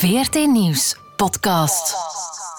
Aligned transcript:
VRT 0.00 0.34
Nieuws 0.34 0.96
podcast. 1.16 1.94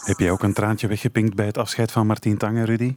Heb 0.04 0.20
jij 0.20 0.32
ook 0.32 0.44
een 0.44 0.54
traantje 0.54 0.88
weggepinkt 0.88 1.36
bij 1.36 1.46
het 1.46 1.58
afscheid 1.58 1.92
van 1.92 2.08
Martien 2.08 2.38
Tange, 2.38 2.66
Rudy? 2.66 2.96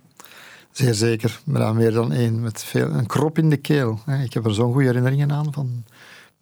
Zeer 0.71 0.95
zeker, 0.95 1.41
maar 1.45 1.75
meer 1.75 1.93
dan 1.93 2.13
één, 2.13 2.41
met 2.41 2.65
veel, 2.65 2.91
een 2.91 3.07
krop 3.07 3.39
in 3.39 3.51
de 3.51 3.57
keel. 3.57 3.99
Ik 4.25 4.33
heb 4.33 4.45
er 4.45 4.55
zo'n 4.55 4.73
goede 4.73 4.87
herinneringen 4.87 5.33
aan 5.33 5.53
van, 5.53 5.85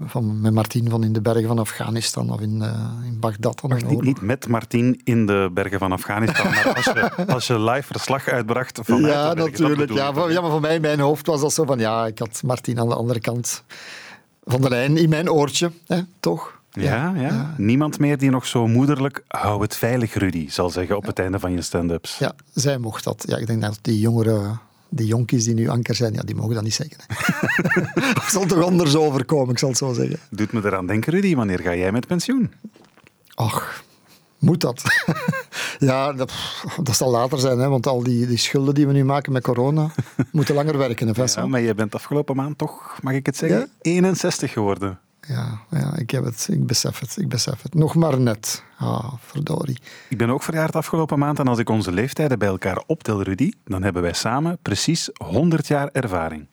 van 0.00 0.40
met 0.40 0.52
Martien 0.52 0.90
van 0.90 1.04
in 1.04 1.12
de 1.12 1.20
bergen 1.20 1.48
van 1.48 1.58
Afghanistan 1.58 2.32
of 2.32 2.40
in, 2.40 2.56
uh, 2.62 3.06
in 3.06 3.20
Bagdad. 3.20 3.62
Niet, 3.62 4.02
niet, 4.02 4.20
met 4.20 4.48
Martien 4.48 5.00
in 5.04 5.26
de 5.26 5.50
bergen 5.52 5.78
van 5.78 5.92
Afghanistan, 5.92 6.50
maar 6.50 6.74
als 6.74 6.84
je, 6.84 7.26
als 7.34 7.46
je 7.46 7.60
live 7.60 7.86
verslag 7.86 8.28
uitbracht 8.28 8.80
van 8.82 9.00
Ja, 9.00 9.34
natuurlijk. 9.34 9.92
Ja, 9.92 10.12
ja, 10.28 10.40
maar 10.40 10.50
voor 10.50 10.60
mij 10.60 10.74
in 10.74 10.80
mijn 10.80 11.00
hoofd 11.00 11.26
was 11.26 11.40
dat 11.40 11.52
zo 11.52 11.64
van, 11.64 11.78
ja, 11.78 12.06
ik 12.06 12.18
had 12.18 12.42
Martien 12.44 12.80
aan 12.80 12.88
de 12.88 12.94
andere 12.94 13.20
kant 13.20 13.64
van 14.44 14.60
de 14.60 14.68
lijn 14.68 14.96
in 14.96 15.08
mijn 15.08 15.30
oortje, 15.30 15.70
hè, 15.86 16.00
toch? 16.20 16.60
Ja, 16.80 17.12
ja, 17.16 17.54
niemand 17.56 17.98
meer 17.98 18.18
die 18.18 18.30
nog 18.30 18.46
zo 18.46 18.66
moederlijk 18.66 19.24
hou 19.28 19.62
het 19.62 19.76
veilig, 19.76 20.14
Rudy, 20.14 20.50
zal 20.50 20.70
zeggen 20.70 20.96
op 20.96 21.06
het 21.06 21.18
einde 21.18 21.38
van 21.38 21.52
je 21.52 21.62
stand-ups. 21.62 22.18
Ja, 22.18 22.32
zij 22.54 22.78
mocht 22.78 23.04
dat. 23.04 23.24
Ja, 23.26 23.36
ik 23.36 23.46
denk 23.46 23.62
dat 23.62 23.78
die 23.82 24.00
jongere 24.00 24.58
die 24.94 25.06
jonkies 25.06 25.44
die 25.44 25.54
nu 25.54 25.68
anker 25.68 25.94
zijn, 25.94 26.12
ja, 26.12 26.22
die 26.22 26.34
mogen 26.34 26.54
dat 26.54 26.62
niet 26.62 26.74
zeggen. 26.74 26.98
Het 28.14 28.32
zal 28.32 28.46
toch 28.46 28.64
anders 28.64 28.96
overkomen, 28.96 29.50
ik 29.50 29.58
zal 29.58 29.68
het 29.68 29.78
zo 29.78 29.92
zeggen. 29.92 30.18
Doet 30.30 30.52
me 30.52 30.60
eraan 30.64 30.86
denken, 30.86 31.12
Rudy, 31.12 31.34
wanneer 31.34 31.58
ga 31.58 31.74
jij 31.74 31.92
met 31.92 32.06
pensioen? 32.06 32.52
Ach, 33.34 33.84
moet 34.38 34.60
dat? 34.60 34.82
ja, 35.78 36.12
dat, 36.12 36.32
dat, 36.82 36.96
zal 36.96 37.10
later 37.10 37.38
zijn, 37.38 37.58
hè, 37.58 37.68
want 37.68 37.86
al 37.86 38.02
die, 38.02 38.26
die 38.26 38.36
schulden 38.36 38.74
die 38.74 38.86
we 38.86 38.92
nu 38.92 39.04
maken 39.04 39.32
met 39.32 39.42
corona, 39.42 39.90
moeten 40.32 40.54
langer 40.54 40.78
werken. 40.78 41.08
Hè, 41.08 41.24
ja, 41.24 41.46
maar 41.46 41.60
je 41.60 41.74
bent 41.74 41.94
afgelopen 41.94 42.36
maand 42.36 42.58
toch, 42.58 42.98
mag 43.02 43.14
ik 43.14 43.26
het 43.26 43.36
zeggen, 43.36 43.70
61 43.80 44.52
geworden. 44.52 44.98
Ja, 45.28 45.60
ja 45.70 45.96
ik, 45.96 46.10
heb 46.10 46.24
het, 46.24 46.48
ik 46.50 46.66
besef 46.66 46.98
het, 46.98 47.16
ik 47.16 47.28
besef 47.28 47.62
het. 47.62 47.74
Nog 47.74 47.94
maar 47.94 48.20
net. 48.20 48.64
Ah, 48.78 49.12
verdorie. 49.20 49.78
Ik 50.08 50.18
ben 50.18 50.30
ook 50.30 50.42
verjaard 50.42 50.76
afgelopen 50.76 51.18
maand 51.18 51.38
en 51.38 51.48
als 51.48 51.58
ik 51.58 51.68
onze 51.68 51.92
leeftijden 51.92 52.38
bij 52.38 52.48
elkaar 52.48 52.82
optel, 52.86 53.22
Rudy, 53.22 53.50
dan 53.64 53.82
hebben 53.82 54.02
wij 54.02 54.12
samen 54.12 54.58
precies 54.62 55.10
100 55.24 55.66
jaar 55.66 55.88
ervaring. 55.92 56.46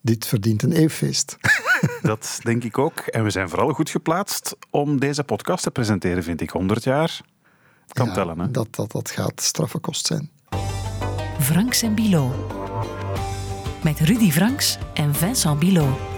Dit 0.00 0.26
verdient 0.26 0.62
een 0.62 0.72
eeuwfeest. 0.72 1.36
Dat 2.02 2.40
denk 2.42 2.64
ik 2.64 2.78
ook. 2.78 2.98
En 2.98 3.24
we 3.24 3.30
zijn 3.30 3.48
vooral 3.48 3.72
goed 3.72 3.90
geplaatst 3.90 4.56
om 4.70 5.00
deze 5.00 5.24
podcast 5.24 5.62
te 5.62 5.70
presenteren, 5.70 6.22
vind 6.22 6.40
ik. 6.40 6.50
100 6.50 6.84
jaar 6.84 7.20
kan 7.88 8.12
tellen. 8.12 8.38
Hè? 8.38 8.50
Dat, 8.50 8.74
dat, 8.74 8.92
dat 8.92 9.10
gaat 9.10 9.40
straffe 9.42 9.78
kost 9.78 10.06
zijn. 10.06 10.30
Franks 11.40 11.82
en 11.82 11.94
Bilo. 11.94 12.48
Met 13.82 14.00
Rudy 14.00 14.30
Franks 14.30 14.78
en 14.94 15.14
Vincent 15.14 15.58
Bilo. 15.58 16.13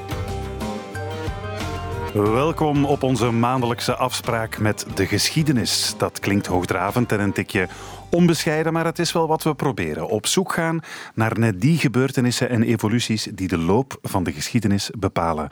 Welkom 2.23 2.85
op 2.85 3.03
onze 3.03 3.31
maandelijkse 3.31 3.95
afspraak 3.95 4.59
met 4.59 4.87
de 4.95 5.07
geschiedenis. 5.07 5.95
Dat 5.99 6.21
klinkt 6.21 6.47
hoogdravend 6.47 7.13
en 7.13 7.21
een 7.21 7.33
tikje 7.33 7.69
onbescheiden, 8.11 8.73
maar 8.73 8.85
het 8.85 8.99
is 8.99 9.13
wel 9.13 9.27
wat 9.27 9.43
we 9.43 9.55
proberen. 9.55 10.09
Op 10.09 10.27
zoek 10.27 10.53
gaan 10.53 10.81
naar 11.15 11.39
net 11.39 11.61
die 11.61 11.79
gebeurtenissen 11.79 12.49
en 12.49 12.63
evoluties 12.63 13.29
die 13.35 13.49
de 13.49 13.59
loop 13.59 13.99
van 14.03 14.25
de 14.25 14.33
geschiedenis 14.33 14.91
bepalen. 14.99 15.49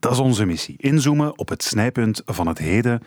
Dat 0.00 0.12
is 0.12 0.18
onze 0.18 0.44
missie. 0.44 0.74
Inzoomen 0.78 1.38
op 1.38 1.48
het 1.48 1.62
snijpunt 1.62 2.22
van 2.24 2.46
het 2.46 2.58
heden 2.58 3.02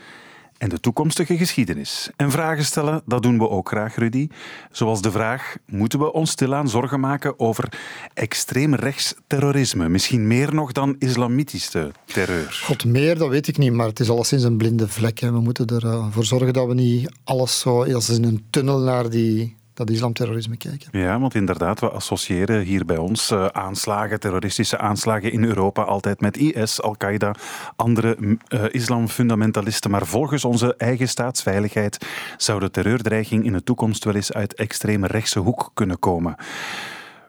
en 0.60 0.70
de 0.70 0.80
toekomstige 0.80 1.38
geschiedenis. 1.38 2.10
En 2.16 2.32
vragen 2.32 2.66
stellen, 2.66 3.02
dat 3.06 3.24
doen 3.24 3.38
we 3.38 3.50
ook 3.50 3.68
graag, 3.68 3.96
Rudy. 3.96 4.28
Zoals 4.72 5.02
de 5.02 5.12
vraag, 5.12 5.56
moeten 5.66 6.00
we 6.00 6.14
ons 6.14 6.32
stilaan 6.32 6.70
zorgen 6.70 7.00
maken 7.00 7.40
over 7.40 7.72
extreemrechts 8.14 9.16
terrorisme? 9.28 9.90
Misschien 9.90 10.28
meer 10.28 10.54
nog 10.54 10.72
dan 10.72 10.96
islamitische 11.00 11.92
terreur. 12.06 12.60
God, 12.64 12.86
meer, 12.86 13.18
dat 13.18 13.30
weet 13.30 13.48
ik 13.48 13.58
niet, 13.58 13.74
maar 13.74 13.88
het 13.88 14.00
is 14.00 14.10
alleszins 14.10 14.44
een 14.44 14.58
blinde 14.58 14.88
vlek. 14.88 15.20
We 15.20 15.40
moeten 15.40 15.68
ervoor 15.68 16.26
zorgen 16.26 16.54
dat 16.54 16.68
we 16.68 16.74
niet 16.74 17.12
alles 17.24 17.60
zo 17.60 17.84
als 17.84 18.10
in 18.10 18.24
een 18.24 18.46
tunnel 18.50 18.80
naar 18.80 19.10
die 19.10 19.58
dat 19.80 19.90
islamterrorisme 19.90 20.58
kijken. 20.58 21.00
Ja, 21.00 21.20
want 21.20 21.36
inderdaad, 21.36 21.80
we 21.80 21.90
associëren 21.90 22.62
hier 22.62 22.86
bij 22.86 22.98
ons 22.98 23.32
uh, 23.32 23.46
aanslagen, 23.46 24.20
terroristische 24.20 24.78
aanslagen 24.78 25.32
in 25.32 25.44
Europa 25.44 25.82
altijd 25.82 26.22
met 26.22 26.38
IS, 26.38 26.82
Al-Qaeda, 26.82 27.36
andere 27.76 28.18
uh, 28.20 28.64
islamfundamentalisten. 28.72 29.92
Maar 29.92 30.06
volgens 30.06 30.46
onze 30.46 30.76
eigen 30.76 31.08
staatsveiligheid 31.08 32.06
zou 32.38 32.60
de 32.60 32.72
terreurdreiging 32.72 33.46
in 33.46 33.54
de 33.54 33.64
toekomst 33.64 34.04
wel 34.04 34.16
eens 34.16 34.34
uit 34.34 34.54
extreme 34.54 35.08
rechtse 35.08 35.40
hoek 35.40 35.72
kunnen 35.74 36.00
komen. 36.00 36.36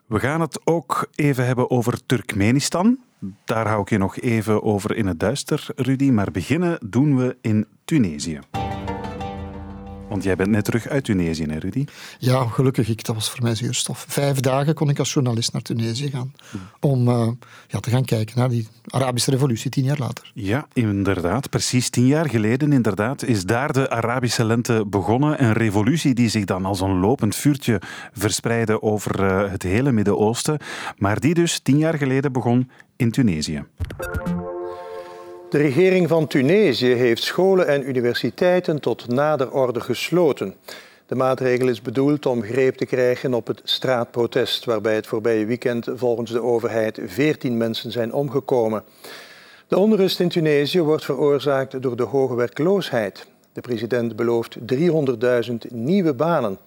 We 0.07 0.19
gaan 0.19 0.41
het 0.41 0.61
ook 0.65 1.09
even 1.15 1.47
hebben 1.47 1.71
over 1.71 2.07
Turkmenistan. 2.07 2.99
Daar 3.45 3.69
hou 3.69 3.81
ik 3.81 3.91
je 3.91 3.99
nog 3.99 4.19
even 4.19 4.63
over 4.63 4.97
in 4.97 5.07
het 5.07 5.21
duister, 5.21 5.67
Rudy. 5.77 6.11
Maar 6.11 6.31
beginnen 6.31 6.79
doen 6.89 7.17
we 7.17 7.37
in 7.41 7.67
Tunesië. 7.85 8.41
Want 10.11 10.23
jij 10.23 10.37
bent 10.37 10.51
net 10.51 10.65
terug 10.65 10.89
uit 10.89 11.05
Tunesië, 11.05 11.45
hè, 11.45 11.59
Rudy? 11.59 11.85
Ja, 12.19 12.47
gelukkig. 12.47 12.89
Ik, 12.89 13.05
dat 13.05 13.15
was 13.15 13.31
voor 13.31 13.43
mij 13.43 13.55
zuurstof. 13.55 14.05
Vijf 14.09 14.41
dagen 14.41 14.75
kon 14.75 14.89
ik 14.89 14.99
als 14.99 15.13
journalist 15.13 15.53
naar 15.53 15.63
Tunesië 15.63 16.11
gaan. 16.11 16.33
Om 16.81 17.09
uh, 17.09 17.29
ja, 17.69 17.81
te 17.81 17.91
gaan 17.91 18.05
kijken 18.05 18.39
naar 18.39 18.49
die 18.49 18.69
Arabische 18.89 19.31
revolutie 19.31 19.71
tien 19.71 19.85
jaar 19.85 19.99
later. 19.99 20.31
Ja, 20.35 20.67
inderdaad. 20.73 21.51
Precies 21.51 21.91
tien 21.91 22.07
jaar 22.07 22.29
geleden 22.29 22.73
inderdaad, 22.73 23.23
is 23.23 23.45
daar 23.45 23.73
de 23.73 23.91
Arabische 23.91 24.45
lente 24.45 24.85
begonnen. 24.87 25.43
Een 25.43 25.53
revolutie 25.53 26.15
die 26.15 26.29
zich 26.29 26.45
dan 26.45 26.65
als 26.65 26.81
een 26.81 26.99
lopend 26.99 27.37
vuurtje 27.37 27.81
verspreidde 28.13 28.83
over 28.83 29.21
uh, 29.21 29.51
het 29.51 29.63
hele 29.63 29.93
Midden-Oosten. 29.93 30.59
Maar 30.97 31.21
die 31.21 31.35
dus 31.35 31.59
tien 31.59 31.79
jaar 31.79 31.95
geleden 31.95 32.33
begon 32.33 32.71
in 32.97 33.11
Tunesië. 33.11 33.65
De 35.51 35.59
regering 35.59 36.09
van 36.09 36.27
Tunesië 36.27 36.95
heeft 36.95 37.23
scholen 37.23 37.67
en 37.67 37.89
universiteiten 37.89 38.81
tot 38.81 39.09
nader 39.09 39.53
orde 39.53 39.81
gesloten. 39.81 40.55
De 41.07 41.15
maatregel 41.15 41.69
is 41.69 41.83
bedoeld 41.83 42.27
om 42.27 42.43
greep 42.43 42.77
te 42.77 42.87
krijgen 42.87 43.35
op 43.35 43.47
het 43.47 43.61
straatprotest, 43.65 44.65
waarbij 44.65 44.95
het 44.95 45.07
voorbije 45.07 45.45
weekend 45.45 45.89
volgens 45.95 46.31
de 46.31 46.43
overheid 46.43 47.01
14 47.07 47.57
mensen 47.57 47.93
zijn 47.93 48.13
omgekomen. 48.13 48.85
De 49.69 49.79
onrust 49.79 50.21
in 50.21 50.29
Tunesië 50.29 50.81
wordt 50.81 51.05
veroorzaakt 51.05 51.83
door 51.83 51.97
de 51.97 52.03
hoge 52.03 52.35
werkloosheid. 52.35 53.27
De 53.53 53.61
president 53.61 54.17
belooft 54.17 54.57
300.000 54.75 55.57
nieuwe 55.69 56.15
banen. 56.15 56.59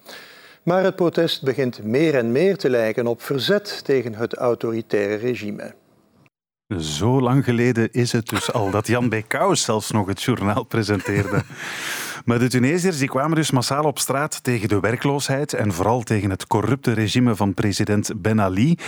Maar 0.62 0.84
het 0.84 0.96
protest 0.96 1.42
begint 1.42 1.84
meer 1.84 2.14
en 2.14 2.32
meer 2.32 2.56
te 2.56 2.70
lijken 2.70 3.06
op 3.06 3.22
verzet 3.22 3.80
tegen 3.84 4.14
het 4.14 4.34
autoritaire 4.34 5.14
regime. 5.14 5.74
Zo 6.68 7.20
lang 7.20 7.44
geleden 7.44 7.92
is 7.92 8.12
het 8.12 8.26
dus 8.28 8.52
al 8.52 8.70
dat 8.70 8.86
Jan 8.86 9.08
B. 9.08 9.22
Kous 9.28 9.62
zelfs 9.62 9.90
nog 9.90 10.06
het 10.06 10.22
journaal 10.22 10.64
presenteerde. 10.64 11.42
Maar 12.24 12.38
de 12.38 12.48
Tunesiërs 12.48 13.04
kwamen 13.04 13.36
dus 13.36 13.50
massaal 13.50 13.84
op 13.84 13.98
straat 13.98 14.42
tegen 14.42 14.68
de 14.68 14.80
werkloosheid 14.80 15.52
en 15.52 15.72
vooral 15.72 16.02
tegen 16.02 16.30
het 16.30 16.46
corrupte 16.46 16.92
regime 16.92 17.36
van 17.36 17.54
president 17.54 18.10
Ben 18.16 18.40
Ali. 18.40 18.78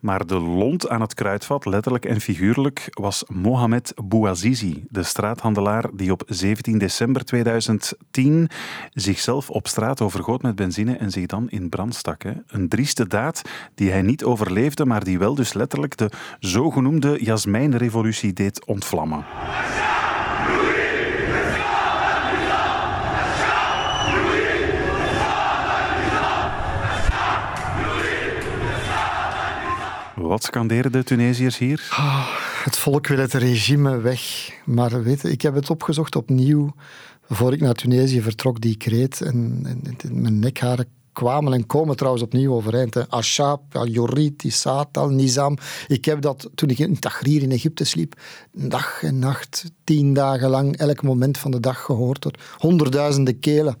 Maar 0.00 0.26
de 0.26 0.38
lont 0.40 0.88
aan 0.88 1.00
het 1.00 1.14
kruidvat, 1.14 1.64
letterlijk 1.64 2.04
en 2.04 2.20
figuurlijk, 2.20 2.86
was 2.90 3.24
Mohamed 3.28 3.92
Bouazizi, 4.04 4.84
de 4.88 5.02
straathandelaar 5.02 5.84
die 5.92 6.12
op 6.12 6.22
17 6.26 6.78
december 6.78 7.24
2010 7.24 8.48
zichzelf 8.92 9.50
op 9.50 9.68
straat 9.68 10.00
overgoot 10.00 10.42
met 10.42 10.54
benzine 10.54 10.96
en 10.96 11.10
zich 11.10 11.26
dan 11.26 11.50
in 11.50 11.68
brand 11.68 11.94
stak. 11.94 12.22
Een 12.46 12.68
drieste 12.68 13.06
daad 13.06 13.42
die 13.74 13.90
hij 13.90 14.02
niet 14.02 14.24
overleefde, 14.24 14.84
maar 14.84 15.04
die 15.04 15.18
wel 15.18 15.34
dus 15.34 15.52
letterlijk 15.52 15.96
de 15.96 16.10
zogenoemde 16.38 17.24
Jasmijnrevolutie 17.24 18.32
deed 18.32 18.66
ontvlammen. 18.66 19.24
Wat 30.20 30.44
scanderen 30.44 30.92
de 30.92 31.04
Tunesiërs 31.04 31.58
hier? 31.58 31.88
Oh, 31.90 32.26
het 32.64 32.76
volk 32.76 33.06
wil 33.06 33.18
het 33.18 33.32
regime 33.32 34.00
weg. 34.00 34.50
Maar 34.64 35.02
weet 35.02 35.24
ik 35.24 35.42
heb 35.42 35.54
het 35.54 35.70
opgezocht 35.70 36.16
opnieuw. 36.16 36.74
Voor 37.28 37.52
ik 37.52 37.60
naar 37.60 37.74
Tunesië 37.74 38.22
vertrok, 38.22 38.60
die 38.60 38.76
kreet. 38.76 39.20
En, 39.20 39.62
mijn 40.12 40.38
nekharen 40.38 40.86
kwamen 41.12 41.52
en 41.52 41.66
komen 41.66 41.96
trouwens 41.96 42.24
opnieuw 42.24 42.52
overeind. 42.52 43.08
Ashab, 43.08 43.76
Al-Yorit, 43.76 44.44
Isat, 44.44 44.96
Al-Nizam. 44.96 45.56
Ik 45.88 46.04
heb 46.04 46.20
dat 46.20 46.50
toen 46.54 46.68
ik 46.68 46.78
in 46.78 46.98
Tahrir 46.98 47.42
in 47.42 47.52
Egypte 47.52 47.84
sliep, 47.84 48.20
dag 48.52 49.02
en 49.02 49.18
nacht, 49.18 49.64
tien 49.84 50.12
dagen 50.14 50.50
lang, 50.50 50.76
elk 50.76 51.02
moment 51.02 51.38
van 51.38 51.50
de 51.50 51.60
dag 51.60 51.80
gehoord. 51.80 52.38
Honderdduizenden 52.58 53.38
kelen. 53.38 53.76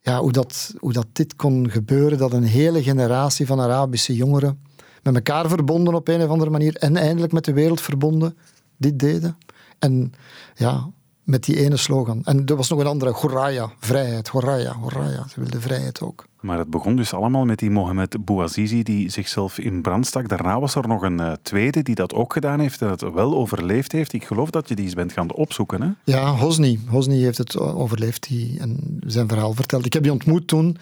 Ja, 0.00 0.20
hoe, 0.20 0.32
dat, 0.32 0.74
hoe 0.78 0.92
dat 0.92 1.06
dit 1.12 1.36
kon 1.36 1.70
gebeuren, 1.70 2.18
dat 2.18 2.32
een 2.32 2.44
hele 2.44 2.82
generatie 2.82 3.46
van 3.46 3.60
Arabische 3.60 4.14
jongeren 4.14 4.70
met 5.02 5.14
elkaar 5.14 5.48
verbonden 5.48 5.94
op 5.94 6.08
een 6.08 6.22
of 6.22 6.28
andere 6.28 6.50
manier 6.50 6.76
en 6.76 6.96
eindelijk 6.96 7.32
met 7.32 7.44
de 7.44 7.52
wereld 7.52 7.80
verbonden 7.80 8.36
dit 8.76 8.98
deden. 8.98 9.36
En 9.78 10.12
ja, 10.54 10.90
met 11.22 11.44
die 11.44 11.56
ene 11.64 11.76
slogan. 11.76 12.24
En 12.24 12.46
er 12.46 12.56
was 12.56 12.68
nog 12.68 12.78
een 12.78 12.86
andere, 12.86 13.12
Goraya, 13.12 13.72
vrijheid, 13.78 14.28
Goraya, 14.28 14.72
Goraya. 14.72 15.26
Ze 15.28 15.40
wilde 15.40 15.60
vrijheid 15.60 16.00
ook. 16.00 16.24
Maar 16.40 16.58
het 16.58 16.70
begon 16.70 16.96
dus 16.96 17.14
allemaal 17.14 17.44
met 17.44 17.58
die 17.58 17.70
Mohamed 17.70 18.24
Bouazizi 18.24 18.82
die 18.82 19.10
zichzelf 19.10 19.58
in 19.58 19.82
brand 19.82 20.06
stak. 20.06 20.28
Daarna 20.28 20.60
was 20.60 20.74
er 20.74 20.88
nog 20.88 21.02
een 21.02 21.20
uh, 21.20 21.32
tweede 21.42 21.82
die 21.82 21.94
dat 21.94 22.14
ook 22.14 22.32
gedaan 22.32 22.60
heeft 22.60 22.82
en 22.82 22.88
het 22.88 23.00
wel 23.00 23.34
overleefd 23.34 23.92
heeft. 23.92 24.12
Ik 24.12 24.24
geloof 24.24 24.50
dat 24.50 24.68
je 24.68 24.74
die 24.74 24.84
eens 24.84 24.94
bent 24.94 25.12
gaan 25.12 25.32
opzoeken. 25.32 25.82
Hè? 25.82 25.88
Ja, 26.04 26.34
Hosni. 26.34 26.80
Hosni 26.86 27.22
heeft 27.22 27.38
het 27.38 27.58
overleefd 27.58 28.28
die, 28.28 28.60
en 28.60 28.98
zijn 29.06 29.28
verhaal 29.28 29.52
verteld. 29.52 29.86
Ik 29.86 29.92
heb 29.92 30.02
die 30.02 30.12
ontmoet 30.12 30.46
toen. 30.48 30.76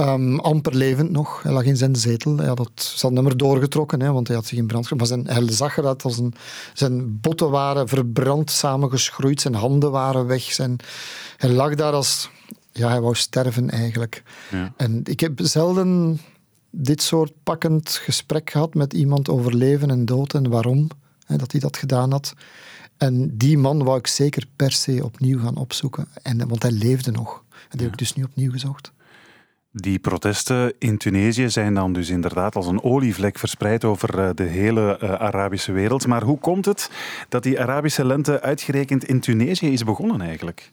Um, 0.00 0.38
amper 0.38 0.74
levend 0.74 1.10
nog. 1.10 1.42
Hij 1.42 1.52
lag 1.52 1.64
in 1.64 1.76
zijn 1.76 1.96
zetel. 1.96 2.36
Hij 2.36 2.46
had 2.46 2.58
het, 2.58 2.82
zijn 2.82 3.12
nummer 3.12 3.36
doorgetrokken, 3.36 4.00
hè, 4.00 4.12
want 4.12 4.26
hij 4.26 4.36
had 4.36 4.46
zich 4.46 4.58
in 4.58 4.66
brand 4.66 4.94
maar 4.94 5.06
zijn, 5.06 5.26
Hij 5.26 5.52
zag 5.52 5.76
eruit 5.76 6.02
als 6.02 6.18
een, 6.18 6.34
zijn 6.74 7.20
botten 7.20 7.50
waren 7.50 7.88
verbrand, 7.88 8.50
samengeschroeid. 8.50 9.40
Zijn 9.40 9.54
handen 9.54 9.90
waren 9.90 10.26
weg. 10.26 10.42
Zijn, 10.42 10.76
hij 11.36 11.50
lag 11.50 11.74
daar 11.74 11.92
als... 11.92 12.30
Ja, 12.72 12.88
hij 12.88 13.00
wou 13.00 13.14
sterven 13.14 13.70
eigenlijk. 13.70 14.22
Ja. 14.50 14.72
En 14.76 15.00
ik 15.04 15.20
heb 15.20 15.38
zelden 15.42 16.20
dit 16.70 17.02
soort 17.02 17.32
pakkend 17.42 17.90
gesprek 17.90 18.50
gehad 18.50 18.74
met 18.74 18.92
iemand 18.92 19.28
over 19.28 19.54
leven 19.54 19.90
en 19.90 20.04
dood 20.04 20.34
en 20.34 20.50
waarom 20.50 20.88
hè, 21.26 21.36
dat 21.36 21.52
hij 21.52 21.60
dat 21.60 21.76
gedaan 21.76 22.10
had. 22.10 22.34
En 22.96 23.36
die 23.36 23.58
man 23.58 23.84
wou 23.84 23.98
ik 23.98 24.06
zeker 24.06 24.44
per 24.56 24.72
se 24.72 25.04
opnieuw 25.04 25.40
gaan 25.40 25.56
opzoeken. 25.56 26.08
En, 26.22 26.48
want 26.48 26.62
hij 26.62 26.72
leefde 26.72 27.10
nog. 27.10 27.44
En 27.50 27.76
die 27.78 27.82
heb 27.82 27.92
ik 27.92 27.98
dus 27.98 28.14
nu 28.14 28.22
opnieuw 28.22 28.50
gezocht. 28.50 28.92
Die 29.72 29.98
protesten 29.98 30.72
in 30.78 30.98
Tunesië 30.98 31.50
zijn 31.50 31.74
dan 31.74 31.92
dus 31.92 32.08
inderdaad 32.08 32.56
als 32.56 32.66
een 32.66 32.82
olievlek 32.82 33.38
verspreid 33.38 33.84
over 33.84 34.18
eh, 34.18 34.30
de 34.34 34.42
hele 34.42 34.98
eh, 34.98 35.12
Arabische 35.12 35.72
wereld. 35.72 36.06
Maar 36.06 36.22
hoe 36.22 36.38
komt 36.38 36.64
het 36.64 36.90
dat 37.28 37.42
die 37.42 37.60
Arabische 37.60 38.04
lente 38.04 38.42
uitgerekend 38.42 39.04
in 39.04 39.20
Tunesië 39.20 39.72
is 39.72 39.84
begonnen 39.84 40.20
eigenlijk? 40.20 40.72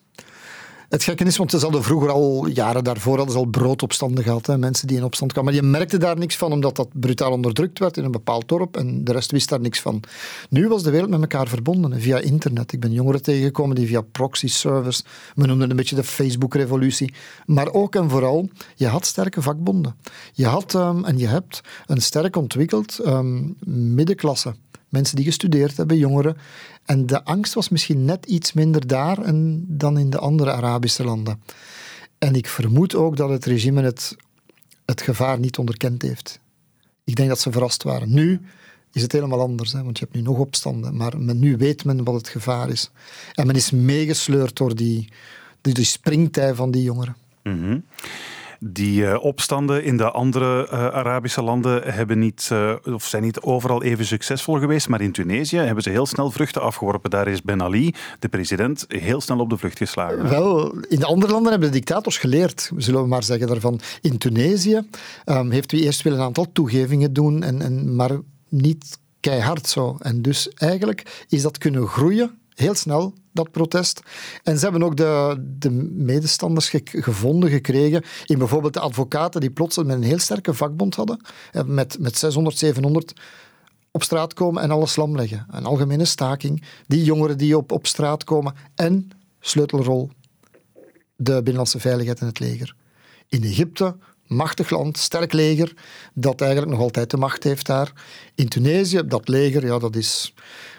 Het 0.89 1.03
gekke 1.03 1.23
is, 1.23 1.37
want 1.37 1.51
ze 1.51 1.57
hadden 1.57 1.83
vroeger 1.83 2.09
al, 2.09 2.47
jaren 2.47 2.83
daarvoor, 2.83 3.15
hadden 3.17 3.33
ze 3.33 3.39
al 3.39 3.45
broodopstanden 3.45 4.23
gehad. 4.23 4.45
Hè, 4.45 4.57
mensen 4.57 4.87
die 4.87 4.97
in 4.97 5.03
opstand 5.03 5.31
kwamen. 5.31 5.53
Maar 5.53 5.63
je 5.63 5.69
merkte 5.69 5.97
daar 5.97 6.17
niks 6.17 6.35
van, 6.35 6.51
omdat 6.51 6.75
dat 6.75 6.87
brutaal 6.93 7.31
onderdrukt 7.31 7.79
werd 7.79 7.97
in 7.97 8.03
een 8.03 8.11
bepaald 8.11 8.47
dorp. 8.47 8.77
En 8.77 9.03
de 9.03 9.11
rest 9.11 9.31
wist 9.31 9.49
daar 9.49 9.59
niks 9.59 9.79
van. 9.79 10.03
Nu 10.49 10.67
was 10.67 10.83
de 10.83 10.89
wereld 10.89 11.09
met 11.09 11.21
elkaar 11.21 11.47
verbonden, 11.47 12.01
via 12.01 12.19
internet. 12.19 12.71
Ik 12.71 12.79
ben 12.79 12.91
jongeren 12.91 13.21
tegengekomen 13.21 13.75
die 13.75 13.87
via 13.87 14.01
proxy-servers, 14.01 15.03
we 15.35 15.45
noemden 15.45 15.59
het 15.59 15.69
een 15.69 15.75
beetje 15.75 15.95
de 15.95 16.03
Facebook-revolutie. 16.03 17.13
Maar 17.45 17.73
ook 17.73 17.95
en 17.95 18.09
vooral, 18.09 18.49
je 18.75 18.87
had 18.87 19.05
sterke 19.05 19.41
vakbonden. 19.41 19.95
Je 20.33 20.45
had 20.45 20.73
um, 20.73 21.05
en 21.05 21.17
je 21.17 21.27
hebt 21.27 21.61
een 21.85 22.01
sterk 22.01 22.35
ontwikkeld 22.35 22.99
um, 23.05 23.55
middenklasse. 23.65 24.53
Mensen 24.89 25.15
die 25.15 25.25
gestudeerd 25.25 25.77
hebben, 25.77 25.97
jongeren. 25.97 26.37
En 26.87 27.05
de 27.05 27.23
angst 27.23 27.53
was 27.53 27.69
misschien 27.69 28.05
net 28.05 28.25
iets 28.25 28.53
minder 28.53 28.87
daar 28.87 29.17
dan 29.57 29.97
in 29.97 30.09
de 30.09 30.17
andere 30.17 30.51
Arabische 30.51 31.03
landen. 31.03 31.41
En 32.17 32.35
ik 32.35 32.47
vermoed 32.47 32.95
ook 32.95 33.17
dat 33.17 33.29
het 33.29 33.45
regime 33.45 33.81
het, 33.81 34.15
het 34.85 35.01
gevaar 35.01 35.39
niet 35.39 35.57
onderkend 35.57 36.01
heeft. 36.01 36.39
Ik 37.03 37.15
denk 37.15 37.29
dat 37.29 37.39
ze 37.39 37.51
verrast 37.51 37.83
waren. 37.83 38.13
Nu 38.13 38.41
is 38.91 39.01
het 39.01 39.11
helemaal 39.11 39.41
anders, 39.41 39.73
hè, 39.73 39.83
want 39.83 39.97
je 39.97 40.03
hebt 40.03 40.17
nu 40.17 40.23
nog 40.23 40.37
opstanden. 40.37 40.95
Maar 40.95 41.17
nu 41.17 41.57
weet 41.57 41.85
men 41.85 42.03
wat 42.03 42.15
het 42.15 42.27
gevaar 42.27 42.69
is. 42.69 42.91
En 43.33 43.47
men 43.47 43.55
is 43.55 43.71
meegesleurd 43.71 44.55
door 44.55 44.75
die, 44.75 45.09
die, 45.61 45.73
die 45.73 45.85
springtij 45.85 46.55
van 46.55 46.71
die 46.71 46.83
jongeren. 46.83 47.15
Mm 47.43 47.83
die 48.59 49.01
uh, 49.01 49.23
opstanden 49.23 49.83
in 49.83 49.97
de 49.97 50.11
andere 50.11 50.67
uh, 50.71 50.87
Arabische 50.87 51.41
landen 51.41 51.93
hebben 51.93 52.19
niet, 52.19 52.49
uh, 52.53 52.73
of 52.83 53.05
zijn 53.05 53.23
niet 53.23 53.39
overal 53.39 53.83
even 53.83 54.05
succesvol 54.05 54.59
geweest, 54.59 54.89
maar 54.89 55.01
in 55.01 55.11
Tunesië 55.11 55.57
hebben 55.57 55.83
ze 55.83 55.89
heel 55.89 56.05
snel 56.05 56.31
vruchten 56.31 56.61
afgeworpen. 56.61 57.09
Daar 57.09 57.27
is 57.27 57.41
Ben 57.41 57.61
Ali, 57.61 57.93
de 58.19 58.27
president, 58.27 58.85
heel 58.87 59.21
snel 59.21 59.39
op 59.39 59.49
de 59.49 59.57
vlucht 59.57 59.77
geslagen. 59.77 60.29
Wel, 60.29 60.75
in 60.89 60.99
de 60.99 61.05
andere 61.05 61.31
landen 61.31 61.51
hebben 61.51 61.71
de 61.71 61.77
dictators 61.77 62.17
geleerd, 62.17 62.71
zullen 62.77 63.01
we 63.01 63.07
maar 63.07 63.23
zeggen 63.23 63.47
daarvan. 63.47 63.79
In 64.01 64.17
Tunesië 64.17 64.81
um, 65.25 65.51
heeft 65.51 65.71
u 65.71 65.79
eerst 65.79 66.01
wel 66.01 66.13
een 66.13 66.19
aantal 66.19 66.51
toegevingen 66.51 67.13
doen, 67.13 67.43
en, 67.43 67.61
en, 67.61 67.95
maar 67.95 68.11
niet 68.49 68.99
keihard 69.19 69.67
zo. 69.67 69.97
En 69.99 70.21
dus 70.21 70.49
eigenlijk 70.49 71.25
is 71.29 71.41
dat 71.41 71.57
kunnen 71.57 71.87
groeien 71.87 72.37
heel 72.53 72.75
snel, 72.75 73.13
dat 73.37 73.51
protest. 73.51 74.01
En 74.43 74.57
ze 74.57 74.63
hebben 74.63 74.83
ook 74.83 74.97
de, 74.97 75.35
de 75.59 75.71
medestanders 75.93 76.71
gevonden, 76.83 77.49
gekregen, 77.49 78.03
in 78.25 78.37
bijvoorbeeld 78.37 78.73
de 78.73 78.79
advocaten 78.79 79.41
die 79.41 79.51
plots 79.51 79.77
met 79.77 79.89
een 79.89 80.03
heel 80.03 80.19
sterke 80.19 80.53
vakbond 80.53 80.95
hadden, 80.95 81.21
eh, 81.51 81.63
met, 81.63 81.97
met 81.99 82.17
600, 82.17 82.57
700 82.57 83.13
op 83.91 84.03
straat 84.03 84.33
komen 84.33 84.61
en 84.63 84.71
alles 84.71 84.95
lam 84.95 85.15
leggen. 85.15 85.45
Een 85.51 85.65
algemene 85.65 86.05
staking. 86.05 86.63
Die 86.87 87.03
jongeren 87.03 87.37
die 87.37 87.57
op, 87.57 87.71
op 87.71 87.87
straat 87.87 88.23
komen. 88.23 88.53
En, 88.75 89.09
sleutelrol, 89.39 90.09
de 91.15 91.33
binnenlandse 91.33 91.79
veiligheid 91.79 92.19
en 92.19 92.27
het 92.27 92.39
leger. 92.39 92.75
In 93.29 93.43
Egypte, 93.43 93.95
machtig 94.27 94.69
land, 94.69 94.97
sterk 94.97 95.33
leger, 95.33 95.73
dat 96.13 96.41
eigenlijk 96.41 96.71
nog 96.71 96.81
altijd 96.81 97.09
de 97.09 97.17
macht 97.17 97.43
heeft 97.43 97.65
daar. 97.65 97.91
In 98.35 98.47
Tunesië, 98.47 99.01
dat 99.05 99.27
leger, 99.27 99.65
ja, 99.65 99.79
dat 99.79 99.95
is 99.95 100.33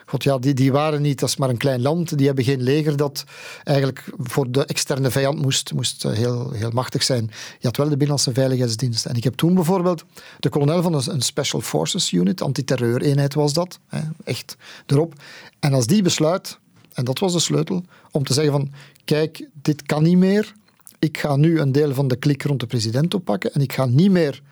God, 0.08 0.24
ja, 0.24 0.38
die, 0.38 0.54
die 0.54 0.72
waren 0.72 1.02
niet, 1.02 1.18
dat 1.18 1.28
is 1.28 1.36
maar 1.36 1.48
een 1.48 1.56
klein 1.56 1.82
land, 1.82 2.18
die 2.18 2.26
hebben 2.26 2.44
geen 2.44 2.62
leger 2.62 2.96
dat 2.96 3.24
eigenlijk 3.64 4.04
voor 4.18 4.50
de 4.50 4.64
externe 4.64 5.10
vijand 5.10 5.42
moest, 5.42 5.72
moest 5.72 6.04
eh, 6.04 6.12
heel, 6.12 6.50
heel 6.52 6.70
machtig 6.70 7.02
zijn. 7.02 7.30
Je 7.58 7.66
had 7.66 7.76
wel 7.76 7.86
de 7.86 7.96
Binnenlandse 7.96 8.32
Veiligheidsdienst. 8.32 9.06
En 9.06 9.16
ik 9.16 9.24
heb 9.24 9.34
toen 9.34 9.54
bijvoorbeeld 9.54 10.04
de 10.38 10.48
kolonel 10.48 10.82
van 10.82 10.94
een, 10.94 11.22
Special 11.22 11.60
Forces 11.60 12.12
Unit, 12.12 12.42
antiterreureenheid 12.42 13.34
was 13.34 13.52
dat, 13.52 13.78
hè, 13.86 14.00
echt 14.24 14.56
erop. 14.86 15.14
En 15.58 15.72
als 15.72 15.86
die 15.86 16.02
besluit, 16.02 16.58
en 16.92 17.04
dat 17.04 17.18
was 17.18 17.32
de 17.32 17.40
sleutel, 17.40 17.84
om 18.10 18.24
te 18.24 18.32
zeggen 18.32 18.52
van, 18.52 18.72
kijk, 19.04 19.48
dit 19.62 19.82
kan 19.82 20.02
niet 20.02 20.18
meer, 20.18 20.54
ik 20.98 21.18
ga 21.18 21.36
nu 21.36 21.60
een 21.60 21.72
deel 21.72 21.94
van 21.94 22.08
de 22.08 22.16
klik 22.16 22.42
rond 22.42 22.60
de 22.60 22.66
president 22.66 23.14
oppakken 23.14 23.52
en 23.52 23.60
ik 23.60 23.72
ga 23.72 23.86
niet 23.86 24.10
meer 24.10 24.42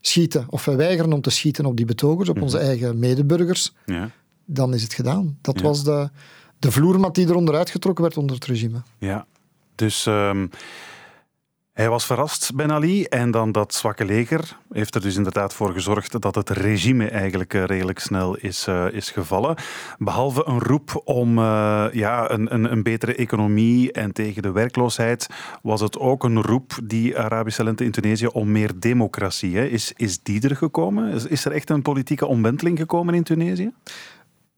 schieten, 0.00 0.46
of 0.48 0.64
we 0.64 0.74
weigeren 0.74 1.12
om 1.12 1.20
te 1.20 1.30
schieten 1.30 1.66
op 1.66 1.76
die 1.76 1.86
betogers, 1.86 2.28
op 2.28 2.34
mhm. 2.34 2.44
onze 2.44 2.58
eigen 2.58 2.98
medeburgers. 2.98 3.72
Ja 3.86 4.10
dan 4.44 4.74
is 4.74 4.82
het 4.82 4.94
gedaan. 4.94 5.38
Dat 5.40 5.60
was 5.60 5.84
de, 5.84 6.10
de 6.58 6.72
vloermat 6.72 7.14
die 7.14 7.28
eronder 7.28 7.54
uitgetrokken 7.54 8.04
werd 8.04 8.16
onder 8.16 8.36
het 8.36 8.44
regime. 8.44 8.82
Ja, 8.98 9.26
dus 9.74 10.06
um, 10.06 10.50
hij 11.74 11.88
was 11.88 12.06
verrast, 12.06 12.54
Ben 12.54 12.72
Ali. 12.72 13.04
En 13.04 13.30
dan 13.30 13.52
dat 13.52 13.74
zwakke 13.74 14.04
leger 14.04 14.58
heeft 14.72 14.94
er 14.94 15.00
dus 15.00 15.16
inderdaad 15.16 15.54
voor 15.54 15.72
gezorgd 15.72 16.20
dat 16.20 16.34
het 16.34 16.50
regime 16.50 17.08
eigenlijk 17.08 17.54
uh, 17.54 17.64
redelijk 17.64 17.98
snel 17.98 18.36
is, 18.36 18.66
uh, 18.68 18.86
is 18.92 19.10
gevallen. 19.10 19.56
Behalve 19.98 20.46
een 20.46 20.60
roep 20.60 21.00
om 21.04 21.38
uh, 21.38 21.86
ja, 21.92 22.30
een, 22.30 22.54
een, 22.54 22.72
een, 22.72 22.82
betere 22.82 23.14
economie 23.14 23.92
en 23.92 24.12
tegen 24.12 24.42
de 24.42 24.52
werkloosheid, 24.52 25.26
was 25.62 25.80
het 25.80 25.98
ook 25.98 26.24
een 26.24 26.42
roep, 26.42 26.78
die 26.84 27.18
Arabische 27.18 27.64
lente 27.64 27.84
in 27.84 27.90
Tunesië, 27.90 28.26
om 28.26 28.52
meer 28.52 28.70
democratie. 28.76 29.56
Hè. 29.56 29.64
Is, 29.64 29.92
is 29.96 30.22
die 30.22 30.48
er 30.48 30.56
gekomen? 30.56 31.12
Is, 31.12 31.26
is 31.26 31.44
er 31.44 31.52
echt 31.52 31.70
een 31.70 31.82
politieke 31.82 32.26
omwenteling 32.26 32.78
gekomen 32.78 33.14
in 33.14 33.22
Tunesië? 33.22 33.72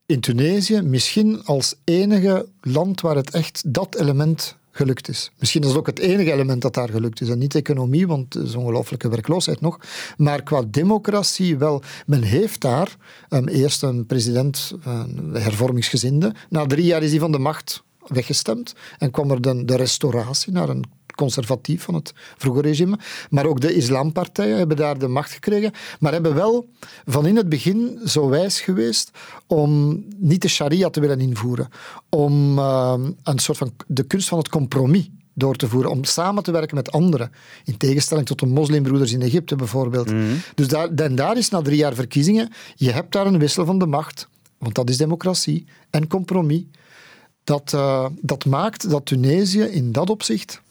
In 0.07 0.21
Tunesië 0.21 0.81
misschien 0.81 1.45
als 1.45 1.75
enige 1.85 2.47
land 2.61 3.01
waar 3.01 3.17
het 3.17 3.31
echt 3.31 3.63
dat 3.67 3.95
element 3.95 4.57
gelukt 4.71 5.09
is. 5.09 5.31
Misschien 5.39 5.63
is 5.63 5.69
het 5.69 5.77
ook 5.77 5.87
het 5.87 5.99
enige 5.99 6.33
element 6.33 6.63
dat 6.63 6.75
daar 6.75 6.89
gelukt 6.89 7.21
is. 7.21 7.29
En 7.29 7.39
niet 7.39 7.55
economie, 7.55 8.07
want 8.07 8.35
er 8.35 8.43
is 8.45 8.55
ongelooflijke 8.55 9.09
werkloosheid 9.09 9.61
nog. 9.61 9.81
Maar 10.17 10.43
qua 10.43 10.63
democratie 10.67 11.59
wel. 11.59 11.83
Men 12.07 12.23
heeft 12.23 12.61
daar 12.61 12.97
um, 13.29 13.49
eerst 13.49 13.83
een 13.83 14.07
president, 14.07 14.73
een 14.85 15.31
hervormingsgezinde. 15.35 16.35
Na 16.49 16.67
drie 16.67 16.85
jaar 16.85 17.03
is 17.03 17.11
hij 17.11 17.19
van 17.19 17.33
de 17.33 17.39
macht 17.39 17.83
weggestemd. 18.07 18.75
En 18.99 19.11
kwam 19.11 19.31
er 19.31 19.41
de, 19.41 19.65
de 19.65 19.77
restauratie 19.77 20.53
naar 20.53 20.69
een 20.69 20.85
conservatief 21.17 21.83
van 21.83 21.95
het 21.95 22.13
vroege 22.37 22.61
regime. 22.61 22.99
Maar 23.31 23.47
ook 23.47 23.61
de 23.61 23.75
islampartijen 23.75 24.57
hebben 24.57 24.77
daar 24.77 24.99
de 24.99 25.09
macht 25.09 25.33
gekregen. 25.33 25.73
Maar 26.01 26.13
hebben 26.13 26.35
wel 26.35 26.69
van 27.05 27.27
in 27.27 27.37
het 27.37 27.49
begin 27.49 28.01
zo 28.05 28.29
wijs 28.29 28.61
geweest 28.61 29.11
om 29.47 30.03
niet 30.17 30.43
de 30.43 30.49
sharia 30.49 30.91
te 30.91 31.01
willen 31.01 31.21
invoeren. 31.21 31.69
Om 32.09 32.59
uh, 32.59 32.95
een 33.23 33.39
soort 33.39 33.59
van 33.59 33.73
de 33.87 34.03
kunst 34.03 34.29
van 34.29 34.39
het 34.39 34.49
compromis 34.49 35.11
door 35.35 35.57
te 35.57 35.69
voeren, 35.69 35.91
om 35.91 36.05
samen 36.05 36.43
te 36.43 36.51
werken 36.51 36.77
met 36.77 36.93
anderen. 36.93 37.33
In 37.65 37.77
tegenstelling 37.77 38.27
tot 38.27 38.39
de 38.39 38.47
moslimbroeders 38.47 39.13
in 39.13 39.23
Egypte 39.23 39.57
bijvoorbeeld. 39.57 40.11
Mhm. 40.11 40.35
Dus 40.55 40.69
daar, 40.69 40.89
en 40.95 41.15
daar 41.15 41.37
is 41.37 41.51
na 41.51 41.63
drie 41.63 41.77
jaar 41.77 41.95
verkiezingen, 41.95 42.53
je 42.75 42.91
hebt 42.91 43.13
daar 43.13 43.27
een 43.27 43.39
wissel 43.39 43.65
van 43.65 43.79
de 43.79 43.87
macht, 43.87 44.29
want 44.59 44.75
dat 44.75 44.91
is 44.91 44.97
democratie 44.97 45.67
en 45.91 46.07
compromis. 46.07 46.63
Dat, 47.45 47.73
uh, 47.75 48.07
dat 48.21 48.45
maakt 48.45 48.91
dat 48.91 49.07
Tunesië 49.07 49.63
in 49.63 49.93
dat 49.93 50.11
opzicht 50.11 50.63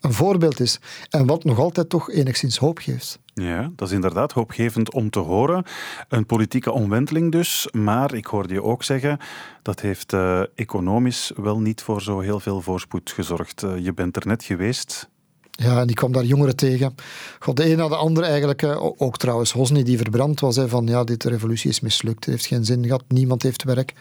een 0.00 0.12
voorbeeld 0.12 0.60
is. 0.60 0.80
En 1.10 1.26
wat 1.26 1.44
nog 1.44 1.58
altijd 1.58 1.88
toch 1.88 2.10
enigszins 2.10 2.58
hoop 2.58 2.78
geeft. 2.78 3.18
Ja, 3.34 3.70
dat 3.76 3.88
is 3.88 3.94
inderdaad 3.94 4.32
hoopgevend 4.32 4.92
om 4.92 5.10
te 5.10 5.18
horen. 5.18 5.64
Een 6.08 6.26
politieke 6.26 6.72
omwenteling 6.72 7.32
dus, 7.32 7.68
maar 7.72 8.14
ik 8.14 8.26
hoorde 8.26 8.54
je 8.54 8.62
ook 8.62 8.84
zeggen, 8.84 9.18
dat 9.62 9.80
heeft 9.80 10.12
uh, 10.12 10.40
economisch 10.54 11.32
wel 11.36 11.60
niet 11.60 11.82
voor 11.82 12.02
zo 12.02 12.20
heel 12.20 12.40
veel 12.40 12.60
voorspoed 12.60 13.10
gezorgd. 13.10 13.62
Uh, 13.62 13.78
je 13.78 13.94
bent 13.94 14.16
er 14.16 14.26
net 14.26 14.44
geweest. 14.44 15.08
Ja, 15.50 15.80
en 15.80 15.88
ik 15.88 15.94
kwam 15.94 16.12
daar 16.12 16.24
jongeren 16.24 16.56
tegen. 16.56 16.94
God, 17.38 17.56
de 17.56 17.70
een 17.70 17.76
na 17.76 17.88
de 17.88 17.96
andere 17.96 18.26
eigenlijk. 18.26 18.62
Uh, 18.62 18.82
ook 18.96 19.16
trouwens 19.16 19.52
Hosni 19.52 19.82
die 19.82 19.96
verbrand 19.96 20.40
was. 20.40 20.58
Van 20.66 20.86
ja, 20.86 21.04
dit 21.04 21.24
revolutie 21.24 21.70
is 21.70 21.80
mislukt. 21.80 22.24
Het 22.24 22.34
heeft 22.34 22.46
geen 22.46 22.64
zin 22.64 22.84
gehad. 22.84 23.04
Niemand 23.08 23.42
heeft 23.42 23.64
werk. 23.64 23.94
37% 23.94 23.96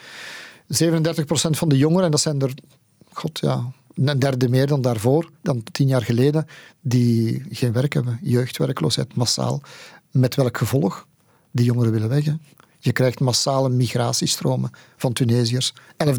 van 1.49 1.69
de 1.69 1.77
jongeren, 1.77 2.05
en 2.05 2.11
dat 2.11 2.19
zijn 2.19 2.41
er 2.41 2.53
god 3.13 3.39
ja, 3.39 3.71
een 4.05 4.19
derde 4.19 4.49
meer 4.49 4.67
dan 4.67 4.81
daarvoor, 4.81 5.29
dan 5.41 5.63
tien 5.71 5.87
jaar 5.87 6.01
geleden, 6.01 6.47
die 6.81 7.43
geen 7.49 7.71
werk 7.71 7.93
hebben. 7.93 8.19
Jeugdwerkloosheid 8.21 9.15
massaal. 9.15 9.61
Met 10.11 10.35
welk 10.35 10.57
gevolg? 10.57 11.07
Die 11.51 11.65
jongeren 11.65 11.91
willen 11.91 12.09
weg. 12.09 12.25
Je 12.79 12.91
krijgt 12.91 13.19
massale 13.19 13.69
migratiestromen 13.69 14.71
van 14.97 15.13
Tunesiërs. 15.13 15.73
11.000, 16.05 16.11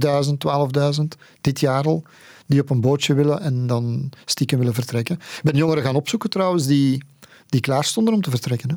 12.000, 0.98 1.02
dit 1.40 1.60
jaar 1.60 1.84
al, 1.84 2.02
die 2.46 2.60
op 2.60 2.70
een 2.70 2.80
bootje 2.80 3.14
willen 3.14 3.40
en 3.40 3.66
dan 3.66 4.10
stiekem 4.24 4.58
willen 4.58 4.74
vertrekken. 4.74 5.14
Ik 5.14 5.40
ben 5.42 5.56
jongeren 5.56 5.82
gaan 5.82 5.96
opzoeken 5.96 6.30
trouwens 6.30 6.66
die, 6.66 7.04
die 7.46 7.60
klaar 7.60 7.84
stonden 7.84 8.14
om 8.14 8.20
te 8.22 8.30
vertrekken. 8.30 8.70
Hè? 8.70 8.76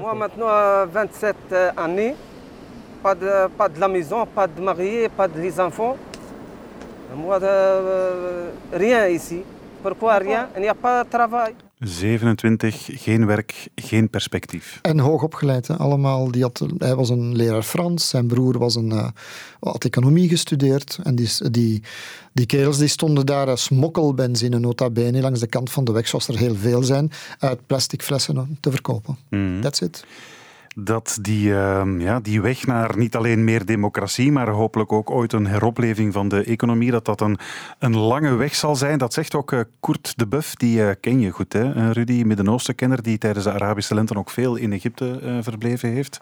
Moi 0.00 0.16
maintenant 0.16 0.92
27 0.92 1.76
années, 1.76 2.14
pas 3.00 3.18
de, 3.18 3.48
pas 3.56 3.68
de 3.72 3.78
la 3.78 3.88
maison, 3.88 4.26
pas 4.34 4.48
de 4.56 4.60
marié, 4.60 5.08
pas 5.08 5.28
de 5.32 5.40
les 5.40 5.58
enfants. 5.58 5.96
Moi, 7.14 7.38
de, 7.38 8.50
rien 8.70 9.08
ici. 9.08 9.42
Pourquoi 9.82 10.18
rien? 10.18 10.48
Il 10.56 10.60
n'y 10.60 10.68
a 10.68 10.74
pas 10.74 11.02
de 11.02 11.08
travail. 11.08 11.54
27, 11.78 12.90
geen 12.92 13.26
werk, 13.26 13.68
geen 13.74 14.10
perspectief. 14.10 14.78
En 14.82 14.98
hoogopgeleid, 14.98 15.66
hè. 15.66 15.76
allemaal. 15.76 16.30
Die 16.30 16.42
had, 16.42 16.66
hij 16.78 16.94
was 16.94 17.08
een 17.08 17.36
leraar 17.36 17.62
Frans, 17.62 18.08
zijn 18.08 18.26
broer 18.26 18.58
was 18.58 18.74
een, 18.74 18.92
uh, 18.92 19.08
had 19.60 19.84
economie 19.84 20.28
gestudeerd. 20.28 20.98
En 21.02 21.14
die, 21.14 21.28
die, 21.50 21.82
die 22.32 22.46
kerels 22.46 22.78
die 22.78 22.88
stonden 22.88 23.26
daar 23.26 23.48
uh, 23.48 23.56
smokkelbenzine, 23.56 24.58
nota 24.58 24.90
bene, 24.90 25.20
langs 25.20 25.40
de 25.40 25.46
kant 25.46 25.70
van 25.70 25.84
de 25.84 25.92
weg, 25.92 26.08
zoals 26.08 26.28
er 26.28 26.38
heel 26.38 26.54
veel 26.54 26.82
zijn, 26.82 27.10
uit 27.38 27.66
plastic 27.66 28.02
flessen 28.02 28.58
te 28.60 28.70
verkopen. 28.70 29.16
Mm. 29.28 29.60
That's 29.60 29.80
it 29.80 30.04
dat 30.74 31.18
die, 31.20 31.48
uh, 31.48 31.82
ja, 31.98 32.20
die 32.20 32.40
weg 32.40 32.66
naar 32.66 32.98
niet 32.98 33.16
alleen 33.16 33.44
meer 33.44 33.64
democratie, 33.64 34.32
maar 34.32 34.48
hopelijk 34.48 34.92
ook 34.92 35.10
ooit 35.10 35.32
een 35.32 35.46
heropleving 35.46 36.12
van 36.12 36.28
de 36.28 36.44
economie, 36.44 36.90
dat 36.90 37.04
dat 37.04 37.20
een, 37.20 37.38
een 37.78 37.96
lange 37.96 38.34
weg 38.34 38.54
zal 38.54 38.76
zijn. 38.76 38.98
Dat 38.98 39.12
zegt 39.12 39.34
ook 39.34 39.52
uh, 39.52 39.60
Koert 39.80 40.18
de 40.18 40.26
Buff, 40.26 40.54
die 40.54 40.78
uh, 40.78 40.90
ken 41.00 41.20
je 41.20 41.30
goed, 41.30 41.52
hè? 41.52 41.72
Eh, 41.72 41.90
Rudy, 41.90 42.22
Midden-Oosten-kenner, 42.22 43.02
die 43.02 43.18
tijdens 43.18 43.44
de 43.44 43.52
Arabische 43.52 43.94
lente 43.94 44.16
ook 44.16 44.30
veel 44.30 44.56
in 44.56 44.72
Egypte 44.72 45.38
verbleven 45.42 45.88
heeft. 45.88 46.18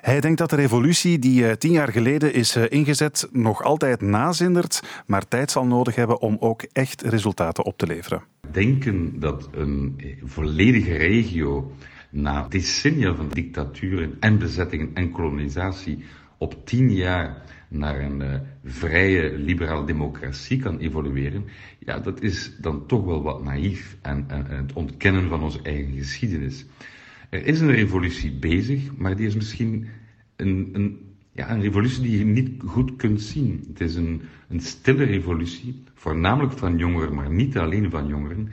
Hij 0.00 0.20
denkt 0.20 0.38
dat 0.38 0.50
de 0.50 0.56
revolutie 0.56 1.18
die 1.18 1.58
tien 1.58 1.72
jaar 1.72 1.92
geleden 1.92 2.34
is 2.34 2.56
ingezet 2.56 3.28
nog 3.32 3.62
altijd 3.62 4.00
nazindert, 4.00 4.82
maar 5.06 5.28
tijd 5.28 5.50
zal 5.50 5.66
nodig 5.66 5.94
hebben 5.94 6.20
om 6.20 6.36
ook 6.40 6.62
echt 6.72 7.02
resultaten 7.02 7.64
op 7.64 7.78
te 7.78 7.86
leveren. 7.86 8.22
Denken 8.50 9.20
dat 9.20 9.48
een 9.52 10.00
volledige 10.24 10.96
regio 10.96 11.72
na 12.10 12.48
decennia 12.48 13.14
van 13.14 13.28
dictaturen 13.28 14.16
en 14.20 14.38
bezettingen 14.38 14.90
en 14.94 15.10
kolonisatie 15.10 16.04
op 16.38 16.66
tien 16.66 16.92
jaar 16.92 17.42
naar 17.68 18.00
een 18.00 18.20
uh, 18.20 18.34
vrije 18.64 19.38
liberaal 19.38 19.84
democratie 19.84 20.58
kan 20.58 20.78
evolueren, 20.78 21.44
ja, 21.78 21.98
dat 21.98 22.22
is 22.22 22.56
dan 22.60 22.86
toch 22.86 23.04
wel 23.04 23.22
wat 23.22 23.44
naïef 23.44 23.96
en, 24.02 24.24
en, 24.28 24.50
en, 24.50 24.56
het 24.56 24.72
ontkennen 24.72 25.28
van 25.28 25.42
onze 25.42 25.62
eigen 25.62 25.92
geschiedenis. 25.92 26.66
Er 27.30 27.46
is 27.46 27.60
een 27.60 27.72
revolutie 27.72 28.32
bezig, 28.32 28.96
maar 28.96 29.16
die 29.16 29.26
is 29.26 29.34
misschien 29.34 29.86
een, 30.36 30.68
een, 30.72 30.98
ja, 31.32 31.50
een 31.50 31.60
revolutie 31.60 32.02
die 32.02 32.18
je 32.18 32.24
niet 32.24 32.50
goed 32.66 32.96
kunt 32.96 33.20
zien. 33.20 33.64
Het 33.68 33.80
is 33.80 33.94
een, 33.94 34.22
een 34.48 34.60
stille 34.60 35.04
revolutie, 35.04 35.82
voornamelijk 35.94 36.58
van 36.58 36.78
jongeren, 36.78 37.14
maar 37.14 37.30
niet 37.30 37.58
alleen 37.58 37.90
van 37.90 38.06
jongeren, 38.06 38.48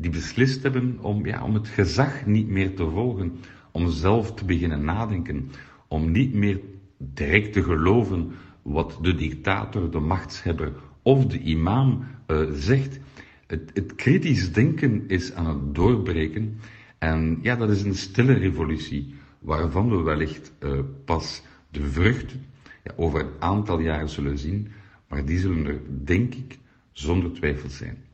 die 0.00 0.10
beslist 0.10 0.62
hebben 0.62 0.98
om, 1.00 1.26
ja, 1.26 1.44
om 1.44 1.54
het 1.54 1.68
gezag 1.68 2.26
niet 2.26 2.48
meer 2.48 2.74
te 2.74 2.90
volgen, 2.90 3.36
om 3.72 3.90
zelf 3.90 4.34
te 4.34 4.44
beginnen 4.44 4.84
nadenken, 4.84 5.50
om 5.88 6.10
niet 6.10 6.34
meer 6.34 6.60
direct 6.96 7.52
te 7.52 7.62
geloven 7.62 8.30
wat 8.62 8.98
de 9.02 9.14
dictator, 9.14 9.90
de 9.90 9.98
machtshebber 9.98 10.72
of 11.02 11.26
de 11.26 11.38
imam 11.38 12.04
uh, 12.26 12.50
zegt. 12.52 12.98
Het, 13.46 13.70
het, 13.74 13.94
kritisch 13.94 14.52
denken 14.52 15.08
is 15.08 15.32
aan 15.32 15.46
het 15.46 15.74
doorbreken 15.74 16.60
en 16.98 17.38
ja, 17.42 17.56
dat 17.56 17.70
is 17.70 17.82
een 17.82 17.94
stille 17.94 18.32
revolutie 18.32 19.14
waarvan 19.38 19.90
we 19.90 20.02
wellicht 20.02 20.52
uh, 20.60 20.78
pas 21.04 21.42
de 21.70 21.84
vruchten 21.84 22.44
ja, 22.84 22.92
over 22.96 23.20
een 23.20 23.32
aantal 23.38 23.80
jaren 23.80 24.08
zullen 24.08 24.38
zien, 24.38 24.68
maar 25.08 25.24
die 25.24 25.38
zullen 25.38 25.66
er, 25.66 25.80
denk 26.04 26.34
ik, 26.34 26.58
zonder 26.92 27.32
twijfel 27.32 27.68
zijn. 27.68 28.07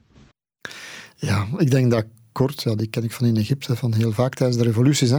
Ja, 1.24 1.46
ik 1.58 1.70
denk 1.70 1.90
dat 1.90 2.04
kort, 2.32 2.62
ja, 2.62 2.74
die 2.74 2.86
ken 2.86 3.04
ik 3.04 3.12
van 3.12 3.26
in 3.26 3.36
Egypte, 3.36 3.76
van 3.76 3.94
heel 3.94 4.12
vaak 4.12 4.34
tijdens 4.34 4.58
de 4.58 4.64
revoluties. 4.64 5.10
Hè. 5.10 5.18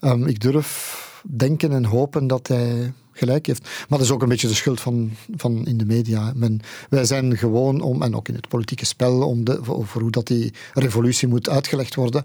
Um, 0.00 0.26
ik 0.26 0.40
durf 0.40 1.02
denken 1.22 1.72
en 1.72 1.84
hopen 1.84 2.26
dat 2.26 2.46
hij 2.46 2.92
gelijk 3.12 3.46
heeft. 3.46 3.62
Maar 3.62 3.98
dat 3.98 4.00
is 4.00 4.10
ook 4.10 4.22
een 4.22 4.28
beetje 4.28 4.48
de 4.48 4.54
schuld 4.54 4.80
van, 4.80 5.10
van 5.36 5.66
in 5.66 5.78
de 5.78 5.84
media. 5.84 6.32
Men, 6.34 6.60
wij 6.88 7.04
zijn 7.04 7.36
gewoon 7.36 7.80
om, 7.80 8.02
en 8.02 8.16
ook 8.16 8.28
in 8.28 8.34
het 8.34 8.48
politieke 8.48 8.86
spel, 8.86 9.22
om 9.22 9.44
de, 9.44 9.74
over 9.74 10.00
hoe 10.00 10.10
dat 10.10 10.26
die 10.26 10.52
revolutie 10.72 11.28
moet 11.28 11.48
uitgelegd 11.48 11.94
worden, 11.94 12.24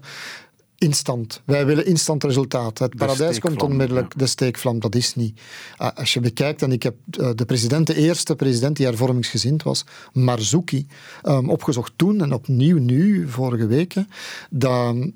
instant. 0.80 1.42
Wij 1.44 1.66
willen 1.66 1.86
instant 1.86 2.24
resultaat. 2.24 2.78
Het 2.78 2.96
paradijs 2.96 3.38
komt 3.38 3.62
onmiddellijk, 3.62 4.18
de 4.18 4.26
steekvlam, 4.26 4.78
dat 4.78 4.94
is 4.94 5.14
niet. 5.14 5.40
Ah, 5.76 5.96
als 5.96 6.12
je 6.12 6.20
bekijkt, 6.20 6.62
en 6.62 6.72
ik 6.72 6.82
heb 6.82 6.94
eh, 7.10 7.30
de 7.34 7.44
president, 7.44 7.86
de 7.86 7.94
eerste 7.94 8.36
president 8.36 8.76
die 8.76 8.86
hervormingsgezind 8.86 9.62
was, 9.62 9.84
Marzouki, 10.12 10.86
um, 11.22 11.50
opgezocht 11.50 11.92
toen 11.96 12.22
en 12.22 12.32
opnieuw 12.32 12.78
nu, 12.78 13.28
vorige 13.28 13.66
weken, 13.66 14.08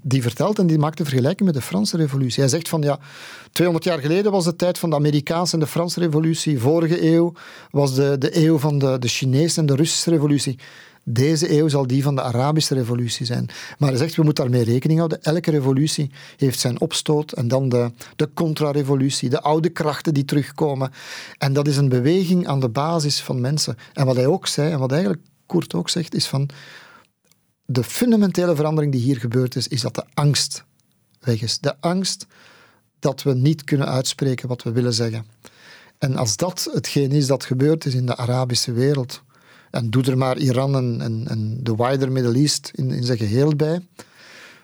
die 0.03 0.23
vertelt 0.23 0.59
en 0.59 0.67
die 0.67 0.79
maakt 0.79 0.99
een 0.99 1.07
vergelijking 1.07 1.45
met 1.45 1.55
de 1.59 1.67
Franse 1.67 1.97
revolutie. 1.97 2.41
Hij 2.41 2.51
zegt 2.51 2.69
van 2.69 2.83
ja, 2.83 2.99
200 3.53 3.87
jaar 3.87 3.99
geleden 3.99 4.33
was 4.33 4.45
de 4.45 4.57
tijd 4.57 4.79
van 4.79 4.91
de 4.91 4.97
Amerikaanse 4.97 5.55
en 5.55 5.61
de 5.61 5.67
Franse 5.67 6.01
revolutie, 6.01 6.59
vorige 6.59 7.13
eeuw 7.13 7.33
was 7.71 7.95
de, 7.95 8.19
de 8.19 8.45
eeuw 8.45 8.59
van 8.59 8.79
de, 8.79 8.99
de 8.99 9.09
Chinese 9.09 9.61
en 9.61 9.67
de 9.67 9.77
Russische 9.77 10.11
revolutie. 10.11 10.59
Deze 11.05 11.59
eeuw 11.59 11.69
zal 11.69 11.87
die 11.87 12.03
van 12.03 12.15
de 12.15 12.23
Arabische 12.23 12.75
revolutie 12.75 13.27
zijn. 13.27 13.49
Maar 13.79 13.89
hij 13.89 13.99
zegt, 13.99 14.15
we 14.15 14.23
moeten 14.23 14.45
daarmee 14.45 14.65
rekening 14.65 14.99
houden. 14.99 15.23
Elke 15.23 15.51
revolutie 15.51 16.11
heeft 16.37 16.59
zijn 16.59 16.81
opstoot 16.81 17.33
en 17.33 17.49
dan 17.49 17.69
de, 17.69 17.91
de 18.17 18.31
contra-revolutie, 18.35 19.29
de 19.29 19.41
oude 19.41 19.69
krachten 19.69 20.15
die 20.15 20.25
terugkomen. 20.25 20.93
En 21.39 21.53
dat 21.53 21.69
is 21.69 21.77
een 21.77 21.89
beweging 21.89 22.47
aan 22.47 22.61
de 22.61 22.69
basis 22.69 23.21
van 23.21 23.41
mensen. 23.41 23.77
En 23.93 24.07
wat 24.07 24.17
hij 24.17 24.27
ook 24.27 24.47
zei, 24.47 24.73
en 24.73 24.79
wat 24.79 24.93
eigenlijk 24.93 25.23
Koert 25.47 25.75
ook 25.75 25.89
zegt, 25.89 26.15
is 26.15 26.27
van 26.27 26.49
de 27.67 27.85
fundamentele 27.85 28.55
verandering 28.55 28.93
die 28.93 29.01
hier 29.01 29.19
gebeurd 29.19 29.57
is, 29.57 29.69
is 29.69 29.81
dat 29.81 29.95
de 29.95 30.05
angst 30.15 30.65
weg 31.21 31.43
is. 31.43 31.59
De 31.59 31.81
angst 31.81 32.27
dat 32.99 33.23
we 33.23 33.35
niet 33.35 33.65
kunnen 33.65 33.89
uitspreken 33.89 34.49
wat 34.49 34.63
we 34.63 34.73
willen 34.73 34.95
zeggen. 34.95 35.27
En 35.99 36.17
als 36.17 36.37
dat 36.37 36.69
hetgeen 36.73 37.13
is 37.13 37.27
dat 37.27 37.45
gebeurd 37.45 37.85
is 37.85 37.95
in 37.95 38.07
de 38.07 38.17
Arabische 38.17 38.73
wereld, 38.73 39.23
en 39.75 39.91
doe 39.91 40.03
er 40.03 40.19
maar 40.19 40.39
Iran 40.39 40.77
en, 40.77 41.27
en, 41.29 41.59
de 41.63 41.75
wider 41.77 42.13
Middle 42.13 42.35
East 42.35 42.71
in, 42.75 42.91
in 42.91 43.05
zijn 43.05 43.19
geheel 43.19 43.57
bij, 43.57 43.81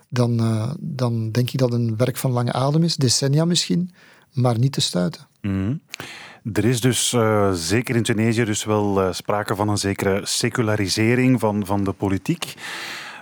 dan, 0.09 0.41
uh, 0.41 0.73
dan 0.79 1.31
denk 1.31 1.51
ik 1.51 1.59
dat 1.59 1.73
een 1.73 1.97
werk 1.97 2.17
van 2.17 2.31
lange 2.31 2.53
adem 2.53 2.83
is, 2.83 2.97
decennia 2.97 3.45
misschien, 3.45 3.91
maar 4.33 4.59
niet 4.59 4.73
te 4.73 4.81
stuiten. 4.81 5.27
Mm. 5.41 5.81
Er 6.53 6.65
is 6.65 6.81
dus 6.81 7.13
uh, 7.13 7.53
zeker 7.53 7.97
in 7.97 8.03
Tunesië 8.03 8.45
dus 8.45 8.65
wel 8.65 9.03
uh, 9.03 9.13
sprake 9.13 9.57
van 9.57 9.69
een 9.69 9.79
zekere 9.79 10.21
secularisering 10.27 11.41
van, 11.41 11.67
van 11.67 11.85
de 11.85 11.93
politiek. 11.93 12.55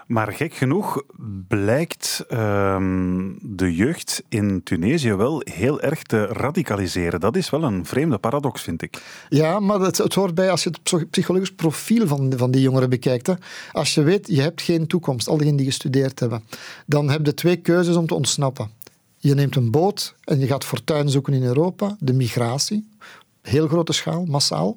Maar 0.08 0.32
gek 0.32 0.54
genoeg 0.54 1.02
blijkt 1.48 2.24
um, 2.32 3.38
de 3.42 3.74
jeugd 3.74 4.22
in 4.28 4.62
Tunesië 4.62 5.14
wel 5.14 5.42
heel 5.44 5.80
erg 5.80 6.02
te 6.02 6.26
radicaliseren. 6.26 7.20
Dat 7.20 7.36
is 7.36 7.50
wel 7.50 7.62
een 7.62 7.86
vreemde 7.86 8.18
paradox, 8.18 8.62
vind 8.62 8.82
ik. 8.82 9.02
Ja, 9.28 9.60
maar 9.60 9.80
het, 9.80 9.98
het 9.98 10.14
hoort 10.14 10.34
bij 10.34 10.50
als 10.50 10.62
je 10.62 10.70
het 10.82 11.10
psychologisch 11.10 11.54
profiel 11.54 12.06
van, 12.06 12.32
van 12.36 12.50
die 12.50 12.60
jongeren 12.60 12.90
bekijkt. 12.90 13.26
Hè. 13.26 13.34
Als 13.72 13.94
je 13.94 14.02
weet, 14.02 14.26
je 14.28 14.40
hebt 14.40 14.62
geen 14.62 14.86
toekomst, 14.86 15.28
al 15.28 15.36
diegenen 15.36 15.56
die 15.56 15.66
gestudeerd 15.66 16.20
hebben, 16.20 16.42
dan 16.86 17.10
heb 17.10 17.26
je 17.26 17.34
twee 17.34 17.56
keuzes 17.56 17.96
om 17.96 18.06
te 18.06 18.14
ontsnappen. 18.14 18.70
Je 19.16 19.34
neemt 19.34 19.56
een 19.56 19.70
boot 19.70 20.14
en 20.24 20.38
je 20.38 20.46
gaat 20.46 20.64
fortuin 20.64 21.10
zoeken 21.10 21.32
in 21.32 21.42
Europa, 21.42 21.96
de 22.00 22.12
migratie, 22.12 22.88
heel 23.42 23.68
grote 23.68 23.92
schaal, 23.92 24.24
massaal. 24.24 24.76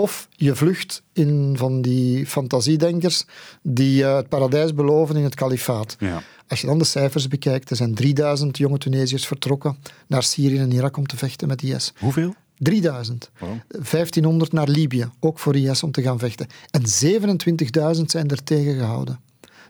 Of 0.00 0.28
je 0.30 0.54
vlucht 0.54 1.02
in 1.12 1.54
van 1.56 1.82
die 1.82 2.26
fantasiedenkers 2.26 3.24
die 3.62 4.02
uh, 4.02 4.16
het 4.16 4.28
paradijs 4.28 4.74
beloven 4.74 5.16
in 5.16 5.24
het 5.24 5.34
kalifaat. 5.34 5.96
Ja. 5.98 6.22
Als 6.48 6.60
je 6.60 6.66
dan 6.66 6.78
de 6.78 6.84
cijfers 6.84 7.28
bekijkt, 7.28 7.70
er 7.70 7.76
zijn 7.76 7.94
3000 7.94 8.58
jonge 8.58 8.78
Tunesiërs 8.78 9.26
vertrokken 9.26 9.76
naar 10.06 10.22
Syrië 10.22 10.58
en 10.58 10.72
Irak 10.72 10.96
om 10.96 11.06
te 11.06 11.16
vechten 11.16 11.48
met 11.48 11.62
IS. 11.62 11.92
Hoeveel? 11.98 12.34
3000. 12.58 13.30
1500 13.68 14.52
naar 14.52 14.68
Libië, 14.68 15.10
ook 15.20 15.38
voor 15.38 15.56
IS 15.56 15.82
om 15.82 15.90
te 15.90 16.02
gaan 16.02 16.18
vechten. 16.18 16.46
En 16.70 16.82
27.000 17.96 18.02
zijn 18.04 18.28
er 18.28 18.44
tegen 18.44 18.74
gehouden. 18.74 19.20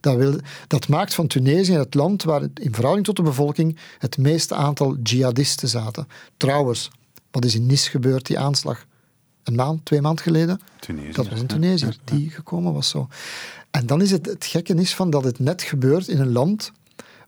Dat, 0.01 0.17
wil, 0.17 0.35
dat, 0.67 0.89
maakt 0.89 1.15
van 1.15 1.27
Tunesië 1.27 1.73
het 1.73 1.95
land 1.95 2.23
waar 2.23 2.43
in 2.55 2.75
verhouding 2.75 3.07
tot 3.07 3.17
de 3.17 3.23
bevolking 3.23 3.79
het 3.99 4.19
meeste 4.19 4.55
aantal 4.55 4.97
jihadisten 5.03 5.69
zaten. 5.69 6.07
Trouwens, 6.37 6.91
wat 7.31 7.45
is 7.45 7.55
in 7.55 7.67
Nice 7.67 7.91
gebeurd, 7.91 8.27
die 8.27 8.39
aanslag? 8.39 8.89
Een 9.51 9.57
maand, 9.57 9.85
twee 9.85 10.01
maanden 10.01 10.25
geleden. 10.25 10.61
Dat 11.13 11.29
was 11.29 11.41
een 11.41 11.47
Tunesiër 11.47 11.97
die 12.05 12.31
gekomen 12.31 12.73
was 12.73 12.89
zo. 12.89 13.09
En 13.71 13.87
dan 13.87 14.03
is 14.03 14.11
het, 14.11 14.27
het 14.27 14.45
gekke 14.45 14.75
is 14.75 14.95
van 14.95 15.11
dat 15.11 15.25
het 15.25 15.39
net 15.39 15.63
gebeurt 15.63 16.09
in 16.09 16.21
een 16.21 16.33
land 16.33 16.73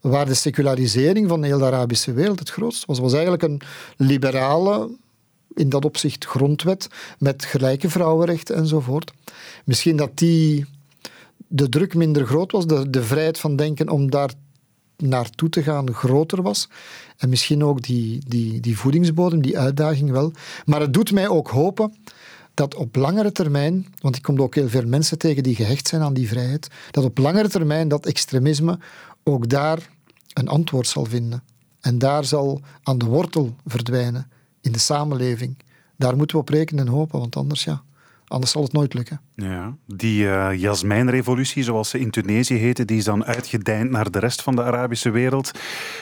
waar 0.00 0.26
de 0.26 0.34
secularisering 0.34 1.28
van 1.28 1.40
de 1.40 1.46
hele 1.46 1.64
Arabische 1.64 2.12
wereld 2.12 2.38
het 2.38 2.50
grootste 2.50 2.86
was. 2.86 2.96
Het 2.96 3.04
was 3.04 3.14
eigenlijk 3.14 3.42
een 3.42 3.60
liberale 3.96 4.90
in 5.54 5.68
dat 5.68 5.84
opzicht 5.84 6.24
grondwet 6.24 6.88
met 7.18 7.44
gelijke 7.44 7.90
vrouwenrechten 7.90 8.56
enzovoort. 8.56 9.12
Misschien 9.64 9.96
dat 9.96 10.18
die 10.18 10.66
de 11.46 11.68
druk 11.68 11.94
minder 11.94 12.26
groot 12.26 12.52
was, 12.52 12.66
de, 12.66 12.90
de 12.90 13.02
vrijheid 13.02 13.38
van 13.38 13.56
denken 13.56 13.88
om 13.88 14.10
daar 14.10 14.30
naartoe 15.02 15.48
te 15.48 15.62
gaan 15.62 15.92
groter 15.92 16.42
was. 16.42 16.68
En 17.16 17.28
misschien 17.28 17.64
ook 17.64 17.82
die, 17.82 18.22
die, 18.26 18.60
die 18.60 18.78
voedingsbodem, 18.78 19.42
die 19.42 19.58
uitdaging 19.58 20.10
wel. 20.10 20.32
Maar 20.64 20.80
het 20.80 20.94
doet 20.94 21.12
mij 21.12 21.28
ook 21.28 21.48
hopen 21.48 21.94
dat 22.54 22.74
op 22.74 22.96
langere 22.96 23.32
termijn, 23.32 23.86
want 24.00 24.16
ik 24.16 24.22
kom 24.22 24.42
ook 24.42 24.54
heel 24.54 24.68
veel 24.68 24.86
mensen 24.86 25.18
tegen 25.18 25.42
die 25.42 25.54
gehecht 25.54 25.88
zijn 25.88 26.02
aan 26.02 26.14
die 26.14 26.28
vrijheid, 26.28 26.68
dat 26.90 27.04
op 27.04 27.18
langere 27.18 27.48
termijn 27.48 27.88
dat 27.88 28.06
extremisme 28.06 28.78
ook 29.22 29.48
daar 29.48 29.90
een 30.32 30.48
antwoord 30.48 30.86
zal 30.86 31.04
vinden. 31.04 31.42
En 31.80 31.98
daar 31.98 32.24
zal 32.24 32.60
aan 32.82 32.98
de 32.98 33.06
wortel 33.06 33.54
verdwijnen 33.66 34.30
in 34.60 34.72
de 34.72 34.78
samenleving. 34.78 35.56
Daar 35.96 36.16
moeten 36.16 36.36
we 36.36 36.42
op 36.42 36.48
rekenen 36.48 36.86
en 36.86 36.92
hopen, 36.92 37.18
want 37.18 37.36
anders 37.36 37.64
ja, 37.64 37.82
Anders 38.32 38.52
zal 38.52 38.62
het 38.62 38.72
nooit 38.72 38.94
lukken. 38.94 39.20
Ja, 39.34 39.76
die 39.86 40.24
uh, 40.24 40.48
jasmijnrevolutie, 40.54 41.62
zoals 41.62 41.88
ze 41.88 41.98
in 41.98 42.10
Tunesië 42.10 42.54
heette, 42.54 42.84
die 42.84 42.96
is 42.96 43.04
dan 43.04 43.24
uitgedijnd 43.24 43.90
naar 43.90 44.10
de 44.10 44.18
rest 44.18 44.42
van 44.42 44.56
de 44.56 44.62
Arabische 44.62 45.10
wereld. 45.10 45.50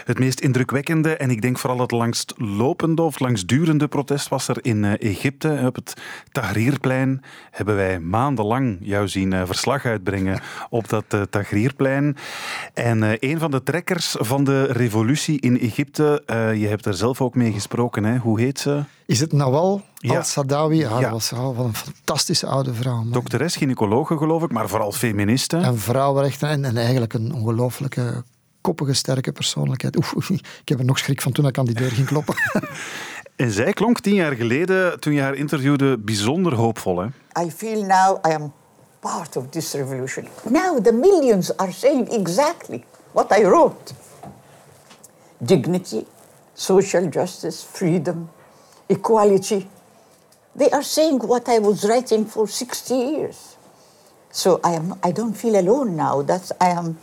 Het 0.05 0.19
meest 0.19 0.41
indrukwekkende 0.41 1.17
en 1.17 1.31
ik 1.31 1.43
denk 1.43 1.59
vooral 1.59 1.81
het 1.81 1.91
langstlopende 1.91 3.03
of 3.03 3.19
langsdurende 3.19 3.89
protest 3.89 4.29
was 4.29 4.49
er 4.49 4.65
in 4.65 4.85
uh, 4.85 4.93
Egypte. 4.99 5.63
Op 5.67 5.75
het 5.75 5.95
Tahrirplein 6.33 7.23
hebben 7.51 7.77
wij 7.77 8.01
maandenlang 8.01 8.79
jou 8.81 9.09
zien 9.09 9.33
uh, 9.33 9.43
verslag 9.45 9.85
uitbrengen 9.85 10.41
op 10.71 10.89
dat 10.89 11.05
Tahrirplein. 11.31 12.17
En 12.75 13.17
een 13.19 13.39
van 13.39 13.51
de 13.51 13.63
trekkers 13.63 14.17
van 14.19 14.45
de 14.45 14.65
revolutie 14.65 15.41
in 15.41 15.61
Egypte, 15.61 16.23
je 16.57 16.67
hebt 16.67 16.87
er 16.87 16.95
zelf 16.95 17.21
ook 17.21 17.35
mee 17.35 17.53
gesproken, 17.53 18.05
hè? 18.05 18.19
hoe 18.19 18.41
heet 18.41 18.59
ze? 18.59 18.83
Is 19.11 19.21
het 19.21 19.33
Nawal 19.33 19.83
ja. 19.95 20.17
al-Sadawi? 20.17 20.79
Ja, 20.79 21.01
dat 21.01 21.11
was 21.11 21.31
wel 21.31 21.57
een 21.59 21.75
fantastische 21.75 22.47
oude 22.47 22.75
vrouw. 22.75 23.05
Dokteres, 23.31 23.57
gynaecologe 23.57 24.17
geloof 24.17 24.43
ik, 24.43 24.53
maar 24.53 24.69
vooral 24.69 24.93
feministe. 24.93 25.57
En 25.57 25.79
vrouwenrechten 25.79 26.49
en, 26.49 26.65
en 26.65 26.77
eigenlijk 26.77 27.13
een 27.13 27.35
ongelooflijke 27.35 28.25
koppige, 28.61 28.93
sterke 28.93 29.33
persoonlijkheid. 29.33 29.97
Oef, 29.97 30.31
ik 30.31 30.69
heb 30.69 30.79
er 30.79 30.85
nog 30.85 30.99
schrik 30.99 31.23
van 31.23 31.33
toen 31.33 31.47
ik 31.47 31.59
aan 31.59 31.65
die 31.65 31.75
deur 31.75 31.91
ging 31.91 32.07
kloppen. 32.07 32.35
en 33.37 33.51
zij 33.51 33.73
klonk 33.73 34.01
tien 34.01 34.15
jaar 34.15 34.33
geleden, 34.33 35.01
toen 35.01 35.13
je 35.13 35.21
haar 35.21 35.35
interviewde, 35.35 35.99
bijzonder 35.99 36.55
hoopvol. 36.55 36.99
Hè? 36.99 37.07
I 37.43 37.51
feel 37.51 37.85
now 37.85 38.27
I 38.27 38.35
am 38.35 38.53
part 39.01 39.37
of 39.37 39.45
this 39.49 39.73
revolution. 39.73 40.27
Now 40.49 40.85
the 40.85 40.93
millions 40.93 41.57
are 41.57 41.73
saying 41.73 42.09
exactly 42.09 42.85
what 43.13 43.39
I 43.39 43.43
wrote. 43.43 43.93
Dignity, 45.39 46.05
social 46.53 47.09
justice, 47.09 47.67
freedom, 47.73 48.31
equality. 48.87 49.67
They 50.55 50.71
are 50.71 50.83
saying 50.83 51.21
what 51.21 51.49
I 51.49 51.59
was 51.59 51.89
writing 51.89 52.25
for 52.25 52.49
60 52.49 52.95
years. 52.95 53.57
So 54.33 54.61
I, 54.63 54.73
am, 54.73 54.95
I 55.03 55.13
don't 55.13 55.35
feel 55.35 55.59
alone 55.59 55.97
now. 55.97 56.23
That's, 56.23 56.53
I 56.61 56.69
am, 56.69 56.99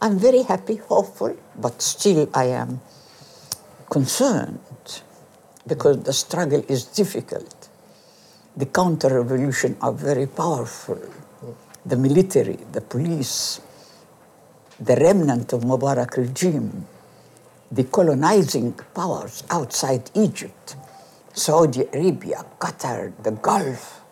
I'm 0.00 0.18
very 0.18 0.42
happy, 0.42 0.76
hopeful, 0.76 1.36
but 1.56 1.82
still 1.82 2.28
I 2.34 2.44
am 2.46 2.80
concerned 3.90 4.60
because 5.66 6.02
the 6.02 6.12
struggle 6.12 6.64
is 6.68 6.84
difficult. 6.84 7.68
The 8.56 8.66
counter-revolution 8.66 9.76
are 9.80 9.92
very 9.92 10.26
powerful. 10.26 10.98
The 11.86 11.96
military, 11.96 12.58
the 12.72 12.80
police, 12.80 13.60
the 14.80 14.96
remnant 14.96 15.52
of 15.52 15.62
Mubarak 15.62 16.16
regime, 16.16 16.86
the 17.70 17.84
colonizing 17.84 18.72
powers 18.94 19.44
outside 19.50 20.10
Egypt, 20.14 20.76
Saudi 21.38 21.86
Arabia, 21.92 22.44
Qatar, 22.58 23.12
the 23.22 23.30
Gulf. 23.40 24.02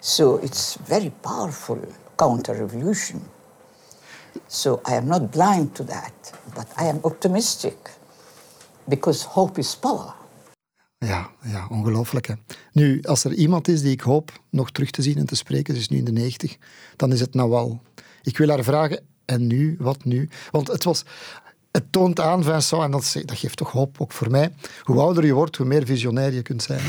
So 0.00 0.38
it's 0.42 0.78
very 0.86 1.10
powerful 1.20 1.78
counter-revolution. 2.16 3.20
So 4.46 4.80
I 4.86 4.94
am 4.94 5.06
not 5.08 5.32
blind 5.32 5.74
to 5.74 5.84
that, 5.84 6.32
but 6.54 6.66
I 6.76 6.88
am 6.88 7.00
optimistic 7.02 7.76
because 8.88 9.24
hope 9.24 9.58
is 9.58 9.76
power. 9.76 10.14
Ja, 10.98 11.30
ja, 11.42 11.66
ongelooflijk. 11.70 12.36
Nu, 12.72 13.02
als 13.02 13.24
er 13.24 13.34
iemand 13.34 13.68
is 13.68 13.82
die 13.82 13.92
ik 13.92 14.00
hoop 14.00 14.40
nog 14.50 14.70
terug 14.70 14.90
te 14.90 15.02
zien 15.02 15.16
en 15.16 15.26
te 15.26 15.36
spreken, 15.36 15.74
ze 15.74 15.80
is 15.80 15.88
nu 15.88 15.98
in 15.98 16.04
de 16.04 16.12
90, 16.12 16.56
dan 16.96 17.12
is 17.12 17.20
het 17.20 17.34
Nawal. 17.34 17.80
Ik 18.22 18.38
wil 18.38 18.48
haar 18.48 18.62
vragen, 18.62 19.04
en 19.24 19.46
nu? 19.46 19.76
Wat 19.78 20.04
nu? 20.04 20.28
Want 20.50 20.68
het 20.68 20.84
was, 20.84 21.04
het 21.78 21.92
toont 21.92 22.20
aan, 22.20 22.42
Vincent, 22.42 22.82
en 22.82 22.90
dat, 22.90 23.16
dat, 23.24 23.38
geeft 23.38 23.56
toch 23.56 23.70
hoop, 23.70 23.96
ook 24.00 24.12
voor 24.12 24.30
mij. 24.30 24.52
Hoe 24.82 25.00
ouder 25.00 25.26
je 25.26 25.32
wordt, 25.32 25.56
hoe 25.56 25.66
meer 25.66 25.86
visionair 25.86 26.32
je 26.32 26.42
kunt 26.42 26.62
zijn. 26.62 26.80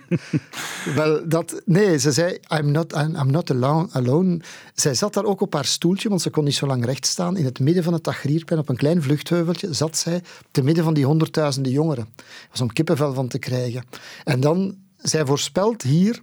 Wel, 0.96 1.28
dat, 1.28 1.62
nee, 1.64 1.98
ze 1.98 2.12
zei, 2.12 2.38
I'm 2.58 2.70
not, 2.70 2.92
I'm, 2.92 3.30
not 3.30 3.50
alone, 3.50 3.88
alone. 3.92 4.40
Zij 4.74 4.94
zat 4.94 5.14
daar 5.14 5.24
ook 5.24 5.40
op 5.40 5.54
haar 5.54 5.64
stoeltje, 5.64 6.08
want 6.08 6.22
ze 6.22 6.30
kon 6.30 6.44
niet 6.44 6.54
zo 6.54 6.66
lang 6.66 6.84
recht 6.84 7.06
staan. 7.06 7.36
In 7.36 7.44
het 7.44 7.60
midden 7.60 7.84
van 7.84 7.92
het 7.92 8.02
Tagrierplein, 8.02 8.60
op 8.60 8.68
een 8.68 8.76
klein 8.76 9.02
vluchtheuveltje, 9.02 9.74
zat 9.74 9.96
zij 9.96 10.22
te 10.50 10.62
midden 10.62 10.84
van 10.84 10.94
die 10.94 11.06
honderdduizenden 11.06 11.72
jongeren. 11.72 12.08
Er 12.16 12.48
was 12.50 12.60
om 12.60 12.72
kippenvel 12.72 13.14
van 13.14 13.28
te 13.28 13.38
krijgen. 13.38 13.84
En 14.24 14.40
dan, 14.40 14.76
zij 14.96 15.26
voorspelt 15.26 15.82
hier 15.82 16.22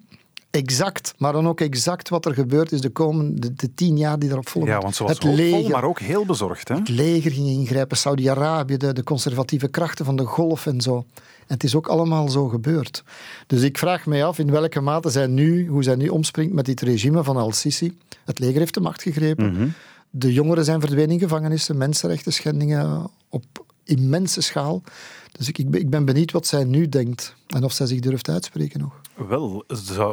exact, 0.51 1.13
maar 1.17 1.33
dan 1.33 1.47
ook 1.47 1.61
exact 1.61 2.09
wat 2.09 2.25
er 2.25 2.33
gebeurd 2.33 2.71
is 2.71 2.81
de 2.81 2.89
komende 2.89 3.53
de, 3.53 3.73
tien 3.73 3.97
jaar 3.97 4.19
die 4.19 4.29
erop 4.29 4.49
volgen. 4.49 4.71
Ja, 4.71 4.79
want 4.79 4.95
ze 4.95 5.03
was 5.03 5.11
het 5.11 5.23
leger, 5.23 5.71
maar 5.71 5.83
ook 5.83 5.99
heel 5.99 6.25
bezorgd. 6.25 6.67
Hè? 6.67 6.75
Het 6.75 6.89
leger 6.89 7.31
ging 7.31 7.47
ingrijpen, 7.47 7.97
Saudi-Arabië, 7.97 8.77
de, 8.77 8.93
de, 8.93 9.03
conservatieve 9.03 9.67
krachten 9.67 10.05
van 10.05 10.15
de 10.15 10.25
golf 10.25 10.65
en 10.65 10.81
zo. 10.81 11.05
En 11.15 11.55
het 11.55 11.63
is 11.63 11.75
ook 11.75 11.87
allemaal 11.87 12.29
zo 12.29 12.47
gebeurd. 12.47 13.03
Dus 13.47 13.61
ik 13.61 13.77
vraag 13.77 14.05
mij 14.05 14.25
af 14.25 14.39
in 14.39 14.51
welke 14.51 14.81
mate 14.81 15.09
zij 15.09 15.27
nu, 15.27 15.67
hoe 15.67 15.83
zij 15.83 15.95
nu 15.95 16.07
omspringt 16.07 16.53
met 16.53 16.65
dit 16.65 16.81
regime 16.81 17.23
van 17.23 17.37
Al-Sisi. 17.37 17.97
Het 18.25 18.39
leger 18.39 18.59
heeft 18.59 18.73
de 18.73 18.81
macht 18.81 19.01
gegrepen. 19.01 19.53
Mhm. 19.53 19.67
De 20.09 20.33
jongeren 20.33 20.65
zijn 20.65 20.79
verdwenen 20.79 21.09
in 21.09 21.19
gevangenissen, 21.19 21.77
mensenrechten 21.77 22.33
schendingen 22.33 23.09
op 23.29 23.43
immense 23.83 24.41
schaal. 24.41 24.83
Dus 25.31 25.47
ik, 25.47 25.57
ik 25.57 25.89
ben 25.89 26.05
benieuwd 26.05 26.31
wat 26.31 26.47
zij 26.47 26.63
nu 26.63 26.89
denkt 26.89 27.35
en 27.47 27.63
of 27.63 27.71
zij 27.73 27.85
zich 27.85 27.99
durft 27.99 28.29
uitspreken 28.29 28.79
nog. 28.79 29.01
Wel, 29.27 29.65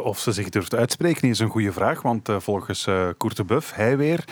of 0.05 0.19
ze 0.19 0.33
zich 0.33 0.49
durft 0.49 0.75
uitspreken 0.75 1.29
is 1.29 1.39
een 1.39 1.49
goede 1.49 1.73
vraag, 1.73 2.03
want 2.03 2.29
uh, 2.29 2.41
volgens 2.41 2.87
uh, 2.87 3.09
Boeuf, 3.47 3.75
hij 3.75 3.97
weer, 3.97 4.25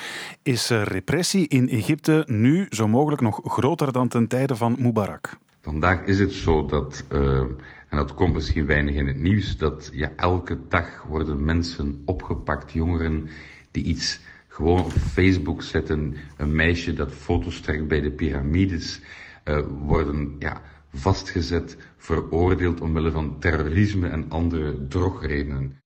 is 0.42 0.70
uh, 0.70 0.82
repressie 0.82 1.48
in 1.48 1.68
Egypte 1.68 2.24
nu 2.26 2.66
zo 2.70 2.88
mogelijk 2.88 3.22
nog 3.22 3.40
groter 3.44 3.92
dan 3.92 4.08
ten 4.08 4.26
tijde 4.28 4.56
van 4.56 4.76
Mubarak. 4.78 5.36
Vandaag 5.60 6.04
is 6.04 6.18
het 6.18 6.32
zo 6.32 6.66
dat, 6.66 7.04
en 7.08 7.56
dat 7.96 8.14
komt 8.14 8.34
misschien 8.34 8.66
weinig 8.66 8.94
in 8.94 9.06
het 9.06 9.18
nieuws, 9.18 9.56
dat 9.56 9.90
ja, 9.92 10.10
elke 10.16 10.58
dag 10.68 11.02
worden 11.02 11.44
mensen 11.44 12.02
opgepakt, 12.04 12.72
jongeren 12.72 13.28
die 13.70 13.84
iets 13.84 14.20
gewoon 14.48 14.84
op 14.84 14.92
Facebook 14.92 15.62
zetten, 15.62 16.16
een 16.36 16.54
meisje 16.54 16.92
dat 16.92 17.12
foto's 17.12 17.60
trekt 17.60 17.88
bij 17.88 18.00
de 18.00 18.10
piramides, 18.10 19.00
worden 19.68 20.36
ja, 20.38 20.60
vastgezet, 20.94 21.76
veroordeeld 22.04 22.80
omwille 22.80 23.10
van 23.10 23.36
terrorisme 23.38 24.08
en 24.08 24.24
andere 24.28 24.86
drogredenen. 24.88 25.82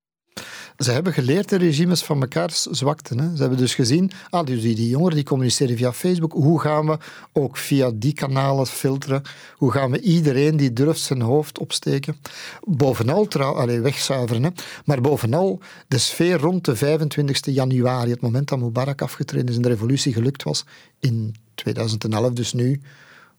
Ze 0.77 0.91
hebben 0.91 1.13
geleerd, 1.13 1.49
de 1.49 1.57
regimes, 1.57 2.03
van 2.03 2.19
mekaars 2.19 2.63
zwakte. 2.63 3.15
Hè. 3.15 3.37
Ze 3.37 3.41
hebben 3.41 3.59
dus 3.59 3.75
gezien, 3.75 4.11
ah, 4.31 4.47
dus 4.47 4.61
die, 4.61 4.75
die 4.75 4.89
jongeren 4.89 5.15
die 5.15 5.25
communiceren 5.25 5.77
via 5.77 5.93
Facebook, 5.93 6.33
hoe 6.33 6.61
gaan 6.61 6.87
we 6.87 6.99
ook 7.33 7.57
via 7.57 7.91
die 7.95 8.13
kanalen 8.13 8.67
filteren? 8.67 9.23
Hoe 9.57 9.73
gaan 9.73 9.91
we 9.91 10.01
iedereen 10.01 10.57
die 10.57 10.73
durft 10.73 11.01
zijn 11.01 11.21
hoofd 11.21 11.59
opsteken? 11.59 12.17
Bovenal, 12.65 13.29
allez, 13.29 13.81
wegzuiveren, 13.81 14.43
hè. 14.43 14.51
maar 14.85 15.01
bovenal 15.01 15.61
de 15.89 15.99
sfeer 15.99 16.39
rond 16.39 16.65
de 16.65 16.77
25 16.77 17.45
januari, 17.45 18.11
het 18.11 18.21
moment 18.21 18.49
dat 18.49 18.59
Mubarak 18.59 19.03
afgetreden 19.03 19.49
is 19.49 19.57
en 19.57 19.63
de 19.63 19.69
revolutie 19.69 20.13
gelukt 20.13 20.43
was, 20.43 20.65
in 21.01 21.35
2011 21.55 22.33
dus 22.33 22.53
nu, 22.53 22.81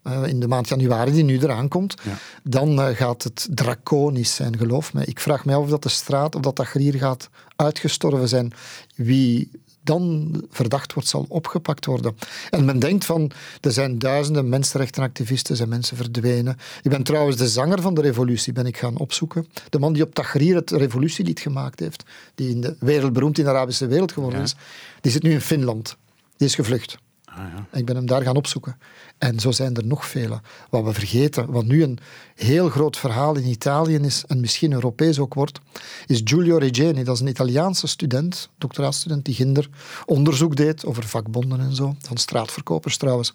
eh, 0.02 0.24
in 0.28 0.40
de 0.40 0.48
maand 0.48 0.68
januari 0.68 1.12
die 1.12 1.24
nu 1.24 1.40
eraan 1.40 1.68
komt, 1.68 1.96
dan 2.44 2.80
uh, 2.80 2.88
gaat 2.88 3.24
het 3.24 3.48
draconisch 3.52 4.36
zijn, 4.36 4.58
geloof 4.58 4.94
me. 4.94 5.06
Ik 5.06 5.20
vraag 5.20 5.46
mij 5.46 5.56
af 5.56 5.62
of 5.62 5.70
dat 5.70 5.84
de 5.84 5.90
straat, 5.90 6.36
of 6.36 6.42
dat 6.42 6.56
Tahrir 6.56 6.94
gaat 6.94 7.30
uitgestorven 7.56 8.28
zijn. 8.28 8.54
Wie 8.96 9.52
dan 9.84 10.34
verdacht 10.50 10.94
wordt, 10.94 11.10
zal 11.10 11.26
opgepakt 11.30 11.86
worden. 11.86 12.18
En 12.50 12.66
men 12.66 12.80
denkt 12.80 13.06
van, 13.06 13.32
er 13.62 13.72
zijn 13.72 14.00
duizenden 14.00 14.50
mensenrechtenactivisten, 14.50 15.56
zijn 15.56 15.70
mensen 15.70 15.98
verdwenen. 15.98 16.58
Ik 16.82 16.90
ben 16.90 17.04
trouwens 17.04 17.38
de 17.38 17.48
zanger 17.48 17.82
van 17.82 17.94
de 17.94 18.02
revolutie, 18.02 18.54
ben 18.54 18.66
ik 18.66 18.78
gaan 18.78 18.98
opzoeken. 18.98 19.48
De 19.70 19.80
man 19.80 19.94
die 19.94 20.04
op 20.04 20.14
Tahrir 20.14 20.56
het 20.56 20.72
revolutielied 20.72 21.40
gemaakt 21.40 21.80
heeft, 21.80 22.04
die 22.36 22.50
in 22.50 22.62
de 22.62 22.76
wereld 22.80 23.14
beroemd 23.14 23.38
in 23.38 23.44
de 23.44 23.50
Arabische 23.50 23.88
wereld 23.88 24.12
geworden 24.12 24.42
is, 24.42 24.56
die 25.02 25.12
zit 25.12 25.24
nu 25.24 25.32
in 25.32 25.42
Finland. 25.42 25.98
Die 26.38 26.48
is 26.48 26.56
gevlucht. 26.56 26.98
Ah, 27.30 27.38
ja. 27.38 27.78
Ik 27.78 27.86
ben 27.86 27.96
hem 27.96 28.06
daar 28.06 28.22
gaan 28.22 28.36
opzoeken. 28.36 28.78
En 29.18 29.40
zo 29.40 29.52
zijn 29.52 29.76
er 29.76 29.86
nog 29.86 30.06
vele. 30.06 30.42
Wat 30.70 30.84
we 30.84 30.94
vergeten, 30.94 31.52
wat 31.52 31.66
nu 31.66 31.84
een 31.84 32.00
heel 32.36 32.70
groot 32.70 32.98
verhaal 32.98 33.36
in 33.36 33.46
Italië 33.46 33.96
is, 33.96 34.24
en 34.28 34.40
misschien 34.40 34.74
Europees 34.74 35.20
ook 35.20 35.34
wordt, 35.34 35.60
is 36.06 36.22
Giulio 36.24 36.58
Regeni. 36.58 37.04
Dat 37.04 37.16
is 37.16 37.22
een 37.22 37.28
Italiaanse 37.28 37.88
student, 37.88 38.50
doctoraatstudent, 38.58 39.26
die 39.26 39.36
ginder 39.36 39.70
onderzoek 40.06 40.56
deed 40.56 40.86
over 40.86 41.04
vakbonden 41.04 41.60
en 41.60 41.76
zo, 41.76 41.96
van 42.00 42.18
straatverkopers 42.18 42.98
trouwens. 42.98 43.34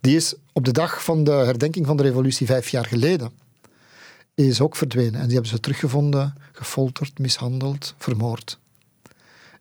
Die 0.00 0.16
is 0.16 0.34
op 0.52 0.64
de 0.64 0.72
dag 0.72 1.04
van 1.04 1.24
de 1.24 1.30
herdenking 1.30 1.86
van 1.86 1.96
de 1.96 2.02
revolutie 2.02 2.46
vijf 2.46 2.68
jaar 2.68 2.86
geleden 2.86 3.30
is 4.34 4.60
ook 4.60 4.76
verdwenen. 4.76 5.20
En 5.20 5.24
die 5.24 5.32
hebben 5.32 5.50
ze 5.50 5.60
teruggevonden, 5.60 6.34
gefolterd, 6.52 7.18
mishandeld, 7.18 7.94
vermoord. 7.98 8.58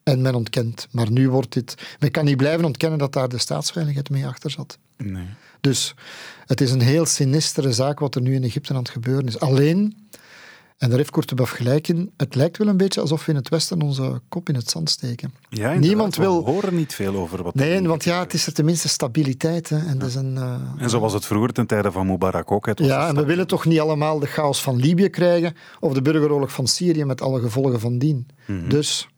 En 0.04 0.22
men 0.22 0.36
ontkent. 0.36 0.88
Maar 0.92 1.12
nu 1.12 1.30
wordt 1.30 1.54
dit... 1.54 1.96
Men 2.00 2.12
kan 2.12 2.26
niet 2.26 2.38
blijven 2.38 2.66
ontkennen 2.66 3.00
dat 3.00 3.14
daar 3.14 3.30
de 3.30 3.38
staatsveiligheid 3.38 4.10
mee 4.10 4.28
achter 4.28 4.52
zat. 4.52 4.78
Nee. 4.98 5.26
Dus 5.62 5.94
het 6.46 6.62
is 6.62 6.72
een 6.72 6.82
heel 6.82 7.06
sinistere 7.06 7.74
zaak 7.74 8.00
wat 8.00 8.16
er 8.16 8.22
nu 8.22 8.34
in 8.34 8.44
Egypte 8.44 8.74
aan 8.74 8.80
het 8.80 8.90
gebeuren 8.90 9.28
is. 9.28 9.40
Alleen, 9.40 10.10
en 10.78 10.90
daar 10.90 10.98
heeft 10.98 11.12
Courtebaf 11.12 11.50
gelijk 11.50 11.88
in, 11.88 12.12
het 12.18 12.36
lijkt 12.36 12.58
wel 12.58 12.68
een 12.68 12.78
beetje 12.78 13.02
alsof 13.02 13.26
we 13.26 13.32
in 13.32 13.38
het 13.38 13.50
Westen 13.50 13.82
onze 13.82 14.22
kop 14.30 14.50
in 14.50 14.56
het 14.56 14.70
zand 14.70 14.90
steken. 14.90 15.34
Ja, 15.50 15.74
Niemand 15.74 16.16
wil... 16.16 16.46
We 16.46 16.52
horen 16.52 16.76
niet 16.76 16.94
veel 16.94 17.16
over 17.16 17.44
wat... 17.44 17.56
Nee, 17.56 17.88
want 17.88 18.04
ja, 18.04 18.20
het 18.20 18.34
is 18.34 18.46
er 18.46 18.54
tenminste 18.54 18.90
stabiliteit. 18.90 19.70
Hè. 19.70 19.78
En, 19.78 20.02
is 20.02 20.16
een, 20.16 20.38
eh, 20.38 20.56
En 20.78 20.90
zo 20.90 21.00
was 21.00 21.14
het 21.14 21.26
vroeger 21.26 21.54
ten 21.54 21.68
tijde 21.68 21.92
van 21.92 22.08
Mubarak 22.08 22.52
ook. 22.52 22.66
Het 22.66 22.80
was 22.80 22.88
ja, 22.88 23.08
en 23.08 23.16
we 23.16 23.26
willen 23.26 23.48
toch 23.48 23.66
niet 23.66 23.80
allemaal 23.80 24.20
de 24.20 24.28
chaos 24.28 24.62
van 24.62 24.76
Libië 24.76 25.10
krijgen 25.10 25.56
of 25.80 25.94
de 25.94 26.02
burgeroorlog 26.02 26.52
van 26.52 26.68
Syrië 26.68 27.06
met 27.06 27.22
alle 27.22 27.42
gevolgen 27.42 27.80
van 27.80 27.98
dien. 27.98 28.28
Mhm. 28.46 28.70
Dus 28.70 29.10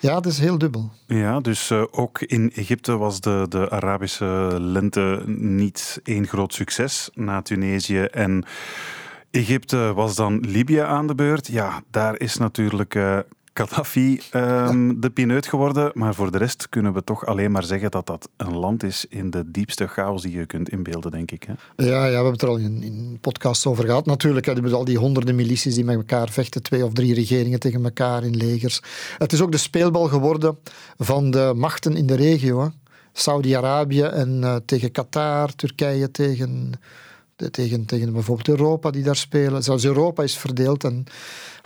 ja, 0.00 0.14
het 0.14 0.26
is 0.26 0.38
heel 0.38 0.58
dubbel. 0.58 0.90
Ja, 1.06 1.40
dus 1.40 1.70
eh, 1.70 1.82
ook 1.90 2.20
in 2.20 2.52
Egypte 2.54 2.96
was 2.96 3.20
de, 3.20 3.46
de 3.48 3.70
Arabische 3.70 4.56
lente 4.60 5.22
niet 5.26 6.00
één 6.04 6.26
groot 6.26 6.54
succes 6.54 7.10
na 7.14 7.42
Tunesië. 7.42 8.00
En 8.02 8.44
Egypte 9.30 9.92
was 9.94 10.14
dan 10.14 10.40
Libië 10.40 10.78
aan 10.78 11.06
de 11.06 11.14
beurt. 11.14 11.46
Ja, 11.46 11.82
daar 11.90 12.20
is 12.20 12.36
natuurlijk 12.36 12.94
eh, 12.94 13.18
Gaddafi 13.58 14.20
ehm, 14.30 15.00
de 15.00 15.10
pineut 15.10 15.46
geworden. 15.46 15.90
Maar 15.94 16.14
voor 16.14 16.30
de 16.30 16.38
rest 16.38 16.68
kunnen 16.68 16.92
we 16.92 17.04
toch 17.04 17.26
alleen 17.26 17.50
maar 17.50 17.64
zeggen 17.64 17.90
dat 17.90 18.06
dat 18.06 18.28
een 18.36 18.56
land 18.56 18.82
is 18.82 19.06
in 19.08 19.30
de 19.30 19.50
diepste 19.50 19.86
chaos 19.86 20.22
die 20.22 20.36
je 20.38 20.46
kunt 20.46 20.68
inbeelden, 20.68 21.10
denk 21.10 21.30
ik. 21.30 21.42
Hè? 21.42 21.52
Ja, 21.84 22.04
ja, 22.04 22.08
we 22.08 22.14
hebben 22.14 22.32
het 22.32 22.42
er 22.42 22.48
al 22.48 22.56
in, 22.56 22.82
in 22.82 23.18
podcasts 23.20 23.66
over 23.66 23.84
gehad. 23.84 24.06
Natuurlijk, 24.06 24.46
hè, 24.46 24.52
je 24.52 24.60
bedoelt 24.60 24.78
al 24.78 24.84
die 24.84 24.98
honderden 24.98 25.34
milities 25.34 25.74
die 25.74 25.84
met 25.84 25.96
elkaar 25.96 26.28
vechten, 26.28 26.62
twee 26.62 26.84
of 26.84 26.92
drie 26.92 27.14
regeringen 27.14 27.60
tegen 27.60 27.84
elkaar 27.84 28.24
in 28.24 28.36
legers. 28.36 28.80
Het 29.18 29.32
is 29.32 29.40
ook 29.40 29.52
de 29.52 29.58
speelbal 29.58 30.08
geworden 30.08 30.58
van 30.98 31.30
de 31.30 31.52
machten 31.56 31.96
in 31.96 32.06
de 32.06 32.16
regio. 32.16 32.72
Saudi-Arabië 33.12 34.02
en 34.02 34.44
eh, 34.44 34.56
tegen 34.66 34.90
Qatar, 34.90 35.54
Turkije 35.54 36.10
tegen, 36.10 36.72
de- 37.36 37.50
tegen, 37.50 37.84
tegen 37.84 38.12
bijvoorbeeld 38.12 38.48
Europa 38.48 38.90
die 38.90 39.02
daar 39.02 39.16
spelen. 39.16 39.62
Zelfs 39.62 39.84
Europa 39.84 40.22
is 40.22 40.36
verdeeld. 40.36 40.84
En, 40.84 41.04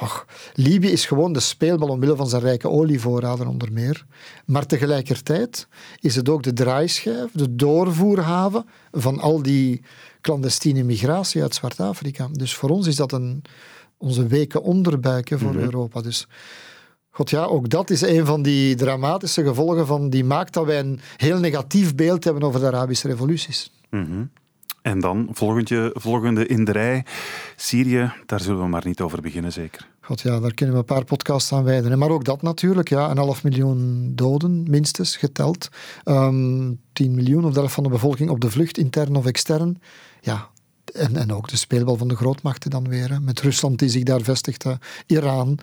ach, 0.03 0.27
Libië 0.55 0.89
is 0.89 1.07
gewoon 1.07 1.33
de 1.33 1.41
speelbal 1.41 1.89
omwille 1.89 2.17
van 2.17 2.29
zijn 2.29 2.43
rijke 2.43 2.69
olievoorraden 2.69 3.47
onder 3.47 3.73
meer. 3.73 4.07
Maar 4.47 4.67
tegelijkertijd 4.67 5.69
is 6.01 6.17
het 6.17 6.29
ook 6.29 6.43
de 6.43 6.53
draaischijf, 6.53 7.31
de 7.33 7.55
doorvoerhaven 7.55 8.65
van 8.91 9.21
al 9.21 9.43
die 9.43 9.83
clandestine 10.21 10.83
migratie 10.83 11.43
uit 11.43 11.55
Zwart-Afrika. 11.55 12.29
Dus 12.33 12.55
voor 12.55 12.71
ons 12.71 12.87
is 12.87 12.97
dat 12.97 13.13
een, 13.13 13.43
onze 13.97 14.27
weken 14.27 14.63
onderbuiken 14.63 15.39
voor 15.39 15.55
Europa. 15.55 16.01
Dus 16.01 16.27
God 17.11 17.31
ja, 17.31 17.45
ook 17.45 17.69
dat 17.69 17.91
is 17.91 18.01
een 18.01 18.27
van 18.27 18.43
die 18.43 18.75
dramatische 18.75 19.45
gevolgen 19.45 19.87
van 19.87 20.11
die 20.11 20.25
maakt 20.25 20.53
dat 20.53 20.65
wij 20.65 20.79
een 20.79 21.01
heel 21.17 21.39
negatief 21.39 21.95
beeld 21.95 22.25
hebben 22.25 22.43
over 22.43 22.61
de 22.61 22.67
Arabische 22.67 23.09
revoluties. 23.09 23.71
Mhm. 23.91 24.25
En 24.83 25.01
dan, 25.01 25.29
volgende, 25.33 25.91
volgende 25.95 26.47
in 26.47 26.65
de 26.65 26.73
rij, 26.73 27.05
Syrië, 27.57 28.13
daar 28.27 28.41
zullen 28.41 28.61
we 28.61 28.69
maar 28.69 28.87
niet 28.87 29.01
over 29.01 29.21
beginnen, 29.21 29.53
zeker. 29.53 29.92
God 30.05 30.21
ja, 30.21 30.41
daar 30.41 30.55
kunnen 30.55 30.75
we 30.75 30.81
een 30.81 30.87
paar 30.87 31.05
podcasts 31.05 31.53
aan 31.53 31.65
wijden. 31.65 31.99
Maar 31.99 32.11
ook 32.11 32.25
dat 32.25 32.43
natuurlijk, 32.43 32.89
ja, 32.89 33.11
een 33.11 33.17
half 33.17 33.43
miljoen 33.43 34.13
doden, 34.15 34.71
minstens, 34.71 35.17
geteld. 35.17 35.69
Ehm 36.05 36.71
10 36.93 37.15
miljoen 37.15 37.45
of 37.45 37.53
de 37.53 37.59
helft 37.59 37.75
van 37.75 37.83
de 37.83 37.89
bevolking 37.89 38.31
op 38.31 38.41
de 38.41 38.51
vlucht, 38.51 38.79
intern 38.79 39.17
of 39.17 39.27
extern. 39.27 39.81
Ja, 40.21 40.49
en, 40.93 41.17
en 41.17 41.33
ook 41.33 41.49
de 41.49 41.57
speelbal 41.57 41.97
van 41.97 42.09
de 42.09 42.17
grootmachten 42.17 42.71
dan 42.71 42.89
weer. 42.89 43.19
Met 43.23 43.41
Rusland 43.41 43.79
die 43.79 43.89
zich 43.89 44.03
daar 44.03 44.21
vestigt. 44.21 44.65
Iran. 45.07 45.59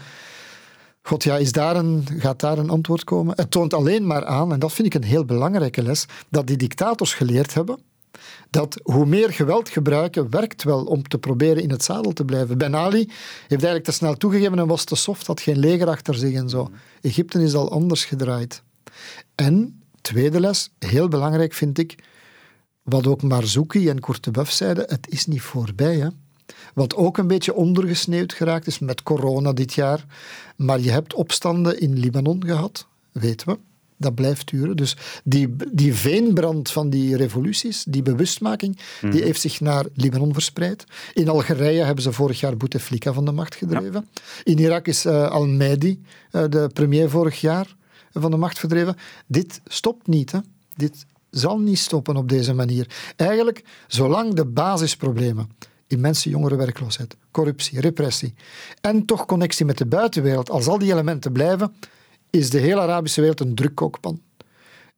God 1.01 1.23
ja, 1.23 1.37
is 1.37 1.51
daar 1.51 1.75
een, 1.75 2.07
gaat 2.17 2.39
daar 2.39 2.57
een 2.57 2.69
antwoord 2.69 3.03
komen? 3.03 3.33
Het 3.35 3.51
toont 3.51 3.73
alleen 3.73 4.07
maar 4.07 4.25
aan, 4.25 4.53
en 4.53 4.59
dat 4.59 4.73
vind 4.73 4.87
ik 4.87 4.93
een 4.93 5.09
heel 5.09 5.25
belangrijke 5.25 5.81
les, 5.81 6.05
dat 6.29 6.47
die 6.47 6.57
dictators 6.57 7.13
geleerd 7.13 7.53
hebben 7.53 7.79
dat 8.49 8.79
hoe 8.83 9.05
meer 9.05 9.33
geweld 9.33 9.69
gebruiken 9.69 10.29
werkt 10.29 10.63
wel 10.63 10.83
om 10.83 11.07
te 11.07 11.17
proberen 11.17 11.63
in 11.63 11.71
het 11.71 11.83
zadel 11.83 12.13
te 12.13 12.25
blijven. 12.25 12.57
Ben 12.57 12.75
Ali 12.75 13.05
heeft 13.07 13.49
eigenlijk 13.49 13.83
te 13.83 13.91
snel 13.91 14.15
toegegeven 14.15 14.59
en 14.59 14.67
was 14.67 14.83
te 14.83 14.95
soft, 14.95 15.27
had 15.27 15.41
geen 15.41 15.59
leger 15.59 15.87
achter 15.87 16.15
zich 16.15 16.33
en 16.33 16.49
zo. 16.49 16.71
Egypte 17.01 17.43
is 17.43 17.53
al 17.53 17.71
anders 17.71 18.05
gedraaid. 18.05 18.63
En, 19.35 19.81
tweede 20.01 20.39
les, 20.39 20.71
heel 20.79 21.07
belangrijk 21.07 21.53
vind 21.53 21.77
ik, 21.77 22.03
wat 22.83 23.07
ook 23.07 23.21
Marzouki 23.21 23.89
en 23.89 23.99
Courtebeuf 23.99 24.51
zeiden, 24.51 24.83
het 24.87 25.07
is 25.09 25.25
niet 25.25 25.41
voorbij. 25.41 25.95
Hè? 25.95 26.07
Wat 26.73 26.95
ook 26.95 27.17
een 27.17 27.27
beetje 27.27 27.53
ondergesneeuwd 27.53 28.33
geraakt 28.33 28.67
is 28.67 28.79
met 28.79 29.03
corona 29.03 29.53
dit 29.53 29.73
jaar. 29.73 30.05
Maar 30.55 30.79
je 30.79 30.91
hebt 30.91 31.13
opstanden 31.13 31.79
in 31.79 31.99
Libanon 31.99 32.43
gehad, 32.45 32.87
weten 33.11 33.47
we. 33.47 33.57
Dat 34.01 34.15
blijft 34.15 34.49
duren. 34.49 34.77
Dus 34.77 34.97
die, 35.23 35.55
die 35.71 35.93
veenbrand 35.93 36.71
van 36.71 36.89
die 36.89 37.17
revoluties, 37.17 37.83
die 37.83 38.01
bewustmaking, 38.01 38.79
die 39.09 39.23
heeft 39.23 39.41
zich 39.41 39.59
naar 39.59 39.85
Libanon 39.93 40.33
verspreid. 40.33 40.83
In 41.13 41.29
Algerije 41.29 41.83
hebben 41.83 42.03
ze 42.03 42.11
vorig 42.11 42.39
jaar 42.39 42.57
Bouteflika 42.57 43.13
van 43.13 43.25
de 43.25 43.31
macht 43.31 43.55
gedreven. 43.55 44.07
In 44.43 44.59
Irak 44.59 44.87
is 44.87 45.05
eh, 45.05 45.29
Al-Mahdi, 45.29 46.01
eh, 46.31 46.43
de 46.49 46.69
premier 46.73 47.09
vorig 47.09 47.41
jaar, 47.41 47.75
van 48.13 48.31
de 48.31 48.37
macht 48.37 48.59
verdreven. 48.59 48.95
Dit 49.27 49.61
stopt 49.65 50.07
niet. 50.07 50.31
Hè. 50.31 50.39
Dit 50.75 51.05
zal 51.29 51.59
niet 51.59 51.79
stoppen 51.79 52.15
op 52.15 52.29
deze 52.29 52.53
manier. 52.53 52.87
Eigenlijk, 53.15 53.63
zolang 53.87 54.33
de 54.33 54.45
basisproblemen, 54.45 55.49
immense 55.87 56.29
jongerenwerkloosheid, 56.29 57.15
corruptie, 57.31 57.79
repressie 57.79 58.33
en 58.81 59.05
toch 59.05 59.25
connectie 59.25 59.65
met 59.65 59.77
de 59.77 59.85
buitenwereld, 59.85 60.49
als 60.49 60.67
al 60.67 60.79
die 60.79 60.91
elementen 60.91 61.31
blijven, 61.31 61.73
is 62.29 62.49
de 62.49 62.59
hele 62.59 62.81
Arabische 62.81 63.21
wereld 63.21 63.39
een 63.39 63.55
drukkookpan. 63.55 64.21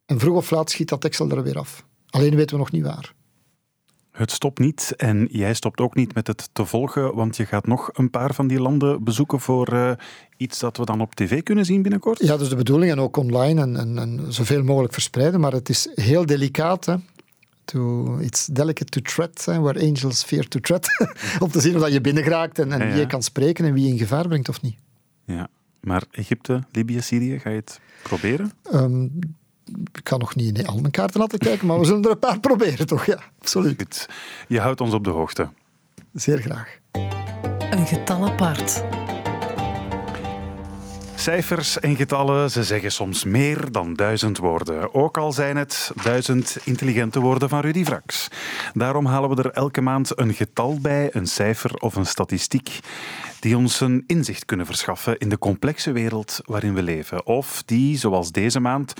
En 0.05 0.19
vroeg 0.19 0.35
of 0.35 0.51
laat 0.51 0.69
schiet 0.69 0.89
dat 0.89 1.01
deksel 1.01 1.29
er 1.29 1.43
weer 1.43 1.57
af. 1.57 1.85
Alleen 2.09 2.35
weten 2.35 2.55
we 2.55 2.61
nog 2.61 2.71
niet 2.71 2.83
waar. 2.83 3.13
Het 4.11 4.31
stopt 4.31 4.59
niet 4.59 4.93
en 4.97 5.27
jij 5.31 5.53
stopt 5.53 5.79
ook 5.79 5.95
niet 5.95 6.13
met 6.13 6.27
het 6.27 6.49
te 6.53 6.65
volgen, 6.65 7.15
want 7.15 7.37
je 7.37 7.45
gaat 7.45 7.67
nog 7.67 7.89
een 7.93 8.09
paar 8.09 8.33
van 8.33 8.47
die 8.47 8.59
landen 8.59 9.03
bezoeken 9.03 9.39
voor 9.39 9.67
eh, 9.67 9.91
iets 10.37 10.59
dat 10.59 10.77
we 10.77 10.85
dan 10.85 11.01
op 11.01 11.15
tv 11.15 11.43
kunnen 11.43 11.65
zien 11.65 11.81
binnenkort. 11.81 12.19
Ja, 12.19 12.39
is 12.39 12.49
de 12.49 12.55
bedoeling 12.55 12.91
en 12.91 12.99
ook 12.99 13.17
online 13.17 13.61
en, 13.61 13.77
en, 13.77 13.97
en 13.97 14.33
zoveel 14.33 14.63
mogelijk 14.63 14.93
verspreiden. 14.93 15.39
Maar 15.39 15.51
het 15.51 15.69
is 15.69 15.89
heel 15.93 16.25
delicaat. 16.25 16.85
Hè. 16.85 16.95
To, 17.65 18.17
it's 18.17 18.45
delicate 18.45 18.89
to 18.89 19.01
tread, 19.01 19.45
hè, 19.45 19.59
where 19.59 19.79
angels 19.79 20.23
fear 20.23 20.47
to 20.47 20.59
tread. 20.59 20.87
Om 21.39 21.51
te 21.51 21.61
zien 21.61 21.75
of 21.75 21.81
dat 21.81 21.93
je 21.93 22.01
binnengeraakt 22.01 22.59
en, 22.59 22.71
en 22.71 22.79
Ja, 22.79 22.85
ja. 22.85 22.91
wie 22.91 22.99
je 22.99 23.07
kan 23.07 23.23
spreken 23.23 23.65
en 23.65 23.73
wie 23.73 23.83
je 23.85 23.91
in 23.91 23.97
gevaar 23.97 24.27
brengt 24.27 24.49
of 24.49 24.61
niet. 24.61 24.75
Ja. 25.25 25.47
Maar 25.81 26.03
Egypte, 26.11 26.63
Libië, 26.71 27.01
Syrië, 27.01 27.39
ga 27.39 27.49
je 27.49 27.55
het 27.55 27.79
proberen? 28.03 28.51
Ehm, 28.63 29.03
ik 29.93 30.03
kan 30.03 30.19
nog 30.19 30.35
niet 30.35 30.57
in 30.57 30.67
al 30.67 30.79
mijn 30.79 30.91
kaarten 30.91 31.19
laten 31.19 31.39
kijken, 31.39 31.67
maar 31.67 31.79
we 31.79 31.85
zullen 31.85 32.03
er 32.03 32.11
een 32.11 32.19
paar 32.19 32.39
proberen, 32.39 32.87
toch? 32.87 33.05
Ja, 33.05 33.19
absoluut. 33.39 33.81
Goed. 33.81 34.09
Je 34.47 34.59
houdt 34.59 34.81
ons 34.81 34.93
op 34.93 35.03
de 35.03 35.09
hoogte. 35.09 35.49
Zeer 36.13 36.37
graag. 36.37 36.77
Een 37.71 37.87
getal 37.87 38.25
apart. 38.25 38.83
Cijfers 41.21 41.79
en 41.79 41.95
getallen, 41.95 42.51
ze 42.51 42.63
zeggen 42.63 42.91
soms 42.91 43.23
meer 43.23 43.71
dan 43.71 43.93
duizend 43.93 44.37
woorden. 44.37 44.93
Ook 44.93 45.17
al 45.17 45.31
zijn 45.31 45.57
het 45.57 45.91
duizend 46.03 46.57
intelligente 46.63 47.19
woorden 47.19 47.49
van 47.49 47.59
Rudy 47.59 47.83
Vrax. 47.83 48.27
Daarom 48.73 49.05
halen 49.05 49.29
we 49.29 49.43
er 49.43 49.51
elke 49.51 49.81
maand 49.81 50.19
een 50.19 50.33
getal 50.33 50.79
bij, 50.81 51.09
een 51.11 51.27
cijfer 51.27 51.75
of 51.75 51.95
een 51.95 52.05
statistiek, 52.05 52.79
die 53.41 53.57
ons 53.57 53.79
een 53.79 54.03
inzicht 54.07 54.45
kunnen 54.45 54.65
verschaffen 54.65 55.17
in 55.17 55.29
de 55.29 55.37
complexe 55.37 55.91
wereld 55.91 56.39
waarin 56.45 56.73
we 56.73 56.83
leven. 56.83 57.25
Of 57.25 57.63
die, 57.65 57.97
zoals 57.97 58.31
deze 58.31 58.59
maand, 58.59 58.93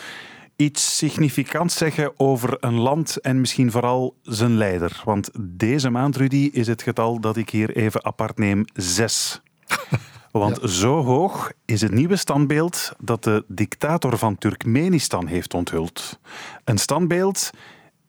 iets 0.56 0.98
significants 0.98 1.78
zeggen 1.78 2.20
over 2.20 2.58
een 2.60 2.80
land 2.80 3.18
en 3.18 3.40
misschien 3.40 3.72
vooral 3.72 4.18
zijn 4.22 4.58
leider. 4.58 5.02
Want 5.06 5.30
deze 5.40 5.90
maand, 5.90 6.16
Rudy, 6.16 6.50
is 6.54 6.68
het 6.68 6.82
getal 6.82 7.20
dat 7.20 7.38
ik 7.38 7.50
hier 7.50 7.76
even 7.76 8.06
apart 8.06 8.38
neem 8.38 8.66
zes. 8.74 9.42
Want 10.32 10.60
zo 10.64 11.04
hoog 11.04 11.52
is 11.66 11.82
het 11.82 11.92
nieuwe 11.92 12.16
standbeeld 12.16 12.92
dat 13.00 13.24
de 13.24 13.44
dictator 13.48 14.18
van 14.18 14.38
Turkmenistan 14.38 15.28
heeft 15.28 15.54
onthuld. 15.54 16.20
Een 16.64 16.78
standbeeld 16.78 17.50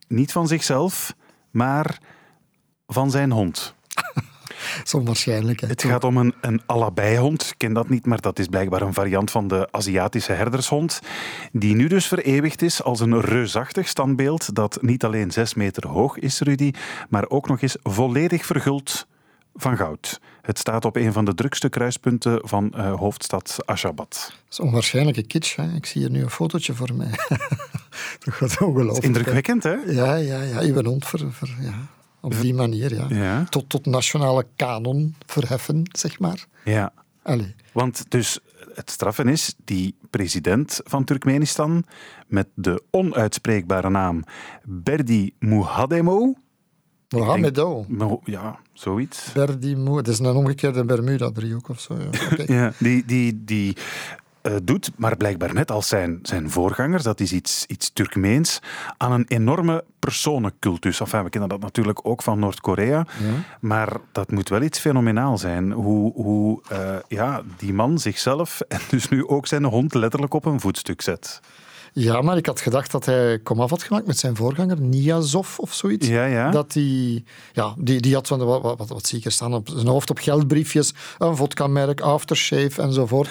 niet 0.08 0.32
van 0.32 0.46
zichzelf, 0.46 1.14
maar 1.50 1.98
van 2.86 3.10
zijn 3.10 3.30
hond. 3.30 3.74
Is 4.84 4.94
onwaarschijnlijk. 4.94 5.60
Hè. 5.60 5.66
Het 5.66 5.84
gaat 5.84 6.04
om 6.04 6.16
een, 6.16 6.34
een 6.40 6.60
allebei-hond. 6.66 7.42
Ik 7.42 7.54
ken 7.56 7.72
dat 7.72 7.88
niet, 7.88 8.06
maar 8.06 8.20
dat 8.20 8.38
is 8.38 8.46
blijkbaar 8.46 8.82
een 8.82 8.94
variant 8.94 9.30
van 9.30 9.48
de 9.48 9.68
Aziatische 9.70 10.32
herdershond. 10.32 11.00
Die 11.52 11.74
nu 11.74 11.86
dus 11.86 12.06
vereeuwigd 12.06 12.62
is 12.62 12.82
als 12.82 13.00
een 13.00 13.20
reusachtig 13.20 13.88
standbeeld 13.88 14.54
dat 14.54 14.78
niet 14.82 15.04
alleen 15.04 15.30
zes 15.30 15.54
meter 15.54 15.88
hoog 15.88 16.18
is, 16.18 16.40
Rudy, 16.40 16.70
maar 17.08 17.28
ook 17.28 17.48
nog 17.48 17.60
eens 17.60 17.76
volledig 17.82 18.46
verguld 18.46 19.06
van 19.54 19.76
goud. 19.76 20.20
Het 20.42 20.58
staat 20.58 20.84
op 20.84 20.96
een 20.96 21.12
van 21.12 21.24
de 21.24 21.34
drukste 21.34 21.68
kruispunten 21.68 22.48
van 22.48 22.72
eh, 22.72 22.94
hoofdstad 22.94 23.58
Ashgabat. 23.64 24.08
Dat 24.08 24.34
is 24.50 24.60
onwaarschijnlijke 24.60 25.22
kitsch. 25.22 25.56
Hè. 25.56 25.74
Ik 25.74 25.86
zie 25.86 26.00
hier 26.00 26.10
nu 26.10 26.22
een 26.22 26.30
fotootje 26.30 26.74
voor 26.74 26.94
mij. 26.94 27.10
dat 28.24 28.34
gaat 28.34 28.60
ongelooflijk. 28.60 29.04
Indrukwekkend, 29.04 29.62
hè? 29.62 29.74
Ja, 29.86 30.14
ja, 30.14 30.42
ja. 30.42 30.60
Uw 30.60 30.82
hond. 30.82 31.06
Voor, 31.06 31.32
voor, 31.32 31.48
ja. 31.60 31.74
Op 32.24 32.40
die 32.40 32.54
manier, 32.54 32.94
ja. 32.94 33.06
Ja. 33.08 33.44
Tot, 33.44 33.68
tot 33.68 33.86
nationale 33.86 34.46
kanon 34.56 35.14
verheffen, 35.26 35.82
zeg 35.92 36.18
maar. 36.18 36.46
Ja. 36.64 36.92
Allee. 37.22 37.54
Want 37.72 38.04
dus 38.10 38.38
het 38.74 38.90
straffen 38.90 39.28
is, 39.28 39.54
die 39.64 39.94
president 40.10 40.80
van 40.84 41.04
Turkmenistan 41.04 41.84
met 42.26 42.48
de 42.54 42.82
onuitspreekbare 42.90 43.90
naam 43.90 44.24
Berdi 44.64 45.34
Muhademo. 45.38 46.34
Mohamedo. 47.08 47.84
Mo- 47.88 48.20
Ja, 48.24 48.58
zoiets. 48.72 49.32
Berdi 49.32 49.76
Moe. 49.76 49.96
Het 49.96 50.08
is 50.08 50.18
een 50.18 50.26
omgekeerde 50.26 50.84
Bermuda-driehoek 50.84 51.68
of 51.68 51.80
zo. 51.80 51.96
Ja. 51.98 52.44
Ja, 52.56 52.72
die, 52.78 53.04
die, 53.04 53.44
die 53.44 53.76
eh, 54.42 54.54
doet, 54.62 54.90
maar 54.96 55.16
blijkbaar 55.16 55.54
net 55.54 55.70
als 55.70 55.88
zijn, 55.88 56.18
zijn 56.22 56.50
voorgangers, 56.50 57.02
dat 57.02 57.20
is 57.20 57.32
iets, 57.32 57.64
iets 57.66 57.92
Turkmeens, 57.92 58.60
aan 58.96 59.12
een 59.12 59.24
enorme 59.28 59.84
personencultus. 59.98 61.00
Enfin, 61.00 61.24
we 61.24 61.30
kennen 61.30 61.48
dat 61.48 61.60
natuurlijk 61.60 62.00
ook 62.02 62.22
van 62.22 62.38
Noord-Korea, 62.38 63.06
maar 63.60 63.96
dat 64.12 64.30
moet 64.30 64.48
wel 64.48 64.62
iets 64.62 64.78
fenomenaal 64.78 65.38
zijn. 65.38 65.72
Hoe, 65.72 66.12
hoe 66.12 66.60
eh, 66.68 66.96
ja, 67.08 67.42
die 67.56 67.72
man 67.72 67.98
zichzelf 67.98 68.60
en 68.68 68.80
dus 68.88 69.08
nu 69.08 69.26
ook 69.26 69.46
zijn 69.46 69.64
hond 69.64 69.94
letterlijk 69.94 70.34
op 70.34 70.44
een 70.44 70.60
voetstuk 70.60 71.02
zet. 71.02 71.40
Ja, 71.94 72.20
maar 72.20 72.36
ik 72.36 72.46
had 72.46 72.60
gedacht 72.60 72.90
dat 72.90 73.04
hij 73.04 73.38
komaf 73.38 73.70
had 73.70 73.82
gemaakt 73.82 74.06
met 74.06 74.18
zijn 74.18 74.36
voorganger, 74.36 74.80
Niazov 74.80 75.58
of 75.58 75.74
zoiets. 75.74 76.08
Ja, 76.08 76.24
ja. 76.24 76.50
Dat 76.50 76.72
die, 76.72 77.24
ja, 77.52 77.74
die, 77.78 78.00
die 78.00 78.14
had 78.14 78.26
van, 78.26 78.44
wat, 78.44 78.78
wat, 78.78 78.88
wat 78.88 79.06
zie 79.06 79.18
ik 79.18 79.24
er 79.24 79.32
staan 79.32 79.54
op 79.54 79.68
zijn 79.68 79.86
hoofd 79.86 80.10
op 80.10 80.18
geldbriefjes, 80.18 80.94
een 81.18 81.36
vodka-merk, 81.36 82.00
aftershave 82.00 82.82
enzovoort. 82.82 83.30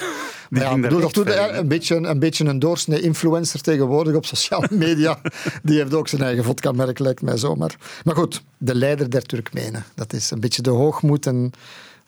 Ja, 0.60 0.78
bedoel, 0.78 1.00
dat 1.02 1.14
doet 1.14 1.30
ver, 1.32 1.56
een 1.58 1.68
beetje, 1.68 1.96
een 1.96 2.20
beetje 2.20 2.46
een 2.46 2.60
doorsnee 2.60 3.02
influencer 3.02 3.62
tegenwoordig 3.62 4.16
op 4.16 4.26
sociale 4.26 4.68
media. 4.88 5.22
die 5.64 5.78
heeft 5.78 5.94
ook 5.94 6.08
zijn 6.08 6.22
eigen 6.22 6.44
vodka-merk, 6.44 7.00
lijkt 7.00 7.22
mij 7.22 7.38
zo. 7.38 7.56
Maar, 7.56 7.76
goed, 8.06 8.44
de 8.58 8.76
leider 8.76 9.10
der 9.10 9.22
Turkmenen. 9.24 9.84
Dat 9.96 10.14
is 10.14 10.32
een 10.32 10.40
beetje 10.40 10.62
de 10.62 10.70
hoogmoed 10.70 11.26
en 11.26 11.52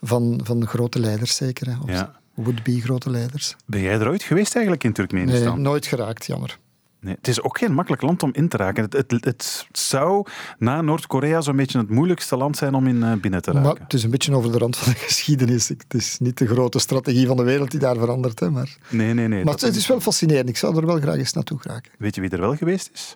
van, 0.01 0.39
van 0.43 0.67
grote 0.67 0.99
leiders 0.99 1.35
zeker. 1.35 1.67
Hè, 1.67 1.73
of 1.83 1.89
Ja. 1.89 2.21
Would-be 2.33 2.81
grote 2.81 3.09
leiders. 3.09 3.55
Ben 3.65 3.81
jij 3.81 3.99
er 3.99 4.07
ooit 4.09 4.23
geweest 4.23 4.53
eigenlijk 4.55 4.83
in 4.85 4.91
Nee, 4.95 5.07
Turkmenistan? 5.07 5.61
nooit 5.61 5.85
geraakt, 5.85 6.25
jammer. 6.25 6.57
Nee, 7.03 7.15
het 7.15 7.27
is 7.27 7.41
ook 7.41 7.57
geen 7.57 7.73
makkelijk 7.73 8.01
land 8.01 8.23
om 8.23 8.29
in 8.33 8.47
te 8.47 8.57
raken. 8.57 8.83
Het, 8.83 8.93
het, 8.93 9.25
het 9.25 9.67
zou 9.71 10.25
na 10.57 10.81
Noord-Korea 10.81 11.41
zo'n 11.41 11.55
beetje 11.55 11.77
het 11.77 11.89
moeilijkste 11.89 12.37
land 12.37 12.57
zijn 12.57 12.73
om 12.73 12.87
in 12.87 13.03
eh, 13.03 13.13
binnen 13.13 13.41
te 13.41 13.51
raken. 13.51 13.67
Maar 13.67 13.79
het 13.79 13.93
is 13.93 14.03
een 14.03 14.09
beetje 14.09 14.35
over 14.35 14.51
de 14.51 14.57
rand 14.57 14.77
van 14.77 14.93
de 14.93 14.99
geschiedenis. 15.07 15.67
Het 15.67 15.93
is 15.93 16.19
niet 16.19 16.37
de 16.37 16.47
grote 16.47 16.79
strategie 16.79 17.27
van 17.27 17.37
de 17.37 17.43
wereld 17.43 17.71
die 17.71 17.79
daar 17.79 17.95
verandert. 17.95 18.39
Hè, 18.39 18.49
maar 18.49 18.77
Nee, 18.89 19.13
nee, 19.13 19.27
nee. 19.27 19.43
maar 19.43 19.53
het, 19.53 19.61
het 19.61 19.75
is 19.75 19.87
wel 19.87 19.99
fascinerend. 19.99 20.49
Ik 20.49 20.57
zou 20.57 20.77
er 20.77 20.85
wel 20.85 20.99
graag 20.99 21.15
eens 21.17 21.33
naartoe 21.33 21.59
geraken. 21.59 21.91
Weet 21.97 22.15
je 22.15 22.21
wie 22.21 22.29
er 22.29 22.39
wel 22.39 22.55
geweest 22.55 22.89
is? 22.93 23.15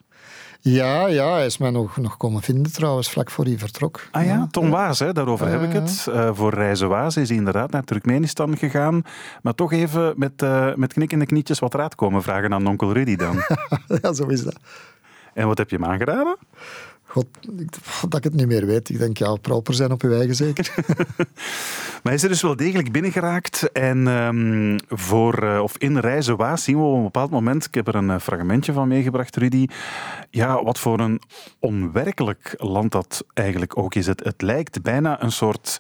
Ja, 0.60 1.08
ja, 1.08 1.32
hij 1.34 1.46
is 1.46 1.58
mij 1.58 1.70
nog, 1.70 1.98
nog 1.98 2.18
komen 2.18 2.42
vinden 2.42 2.72
trouwens, 2.72 3.10
vlak 3.10 3.32
voor 3.32 3.46
hij 3.46 3.58
vertrok. 3.58 4.08
Ah 4.12 4.26
ja, 4.26 4.48
Tom 4.52 4.70
Waas, 4.70 5.00
hè, 5.00 5.14
daarover 5.14 5.48
heb 5.48 5.62
ik 5.62 5.74
het. 5.74 6.08
Eh, 6.12 6.30
voor 6.34 6.54
Reizen 6.54 6.90
Waas 6.90 7.18
is 7.18 7.30
hij 7.30 7.38
inderdaad 7.38 7.72
naar 7.72 7.84
Turkmenistan 7.84 8.58
gegaan. 8.58 9.02
Maar 9.42 9.54
toch 9.56 9.72
even 9.74 10.14
met, 10.18 10.42
eh 10.42 10.76
met 10.76 10.94
knikkende 10.94 11.26
knietjes 11.26 11.60
wat 11.60 11.74
raad 11.74 11.96
komen 11.96 12.22
vragen 12.24 12.54
aan 12.54 12.68
onkel 12.68 12.94
Rudy 12.94 13.16
dan. 13.16 13.36
ja, 14.02 14.14
zo 14.14 14.26
is 14.28 14.44
dat. 14.44 14.58
en 15.34 15.48
wat 15.48 15.58
heb 15.58 15.70
je 15.70 15.76
hem 15.76 15.86
aangeraden? 15.86 16.38
God, 17.18 17.28
ik, 17.58 17.70
dat 18.10 18.18
ik 18.18 18.24
het 18.24 18.34
niet 18.34 18.48
meer 18.48 18.66
weet. 18.66 18.90
Ik 18.90 18.98
denk, 18.98 19.18
ja, 19.18 19.36
proper 19.36 19.74
zijn 19.74 19.92
op 19.92 20.02
uw 20.02 20.14
eigen 20.14 20.36
zeker. 20.36 20.74
Maar 22.02 22.02
hij 22.04 22.14
is 22.14 22.24
er 22.24 22.30
dus 22.30 22.42
wel 22.42 22.56
degelijk 22.56 22.92
binnengeraakt. 22.92 23.72
En 23.72 24.08
ehm, 24.08 24.78
voor, 24.88 25.44
eh, 25.44 25.60
of 25.62 25.78
in 25.78 26.02
zien 26.58 26.78
we 26.78 26.84
op 26.84 26.96
een 26.96 27.04
bepaald 27.04 27.32
moment, 27.32 27.66
ik 27.66 27.74
heb 27.74 27.88
er 27.88 27.96
een 27.96 28.10
eh, 28.10 28.20
fragmentje 28.20 28.74
van 28.74 28.88
meegebracht, 28.88 29.36
Rudy, 29.36 29.68
ja, 30.30 30.64
wat 30.64 30.80
voor 30.80 31.00
een 31.00 31.22
onwerkelijk 31.60 32.54
land 32.58 32.92
dat 32.92 33.26
eigenlijk 33.34 33.78
ook 33.78 33.96
is. 33.96 34.06
Het, 34.08 34.24
het 34.24 34.42
lijkt 34.42 34.82
bijna 34.82 35.24
een 35.24 35.32
soort 35.32 35.78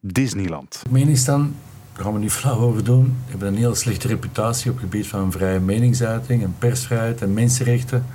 Disneyland. 0.00 0.78
Turkmenistan, 0.82 1.54
daar 1.94 2.04
gaan 2.04 2.12
we 2.12 2.18
niet 2.18 2.32
flauw 2.40 2.58
over 2.58 2.84
doen, 2.84 3.16
hebben 3.26 3.48
een 3.48 3.56
heel 3.56 3.74
slechte 3.74 4.08
reputatie 4.08 4.70
op 4.70 4.76
het 4.76 4.84
gebied 4.84 5.06
van 5.06 5.32
vrije 5.32 5.60
meningsuiting 5.60 6.42
en 6.42 6.54
persvrijheid 6.58 7.22
en 7.22 7.34
mensenrechten. 7.34 8.06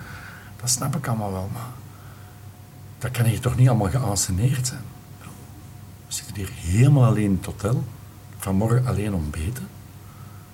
Dat 0.61 0.69
snap 0.69 0.95
ik 0.95 1.07
allemaal 1.07 1.31
wel, 1.31 1.49
maar 1.53 1.80
dat 3.01 3.11
kan 3.11 3.25
hier 3.25 3.39
toch 3.39 3.55
niet 3.55 3.69
allemaal 3.69 3.89
geanceneerd 3.89 4.67
zijn. 4.67 4.83
We 6.07 6.13
zitten 6.13 6.35
hier 6.35 6.51
helemaal 6.53 7.05
alleen 7.05 7.23
in 7.23 7.35
het 7.35 7.45
hotel, 7.45 7.83
vanmorgen 8.37 8.87
alleen 8.87 9.13
ontbeten, 9.13 9.67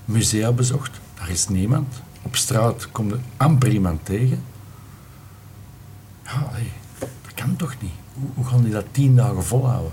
musea 0.06 0.52
bezocht, 0.52 1.00
daar 1.14 1.30
is 1.30 1.48
niemand. 1.48 2.02
Op 2.22 2.36
straat 2.36 2.92
komt 2.92 3.12
er 3.12 3.20
amper 3.38 3.70
iemand 3.70 4.06
tegen. 4.06 4.44
Ja, 6.24 6.50
hé, 6.52 6.72
dat 7.00 7.34
kan 7.36 7.56
toch 7.56 7.82
niet? 7.82 7.92
Hoe, 8.14 8.30
hoe 8.34 8.46
gaan 8.46 8.64
die 8.64 8.72
dat 8.72 8.86
tien 8.92 9.16
dagen 9.16 9.44
volhouden? 9.44 9.92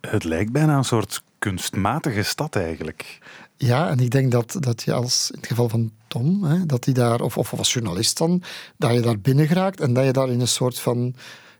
Het 0.00 0.24
lijkt 0.24 0.52
bijna 0.52 0.76
een 0.76 0.84
soort 0.84 1.22
kunstmatige 1.38 2.22
stad 2.22 2.56
eigenlijk. 2.56 3.18
Ja, 3.62 3.90
en 3.90 3.98
ik 3.98 4.10
denk 4.10 4.30
dat, 4.32 4.56
dat 4.60 4.82
je 4.82 4.92
als, 4.92 5.30
in 5.30 5.38
het 5.38 5.46
geval 5.48 5.68
van 5.68 5.90
Tom, 6.08 6.44
hè, 6.44 6.66
dat 6.66 6.84
hij 6.84 6.94
daar, 6.94 7.20
of, 7.20 7.38
of 7.38 7.54
als 7.58 7.72
journalist 7.72 8.18
dan, 8.18 8.42
dat 8.76 8.92
je 8.92 9.00
daar 9.00 9.18
binnen 9.18 9.46
geraakt 9.46 9.80
en 9.80 9.92
dat 9.92 10.04
je 10.04 10.12
daar 10.12 10.30
in 10.30 10.40
een 10.40 10.48
soort 10.48 10.78
van 10.78 11.14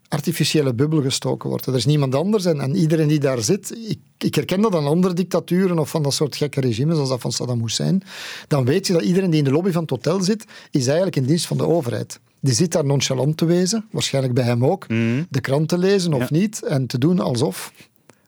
artificiële 0.09 0.75
bubbel 0.75 1.03
gestoken 1.03 1.49
wordt. 1.49 1.67
Er 1.67 1.75
is 1.75 1.87
niemand 1.87 2.15
anders 2.15 2.45
en, 2.45 2.61
en 2.61 2.77
iedereen 2.77 3.09
die 3.09 3.19
daar 3.19 3.43
zit, 3.43 3.77
ik, 3.89 3.99
ik 4.19 4.35
herken 4.35 4.61
dat 4.61 4.75
aan 4.75 4.87
andere 4.87 5.15
dictaturen 5.15 5.79
of 5.79 5.91
van 5.91 6.03
dat 6.03 6.15
soort 6.15 6.37
gekke 6.37 6.61
regimes 6.61 6.97
als 6.99 7.09
dat 7.09 7.21
van 7.21 7.33
Saddam 7.33 7.61
Hussein, 7.61 8.03
dan 8.49 8.65
weet 8.65 8.87
je 8.87 8.93
dat 8.93 9.03
iedereen 9.03 9.31
die 9.31 9.39
in 9.39 9.45
de 9.45 9.51
lobby 9.53 9.71
van 9.71 9.83
het 9.83 9.91
hotel 9.91 10.21
zit, 10.23 10.45
is 10.71 10.87
eigenlijk 10.87 11.17
in 11.17 11.25
dienst 11.25 11.47
van 11.47 11.57
de 11.57 11.67
overheid. 11.67 12.21
Die 12.41 12.55
zit 12.55 12.73
daar 12.73 12.85
nonchalant 12.85 13.37
te 13.37 13.45
wezen, 13.45 13.85
waarschijnlijk 13.91 14.35
bij 14.35 14.45
hem 14.45 14.65
ook, 14.65 14.89
de 15.29 15.41
krant 15.41 15.69
te 15.69 15.79
lezen 15.79 16.13
of 16.13 16.21
Ja. 16.21 16.39
niet 16.39 16.63
en 16.63 16.87
te 16.87 16.99
doen 16.99 17.21
alsof. 17.21 17.73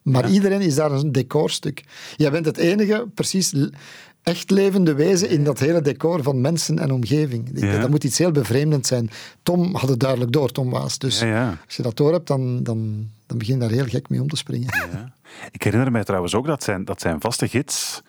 Maar 0.03 0.31
iedereen 0.31 0.61
is 0.61 0.75
daar 0.75 0.93
een 0.93 1.13
decorstuk. 1.13 1.85
Jij 2.17 2.31
bent 2.31 2.47
het 2.47 2.57
enige, 2.57 3.07
precies, 3.15 3.53
echt 4.23 4.51
levende 4.51 4.95
wezen 4.95 5.29
in 5.29 5.45
dat 5.45 5.59
hele 5.59 5.81
decor 5.81 6.23
van 6.23 6.41
mensen 6.41 6.79
en 6.79 6.91
omgeving. 6.91 7.51
Ja. 7.55 7.81
Dat 7.81 7.91
moet 7.91 8.05
iets 8.05 8.19
heel 8.19 8.31
bevreemdend 8.31 8.87
zijn. 8.87 9.11
Tom 9.43 9.75
had 9.75 9.89
het 9.89 10.01
duidelijk 10.01 10.33
door, 10.33 10.53
Tom 10.53 10.71
Waas. 10.71 10.99
Dus 10.99 11.19
Ja, 11.21 11.27
ja. 11.27 11.59
als 11.67 11.77
je 11.77 11.83
dat 11.83 11.97
door 11.97 12.13
hebt, 12.13 12.27
dan, 12.27 12.63
dan, 12.63 13.09
dan 13.27 13.39
begin 13.39 13.55
je 13.55 13.61
daar 13.61 13.71
heel 13.71 13.87
gek 13.87 14.09
mee 14.09 14.21
om 14.21 14.29
te 14.29 14.37
springen. 14.37 14.75
Ik 15.51 15.63
herinner 15.63 15.93
mij 15.93 16.05
trouwens 16.05 16.35
ook 16.35 16.47
dat 16.47 16.63
zijn, 16.63 16.85
dat 16.85 17.01
zijn 17.01 17.21
vaste 17.21 17.49
gids, 17.49 18.03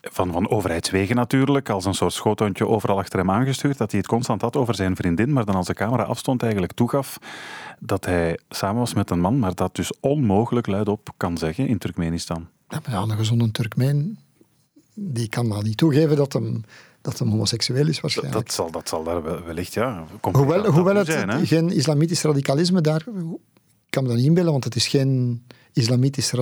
van, 0.00 0.32
van 0.32 0.48
overheidswegen 0.48 1.16
natuurlijk, 1.16 1.68
als 1.68 1.84
een 1.84 1.94
soort 1.94 2.12
schoothondje 2.12 2.66
overal 2.66 2.98
achter 2.98 3.18
hem 3.18 3.30
aangestuurd, 3.30 3.78
dat 3.78 3.90
hij 3.90 4.00
het 4.00 4.08
constant 4.08 4.40
had 4.40 4.56
over 4.56 4.74
zijn 4.74 4.96
vriendin, 4.96 5.32
maar 5.32 5.44
dan 5.44 5.54
als 5.54 5.66
de 5.66 5.74
camera 5.74 6.02
afstond 6.02 6.42
eigenlijk 6.42 6.72
toegaf 6.72 7.18
dat 7.80 8.04
hij 8.04 8.38
samen 8.48 8.78
was 8.78 8.94
met 8.94 9.10
een 9.10 9.20
man, 9.20 9.38
maar 9.38 9.54
dat 9.54 9.76
dus 9.76 9.92
onmogelijk 10.00 10.66
luidop 10.66 11.08
kan 11.16 11.38
zeggen 11.38 11.68
in 11.68 11.78
Turkmenistan. 11.78 12.48
Ja, 12.68 12.80
een 13.02 13.10
gezonde 13.10 13.50
Turkmeen, 13.50 14.18
die 14.94 15.28
kan 15.28 15.48
maar 15.48 15.62
niet 15.62 15.76
toegeven 15.76 16.16
dat 16.16 16.32
hem, 16.32 16.64
dat 17.00 17.18
hem 17.18 17.28
homoseksueel 17.28 17.88
is 17.88 18.00
waarschijnlijk. 18.00 18.44
dat, 18.44 18.54
zal, 18.54 18.70
dat 18.70 18.88
zal 18.88 19.02
daar 19.02 19.22
wel- 19.22 19.42
wellicht, 19.42 19.74
ja, 19.74 20.04
Hoewel, 20.20 20.66
hoewel 20.72 20.96
het 20.96 21.06
zijn. 21.06 21.46
Geen 21.46 21.70
islamitisch 21.70 22.22
radicalisme 22.22 22.80
daar... 22.80 23.04
Ik 23.86 23.94
kan 23.94 24.02
me 24.02 24.08
dat 24.08 24.18
niet 24.18 24.26
inbeelden, 24.26 24.52
want 24.52 24.64
het 24.64 24.76
is 24.76 24.86
geen 24.86 25.44
islamitisch 25.72 26.32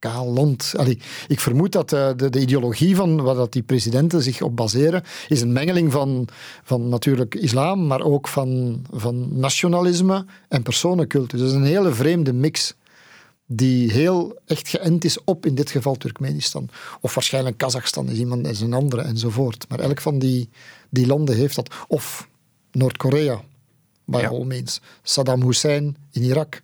radicaal 0.00 0.32
land. 0.32 0.74
Allee, 0.76 0.98
ik 1.28 1.40
vermoed 1.40 1.72
dat 1.72 1.92
eh, 1.92 2.10
de, 2.16 2.30
de 2.30 2.40
ideologie 2.40 2.96
van 2.96 3.22
waar 3.22 3.34
dat 3.34 3.52
die 3.52 3.62
presidenten 3.62 4.22
zich 4.22 4.42
op 4.42 4.56
baseren, 4.56 5.02
is 5.28 5.40
een 5.40 5.52
mengeling 5.52 5.92
van, 5.92 6.28
van 6.62 6.88
natuurlijk 6.88 7.34
islam, 7.34 7.86
maar 7.86 8.00
ook 8.00 8.28
van, 8.28 8.82
van 8.92 9.38
nationalisme 9.38 10.24
en 10.48 10.62
personencultus. 10.62 11.40
Dus 11.40 11.52
een 11.52 11.64
hele 11.64 11.92
vreemde 11.92 12.32
mix 12.32 12.74
die 13.46 13.92
heel 13.92 14.38
echt 14.46 14.68
geënt 14.68 15.04
is 15.04 15.24
op, 15.24 15.46
in 15.46 15.54
dit 15.54 15.70
geval 15.70 15.94
Turkmenistan. 15.94 16.68
Of 17.00 17.14
waarschijnlijk 17.14 17.56
Kazachstan 17.56 18.08
is 18.08 18.18
iemand 18.18 18.46
is 18.46 18.60
een 18.60 18.72
andere 18.72 19.02
enzovoort. 19.02 19.66
Maar 19.68 19.78
elk 19.78 20.00
van 20.00 20.18
die, 20.18 20.48
die 20.90 21.06
landen 21.06 21.36
heeft 21.36 21.54
dat. 21.54 21.74
Of 21.88 22.28
Noord-Korea, 22.72 23.42
by 24.04 24.18
Ja. 24.20 24.28
all 24.28 24.44
means. 24.44 24.80
Saddam 25.02 25.42
Hussein 25.42 25.96
in 26.12 26.22
Irak. 26.22 26.62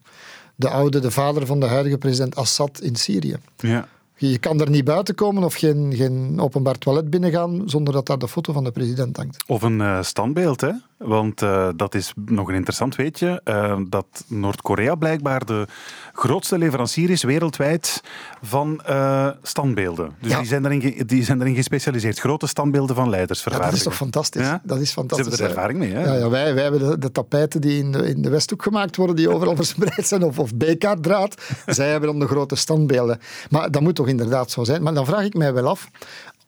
De 0.57 0.69
oude, 0.69 0.99
de 1.01 1.11
vader 1.11 1.47
van 1.47 1.61
de 1.61 1.67
huidige 1.67 1.99
president 1.99 2.37
Assad 2.37 2.81
in 2.81 2.97
Syrië. 2.97 3.37
Ja. 3.57 3.89
Je 4.19 4.39
kan 4.39 4.61
er 4.61 4.71
niet 4.71 4.85
buiten 4.85 5.15
komen 5.15 5.45
of 5.45 5.55
geen, 5.55 5.93
geen 5.95 6.41
openbaar 6.41 6.79
toilet 6.79 7.11
binnengaan 7.11 7.63
zonder 7.67 7.93
dat 7.93 8.07
daar 8.07 8.19
de 8.19 8.29
foto 8.29 8.53
van 8.53 8.65
de 8.65 8.71
president 8.71 9.17
hangt. 9.17 9.45
Of 9.47 9.63
een 9.63 9.81
eh, 9.81 10.03
standbeeld, 10.03 10.61
hè? 10.61 10.71
Want 10.99 11.43
eh, 11.43 11.69
dat 11.77 11.95
is 11.95 12.13
nog 12.27 12.49
een 12.49 12.55
interessant 12.55 12.97
weetje. 12.97 13.41
eh, 13.45 13.77
dat 13.89 14.07
Noord-Korea 14.27 14.95
blijkbaar 14.95 15.45
de 15.45 15.67
grootste 16.13 16.59
leverancier 16.59 17.11
is 17.11 17.23
wereldwijd 17.23 18.03
van 18.43 18.81
eh, 18.85 19.29
standbeelden. 19.43 20.11
Dus 20.21 20.31
Ja. 20.31 20.39
die, 20.39 20.47
zijn 20.47 20.65
erin 20.67 21.03
die 21.07 21.25
zijn 21.25 21.41
erin 21.41 21.55
gespecialiseerd. 21.55 22.19
Grote 22.19 22.47
standbeelden 22.47 22.97
van 22.97 23.11
leiders 23.11 23.45
Ja, 23.45 23.59
dat 23.59 23.73
is 23.73 23.83
toch 23.83 23.95
fantastisch? 23.97 24.43
Ja? 24.43 24.61
Dat 24.65 24.81
is 24.81 24.89
Ze 24.89 24.95
fantastisch. 24.95 25.27
hebben 25.27 25.45
er 25.47 25.55
ervaring 25.55 25.79
mee, 25.79 25.93
hè? 25.93 26.05
Ja, 26.05 26.15
ja, 26.15 26.29
wij, 26.29 26.55
wij 26.55 26.63
hebben 26.63 26.91
de, 26.91 26.99
de 26.99 27.13
tapijten 27.13 27.61
die 27.61 27.79
in 27.79 27.93
de, 27.93 28.09
in 28.09 28.23
de 28.23 28.29
Westhoek 28.31 28.63
gemaakt 28.63 28.97
worden, 28.97 29.17
die 29.17 29.31
overal 29.31 29.57
verspreid 29.65 30.07
zijn, 30.07 30.23
of, 30.23 30.39
of 30.39 30.57
B-kaartdraad. 30.57 31.43
Zij 31.67 31.91
hebben 31.91 32.09
dan 32.11 32.19
de 32.19 32.27
grote 32.27 32.55
standbeelden. 32.57 33.19
Maar 33.51 33.71
dat 33.71 33.83
moet 33.83 33.95
toch 33.95 34.09
inderdaad 34.09 34.51
zo 34.51 34.65
zijn. 34.65 34.83
Maar 34.83 34.95
dan 34.95 35.07
vraag 35.07 35.25
ik 35.25 35.35
mij 35.35 35.53
wel 35.55 35.69
af, 35.69 35.89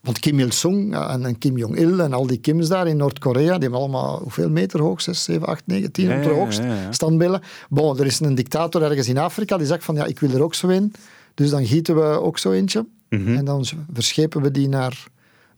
Want 0.00 0.18
Kim 0.18 0.40
Il-sung 0.40 0.94
en, 0.94 1.26
en 1.26 1.38
Kim 1.38 1.56
Jong-il 1.56 2.00
en 2.00 2.12
al 2.12 2.26
die 2.26 2.38
Kims 2.38 2.68
daar 2.68 2.86
in 2.86 2.96
Noord-Korea, 2.96 3.52
die 3.52 3.62
hebben 3.62 3.78
allemaal 3.78 4.18
hoeveel 4.18 4.50
meter 4.50 4.80
hoog? 4.80 5.00
6, 5.00 5.24
7, 5.24 5.46
8, 5.46 5.66
9, 5.66 5.92
10 5.92 6.06
Ja, 6.06 6.16
op 6.16 6.22
de 6.22 6.28
ja, 6.28 6.34
hoogst 6.34 6.58
ja, 6.58 6.74
ja. 6.74 6.92
standbeelden. 6.92 7.40
Bon, 7.68 7.98
er 7.98 8.06
is 8.06 8.20
een 8.20 8.34
dictator 8.34 8.82
ergens 8.82 9.08
in 9.08 9.18
Afrika 9.18 9.56
die 9.56 9.66
zegt 9.66 9.84
van 9.84 9.94
ja, 9.94 10.04
ik 10.04 10.18
wil 10.20 10.30
er 10.30 10.42
ook 10.42 10.54
zo 10.54 10.68
in. 10.68 10.92
Dus 11.34 11.50
dan 11.50 11.66
gieten 11.66 11.94
we 11.94 12.02
ook 12.02 12.38
zo 12.38 12.52
eentje. 12.52 12.86
Mhm. 13.08 13.36
En 13.36 13.44
dan 13.44 13.64
verschepen 13.92 14.42
we 14.42 14.50
die 14.50 14.68
naar, 14.68 15.06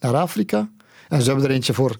naar 0.00 0.14
Afrika. 0.14 0.68
En 1.09 1.22
zo 1.22 1.26
hebben 1.31 1.44
er 1.48 1.55
eentje 1.55 1.74
voor 1.74 1.96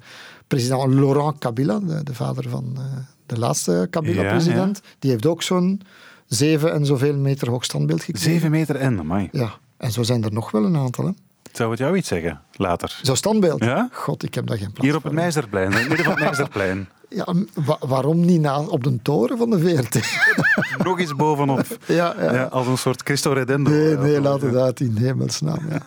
president 0.47 0.95
Laurent 0.95 1.39
Kabila, 1.39 1.79
de, 1.79 2.03
de 2.03 2.15
vader 2.15 2.49
van 2.49 2.73
eh, 2.77 2.83
de 3.27 3.39
laatste 3.39 3.87
Kabila-president. 3.91 4.81
Die 4.99 5.11
heeft 5.11 5.27
ook 5.27 5.43
zo'n 5.43 5.81
zeven 6.27 6.73
en 6.73 6.87
zoveel 6.87 7.17
meter 7.17 7.51
hoog 7.51 7.65
standbeeld 7.65 8.03
gekregen. 8.03 8.31
Zeven 8.31 8.51
meter 8.51 8.77
en, 8.77 8.99
amai. 8.99 9.29
Ja, 9.33 9.53
en 9.77 9.93
zo 9.93 10.03
zijn 10.03 10.25
er 10.25 10.33
nog 10.33 10.51
wel 10.51 10.65
een 10.65 10.77
aantal. 10.77 11.05
Hè. 11.05 11.13
Zou 11.53 11.71
het 11.71 11.79
jou 11.79 11.97
iets 11.97 12.09
zeggen, 12.09 12.41
later? 12.53 12.99
Zo'n 13.03 13.17
standbeeld. 13.17 13.65
Ja? 13.65 13.89
God, 13.93 14.23
ik 14.23 14.35
heb 14.35 14.47
daar 14.47 14.57
geen 14.59 14.67
plaats 14.73 14.81
Hier 14.87 14.97
op 14.97 15.03
het 15.03 15.13
Meizerplein, 15.13 15.71
in 15.73 15.77
het 15.79 15.89
midden 15.89 16.05
van 16.07 16.15
het 16.15 16.23
Meizerplein. 16.29 16.89
Ja, 17.09 17.27
wa- 17.55 17.79
waarom 17.81 18.21
niet 18.25 18.41
na, 18.41 18.61
op 18.61 18.85
de 18.85 19.03
toren 19.03 19.39
van 19.39 19.51
de 19.51 19.59
VRT? 19.59 20.01
Nog 20.87 21.01
eens 21.01 21.15
bovenop. 21.17 21.61
ja, 21.87 22.15
ja. 22.19 22.33
Ja, 22.35 22.43
als 22.45 22.67
een 22.67 22.79
soort 22.79 23.03
Cristo 23.03 23.33
Redendo. 23.33 23.71
Nee, 23.71 23.89
Ja, 23.91 24.01
nee, 24.01 24.21
laat 24.21 24.43
het 24.43 24.55
uit 24.57 24.81
in 24.81 24.97
hemelsnaam. 24.97 25.61
Ja. 25.71 25.81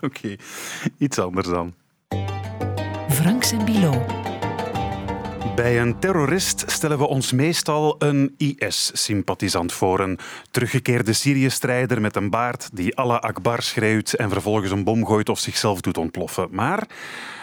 Oké, 0.00 0.36
iets 0.98 1.18
anders 1.18 1.48
dan. 1.48 1.74
Franks 3.08 3.52
en 3.52 3.64
Bilo. 3.64 4.04
Bij 5.52 5.80
een 5.80 5.98
terrorist 5.98 6.64
stellen 6.66 6.98
we 6.98 7.06
ons 7.06 7.32
meestal 7.32 7.96
een 7.98 8.34
IS-sympathisant 8.36 9.72
voor. 9.72 10.00
Een 10.00 10.18
teruggekeerde 10.50 11.12
Syrië-strijder 11.12 12.00
met 12.00 12.16
een 12.16 12.30
baard 12.30 12.70
die 12.72 12.96
Allah 12.96 13.20
Akbar 13.20 13.62
schreeuwt 13.62 14.12
en 14.12 14.30
vervolgens 14.30 14.70
een 14.70 14.84
bom 14.84 15.06
gooit 15.06 15.28
of 15.28 15.38
zichzelf 15.38 15.80
doet 15.80 15.98
ontploffen. 15.98 16.48
Maar 16.50 16.88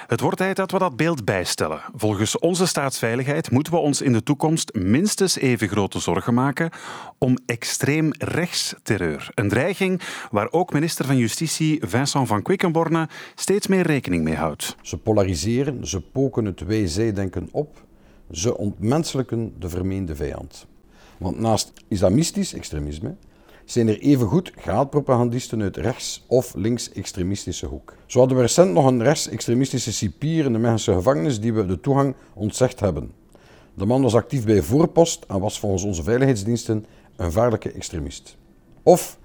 het 0.07 0.19
wordt 0.19 0.37
tijd 0.37 0.55
dat 0.55 0.71
we 0.71 0.77
dat 0.77 0.95
beeld 0.95 1.25
bijstellen. 1.25 1.81
Volgens 1.95 2.39
onze 2.39 2.65
staatsveiligheid 2.65 3.51
moeten 3.51 3.73
we 3.73 3.79
ons 3.79 4.01
in 4.01 4.13
de 4.13 4.23
toekomst 4.23 4.73
minstens 4.73 5.37
even 5.37 5.67
grote 5.67 5.99
zorgen 5.99 6.33
maken 6.33 6.69
om 7.17 7.37
extreem 7.45 8.11
rechtsterreur. 8.17 9.29
Een 9.33 9.49
dreiging 9.49 10.01
waar 10.31 10.51
ook 10.51 10.73
minister 10.73 11.05
van 11.05 11.17
Justitie 11.17 11.81
Vincent 11.85 12.27
van 12.27 12.41
Quickenborne 12.41 13.09
steeds 13.35 13.67
meer 13.67 13.85
rekening 13.85 14.23
mee 14.23 14.35
houdt. 14.35 14.75
Ze 14.81 14.97
polariseren, 14.97 15.87
ze 15.87 16.01
poken 16.01 16.45
het 16.45 16.59
wij-zij-denken 16.59 17.49
op, 17.51 17.89
ze 18.32 18.58
ontmenselijken 18.58 19.54
de 19.60 19.70
vermeende 19.70 20.15
vijand. 20.15 20.65
Want 21.17 21.39
naast 21.39 21.74
islamistisch 21.88 22.54
extremisme 22.54 23.15
zijn 23.65 23.88
er 23.88 24.00
evengoed 24.00 24.52
gehaatpropagandisten 24.56 25.62
uit 25.62 25.78
rechts- 25.78 26.26
of 26.28 26.54
links-extremistische 26.56 27.65
hoek. 27.65 27.96
Zo 28.06 28.20
hadden 28.20 28.38
we 28.38 28.44
recent 28.44 28.74
nog 28.74 28.86
een 28.86 29.04
rechtsextremistische 29.04 29.94
cipier 29.94 30.46
in 30.46 30.54
de 30.54 30.60
Mechelse 30.60 30.94
gevangenis 30.94 31.39
die 31.39 31.54
we 31.54 31.65
de 31.65 31.80
toegang 31.80 32.15
ontzegd 32.34 32.80
hebben. 32.80 33.12
De 33.74 33.86
man 33.86 34.02
was 34.02 34.15
actief 34.15 34.46
bij 34.46 34.62
Voorpost 34.62 35.26
en 35.28 35.39
was 35.39 35.60
volgens 35.60 35.84
onze 35.84 36.04
veiligheidsdiensten 36.04 36.86
een 37.15 37.32
vaarlijke 37.32 37.72
extremist. 37.72 38.38
Of 38.84 39.17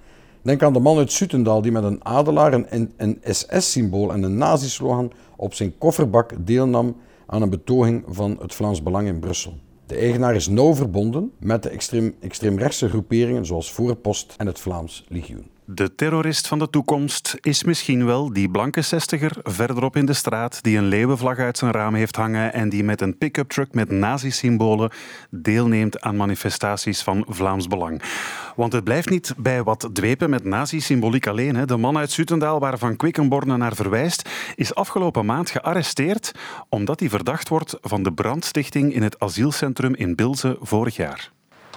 denk 0.42 0.62
aan 0.62 0.72
de 0.72 0.80
man 0.80 0.98
uit 0.98 1.12
Sutendaal 1.12 1.62
die 1.62 1.72
met 1.72 1.84
een 1.84 2.04
adelaar, 2.04 2.52
een, 2.52 2.92
een 2.96 3.20
SS-symbool 3.22 4.12
en 4.12 4.22
een 4.22 4.36
nazi-slogan 4.36 5.12
op 5.36 5.54
zijn 5.54 5.78
kofferbak 5.78 6.32
deelnam 6.38 6.96
aan 7.26 7.42
een 7.42 7.50
betoging 7.50 8.04
van 8.06 8.36
het 8.40 8.54
Vlaams 8.54 8.82
Belang 8.82 9.08
in 9.08 9.18
Brussel. 9.18 9.54
De 9.86 9.94
eigenaar 9.94 10.34
is 10.34 10.48
nauw 10.48 10.74
verbonden 10.74 11.32
met 11.38 11.62
de 11.62 11.68
extreem, 11.68 12.14
extreemrechtse 12.20 12.88
groeperingen 12.88 13.46
zoals 13.46 13.72
Voorpost 13.72 14.34
en 14.36 14.46
het 14.46 14.60
Vlaams 14.60 15.04
Legioen. 15.08 15.55
De 15.68 15.94
terrorist 15.94 16.46
van 16.46 16.58
de 16.58 16.70
toekomst 16.70 17.36
is 17.40 17.64
misschien 17.64 18.06
wel 18.06 18.32
die 18.32 18.50
blanke 18.50 18.82
zestiger 18.82 19.32
verderop 19.42 19.96
in 19.96 20.06
de 20.06 20.12
straat 20.12 20.62
die 20.62 20.78
een 20.78 20.86
leeuwenvlag 20.86 21.38
uit 21.38 21.58
zijn 21.58 21.70
raam 21.70 21.94
heeft 21.94 22.16
hangen 22.16 22.52
en 22.52 22.68
die 22.68 22.84
met 22.84 23.00
een 23.00 23.18
pick-up 23.18 23.48
truck 23.48 23.74
met 23.74 23.90
nazi-symbolen 23.90 24.90
deelneemt 25.30 26.00
aan 26.00 26.16
manifestaties 26.16 27.02
van 27.02 27.24
Vlaams 27.28 27.66
Belang. 27.66 28.02
Want 28.56 28.72
het 28.72 28.84
blijft 28.84 29.10
niet 29.10 29.34
bij 29.36 29.62
wat 29.62 29.90
dwepen 29.92 30.30
met 30.30 30.44
nazi-symboliek 30.44 31.26
alleen. 31.26 31.56
Hè. 31.56 31.64
De 31.64 31.76
man 31.76 31.98
uit 31.98 32.10
Sutendaal 32.10 32.60
waarvan 32.60 32.96
Quickenborne 32.96 33.56
naar 33.56 33.74
verwijst, 33.74 34.28
is 34.54 34.74
afgelopen 34.74 35.26
maand 35.26 35.50
gearresteerd 35.50 36.32
omdat 36.68 37.00
hij 37.00 37.08
verdacht 37.08 37.48
wordt 37.48 37.78
van 37.80 38.02
de 38.02 38.12
brandstichting 38.12 38.94
in 38.94 39.02
het 39.02 39.18
asielcentrum 39.18 39.94
in 39.94 40.14
Bilze 40.14 40.56
vorig 40.60 40.96
jaar. 40.96 41.34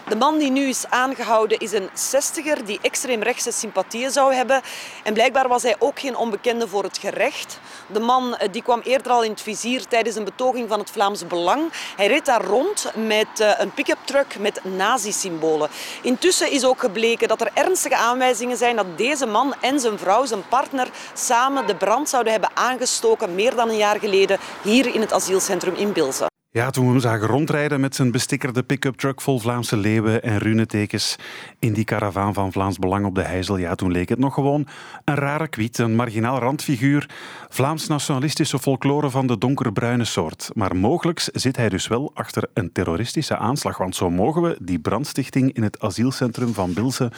De 0.09 0.15
man 0.15 0.37
die 0.37 0.51
nu 0.51 0.67
is 0.67 0.85
aangehouden 0.89 1.59
is 1.59 1.71
een 1.71 1.89
zestiger 1.93 2.65
die 2.65 2.79
extreemrechtse 2.81 3.51
sympathieën 3.51 4.11
zou 4.11 4.33
hebben. 4.33 4.61
En 5.03 5.13
blijkbaar 5.13 5.47
was 5.47 5.63
hij 5.63 5.75
ook 5.79 5.99
geen 5.99 6.15
onbekende 6.15 6.67
voor 6.67 6.83
het 6.83 6.97
gerecht. 6.97 7.59
De 7.87 7.99
man 7.99 8.35
eh, 8.35 8.47
die 8.51 8.61
kwam 8.61 8.81
eerder 8.83 9.11
al 9.11 9.23
in 9.23 9.31
het 9.31 9.41
vizier 9.41 9.87
tijdens 9.87 10.15
een 10.15 10.23
betoging 10.23 10.69
van 10.69 10.79
het 10.79 10.91
Vlaams 10.91 11.27
Belang. 11.27 11.71
Hij 11.95 12.07
reed 12.07 12.25
daar 12.25 12.43
rond 12.43 12.91
met 12.95 13.39
eh, 13.39 13.51
een 13.57 13.71
pick-up 13.71 13.97
truck 14.03 14.39
met 14.39 14.61
nazi-symbolen. 14.63 15.69
Intussen 16.01 16.51
is 16.51 16.65
ook 16.65 16.79
gebleken 16.79 17.27
dat 17.27 17.41
er 17.41 17.51
ernstige 17.53 17.95
aanwijzingen 17.95 18.57
zijn 18.57 18.75
dat 18.75 18.97
deze 18.97 19.25
man 19.25 19.53
en 19.61 19.79
zijn 19.79 19.97
vrouw, 19.97 20.25
zijn 20.25 20.47
partner, 20.47 20.87
samen 21.13 21.67
de 21.67 21.75
brand 21.75 22.09
zouden 22.09 22.31
hebben 22.31 22.51
aangestoken 22.53 23.35
meer 23.35 23.55
dan 23.55 23.69
een 23.69 23.77
jaar 23.77 23.99
geleden 23.99 24.37
hier 24.61 24.93
in 24.95 25.01
het 25.01 25.13
asielcentrum 25.13 25.75
in 25.75 25.93
Bilze. 25.93 26.28
Ja, 26.51 26.69
toen 26.69 26.85
we 26.85 26.91
hem 26.91 26.99
zagen 26.99 27.27
rondrijden 27.27 27.79
met 27.79 27.95
zijn 27.95 28.11
bestikkerde 28.11 28.63
pick-up 28.63 28.95
truck 28.95 29.21
vol 29.21 29.39
Vlaamse 29.39 29.77
leeuwen 29.77 30.23
en 30.23 30.37
runetekens 30.37 31.15
in 31.59 31.73
die 31.73 31.83
karavaan 31.83 32.33
van 32.33 32.51
Vlaams 32.51 32.77
Belang 32.77 33.05
op 33.05 33.15
de 33.15 33.21
Heizel, 33.21 33.57
ja, 33.57 33.75
toen 33.75 33.91
leek 33.91 34.09
het 34.09 34.19
nog 34.19 34.33
gewoon 34.33 34.67
een 35.05 35.15
rare 35.15 35.47
kwiet, 35.47 35.77
een 35.77 35.95
marginaal 35.95 36.39
randfiguur, 36.39 37.09
Vlaams-nationalistische 37.49 38.59
folklore 38.59 39.09
van 39.09 39.27
de 39.27 39.37
donkerbruine 39.37 40.05
soort. 40.05 40.49
Maar 40.53 40.75
mogelijk 40.75 41.29
zit 41.33 41.55
hij 41.55 41.69
dus 41.69 41.87
wel 41.87 42.11
achter 42.13 42.49
een 42.53 42.71
terroristische 42.71 43.37
aanslag, 43.37 43.77
want 43.77 43.95
zo 43.95 44.09
mogen 44.09 44.41
we 44.41 44.57
die 44.61 44.79
brandstichting 44.79 45.53
in 45.53 45.63
het 45.63 45.79
asielcentrum 45.79 46.53
van 46.53 46.73
Bilze 46.73 47.11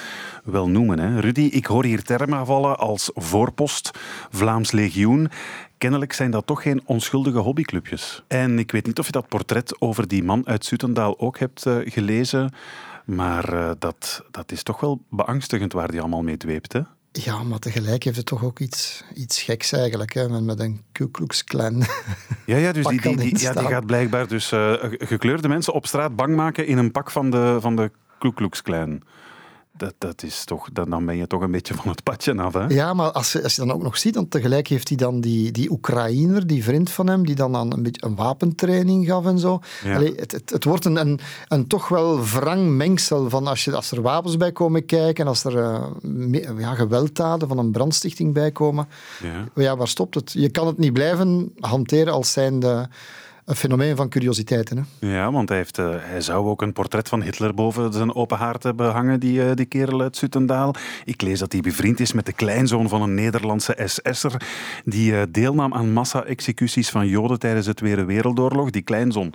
wel 0.44 0.70
noemen. 0.70 1.00
Hè. 1.00 1.20
Rudy, 1.20 1.50
ik 1.52 1.66
hoor 1.66 1.84
hier 1.84 2.04
termen 2.04 2.46
vallen 2.46 2.78
als 2.78 3.12
voorpost, 3.14 3.92
Vlaams 4.30 4.72
legioen. 4.72 5.30
Kennelijk 5.82 6.14
zijn 6.14 6.32
dat 6.32 6.48
toch 6.48 6.62
geen 6.62 6.82
onschuldige 6.86 7.38
hobbyclubjes. 7.38 8.24
En 8.28 8.60
ik 8.60 8.72
weet 8.72 8.86
niet 8.86 9.00
of 9.00 9.06
je 9.06 9.12
dat 9.12 9.28
portret 9.28 9.82
over 9.82 10.08
die 10.08 10.24
man 10.24 10.48
uit 10.48 10.66
Sutendaal 10.66 11.20
ook 11.20 11.40
hebt 11.40 11.66
uh, 11.66 11.78
gelezen, 11.84 12.54
maar 13.06 13.54
uh, 13.54 13.72
dat, 13.80 14.24
dat 14.32 14.52
is 14.52 14.64
toch 14.64 14.80
wel 14.80 15.02
beangstigend 15.10 15.74
waar 15.74 15.92
die 15.92 16.00
allemaal 16.00 16.22
mee 16.24 16.38
dweept, 16.38 16.74
hè? 16.74 16.82
Ja, 17.12 17.44
maar 17.44 17.60
tegelijk 17.60 18.04
heeft 18.04 18.18
het 18.18 18.26
toch 18.26 18.44
ook 18.44 18.60
iets, 18.60 19.04
iets 19.14 19.42
geks 19.42 19.72
eigenlijk, 19.72 20.14
hè? 20.14 20.30
Met, 20.30 20.44
met 20.44 20.60
een 20.60 20.82
Ku 20.92 21.10
Klux 21.12 21.44
Klan. 21.44 21.84
Ja, 22.46 22.58
ja, 22.58 22.72
dus 22.72 22.86
die, 22.86 23.02
die, 23.02 23.16
die, 23.18 23.40
ja, 23.40 23.54
die 23.54 23.68
gaat 23.68 23.86
blijkbaar 23.86 24.28
dus 24.28 24.52
uh, 24.52 24.74
gekleurde 24.82 25.48
mensen 25.48 25.74
op 25.74 25.86
straat 25.86 26.16
bang 26.16 26.36
maken 26.36 26.66
in 26.66 26.78
een 26.78 26.92
pak 26.92 27.12
van 27.12 27.30
de, 27.30 27.58
van 27.62 27.76
de 27.76 27.92
Ku 28.20 28.34
Klux 28.34 28.62
Klan. 28.62 29.02
Dat, 29.82 29.94
dat 29.98 30.24
is 30.24 30.44
toch, 30.44 30.70
dan 30.74 31.06
ben 31.06 31.18
je 31.18 31.28
toch 31.28 31.42
een 31.42 31.52
beetje 31.52 31.74
van 31.74 31.90
het 31.90 32.04
padje 32.04 32.38
af. 32.38 32.54
Hè? 32.54 32.66
Ja, 32.66 32.94
maar 32.94 33.12
als 33.12 33.32
je, 33.32 33.44
als 33.44 33.56
je 33.56 33.62
dan 33.62 33.72
ook 33.72 33.82
nog 33.84 33.98
ziet, 33.98 34.14
dan 34.14 34.28
tegelijk 34.28 34.68
heeft 34.68 34.88
hij 34.88 34.98
dan 34.98 35.22
die, 35.22 35.52
die 35.52 35.72
Oekraïner, 35.72 36.48
die 36.48 36.64
vriend 36.64 36.90
van 36.90 37.08
hem, 37.08 37.26
die 37.26 37.36
dan 37.36 37.56
aan 37.56 37.74
een 37.74 37.84
beetje 37.84 38.06
een 38.06 38.16
wapentraining 38.16 39.06
gaf 39.06 39.26
en 39.26 39.40
zo. 39.40 39.60
Ja. 39.84 39.96
Allee, 39.96 40.14
het, 40.16 40.32
het, 40.32 40.50
het, 40.50 40.64
wordt 40.64 40.86
een, 40.86 40.96
een, 40.96 41.20
een 41.48 41.68
toch 41.68 41.88
wel 41.88 42.26
wrang 42.26 42.70
mengsel 42.70 43.30
van 43.30 43.48
als, 43.48 43.64
je, 43.64 43.76
als 43.76 43.92
er 43.92 44.02
wapens 44.02 44.38
bij 44.38 44.52
komen 44.52 44.86
kijken, 44.86 45.28
als 45.28 45.44
er 45.44 45.56
uh, 45.56 45.86
me, 46.02 46.54
ja, 46.58 46.74
gewelddaden 46.74 47.48
van 47.48 47.58
een 47.58 47.72
brandstichting 47.72 48.34
bij 48.34 48.52
komen. 48.52 48.88
Ja. 49.24 49.62
ja, 49.64 49.78
waar 49.78 49.88
stopt 49.88 50.16
het? 50.16 50.32
Je 50.32 50.50
kan 50.50 50.68
het 50.68 50.78
niet 50.78 50.94
blijven 50.94 51.52
hanteren 51.60 52.14
als 52.14 52.32
zijnde 52.32 52.90
een 53.46 53.56
fenomeen 53.56 53.96
van 53.96 54.10
curiositeiten. 54.10 54.88
Hè? 55.00 55.08
Ja, 55.08 55.32
want 55.32 55.50
hij, 55.50 55.58
heeft, 55.58 55.78
uh, 55.78 55.90
hij 55.98 56.22
zou 56.22 56.48
ook 56.48 56.62
een 56.62 56.74
portret 56.74 57.10
van 57.10 57.22
Hitler 57.22 57.54
boven 57.54 57.94
zijn 57.94 58.16
open 58.16 58.38
haard 58.38 58.64
hebben 58.64 58.92
hangen, 58.92 59.20
die, 59.20 59.40
uh, 59.40 59.52
die 59.54 59.66
kerel 59.66 60.02
uit 60.02 60.18
Sutendaal. 60.18 60.76
Ik 61.06 61.22
lees 61.22 61.40
dat 61.40 61.52
hij 61.52 61.62
bevriend 61.62 62.00
is 62.00 62.14
met 62.14 62.26
de 62.26 62.34
kleinzoon 62.34 62.90
van 62.90 63.02
een 63.02 63.14
Nederlandse 63.14 63.78
SS'er 63.86 64.42
die 64.86 65.12
uh, 65.12 65.22
deelnam 65.30 65.74
aan 65.74 65.94
massa-executies 65.94 66.90
van 66.90 67.08
Joden 67.08 67.40
tijdens 67.40 67.66
de 67.66 67.74
Tweede 67.74 68.06
Wereldoorlog. 68.06 68.70
Die 68.70 68.82
kleinzoon 68.82 69.34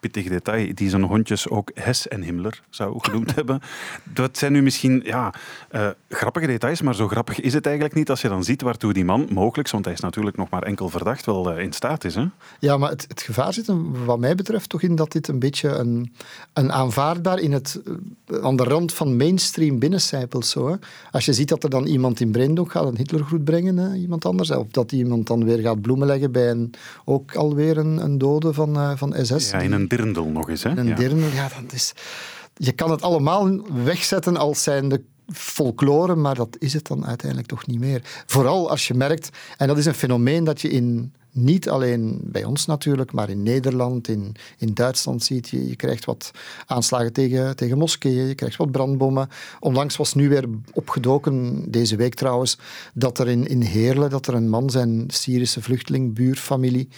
pittig 0.00 0.28
detail, 0.28 0.74
die 0.74 0.88
zijn 0.88 1.02
hondjes 1.02 1.48
ook 1.48 1.70
Hess 1.74 2.08
en 2.08 2.22
Himmler 2.22 2.62
zou 2.70 2.98
genoemd 3.00 3.34
hebben. 3.38 3.60
Dat 4.04 4.38
zijn 4.38 4.52
nu 4.52 4.62
misschien 4.62 5.02
ja, 5.04 5.34
uh, 5.72 5.88
grappige 6.08 6.46
details, 6.46 6.82
maar 6.82 6.94
zo 6.94 7.08
grappig 7.08 7.40
is 7.40 7.54
het 7.54 7.66
eigenlijk 7.66 7.94
niet 7.94 8.10
als 8.10 8.20
je 8.20 8.28
dan 8.28 8.44
ziet 8.44 8.62
waartoe 8.62 8.92
die 8.92 9.04
man 9.04 9.28
mogelijk, 9.30 9.70
want 9.70 9.84
hij 9.84 9.94
is 9.94 10.00
natuurlijk 10.00 10.36
nog 10.36 10.50
maar 10.50 10.62
enkel 10.62 10.88
verdacht, 10.88 11.26
wel 11.26 11.52
uh, 11.52 11.62
in 11.62 11.72
staat 11.72 12.04
is. 12.04 12.14
Hè? 12.14 12.24
Ja, 12.58 12.76
maar 12.76 12.90
het, 12.90 13.04
het, 13.08 13.22
gevaar 13.22 13.52
zit 13.52 13.72
wat 14.04 14.18
mij 14.18 14.34
betreft 14.34 14.68
toch 14.68 14.82
in 14.82 14.94
dat 14.94 15.12
dit 15.12 15.28
een 15.28 15.38
beetje 15.38 15.68
een, 15.68 16.12
een 16.52 16.72
aanvaardbaar 16.72 17.38
in 17.38 17.52
het, 17.52 17.80
uh, 17.84 18.44
aan 18.44 18.56
de 18.56 18.64
rand 18.64 18.92
van 18.92 19.16
mainstream 19.16 19.78
binnencijpelt. 19.78 20.46
Zo, 20.46 20.68
hè? 20.68 20.76
Als 21.10 21.24
je 21.24 21.32
ziet 21.32 21.48
dat 21.48 21.64
er 21.64 21.70
dan 21.70 21.86
iemand 21.86 22.20
in 22.20 22.30
Braindonk 22.30 22.70
gaat 22.70 22.86
een 22.86 22.96
Hitlergroet 22.96 23.44
brengen, 23.44 23.76
hè, 23.76 23.94
iemand 23.94 24.24
anders, 24.24 24.50
of 24.50 24.66
dat 24.70 24.92
iemand 24.92 25.26
dan 25.26 25.44
weer 25.44 25.58
gaat 25.58 25.80
bloemen 25.80 26.06
leggen 26.06 26.32
bij 26.32 26.50
een, 26.50 26.70
ook 27.04 27.34
alweer 27.34 27.78
een, 27.78 28.04
een 28.04 28.18
dode 28.18 28.52
van, 28.52 28.98
van 28.98 29.14
SS. 29.22 29.50
Ja, 29.50 29.58
in 29.58 29.72
een 29.72 29.88
dirndl 29.90 30.22
nog 30.22 30.48
eens. 30.48 30.62
Hè? 30.62 30.76
Een 30.76 30.86
ja. 30.86 30.94
dirndl, 30.94 31.34
ja, 31.34 31.48
dat 31.62 31.72
is... 31.72 31.92
Je 32.54 32.72
kan 32.72 32.90
het 32.90 33.02
allemaal 33.02 33.60
wegzetten 33.84 34.36
als 34.36 34.62
zijn 34.62 34.88
de 34.88 35.02
folklore, 35.32 36.14
maar 36.14 36.34
dat 36.34 36.56
is 36.58 36.72
het 36.72 36.86
dan 36.86 37.06
uiteindelijk 37.06 37.48
toch 37.48 37.66
niet 37.66 37.78
meer. 37.78 38.00
Vooral 38.26 38.70
als 38.70 38.88
je 38.88 38.94
merkt, 38.94 39.28
en 39.56 39.66
dat 39.66 39.78
is 39.78 39.86
een 39.86 39.94
fenomeen 39.94 40.44
dat 40.44 40.60
je 40.60 40.70
in 40.70 41.12
niet 41.32 41.68
alleen 41.68 42.20
bij 42.22 42.44
ons 42.44 42.66
natuurlijk, 42.66 43.12
maar 43.12 43.30
in 43.30 43.42
Nederland, 43.42 44.08
in, 44.08 44.34
in 44.58 44.74
Duitsland 44.74 45.24
ziet 45.24 45.48
je. 45.48 45.68
Je 45.68 45.76
krijgt 45.76 46.04
wat 46.04 46.30
aanslagen 46.66 47.12
tegen, 47.12 47.56
tegen 47.56 47.78
moskeeën, 47.78 48.26
je 48.26 48.34
krijgt 48.34 48.56
wat 48.56 48.70
brandbommen. 48.70 49.28
Onlangs 49.60 49.96
was 49.96 50.14
nu 50.14 50.28
weer 50.28 50.44
opgedoken, 50.72 51.64
deze 51.70 51.96
week 51.96 52.14
trouwens, 52.14 52.58
dat 52.94 53.18
er 53.18 53.28
in, 53.28 53.46
in 53.46 53.60
Heerlen 53.60 54.10
dat 54.10 54.26
er 54.26 54.34
een 54.34 54.48
man 54.48 54.70
zijn 54.70 55.04
Syrische 55.08 55.62
vluchteling, 55.62 56.14
buurfamilie, 56.14 56.88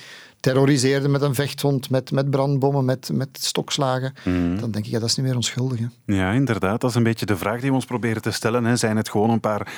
terroriseerde 0.42 1.08
met 1.08 1.22
een 1.22 1.34
vechthond, 1.34 1.90
met, 1.90 2.10
met 2.10 2.30
brandbommen, 2.30 2.84
met, 2.84 3.10
met 3.12 3.28
stokslagen. 3.32 4.12
Mhm. 4.24 4.60
Dan 4.60 4.70
denk 4.70 4.84
ik, 4.84 4.90
ja, 4.90 4.98
dat 4.98 5.08
is 5.08 5.16
niet 5.16 5.26
meer 5.26 5.34
onschuldig. 5.34 5.78
Hè. 5.78 6.14
Ja, 6.14 6.32
inderdaad. 6.32 6.80
Dat 6.80 6.90
is 6.90 6.96
een 6.96 7.02
beetje 7.02 7.26
de 7.26 7.36
vraag 7.36 7.60
die 7.60 7.68
we 7.68 7.74
ons 7.74 7.84
proberen 7.84 8.22
te 8.22 8.30
stellen. 8.30 8.64
Hè. 8.64 8.76
Zijn 8.76 8.96
het 8.96 9.08
gewoon 9.08 9.30
een 9.30 9.40
paar 9.40 9.72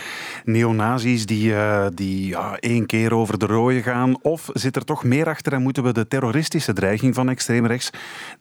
neonazis 0.45 1.27
die, 1.27 1.55
eh, 1.55 1.87
die 1.95 2.27
ja, 2.27 2.57
één 2.59 2.87
keer 2.87 3.15
over 3.15 3.39
de 3.39 3.47
rode 3.47 3.83
gaan? 3.83 4.23
Of 4.23 4.51
zit 4.53 4.77
er 4.77 4.85
toch 4.85 5.05
meer 5.05 5.29
achter 5.29 5.53
en 5.53 5.63
moeten 5.63 5.83
we 5.83 5.93
de 5.93 6.09
terroristische 6.09 6.73
dreiging 6.73 7.15
van 7.15 7.29
extreemrechts 7.29 7.91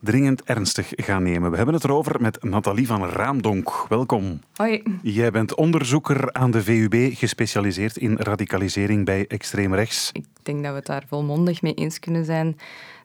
dringend 0.00 0.42
ernstig 0.44 0.92
gaan 0.96 1.22
nemen? 1.22 1.50
We 1.50 1.56
hebben 1.56 1.74
het 1.74 1.84
erover 1.84 2.20
met 2.20 2.42
Nathalie 2.42 2.86
van 2.86 3.08
Raamdonk. 3.08 3.86
Welkom. 3.88 4.40
Hoi. 4.54 4.82
Jij 5.02 5.30
bent 5.30 5.54
onderzoeker 5.54 6.32
aan 6.32 6.50
de 6.50 6.62
VUB, 6.62 7.14
gespecialiseerd 7.14 7.96
in 7.96 8.16
radicalisering 8.16 9.04
bij 9.04 9.26
extreemrechts. 9.26 10.10
Ik 10.12 10.24
denk 10.44 10.62
dat 10.62 10.70
we 10.70 10.78
het 10.78 10.86
daar 10.86 11.04
volmondig 11.06 11.62
mee 11.62 11.74
eens 11.74 11.98
kunnen 11.98 12.24
zijn 12.24 12.56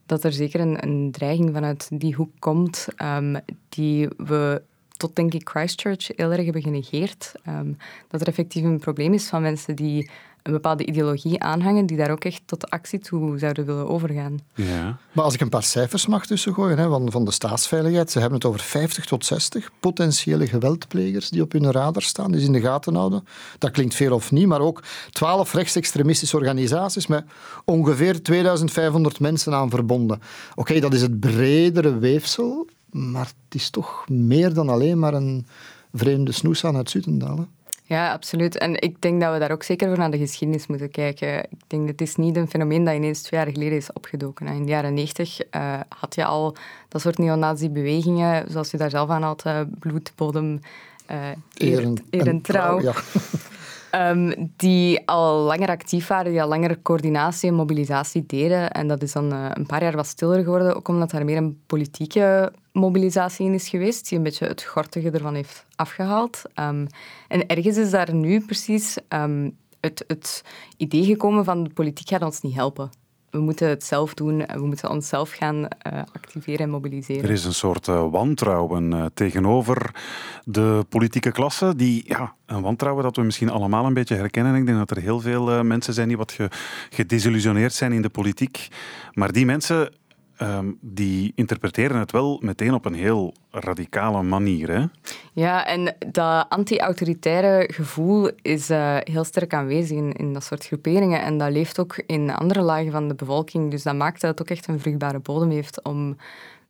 dat 0.09 0.23
er 0.23 0.31
zeker 0.31 0.59
een, 0.59 0.83
een 0.83 1.11
dreiging 1.11 1.49
vanuit 1.53 1.89
die 1.93 2.15
hoek 2.15 2.31
komt, 2.39 2.87
ehm, 2.95 3.35
die 3.69 4.07
we 4.17 4.61
tot 4.99 5.15
denk 5.15 5.33
ik 5.33 5.49
Christchurch 5.49 6.07
heel 6.15 6.31
erg 6.31 6.43
hebben 6.43 6.61
genegeerd. 6.61 7.31
Ehm, 7.43 7.71
dat 8.07 8.21
er 8.21 8.27
effectief 8.27 8.63
een 8.63 8.79
probleem 8.79 9.13
is 9.13 9.27
van 9.27 9.41
mensen 9.41 9.75
die 9.75 10.09
een 10.43 10.51
bepaalde 10.51 10.85
ideologie 10.85 11.41
aanhangen, 11.41 11.85
die 11.85 11.97
daar 11.97 12.11
ook 12.11 12.23
echt 12.23 12.41
tot 12.45 12.69
actie 12.69 12.99
toe 12.99 13.39
zouden 13.39 13.65
willen 13.65 13.89
overgaan. 13.89 14.39
Ja. 14.53 14.97
Maar 15.11 15.23
als 15.23 15.33
ik 15.33 15.41
een 15.41 15.49
paar 15.49 15.63
cijfers 15.63 16.05
mag 16.05 16.25
tussengooien 16.25 16.77
hè, 16.77 16.87
van, 16.89 17.11
van 17.11 17.25
de 17.25 17.31
staatsveiligheid, 17.31 18.11
ze 18.11 18.19
hebben 18.19 18.37
het 18.37 18.47
over 18.47 18.59
50 18.59 19.05
tot 19.05 19.25
60 19.25 19.69
potentiële 19.79 20.47
geweldplegers 20.47 21.29
die 21.29 21.41
op 21.41 21.51
hun 21.51 21.71
radar 21.71 22.01
staan, 22.01 22.31
die 22.31 22.39
ze 22.39 22.45
in 22.45 22.53
de 22.53 22.61
gaten 22.61 22.95
houden. 22.95 23.27
Dat 23.57 23.71
klinkt 23.71 23.95
veel 23.95 24.13
of 24.13 24.31
niet, 24.31 24.47
maar 24.47 24.61
ook 24.61 24.83
12 25.11 25.53
rechtsextremistische 25.53 26.37
organisaties 26.37 27.07
met 27.07 27.25
ongeveer 27.65 28.23
2500 28.23 29.19
mensen 29.19 29.53
aan 29.53 29.69
verbonden. 29.69 30.21
Oké, 30.55 30.79
dat 30.79 30.93
is 30.93 31.01
het 31.01 31.19
bredere 31.19 31.97
weefsel, 31.97 32.67
maar 32.91 33.25
het 33.25 33.55
is 33.61 33.69
toch 33.69 34.05
meer 34.09 34.53
dan 34.53 34.69
alleen 34.69 34.99
maar 34.99 35.13
een 35.13 35.47
vreemde 35.93 36.31
snoes 36.31 36.65
aan 36.65 36.75
het 36.75 36.89
Zutendaal. 36.89 37.37
hè. 37.37 37.43
Ja, 37.83 38.11
absoluut. 38.11 38.57
En 38.57 38.81
ik 38.81 39.01
denk 39.01 39.21
dat 39.21 39.33
we 39.33 39.39
daar 39.39 39.51
ook 39.51 39.63
zeker 39.63 39.87
voor 39.87 39.97
naar 39.97 40.11
de 40.11 40.17
geschiedenis 40.17 40.67
moeten 40.67 40.91
kijken. 40.91 41.43
Ik 41.43 41.59
denk 41.67 41.81
dat 41.81 41.91
het 41.99 42.01
is 42.01 42.15
niet 42.15 42.35
een 42.35 42.47
fenomeen 42.49 42.83
dat 42.83 42.95
ineens 42.95 43.21
twee 43.21 43.39
jaar 43.39 43.51
geleden 43.51 43.77
is 43.77 43.93
opgedoken. 43.93 44.47
In 44.47 44.63
de 44.63 44.69
jaren 44.71 44.93
negentig 44.93 45.39
eh, 45.39 45.79
had 45.99 46.15
je 46.15 46.25
al 46.25 46.55
dat 46.87 47.01
soort 47.01 47.17
neonazi-bewegingen, 47.17 48.51
zoals 48.51 48.71
je 48.71 48.77
daar 48.77 48.89
zelf 48.89 49.09
aan 49.09 49.23
had, 49.23 49.43
eh, 49.45 49.59
bloed, 49.79 50.11
bodem, 50.15 50.59
eer, 51.07 51.35
Eer 51.53 51.79
en- 51.83 51.97
eer 52.09 52.21
en 52.21 52.27
en 52.27 52.41
trouw. 52.41 52.79
trouw, 52.79 52.91
ja. 52.93 53.01
Ehm, 53.91 54.47
die 54.55 55.07
al 55.07 55.37
langer 55.37 55.69
actief 55.69 56.07
waren, 56.07 56.31
die 56.31 56.41
al 56.41 56.47
langer 56.47 56.81
coördinatie 56.81 57.49
en 57.49 57.55
mobilisatie 57.55 58.25
deden. 58.25 58.71
En 58.71 58.87
dat 58.87 59.01
is 59.01 59.11
dan 59.11 59.31
eh, 59.31 59.45
een 59.53 59.65
paar 59.65 59.81
jaar 59.83 59.95
wat 59.95 60.07
stiller 60.07 60.43
geworden, 60.43 60.75
ook 60.75 60.87
omdat 60.87 61.11
daar 61.11 61.25
meer 61.25 61.37
een 61.37 61.61
politieke 61.65 62.53
mobilisatie 62.71 63.45
in 63.45 63.53
is 63.53 63.69
geweest, 63.69 64.09
die 64.09 64.17
een 64.17 64.23
beetje 64.23 64.45
het 64.45 64.63
gortige 64.63 65.11
ervan 65.11 65.35
heeft 65.35 65.65
afgehaald. 65.75 66.41
Ehm, 66.53 66.85
en 67.27 67.47
ergens 67.47 67.77
is 67.77 67.89
daar 67.89 68.13
nu 68.13 68.41
precies 68.41 68.97
ehm, 69.07 69.49
het, 69.79 70.03
het 70.07 70.43
idee 70.77 71.03
gekomen 71.03 71.45
van 71.45 71.63
de 71.63 71.73
politiek 71.73 72.07
gaat 72.07 72.23
ons 72.23 72.41
niet 72.41 72.55
helpen. 72.55 72.89
We 73.31 73.39
moeten 73.39 73.67
het 73.69 73.83
zelf 73.83 74.13
doen, 74.13 74.45
en 74.45 74.59
we 74.59 74.65
moeten 74.65 74.89
onszelf 74.89 75.31
gaan 75.31 75.67
eh, 75.67 75.99
activeren 76.13 76.59
en 76.59 76.69
mobiliseren. 76.69 77.23
Er 77.23 77.29
is 77.29 77.45
een 77.45 77.53
soort 77.53 77.87
eh, 77.87 78.11
wantrouwen 78.11 78.93
eh, 78.93 79.05
tegenover 79.13 79.95
de 80.43 80.85
politieke 80.89 81.31
klasse. 81.31 81.75
Die, 81.75 82.03
ja, 82.07 82.33
een 82.45 82.61
wantrouwen 82.61 83.03
dat 83.03 83.15
we 83.15 83.21
misschien 83.21 83.49
allemaal 83.49 83.85
een 83.85 83.93
beetje 83.93 84.15
herkennen. 84.15 84.55
Ik 84.55 84.65
denk 84.65 84.77
dat 84.77 84.91
er 84.91 84.97
heel 85.03 85.19
veel 85.19 85.63
mensen 85.63 85.93
zijn 85.93 86.07
die 86.07 86.17
wat 86.17 86.31
ge- 86.31 86.49
gedesillusioneerd 86.89 87.73
zijn 87.73 87.91
in 87.91 88.01
de 88.01 88.09
politiek. 88.09 88.67
Maar 89.13 89.31
die 89.31 89.45
mensen 89.45 89.93
ehm, 90.39 90.71
die 90.81 91.31
interpreteren 91.35 91.99
het 91.99 92.11
wel 92.11 92.39
meteen 92.43 92.73
op 92.73 92.85
een 92.85 92.93
heel 92.93 93.33
radicale 93.51 94.23
manier. 94.23 94.69
Hè? 94.71 94.85
Ja, 95.33 95.65
en 95.65 95.95
dat 96.11 96.45
anti-autoritaire 96.49 97.73
gevoel 97.73 98.29
is 98.41 98.69
eh, 98.69 98.97
heel 98.99 99.23
sterk 99.23 99.53
aanwezig 99.53 99.97
in, 99.97 100.11
in 100.13 100.33
dat 100.33 100.43
soort 100.43 100.65
groeperingen. 100.65 101.21
En 101.21 101.37
dat 101.37 101.51
leeft 101.51 101.79
ook 101.79 102.03
in 102.05 102.31
andere 102.33 102.61
lagen 102.61 102.91
van 102.91 103.07
de 103.07 103.15
bevolking. 103.15 103.71
Dus 103.71 103.83
dat 103.83 103.95
maakt 103.95 104.21
dat 104.21 104.29
het 104.29 104.41
ook 104.41 104.49
echt 104.57 104.67
een 104.67 104.79
vruchtbare 104.79 105.19
bodem 105.19 105.49
heeft 105.49 105.83
om 105.83 106.17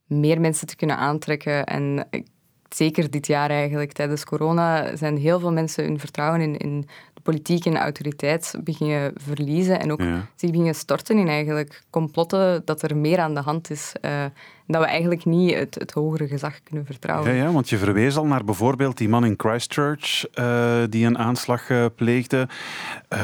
meer 0.06 0.40
mensen 0.42 0.68
te 0.68 0.76
kunnen 0.76 0.98
aantrekken. 0.98 1.66
En 1.66 2.08
ik- 2.10 2.28
zeker 2.70 3.10
dit 3.10 3.28
jaar 3.28 3.50
eigenlijk, 3.50 3.92
tijdens 3.92 4.24
corona, 4.26 4.96
zijn 4.96 5.18
heel 5.18 5.40
veel 5.40 5.52
mensen 5.52 5.84
hun 5.84 6.00
vertrouwen 6.00 6.42
in, 6.42 6.58
in 6.58 6.88
politiek 7.24 7.66
en 7.66 7.78
autoriteit 7.78 8.56
beginnen 8.64 9.14
verliezen. 9.16 9.80
En 9.80 9.92
ook 9.92 10.02
Ja. 10.02 10.28
zich 10.36 10.50
beginnen 10.50 10.76
storten 10.76 11.18
in 11.18 11.28
eigenlijk 11.28 11.82
complotten 11.90 12.62
dat 12.66 12.82
er 12.82 12.98
meer 12.98 13.20
aan 13.20 13.34
de 13.34 13.42
hand 13.42 13.70
is. 13.70 13.94
eh, 14.02 14.26
dat 14.68 14.82
we 14.82 14.88
eigenlijk 14.88 15.26
niet 15.26 15.54
het, 15.56 15.76
het 15.76 15.92
hogere 15.92 16.28
gezag 16.28 16.64
kunnen 16.64 16.86
vertrouwen. 16.86 17.36
Ja, 17.36 17.44
ja, 17.44 17.52
want 17.52 17.70
je 17.70 17.78
verwees 17.78 18.18
al 18.18 18.26
naar 18.26 18.44
bijvoorbeeld 18.44 18.98
die 18.98 19.10
man 19.10 19.26
in 19.26 19.34
Christchurch 19.38 20.26
eh, 20.34 20.84
die 20.90 21.06
een 21.06 21.18
aanslag 21.18 21.70
eh, 21.70 21.86
pleegde. 21.96 22.48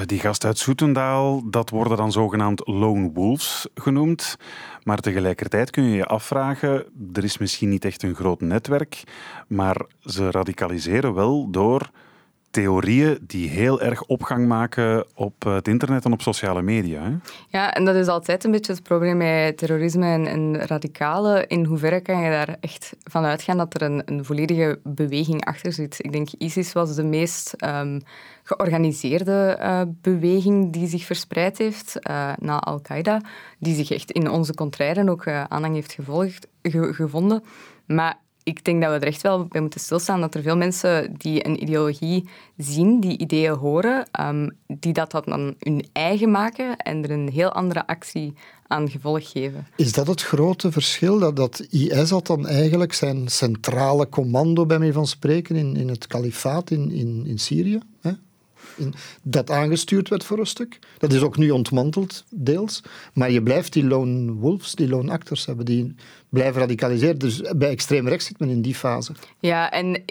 Die 0.05 0.19
gast 0.19 0.45
uit 0.45 0.57
Soetendaal, 0.57 1.49
dat 1.49 1.69
worden 1.69 1.97
dan 1.97 2.11
zogenaamd 2.11 2.67
lone 2.67 3.11
wolves 3.13 3.67
genoemd. 3.75 4.37
Maar 4.83 4.97
tegelijkertijd 4.99 5.69
kun 5.69 5.83
je 5.83 5.95
je 5.95 6.05
afvragen, 6.05 6.85
er 7.13 7.23
is 7.23 7.37
misschien 7.37 7.69
niet 7.69 7.85
echt 7.85 8.03
een 8.03 8.15
groot 8.15 8.41
netwerk, 8.41 9.03
maar 9.47 9.85
ze 10.01 10.31
radicaliseren 10.31 11.13
wel 11.13 11.47
door 11.51 11.89
theorieën 12.55 13.17
die 13.21 13.49
heel 13.49 13.81
erg 13.81 14.03
opgang 14.03 14.47
maken 14.47 15.05
op 15.15 15.43
het 15.43 15.67
internet 15.67 16.05
en 16.05 16.11
op 16.11 16.21
sociale 16.21 16.61
media. 16.61 17.01
Hè? 17.03 17.11
Ja, 17.47 17.73
en 17.73 17.85
dat 17.85 17.95
is 17.95 18.07
altijd 18.07 18.43
een 18.43 18.51
beetje 18.51 18.71
het 18.73 18.83
probleem 18.83 19.17
met 19.17 19.57
terrorisme 19.57 20.05
en, 20.05 20.27
en 20.27 20.65
radicalen. 20.65 21.47
In 21.47 21.65
hoeverre 21.65 22.01
kan 22.01 22.19
je 22.21 22.29
daar 22.29 22.55
echt 22.59 22.95
van 23.03 23.23
uitgaan 23.25 23.57
dat 23.57 23.73
er 23.73 23.81
een, 23.81 24.01
een 24.05 24.25
volledige 24.25 24.79
beweging 24.83 25.45
achter 25.45 25.73
zit? 25.73 25.95
Ik 26.01 26.11
denk 26.11 26.27
ISIS 26.37 26.73
was 26.73 26.95
de 26.95 27.03
meest 27.03 27.53
ehm, 27.53 27.99
georganiseerde 28.43 29.55
eh, 29.59 29.81
beweging 30.01 30.73
die 30.73 30.87
zich 30.87 31.03
verspreid 31.05 31.57
heeft 31.57 31.99
eh, 31.99 32.31
na 32.39 32.59
Al-Qaeda, 32.59 33.21
die 33.59 33.75
zich 33.75 33.91
echt 33.91 34.11
in 34.11 34.29
onze 34.29 34.53
contrairen 34.53 35.09
ook 35.09 35.25
eh, 35.25 35.43
aanhang 35.43 35.73
heeft 35.75 35.93
gevolgd, 35.93 36.47
ge- 36.61 36.93
gevonden. 36.93 37.43
Maar 37.85 38.17
ik 38.45 38.63
denk 38.63 38.81
dat 38.81 38.91
we 38.91 38.99
er 38.99 39.07
echt 39.07 39.21
wel 39.21 39.45
bij 39.45 39.61
moeten 39.61 39.79
stilstaan 39.79 40.21
dat 40.21 40.35
er 40.35 40.41
veel 40.41 40.57
mensen 40.57 41.13
die 41.17 41.45
een 41.45 41.61
ideologie 41.61 42.29
zien, 42.57 42.99
die 42.99 43.17
ideeën 43.17 43.53
horen, 43.53 44.07
ehm, 44.11 44.49
die 44.67 44.93
dat 44.93 45.11
dan 45.11 45.55
hun 45.59 45.85
eigen 45.93 46.31
maken 46.31 46.77
en 46.77 47.03
er 47.03 47.11
een 47.11 47.29
heel 47.29 47.51
andere 47.51 47.87
actie 47.87 48.33
aan 48.67 48.89
gevolg 48.89 49.31
geven. 49.31 49.67
Is 49.75 49.93
dat 49.93 50.07
het 50.07 50.21
grote 50.21 50.71
verschil? 50.71 51.19
Dat, 51.19 51.35
dat 51.35 51.59
IS 51.69 52.09
had 52.09 52.27
dan 52.27 52.47
eigenlijk 52.47 52.93
zijn 52.93 53.27
centrale 53.27 54.09
commando, 54.09 54.65
bij 54.65 54.79
mij 54.79 54.93
van 54.93 55.07
spreken, 55.07 55.55
in, 55.55 55.75
in 55.75 55.87
het 55.87 56.07
kalifaat 56.07 56.71
in, 56.71 56.91
in, 56.91 57.25
in 57.25 57.39
Syrië. 57.39 57.79
Hè? 58.01 58.11
In, 58.75 58.93
dat 59.21 59.49
aangestuurd 59.49 60.09
werd 60.09 60.23
voor 60.23 60.39
een 60.39 60.45
stuk. 60.45 60.79
Dat 60.97 61.13
is 61.13 61.21
ook 61.21 61.37
nu 61.37 61.49
ontmanteld, 61.49 62.25
deels. 62.29 62.83
Maar 63.13 63.31
je 63.31 63.43
blijft 63.43 63.73
die 63.73 63.85
lone 63.85 64.33
wolves, 64.33 64.75
die 64.75 64.89
lone 64.89 65.11
actors 65.11 65.45
hebben, 65.45 65.65
die 65.65 65.95
blijven 66.29 66.61
radicaliseren. 66.61 67.19
Dus 67.19 67.41
bij 67.55 67.69
extreem 67.69 68.07
rechts 68.07 68.25
zit 68.25 68.39
men 68.39 68.49
in 68.49 68.61
die 68.61 68.75
fase. 68.75 69.11
Ja, 69.39 69.71
en 69.71 70.03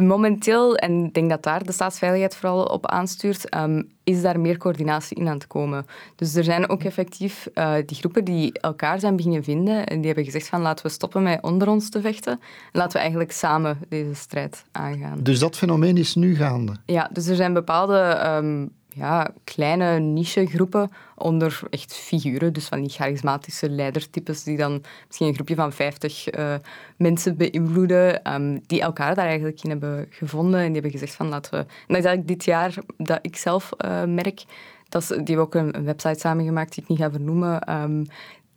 momenteel, 0.00 0.76
en 0.76 1.04
ik 1.04 1.14
denk 1.14 1.30
dat 1.30 1.42
daar 1.42 1.64
de 1.64 1.72
staatsveiligheid 1.72 2.36
vooral 2.36 2.64
op 2.64 2.86
aanstuurt, 2.86 3.48
ehm, 3.48 3.82
is 4.04 4.22
daar 4.22 4.40
meer 4.40 4.56
coördinatie 4.56 5.16
in 5.16 5.28
aan 5.28 5.34
het 5.34 5.46
komen. 5.46 5.86
Dus 6.16 6.34
er 6.34 6.44
zijn 6.44 6.68
ook 6.68 6.82
effectief 6.82 7.48
eh, 7.54 7.74
die 7.86 7.96
groepen 7.96 8.24
die 8.24 8.52
elkaar 8.52 9.00
zijn 9.00 9.16
beginnen 9.16 9.44
vinden 9.44 9.86
en 9.86 9.96
die 9.96 10.06
hebben 10.06 10.24
gezegd 10.24 10.48
van 10.48 10.60
laten 10.60 10.86
we 10.86 10.92
stoppen 10.92 11.22
met 11.22 11.42
onder 11.42 11.68
ons 11.68 11.90
te 11.90 12.00
vechten 12.00 12.32
en 12.32 12.40
laten 12.72 12.92
we 12.92 12.98
eigenlijk 12.98 13.32
samen 13.32 13.78
deze 13.88 14.14
strijd 14.14 14.64
aangaan. 14.72 15.18
Dus 15.22 15.38
dat 15.38 15.56
fenomeen 15.56 15.96
is 15.96 16.14
nu 16.14 16.36
gaande. 16.36 16.76
Ja, 16.86 17.10
dus 17.12 17.26
er 17.26 17.36
zijn 17.36 17.52
bepaalde 17.52 17.98
ehm, 17.98 18.66
ja, 18.94 19.30
kleine 19.44 19.98
nichegroepen 19.98 20.90
onder 21.16 21.60
echt 21.70 21.94
figuren, 21.94 22.52
dus 22.52 22.66
van 22.66 22.80
die 22.80 22.90
charismatische 22.90 23.70
leidertypes 23.70 24.42
die 24.42 24.56
dan 24.56 24.82
misschien 25.06 25.26
een 25.26 25.34
groepje 25.34 25.54
van 25.54 25.72
50 25.72 26.28
eh, 26.28 26.54
mensen 26.96 27.36
beïnvloeden, 27.36 28.22
ehm, 28.24 28.58
die 28.66 28.80
elkaar 28.80 29.14
daar 29.14 29.26
eigenlijk 29.26 29.62
in 29.62 29.70
hebben 29.70 30.06
gevonden 30.10 30.60
en 30.60 30.64
die 30.64 30.72
hebben 30.72 30.90
gezegd 30.90 31.14
van 31.14 31.28
laten 31.28 31.50
we... 31.50 31.58
En 31.58 31.66
dat 31.86 31.96
is 31.96 32.04
eigenlijk 32.04 32.28
dit 32.28 32.44
jaar 32.44 32.74
dat 32.96 33.18
ik 33.22 33.36
zelf 33.36 33.72
eh, 33.72 34.04
merk, 34.04 34.44
dat 34.88 35.02
is, 35.02 35.08
die 35.08 35.16
hebben 35.16 35.38
ook 35.38 35.54
een, 35.54 35.84
website 35.84 36.18
samengemaakt 36.18 36.74
die 36.74 36.82
ik 36.82 36.88
niet 36.88 36.98
ga 36.98 37.10
vernoemen, 37.10 37.60
ehm, 37.60 38.04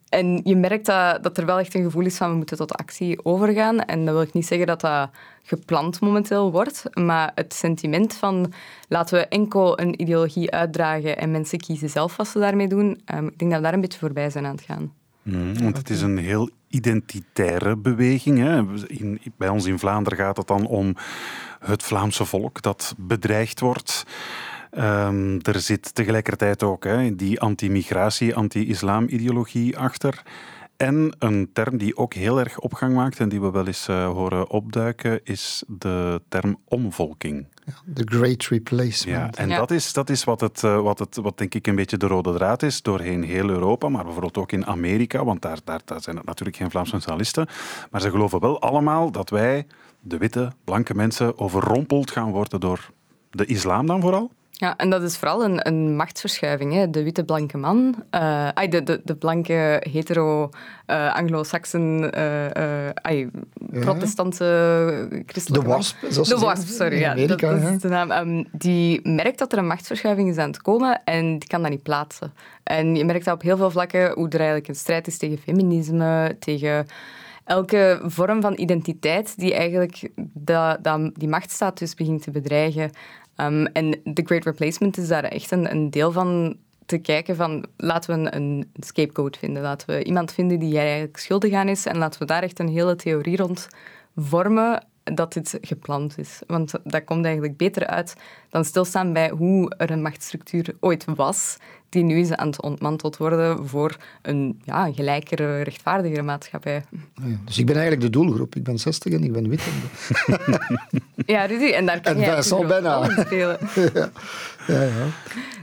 en 0.10 0.42
je 0.44 0.56
merkt 0.56 0.86
dat, 0.86 1.24
dat 1.24 1.38
er 1.38 1.46
wel 1.46 1.60
echt 1.60 1.74
een 1.74 1.84
gevoel 1.84 2.06
is 2.06 2.18
van 2.18 2.30
we 2.30 2.36
moeten 2.36 2.58
tot 2.58 2.76
actie 2.76 3.26
overgaan. 3.26 3.80
En 3.80 4.06
dat 4.06 4.14
wil 4.14 4.24
ik 4.24 4.34
niet 4.34 4.48
zeggen 4.48 4.68
dat 4.68 4.82
dat 4.82 5.10
gepland 5.44 6.00
momenteel 6.00 6.52
wordt, 6.52 6.84
maar 6.94 7.32
het 7.36 7.54
sentiment 7.54 8.14
van 8.14 8.54
laten 8.88 9.20
we 9.20 9.28
enkel 9.28 9.80
een 9.80 10.02
ideologie 10.02 10.52
uitdragen 10.52 11.18
en 11.18 11.32
mensen 11.32 11.60
kiezen 11.60 11.90
zelf 11.90 12.16
wat 12.16 12.28
ze 12.28 12.40
daarmee 12.40 12.68
doen, 12.68 13.02
ehm, 13.06 13.26
ik 13.26 13.40
denk 13.40 13.52
dat 13.52 13.60
we 13.60 13.66
daar 13.66 13.74
een 13.74 13.82
beetje 13.82 14.00
voorbij 14.00 14.30
zijn 14.30 14.46
aan 14.46 14.56
het 14.56 14.66
gaan. 14.66 14.94
Mm, 15.22 15.60
want 15.60 15.78
het 15.78 15.90
is 15.90 16.02
een 16.02 16.18
heel 16.18 16.50
identitaire 16.68 17.78
beweging. 17.78 18.38
Hè. 18.40 18.64
In, 18.88 19.22
bij 19.38 19.50
ons 19.50 19.66
in 19.66 19.80
Vlaanderen 19.80 20.18
gaat 20.18 20.38
het 20.38 20.48
dan 20.48 20.68
om 20.68 20.96
het 21.60 21.84
Vlaamse 21.84 22.26
volk 22.26 22.62
dat 22.62 22.94
bedreigd 22.98 23.60
wordt. 23.60 24.06
Um, 24.78 25.42
er 25.42 25.60
zit 25.60 25.96
tegelijkertijd 25.96 26.64
ook 26.64 26.84
hè, 26.84 27.16
die 27.16 27.40
anti-migratie, 27.40 28.36
anti-islam-ideologie 28.36 29.78
achter. 29.78 30.24
En 30.76 31.16
een 31.20 31.50
term 31.54 31.78
die 31.78 31.98
ook 31.98 32.14
heel 32.14 32.40
erg 32.40 32.60
opgang 32.60 32.96
maakt 32.96 33.20
en 33.20 33.30
die 33.30 33.42
we 33.42 33.52
wel 33.52 33.68
eens 33.68 33.88
uh, 33.90 34.08
horen 34.08 34.50
opduiken, 34.50 35.20
is 35.24 35.64
de 35.68 36.22
term 36.28 36.58
omvolking. 36.68 37.48
De 37.86 38.02
Great 38.06 38.44
Replacement. 38.44 39.36
Ja, 39.36 39.44
en 39.44 39.50
Dat, 39.50 39.72
is, 39.72 39.94
dat 39.94 40.10
is 40.10 40.24
wat, 40.24 40.42
het, 40.42 40.64
uh, 40.64 40.80
wat, 40.80 41.00
het, 41.00 41.16
wat 41.16 41.38
denk 41.38 41.56
ik 41.56 41.68
een 41.68 41.76
beetje 41.76 41.98
de 41.98 42.08
rode 42.08 42.34
draad 42.34 42.64
is 42.64 42.82
doorheen 42.82 43.24
heel 43.24 43.50
Europa, 43.50 43.90
maar 43.90 44.04
bijvoorbeeld 44.04 44.38
ook 44.38 44.52
in 44.52 44.66
Amerika, 44.66 45.24
want 45.24 45.42
daar, 45.42 45.60
daar, 45.64 45.82
daar 45.86 46.02
zijn 46.02 46.16
het 46.16 46.26
natuurlijk 46.26 46.58
geen 46.58 46.72
Vlaamse 46.72 46.94
nationalisten. 46.94 47.48
Maar 47.92 48.02
ze 48.02 48.10
geloven 48.10 48.40
wel 48.40 48.62
allemaal 48.62 49.12
dat 49.12 49.30
wij, 49.30 49.68
de 50.00 50.18
witte, 50.18 50.52
blanke 50.64 50.96
mensen, 50.96 51.40
overrompeld 51.40 52.12
gaan 52.12 52.32
worden 52.32 52.60
door 52.60 52.92
de 53.32 53.46
islam 53.46 53.86
dan 53.86 54.02
vooral. 54.02 54.32
Ja, 54.60 54.78
en 54.78 54.90
dat 54.90 55.02
is 55.02 55.18
vooral 55.18 55.44
een, 55.44 55.68
een 55.68 55.96
machtsverschuiving. 55.96 56.74
Hè. 56.74 56.90
De 56.90 57.04
witte 57.04 57.24
blanke 57.24 57.58
man, 57.58 58.04
uh, 58.12 58.50
de, 58.70 58.84
de, 58.84 59.02
de 59.04 59.16
blanke 59.16 59.84
hetero 59.92 60.50
uh, 60.88 61.16
Anglo-Saxen, 61.16 62.12
uh, 62.18 63.28
protestantse 63.80 65.24
christelijke... 65.26 65.68
De 65.68 65.74
WASP, 65.74 65.96
zoals 66.10 66.30
De 66.30 66.38
WASP, 66.38 66.68
sorry. 66.68 67.00
Ja, 67.00 67.12
Amerika, 67.12 67.52
dat, 67.52 67.62
dat 67.62 67.72
is 67.72 67.82
de 67.82 67.88
naam. 67.88 68.12
Um, 68.12 68.48
die 68.52 69.10
merkt 69.10 69.40
dat 69.40 69.52
er 69.52 69.58
een 69.58 69.68
machtsverschuiving 69.68 70.30
is 70.30 70.38
aan 70.38 70.50
het 70.50 70.62
komen 70.62 71.02
en 71.04 71.40
die 71.40 71.50
kan 71.50 71.62
dat 71.62 71.72
niet 71.72 71.84
plaatsen. 71.84 72.34
En 72.64 72.96
je 72.96 73.06
merkt 73.06 73.26
dat 73.26 73.34
op 73.34 73.42
heel 73.42 73.58
veel 73.58 73.72
vlakken, 73.72 74.12
hoe 74.12 74.30
er 74.30 74.36
eigenlijk 74.36 74.68
een 74.68 74.76
strijd 74.76 75.08
is 75.08 75.18
tegen 75.18 75.38
feminisme, 75.38 76.36
tegen 76.40 76.86
elke 77.44 78.00
vorm 78.04 78.42
van 78.42 78.54
identiteit 78.58 79.34
die 79.38 79.54
eigenlijk 79.54 80.10
dat, 80.34 80.84
dat 80.84 81.12
die 81.14 81.28
machtsstatus 81.28 81.94
begint 81.94 82.22
te 82.22 82.32
bedreigen. 82.32 82.92
Um, 83.38 83.66
en 83.66 83.92
The 84.14 84.24
Great 84.26 84.44
Replacement 84.44 84.98
is 84.98 85.08
daar 85.08 85.24
echt 85.24 85.52
een, 85.52 85.72
een 85.72 85.90
deel 85.90 86.12
van 86.12 86.58
te 86.86 86.98
kijken 86.98 87.36
van 87.36 87.66
laten 87.78 88.24
we 88.24 88.36
een, 88.36 88.72
scapegoat 88.80 89.38
vinden. 89.38 89.62
Laten 89.62 89.88
we 89.88 90.04
iemand 90.04 90.34
vinden 90.34 90.60
die 90.60 90.78
eigenlijk 90.78 91.18
schuldig 91.18 91.54
aan 91.54 91.68
is 91.68 91.86
en 91.86 91.98
laten 91.98 92.20
we 92.20 92.26
daar 92.26 92.44
echt 92.44 92.60
een 92.60 92.70
hele 92.70 92.96
theorie 92.96 93.38
rond 93.38 93.68
vormen 94.16 94.86
dat 95.14 95.34
dit 95.34 95.58
gepland 95.62 96.18
is. 96.18 96.42
Want 96.48 96.74
dat 96.84 97.04
komt 97.04 97.26
eigenlijk 97.26 97.58
beter 97.58 97.88
uit 97.88 98.16
dan 98.50 98.66
stilstaan 98.66 99.14
bij 99.14 99.30
hoe 99.30 99.74
er 99.78 99.92
een 99.92 100.02
machtsstructuur 100.02 100.76
ooit 100.80 101.06
was, 101.16 101.58
die 101.90 102.04
nu 102.04 102.20
is 102.20 102.32
aan 102.32 102.48
het 102.48 102.62
ontmanteld 102.62 103.18
worden 103.18 103.68
voor 103.68 103.98
een 104.22 104.62
ja, 104.64 104.92
gelijkere, 104.94 105.62
rechtvaardigere 105.62 106.22
maatschappij. 106.22 106.84
Ja, 107.14 107.38
dus 107.46 107.58
ik 107.58 107.66
ben 107.66 107.76
eigenlijk 107.76 108.06
de 108.06 108.20
doelgroep. 108.20 108.56
Ik 108.56 108.64
ben 108.64 108.80
60 108.80 109.14
en 109.14 109.24
ik 109.24 109.32
ben 109.32 109.50
wit. 109.50 109.62
ja, 111.34 111.46
Rudy, 111.46 111.72
en 111.72 111.86
daar 111.86 112.02
kan 112.02 112.14
en 112.14 112.20
jij 112.20 112.44
al 112.52 112.66
bijna. 112.66 113.10
spelen. 113.10 113.58
ja. 113.94 114.10
Ja, 114.68 114.82
ja. 114.82 115.06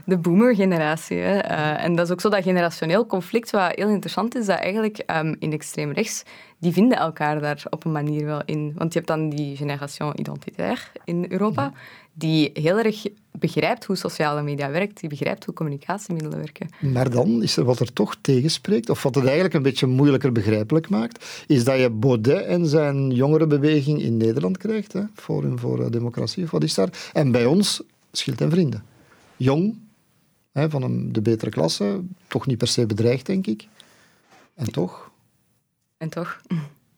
De 0.05 0.17
boomer-generatie. 0.17 1.17
Uh, 1.17 1.83
en 1.83 1.95
dat 1.95 2.05
is 2.05 2.11
ook 2.11 2.21
zo 2.21 2.29
dat 2.29 2.43
generationeel 2.43 3.05
conflict, 3.05 3.51
wat 3.51 3.75
heel 3.75 3.89
interessant 3.89 4.35
is, 4.35 4.45
dat 4.45 4.59
eigenlijk 4.59 5.03
um, 5.15 5.35
in 5.39 5.51
extreem 5.51 5.91
rechts, 5.91 6.23
die 6.65 6.73
vinden 6.73 6.97
elkaar 6.97 7.39
daar 7.39 7.63
op 7.69 7.85
een 7.85 7.91
manier 7.91 8.25
wel 8.25 8.41
in. 8.45 8.73
Want 8.75 8.93
je 8.93 8.99
hebt 8.99 9.11
dan 9.11 9.29
die 9.29 9.55
generation 9.55 10.19
identitair 10.19 10.91
in 11.03 11.25
Europa, 11.29 11.73
die 12.13 12.49
heel 12.53 12.77
erg 12.77 13.05
begrijpt 13.31 13.85
hoe 13.85 13.95
sociale 13.95 14.41
media 14.41 14.69
werkt, 14.69 14.99
die 14.99 15.09
begrijpt 15.09 15.45
hoe 15.45 15.53
communicatiemiddelen 15.53 16.37
werken. 16.37 16.69
Maar 16.79 17.09
dan 17.09 17.43
is 17.43 17.57
er 17.57 17.63
wat 17.63 17.79
er 17.79 17.93
toch 17.93 18.15
tegenspreekt, 18.21 18.89
of 18.89 19.03
wat 19.03 19.15
het 19.15 19.23
eigenlijk 19.23 19.53
een 19.53 19.61
beetje 19.61 19.87
moeilijker 19.87 20.31
begrijpelijk 20.31 20.89
maakt, 20.89 21.43
is 21.47 21.63
dat 21.63 21.79
je 21.79 21.89
Baudet 21.89 22.45
en 22.45 22.67
zijn 22.67 23.11
jongerenbeweging 23.11 24.01
in 24.01 24.17
Nederland 24.17 24.57
krijgt, 24.57 24.93
hè, 24.93 25.01
Forum 25.15 25.59
voor 25.59 25.91
Democratie, 25.91 26.43
of 26.43 26.51
wat 26.51 26.63
is 26.63 26.73
daar, 26.73 27.09
en 27.13 27.31
bij 27.31 27.45
ons 27.45 27.81
Schild 28.11 28.41
en 28.41 28.49
Vrienden. 28.49 28.83
Jong, 29.37 29.77
hè, 30.51 30.69
van 30.69 30.83
een, 30.83 31.11
de 31.11 31.21
betere 31.21 31.51
klasse, 31.51 32.01
toch 32.27 32.45
niet 32.45 32.57
per 32.57 32.67
se 32.67 32.85
bedreigd, 32.85 33.25
denk 33.25 33.47
ik. 33.47 33.67
En 34.55 34.71
toch? 34.71 35.13
En 35.97 36.09
toch? 36.09 36.41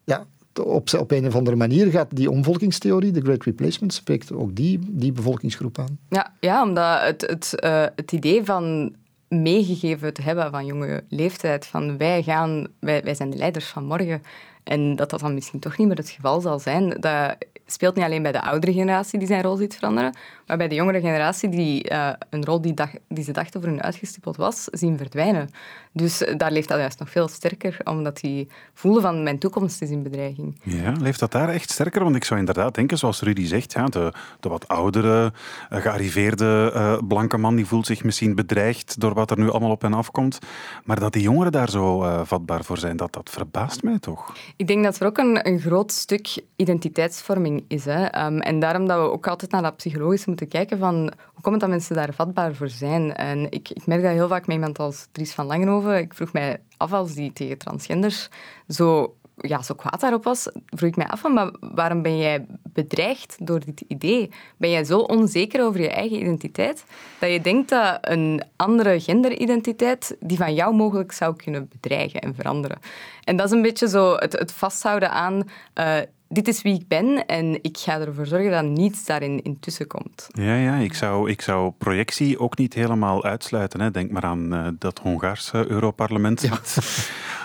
Ja, 0.04 0.26
op, 0.64 0.93
op 0.93 1.12
een 1.12 1.28
of 1.28 1.36
andere 1.36 1.56
manier 1.56 1.91
gaat 1.91 2.16
die 2.16 2.32
omvolkingstheorie, 2.32 3.12
de 3.12 3.22
Great 3.22 3.43
Replacement, 3.43 3.93
spreekt 3.93 4.32
ook 4.34 4.56
die, 4.56 4.80
die 4.84 5.12
bevolkingsgroep 5.12 5.80
aan. 5.80 6.00
Ja, 6.10 6.34
ja 6.39 6.64
omdat 6.64 7.02
het, 7.02 7.22
het, 7.22 7.54
uh, 7.64 7.86
het 7.95 8.12
idee 8.12 8.43
van 8.43 8.95
meegegeven 9.28 10.14
te 10.14 10.22
hebben 10.22 10.52
van 10.52 10.66
jonge 10.66 11.04
leeftijd, 11.10 11.66
van 11.66 11.98
wij, 11.98 12.24
gaan, 12.24 12.68
wij, 12.80 13.04
wij 13.04 13.16
zijn 13.16 13.30
de 13.30 13.38
leiders 13.38 13.66
van 13.66 13.86
morgen, 13.86 14.22
en 14.64 14.95
dat 14.95 15.10
dat 15.10 15.20
dan 15.20 15.34
misschien 15.34 15.60
toch 15.60 15.78
niet 15.78 15.88
meer 15.88 15.98
het 15.98 16.10
geval 16.10 16.41
zal 16.41 16.60
zijn, 16.60 16.89
dat 17.00 17.36
speelt 17.66 17.95
niet 17.95 18.06
alleen 18.06 18.22
bij 18.22 18.32
de 18.32 18.41
oudere 18.41 18.74
generatie 18.74 19.20
die 19.20 19.28
zijn 19.28 19.41
rol 19.41 19.56
ziet 19.56 19.76
veranderen, 19.76 20.16
maar 20.48 20.58
bij 20.58 20.68
de 20.68 20.76
jongere 20.76 21.00
generatie 21.00 21.50
die 21.50 21.91
uh, 21.91 22.10
een 22.30 22.45
rol 22.45 22.62
die, 22.62 22.74
dag, 22.74 22.89
die 23.08 23.24
ze 23.24 23.32
dachten 23.32 23.62
voor 23.62 23.70
hun 23.70 23.82
uitgestippeld 23.82 24.36
was, 24.36 24.64
zien 24.64 24.98
verdwijnen. 24.98 25.50
Dus 25.91 26.24
daar 26.38 26.52
leeft 26.52 26.68
dat 26.68 26.78
juist 26.78 27.00
nog 27.00 27.10
veel 27.10 27.28
sterker, 27.28 27.80
omdat 27.84 28.20
die 28.20 28.48
voelen 28.74 29.02
van 29.02 29.24
mijn 29.24 29.39
toekomst 29.39 29.82
is 29.82 29.89
in 29.89 30.04
bedreiging. 30.04 30.60
Ja, 30.64 30.91
leeft 31.00 31.20
dat 31.20 31.32
daar 31.32 31.50
echt 31.50 31.70
sterker? 31.70 32.04
Want 32.04 32.16
ik 32.16 32.24
zou 32.24 32.39
inderdaad 32.39 32.76
denken, 32.76 32.98
zoals 32.98 33.22
Rudy 33.22 33.45
zegt, 33.45 33.74
ja, 33.74 33.86
de, 33.86 34.14
de 34.39 34.50
wat 34.50 34.68
oudere, 34.68 35.34
uh, 35.70 35.82
gearriveerde 35.82 36.72
uh, 36.76 36.98
blanke 37.08 37.38
man 37.38 37.56
die 37.56 37.66
voelt 37.66 37.86
zich 37.86 38.04
misschien 38.04 38.36
bedreigd 38.36 39.00
door 39.00 39.14
wat 39.14 39.32
er 39.32 39.39
nu 39.39 39.50
allemaal 39.50 39.72
op 39.72 39.82
hen 39.82 39.93
afkomt. 39.93 40.39
Maar 40.84 41.00
dat 41.00 41.14
die 41.14 41.22
jongeren 41.22 41.52
daar 41.52 41.70
zo 41.70 42.24
vatbaar 42.24 42.64
voor 42.64 42.78
zijn, 42.78 42.98
dat, 42.98 43.14
dat 43.14 43.30
verbaast 43.30 43.84
mij 43.84 44.00
toch? 44.00 44.36
Ik 44.56 44.68
denk 44.68 44.84
dat 44.84 45.00
er 45.00 45.08
ook 45.08 45.18
een, 45.18 45.48
een 45.48 45.60
groot 45.60 45.91
stuk 45.91 46.41
identiteitsvorming 46.56 47.64
is. 47.68 47.86
Hè. 47.86 48.26
Um, 48.26 48.39
en 48.39 48.60
daarom 48.60 48.88
dat 48.88 48.98
we 48.98 49.12
ook 49.12 49.28
altijd 49.28 49.52
naar 49.52 49.62
dat 49.62 49.78
psychologische 49.78 50.30
moeten 50.39 50.59
kijken 50.59 50.77
van 50.77 50.95
hoe 51.33 51.41
komt 51.41 51.53
het 51.53 51.59
dat 51.59 51.69
mensen 51.69 51.95
daar 51.95 52.13
vatbaar 52.13 52.55
voor 52.55 52.69
zijn. 52.69 53.15
En 53.15 53.51
ik, 53.51 53.69
ik 53.69 53.85
merk 53.85 54.01
dat 54.01 54.11
heel 54.11 54.27
vaak 54.27 54.47
met 54.47 54.55
iemand 54.55 54.79
als 54.79 55.07
Dries 55.11 55.33
van 55.33 55.45
Langenhoven. 55.45 55.97
Ik 55.97 56.13
vroeg 56.13 56.33
mij 56.33 56.59
af 56.77 56.93
als 56.93 57.13
die 57.13 57.33
tegen 57.33 57.57
transgenders 57.57 58.29
zo 58.67 59.15
ja, 59.38 59.61
zo 59.61 59.75
kwaad 59.75 59.99
daarop 59.99 60.23
was, 60.23 60.49
vroeg 60.65 60.89
ik 60.89 60.95
mij 60.95 61.07
af 61.07 61.19
van, 61.19 61.33
maar 61.33 61.51
waarom 61.59 62.01
ben 62.01 62.17
jij 62.17 62.45
bedreigd 62.63 63.38
door 63.39 63.59
dit 63.65 63.83
idee? 63.88 64.31
Ben 64.57 64.69
jij 64.69 64.83
zo 64.83 64.99
onzeker 64.99 65.63
over 65.63 65.81
je 65.81 65.89
eigen 65.89 66.19
identiteit 66.19 66.85
dat 67.19 67.31
je 67.31 67.41
denkt 67.41 67.69
dat 67.69 67.97
een 68.01 68.43
andere 68.55 68.99
genderidentiteit 68.99 70.17
die 70.19 70.38
van 70.38 70.53
jou 70.53 70.75
mogelijk 70.75 71.11
zou 71.11 71.35
kunnen 71.35 71.69
bedreigen 71.71 72.21
en 72.21 72.35
veranderen? 72.35 72.79
En 73.23 73.38
dat 73.38 73.45
is 73.45 73.51
een 73.51 73.61
beetje 73.61 73.88
zo 73.89 74.15
het, 74.15 74.51
vasthouden 74.51 75.11
aan 75.11 75.43
uh, 75.79 75.97
dit 76.30 76.47
is 76.47 76.61
wie 76.61 76.73
ik 76.73 76.88
ben 76.88 77.25
en 77.25 77.63
ik 77.63 77.78
ga 77.78 77.99
ervoor 77.99 78.25
zorgen 78.25 78.51
dat 78.51 78.63
niets 78.63 79.05
daarin 79.05 79.43
intussen 79.43 79.88
komt. 79.88 80.28
Ja, 80.32 80.55
ja 80.55 80.75
ik, 80.75 80.93
zou, 80.93 81.30
ik 81.30 81.41
zou 81.41 81.71
projectie 81.78 82.39
ook 82.39 82.57
niet 82.57 82.73
helemaal 82.73 83.23
uitsluiten. 83.23 83.82
Hè. 83.82 83.91
Denk 83.91 84.11
maar 84.11 84.23
aan 84.23 84.53
uh, 84.53 84.67
dat 84.80 84.99
Hongaarse 84.99 85.65
Europarlement. 85.67 86.41
Ja. 86.41 86.59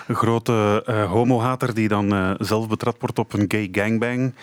een 0.07 0.15
grote 0.15 0.83
uh, 0.89 1.11
homohater 1.11 1.73
die 1.73 1.87
dan 1.87 2.13
uh, 2.13 2.33
zelf 2.37 2.67
betrapt 2.67 3.01
wordt 3.01 3.19
op 3.19 3.33
een 3.33 3.45
gay 3.47 3.69
gangbang. 3.71 4.33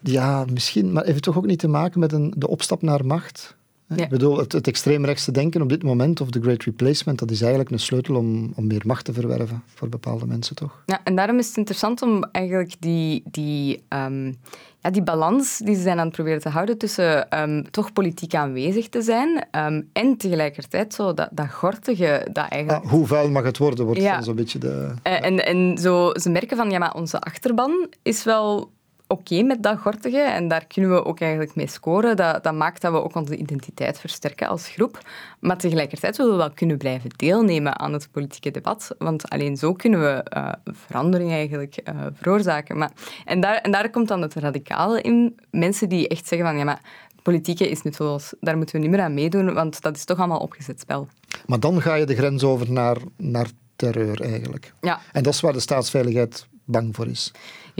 Ja, 0.00 0.44
misschien, 0.52 0.92
maar 0.92 1.02
heeft 1.02 1.14
het 1.14 1.24
toch 1.24 1.36
ook 1.36 1.46
niet 1.46 1.58
te 1.58 1.68
maken 1.68 2.00
met 2.00 2.12
een, 2.12 2.34
de 2.36 2.48
opstap 2.48 2.82
naar 2.82 3.06
macht? 3.06 3.56
Ja. 3.96 4.04
Ik 4.04 4.08
bedoel, 4.08 4.38
het, 4.38 4.52
het 4.52 4.66
extreemrechtse 4.66 5.32
denken 5.32 5.62
op 5.62 5.68
dit 5.68 5.82
moment, 5.82 6.20
of 6.20 6.30
de 6.30 6.40
Great 6.40 6.62
Replacement, 6.62 7.18
dat 7.18 7.30
is 7.30 7.40
eigenlijk 7.40 7.70
een 7.70 7.78
sleutel 7.78 8.16
om, 8.16 8.52
om 8.56 8.66
meer 8.66 8.82
macht 8.86 9.04
te 9.04 9.12
verwerven 9.12 9.62
voor 9.74 9.88
bepaalde 9.88 10.26
mensen, 10.26 10.56
toch? 10.56 10.82
Ja, 10.86 11.00
en 11.04 11.16
daarom 11.16 11.38
is 11.38 11.46
het 11.46 11.56
interessant 11.56 12.02
om 12.02 12.24
eigenlijk 12.32 12.74
die, 12.78 13.22
die, 13.30 13.82
um, 13.88 14.36
ja, 14.80 14.90
die 14.90 15.02
balans 15.02 15.58
die 15.58 15.74
ze 15.74 15.82
zijn 15.82 15.98
aan 15.98 16.06
het 16.06 16.14
proberen 16.14 16.40
te 16.40 16.48
houden 16.48 16.78
tussen 16.78 17.40
um, 17.40 17.70
toch 17.70 17.92
politiek 17.92 18.34
aanwezig 18.34 18.88
te 18.88 19.02
zijn 19.02 19.46
um, 19.56 19.88
en 19.92 20.16
tegelijkertijd 20.16 20.94
zo 20.94 21.14
dat, 21.14 21.28
dat 21.32 21.52
gortige, 21.52 22.26
dat 22.32 22.48
eigenlijk... 22.48 22.84
Ah, 22.84 22.90
hoe 22.90 23.06
vuil 23.06 23.30
mag 23.30 23.44
het 23.44 23.58
worden, 23.58 23.84
wordt 23.84 24.00
ja. 24.00 24.22
zo'n 24.22 24.34
beetje 24.34 24.58
de... 24.58 24.92
Uh, 25.06 25.24
en, 25.24 25.46
en 25.46 25.78
zo, 25.78 26.10
ze 26.14 26.30
merken 26.30 26.56
van, 26.56 26.70
ja, 26.70 26.78
maar 26.78 26.94
onze 26.94 27.20
achterban 27.20 27.88
is 28.02 28.24
wel 28.24 28.70
oké 29.08 29.42
met 29.42 29.62
dat 29.62 29.78
gortige 29.78 30.20
en 30.20 30.48
daar 30.48 30.66
kunnen 30.66 30.90
we 30.90 31.04
ook 31.04 31.20
eigenlijk 31.20 31.54
mee 31.54 31.66
scoren. 31.66 32.16
Dat, 32.16 32.42
dat 32.42 32.54
maakt 32.54 32.80
dat 32.80 32.92
we 32.92 33.02
ook 33.02 33.14
onze 33.14 33.36
identiteit 33.36 34.00
versterken 34.00 34.48
als 34.48 34.68
groep. 34.68 34.98
Maar 35.40 35.58
tegelijkertijd 35.58 36.16
willen 36.16 36.32
we 36.32 36.38
wel 36.38 36.50
kunnen 36.50 36.78
blijven 36.78 37.10
deelnemen 37.16 37.78
aan 37.78 37.92
het 37.92 38.08
politieke 38.10 38.50
debat, 38.50 38.94
want 38.98 39.30
alleen 39.30 39.56
zo 39.56 39.72
kunnen 39.72 40.00
we 40.00 40.24
uh, 40.36 40.52
verandering 40.64 41.30
eigenlijk 41.30 41.80
uh, 41.84 42.06
veroorzaken. 42.14 42.78
Maar, 42.78 42.90
en, 43.24 43.40
daar, 43.40 43.56
en 43.56 43.70
daar 43.70 43.90
komt 43.90 44.08
dan 44.08 44.22
het 44.22 44.34
radicale 44.34 45.00
in. 45.00 45.36
Mensen 45.50 45.88
die 45.88 46.08
echt 46.08 46.26
zeggen 46.26 46.48
van 46.48 46.58
ja, 46.58 46.64
maar 46.64 46.80
politieke 47.22 47.68
is 47.68 47.82
nutteloos. 47.82 48.34
Daar 48.40 48.56
moeten 48.56 48.74
we 48.74 48.80
niet 48.80 48.90
meer 48.90 49.00
aan 49.00 49.14
meedoen, 49.14 49.54
want 49.54 49.82
dat 49.82 49.96
is 49.96 50.04
toch 50.04 50.18
allemaal 50.18 50.38
opgezet 50.38 50.80
spel. 50.80 51.08
Maar 51.46 51.60
dan 51.60 51.82
ga 51.82 51.94
je 51.94 52.06
de 52.06 52.14
grens 52.14 52.44
over 52.44 52.72
naar, 52.72 52.96
naar 53.16 53.46
terreur 53.76 54.20
eigenlijk. 54.20 54.72
Ja. 54.80 55.00
En 55.12 55.22
dat 55.22 55.34
is 55.34 55.40
waar 55.40 55.52
de 55.52 55.60
staatsveiligheid 55.60 56.46
bang 56.64 56.94
voor 56.96 57.06
is. 57.06 57.32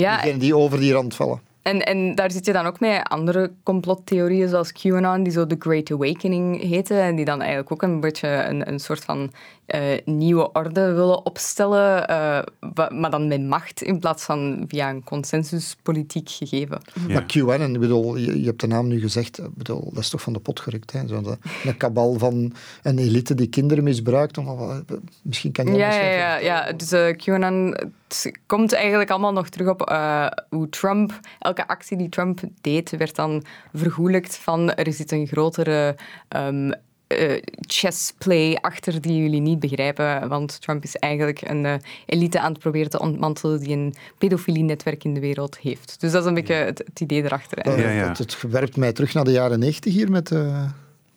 Ja, 0.03 0.15
Diegenen 0.15 0.39
die 0.39 0.57
over 0.57 0.81
die 0.81 0.93
rand 0.93 1.15
vallen. 1.15 1.41
En, 1.63 1.87
en 1.87 2.15
daar 2.15 2.31
zit 2.31 2.47
je 2.47 2.53
dan 2.53 2.67
ook 2.67 2.81
met 2.81 3.09
andere 3.09 3.53
complottheorieën 3.63 4.49
zoals 4.49 4.73
QAnon, 4.73 5.23
die 5.23 5.33
zo 5.33 5.47
de 5.47 5.57
Great 5.59 5.91
Awakening 5.91 6.63
heten. 6.63 7.01
En 7.01 7.17
die 7.17 7.25
dan 7.25 7.41
eigenlijk 7.41 7.73
ook 7.73 7.83
een 7.83 8.01
beetje 8.01 8.29
een, 8.29 8.69
een 8.69 8.79
soort 8.79 9.05
van 9.05 9.33
eh, 9.69 9.99
nieuwe 10.05 10.53
orde 10.53 10.93
willen 10.93 11.27
opstellen. 11.27 12.09
eh, 12.09 12.89
maar 12.89 13.11
dan 13.11 13.29
met 13.29 13.43
macht 13.43 13.83
in 13.83 13.99
plaats 13.99 14.25
van 14.25 14.65
via 14.69 14.91
een 14.91 15.05
consensuspolitiek 15.05 16.31
gegeven. 16.31 16.81
Maar 17.09 17.27
QAnon, 17.27 17.75
ik 17.75 17.81
bedoel, 17.81 18.17
je, 18.17 18.41
je 18.41 18.47
hebt 18.47 18.61
de 18.61 18.67
naam 18.67 18.89
nu 18.89 19.01
gezegd, 19.01 19.39
ik 19.39 19.55
bedoel, 19.55 19.91
dat 19.93 20.03
is 20.03 20.09
toch 20.09 20.23
van 20.23 20.33
de 20.33 20.39
pot 20.39 20.61
gerukt. 20.61 20.93
Hè? 20.93 21.07
Zo 21.07 21.23
de, 21.23 21.39
een 21.65 21.77
kabal 21.77 22.19
van 22.19 22.53
een 22.83 22.99
elite 22.99 23.35
die 23.35 23.49
kinderen 23.49 23.85
misbruikt. 23.85 24.39
Om, 24.39 24.85
misschien 25.23 25.53
kan 25.53 25.67
je 25.67 25.73
Ja, 25.73 25.93
ja, 25.93 26.11
ja, 26.11 26.37
ja. 26.37 26.73
Dus 26.73 26.93
eh, 26.93 27.17
QAnon 27.17 27.77
het 28.09 28.33
komt 28.47 28.73
eigenlijk 28.73 29.11
allemaal 29.11 29.33
nog 29.33 29.49
terug 29.49 29.69
op 29.69 29.83
eh, 29.83 30.27
hoe 30.49 30.69
Trump, 30.69 31.21
elke 31.39 31.69
actie 31.69 31.97
die 31.97 32.09
Trump 32.09 32.41
deed, 32.61 32.91
werd 32.91 33.15
dan 33.15 33.45
vergoelijkt 33.75 34.37
van 34.37 34.75
er 34.75 34.93
zit 34.93 35.13
een 35.13 35.27
grotere 35.27 35.97
ehm 36.29 36.71
eh, 37.09 37.43
chessplay 37.61 38.55
achter 38.61 39.01
die 39.01 39.17
jullie 39.23 39.41
niet 39.41 39.59
begrijpen. 39.59 40.29
Want 40.29 40.61
Trump 40.61 40.83
is 40.85 40.97
eigenlijk 40.97 41.41
een 41.49 41.65
eh, 41.67 41.75
elite 42.07 42.41
aan 42.41 42.51
het 42.53 42.61
proberen 42.61 42.91
te 42.91 43.01
ontmantelen 43.01 43.61
die 43.61 43.77
een 43.77 43.95
pedofilie-netwerk 44.19 45.05
in 45.05 45.15
de 45.15 45.21
wereld 45.21 45.59
heeft. 45.59 45.97
Dus 46.01 46.13
dat 46.13 46.23
is 46.23 46.29
een 46.29 46.35
beetje 46.35 46.55
het, 46.55 46.79
het 46.79 47.01
idee 47.01 47.23
erachter. 47.25 47.63
Dat- 47.65 47.75
Het, 48.09 48.19
het 48.19 48.43
werpt 48.51 48.77
mij 48.77 48.93
terug 48.93 49.15
naar 49.15 49.25
de 49.25 49.31
jaren 49.31 49.59
90 49.59 49.93
hier 49.93 50.11
met, 50.11 50.31
eh, 50.31 50.65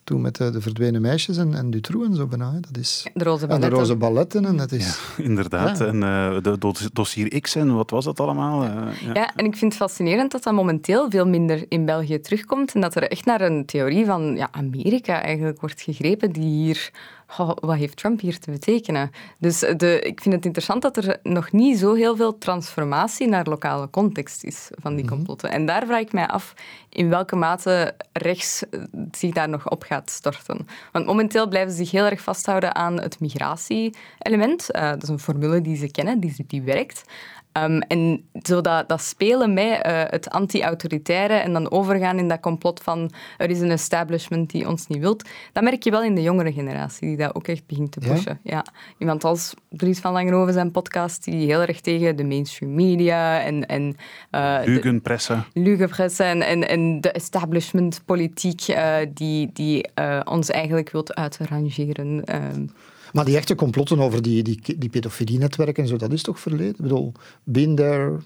toen 0.04 0.20
met 0.20 0.36
de, 0.36 0.50
de 0.50 0.60
verdwenen 0.60 1.00
meisjes 1.00 1.36
en, 1.36 1.54
en 1.54 1.70
Dutroux 1.70 2.06
en 2.06 2.14
zo 2.14 2.26
bijna. 2.26 2.52
hè. 2.52 2.60
Dat 2.60 2.76
is, 2.76 3.06
De 3.14 3.24
roze 3.24 3.42
en 3.42 3.48
de 3.48 3.54
balletten. 3.54 3.78
roze 3.78 3.96
balletten. 3.96 4.44
En 4.44 4.58
het 4.58 4.72
is, 4.72 4.98
Inderdaad. 5.16 5.78
Ja. 5.78 5.86
En 5.86 6.02
eh, 6.02 6.42
de 6.42 6.58
dos- 6.58 6.88
dossier 6.92 7.40
X 7.40 7.54
en 7.54 7.74
wat 7.74 7.90
was 7.90 8.04
dat 8.04 8.20
allemaal? 8.20 8.62
Eh, 8.64 8.70
ja. 9.00 9.14
Ja, 9.14 9.30
en 9.36 9.44
ik 9.44 9.56
vind 9.56 9.72
het 9.72 9.82
fascinerend 9.82 10.32
dat 10.32 10.42
dat 10.42 10.54
momenteel 10.54 11.10
veel 11.10 11.26
minder 11.26 11.64
in 11.68 11.84
België 11.84 12.20
terugkomt 12.20 12.74
en 12.74 12.80
dat 12.80 12.94
er 12.94 13.02
echt 13.10 13.24
naar 13.24 13.40
een 13.40 13.66
theorie 13.66 14.04
van 14.06 14.36
ja, 14.36 14.48
Amerika 14.52 15.22
eigenlijk 15.22 15.60
wordt 15.60 15.80
gegrepen 15.82 16.32
die 16.32 16.64
hier... 16.64 16.90
oh, 17.38 17.50
wat 17.60 17.76
heeft 17.76 17.96
Trump 17.96 18.20
hier 18.20 18.38
te 18.38 18.50
betekenen? 18.50 19.10
Dus 19.38 19.58
de, 19.58 20.00
ik 20.00 20.20
vind 20.20 20.34
het 20.34 20.44
interessant 20.44 20.82
dat 20.82 20.96
er 20.96 21.18
nog 21.22 21.52
niet 21.52 21.78
zo 21.78 21.94
heel 21.94 22.16
veel 22.16 22.38
transformatie 22.38 23.28
naar 23.28 23.46
lokale 23.46 23.90
context 23.90 24.44
is 24.44 24.70
van 24.80 24.96
die 24.96 25.06
complotten. 25.06 25.50
En 25.50 25.66
daar 25.66 25.86
vraag 25.86 26.00
ik 26.00 26.12
mij 26.12 26.26
af 26.26 26.54
in 26.88 27.08
welke 27.08 27.36
mate 27.36 27.94
rechts 28.12 28.68
eh, 28.70 28.80
zich 29.10 29.32
daar 29.32 29.48
nog 29.48 29.70
op 29.70 29.82
gaat 29.82 30.10
storten. 30.10 30.66
Want 30.92 31.06
momenteel 31.06 31.48
blijven 31.48 31.70
ze 31.70 31.76
zich 31.76 31.90
heel 31.90 32.04
erg 32.04 32.20
vasthouden 32.20 32.74
aan 32.74 33.00
het 33.00 33.20
migratie-element. 33.20 34.70
Eh, 34.70 34.88
dat 34.90 35.02
is 35.02 35.08
een 35.08 35.18
formule 35.18 35.60
die 35.60 35.76
ze 35.76 35.90
kennen, 35.90 36.20
die, 36.20 36.34
die 36.46 36.62
werkt. 36.62 37.04
Ehm, 37.52 37.78
en 37.78 38.24
zo 38.42 38.60
dat, 38.60 38.88
dat 38.88 39.02
spelen 39.02 39.52
met 39.52 39.82
eh, 39.82 40.02
het 40.06 40.30
anti-autoritaire 40.30 41.34
en 41.34 41.52
dan 41.52 41.70
overgaan 41.70 42.18
in 42.18 42.28
dat 42.28 42.40
complot 42.40 42.80
van 42.82 43.10
er 43.38 43.50
is 43.50 43.60
een 43.60 43.70
establishment 43.70 44.50
die 44.50 44.68
ons 44.68 44.86
niet 44.86 44.98
wilt, 44.98 45.28
dat 45.52 45.62
merk 45.62 45.82
je 45.82 45.90
wel 45.90 46.02
in 46.02 46.14
de 46.14 46.22
jongere 46.22 46.52
generatie, 46.52 47.08
die 47.08 47.16
dat 47.16 47.34
ook 47.34 47.48
echt 47.48 47.66
begint 47.66 47.92
te 47.92 48.00
Ja? 48.02 48.12
pushen. 48.12 48.40
Ja? 48.42 48.64
Iemand 48.98 49.24
als 49.24 49.54
Dries 49.70 49.98
van 49.98 50.12
Langenhoven 50.12 50.52
zijn 50.52 50.70
podcast, 50.70 51.24
die 51.24 51.46
heel 51.46 51.60
erg 51.60 51.80
tegen 51.80 52.16
de 52.16 52.24
mainstream 52.24 52.74
media 52.74 53.40
en... 53.40 53.66
en 53.66 53.96
eh, 54.30 54.60
de- 54.62 54.70
Leugenpressen. 54.70 55.44
Lugepress 55.52 56.18
en, 56.18 56.42
en, 56.42 56.68
en 56.68 57.00
de 57.00 57.12
establishmentpolitiek 57.12 58.68
uh, 58.68 58.94
die, 59.14 59.50
die 59.52 59.88
uh, 60.00 60.20
ons 60.24 60.50
eigenlijk 60.50 60.90
wilt 60.90 61.14
uitrangeren. 61.14 62.22
Um. 62.34 62.70
Maar 63.12 63.24
die 63.24 63.36
echte 63.36 63.54
complotten 63.54 64.00
over 64.00 64.22
die, 64.22 64.42
die, 64.42 64.78
die 64.78 64.90
pedofilie-netwerken 64.90 65.82
en 65.82 65.88
zo, 65.88 65.96
dat 65.96 66.12
is 66.12 66.22
toch 66.22 66.40
verleden? 66.40 66.70
Ik 66.70 66.76
bedoel, 66.76 67.12
been 67.44 67.74
there 67.74 68.18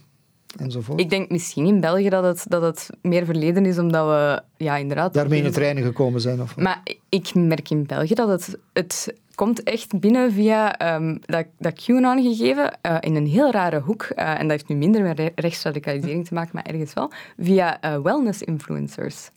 enzovoort. 0.56 1.00
Ik 1.00 1.10
denk 1.10 1.30
misschien 1.30 1.66
in 1.66 1.80
België 1.80 2.08
dat 2.08 2.24
het, 2.24 2.44
dat 2.48 2.62
het 2.62 2.90
meer 3.02 3.24
verleden 3.24 3.66
is, 3.66 3.78
omdat 3.78 4.06
we 4.06 4.42
ja, 4.64 4.76
inderdaad... 4.76 5.14
Daarmee 5.14 5.38
in 5.38 5.44
het 5.44 5.56
reinen 5.56 5.82
gekomen 5.82 6.20
zijn? 6.20 6.42
Of? 6.42 6.56
Maar 6.56 6.82
ik 7.08 7.34
merk 7.34 7.70
in 7.70 7.86
België 7.86 8.14
dat 8.14 8.28
het... 8.28 8.58
het 8.72 9.14
komt 9.34 9.62
echt 9.62 10.00
binnen 10.00 10.32
via 10.32 10.94
um, 10.94 11.18
dat, 11.26 11.46
dat 11.58 11.84
QAnon-gegeven 11.84 12.78
uh, 12.82 12.96
in 13.00 13.14
een 13.14 13.26
heel 13.26 13.50
rare 13.50 13.80
hoek. 13.80 14.08
Uh, 14.16 14.28
en 14.30 14.40
dat 14.40 14.50
heeft 14.50 14.68
nu 14.68 14.76
minder 14.76 15.02
met 15.02 15.32
rechtsradicalisering 15.34 16.26
te 16.26 16.34
maken, 16.34 16.50
maar 16.52 16.64
ergens 16.64 16.92
wel. 16.92 17.10
Via 17.38 17.84
uh, 17.84 18.02
wellness-influencers. 18.02 19.30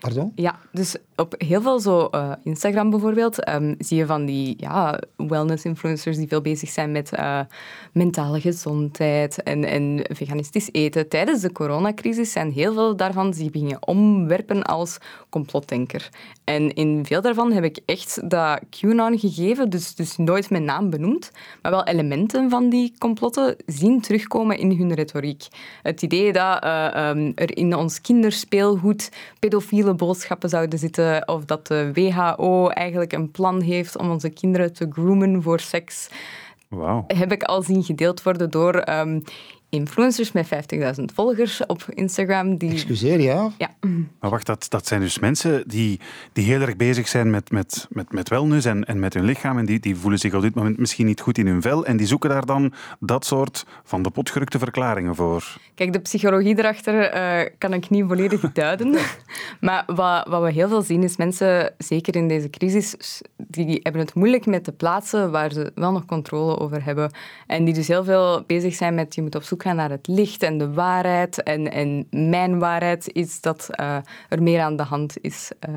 Pardon? 0.00 0.32
Ja, 0.34 0.58
dus 0.72 0.96
op 1.16 1.34
heel 1.38 1.62
veel 1.62 1.80
zo 1.80 2.08
uh, 2.10 2.32
Instagram 2.42 2.90
bijvoorbeeld 2.90 3.48
um, 3.48 3.74
zie 3.78 3.96
je 3.96 4.06
van 4.06 4.24
die 4.24 4.54
ja, 4.58 5.00
wellness-influencers 5.16 6.16
die 6.16 6.28
veel 6.28 6.40
bezig 6.40 6.68
zijn 6.68 6.92
met 6.92 7.12
uh, 7.18 7.40
mentale 7.92 8.40
gezondheid 8.40 9.42
en, 9.42 9.64
en 9.64 10.00
veganistisch 10.08 10.68
eten. 10.72 11.08
Tijdens 11.08 11.40
de 11.40 11.52
coronacrisis 11.52 12.32
zijn 12.32 12.52
heel 12.52 12.72
veel 12.72 12.96
daarvan 12.96 13.34
zich 13.34 13.50
beginnen 13.50 13.86
omwerpen 13.86 14.62
als 14.62 14.98
complotdenker. 15.28 16.08
En 16.44 16.74
in 16.74 17.06
veel 17.06 17.20
daarvan 17.20 17.52
heb 17.52 17.64
ik 17.64 17.78
echt 17.86 18.30
dat 18.30 18.60
QAnon 18.70 19.18
gegeven, 19.18 19.70
dus, 19.70 19.94
dus 19.94 20.16
nooit 20.16 20.50
mijn 20.50 20.64
naam 20.64 20.90
benoemd, 20.90 21.30
maar 21.62 21.72
wel 21.72 21.84
elementen 21.84 22.50
van 22.50 22.68
die 22.68 22.92
complotten 22.98 23.56
zien 23.66 24.00
terugkomen 24.00 24.58
in 24.58 24.78
hun 24.78 24.94
retoriek. 24.94 25.46
Het 25.82 26.02
idee 26.02 26.32
dat 26.32 26.64
uh, 26.64 27.08
um, 27.08 27.32
er 27.34 27.56
in 27.56 27.76
ons 27.76 28.00
kinderspeelgoed 28.00 29.10
pedofiele 29.38 29.94
boodschappen 29.94 30.48
zouden 30.48 30.78
zitten, 30.78 31.05
of 31.26 31.44
dat 31.44 31.66
de 31.66 31.90
WHO 31.92 32.68
eigenlijk 32.68 33.12
een 33.12 33.30
plan 33.30 33.60
heeft 33.60 33.98
om 33.98 34.10
onze 34.10 34.28
kinderen 34.28 34.72
te 34.72 34.86
groomen 34.90 35.42
voor 35.42 35.60
seks. 35.60 36.08
Wow. 36.68 37.04
Heb 37.06 37.32
ik 37.32 37.42
al 37.42 37.62
zien 37.62 37.82
gedeeld 37.82 38.22
worden 38.22 38.50
door 38.50 38.88
um, 38.88 39.22
influencers 39.68 40.32
met 40.32 40.46
50.000 40.98 41.04
volgers 41.14 41.66
op 41.66 41.84
Instagram. 41.88 42.56
Die... 42.56 42.70
Excuseer, 42.70 43.20
ja. 43.20 43.50
Ja. 43.58 43.70
Maar 44.20 44.30
wacht, 44.30 44.46
dat, 44.46 44.66
dat 44.68 44.86
zijn 44.86 45.00
dus 45.00 45.18
mensen 45.18 45.68
die, 45.68 46.00
die 46.32 46.44
heel 46.44 46.60
erg 46.60 46.76
bezig 46.76 47.08
zijn 47.08 47.30
met, 47.30 47.50
met, 47.50 47.86
met, 47.90 48.12
met 48.12 48.28
wellness 48.28 48.66
en, 48.66 48.84
en 48.84 48.98
met 48.98 49.14
hun 49.14 49.24
lichaam. 49.24 49.58
En 49.58 49.66
die, 49.66 49.80
die 49.80 49.96
voelen 49.96 50.18
zich 50.18 50.34
op 50.34 50.42
dit 50.42 50.54
moment 50.54 50.78
misschien 50.78 51.06
niet 51.06 51.20
goed 51.20 51.38
in 51.38 51.46
hun 51.46 51.62
vel. 51.62 51.86
En 51.86 51.96
die 51.96 52.06
zoeken 52.06 52.30
daar 52.30 52.46
dan 52.46 52.72
dat 53.00 53.24
soort 53.24 53.66
van 53.84 54.02
de 54.02 54.10
potgerukte 54.10 54.58
verklaringen 54.58 55.14
voor. 55.14 55.56
Kijk, 55.74 55.92
de 55.92 55.98
psychologie 55.98 56.58
erachter 56.58 57.14
uh, 57.14 57.50
kan 57.58 57.72
ik 57.72 57.90
niet 57.90 58.04
volledig 58.06 58.52
duiden. 58.52 58.94
maar 59.60 59.82
wat, 59.86 60.26
wat 60.28 60.42
we 60.42 60.52
heel 60.52 60.68
veel 60.68 60.82
zien 60.82 61.02
is 61.02 61.16
mensen, 61.16 61.74
zeker 61.78 62.16
in 62.16 62.28
deze 62.28 62.50
crisis, 62.50 63.22
die 63.36 63.80
hebben 63.82 64.00
het 64.00 64.14
moeilijk 64.14 64.46
met 64.46 64.64
de 64.64 64.72
plaatsen 64.72 65.30
waar 65.30 65.52
ze 65.52 65.72
wel 65.74 65.92
nog 65.92 66.04
controle 66.04 66.58
over 66.58 66.84
hebben. 66.84 67.10
En 67.46 67.64
die 67.64 67.74
dus 67.74 67.88
heel 67.88 68.04
veel 68.04 68.44
bezig 68.46 68.74
zijn 68.74 68.94
met 68.94 69.14
je 69.14 69.22
moet 69.22 69.34
op 69.34 69.42
zoek 69.42 69.55
gaan 69.62 69.76
naar 69.76 69.90
het 69.90 70.06
licht 70.06 70.42
en 70.42 70.58
de 70.58 70.72
waarheid. 70.72 71.42
En, 71.42 71.72
en 71.72 72.06
mijn 72.10 72.58
waarheid 72.58 73.08
is 73.12 73.40
dat 73.40 73.68
uh, 73.80 73.96
er 74.28 74.42
meer 74.42 74.60
aan 74.60 74.76
de 74.76 74.82
hand 74.82 75.14
is. 75.20 75.50
Uh. 75.68 75.74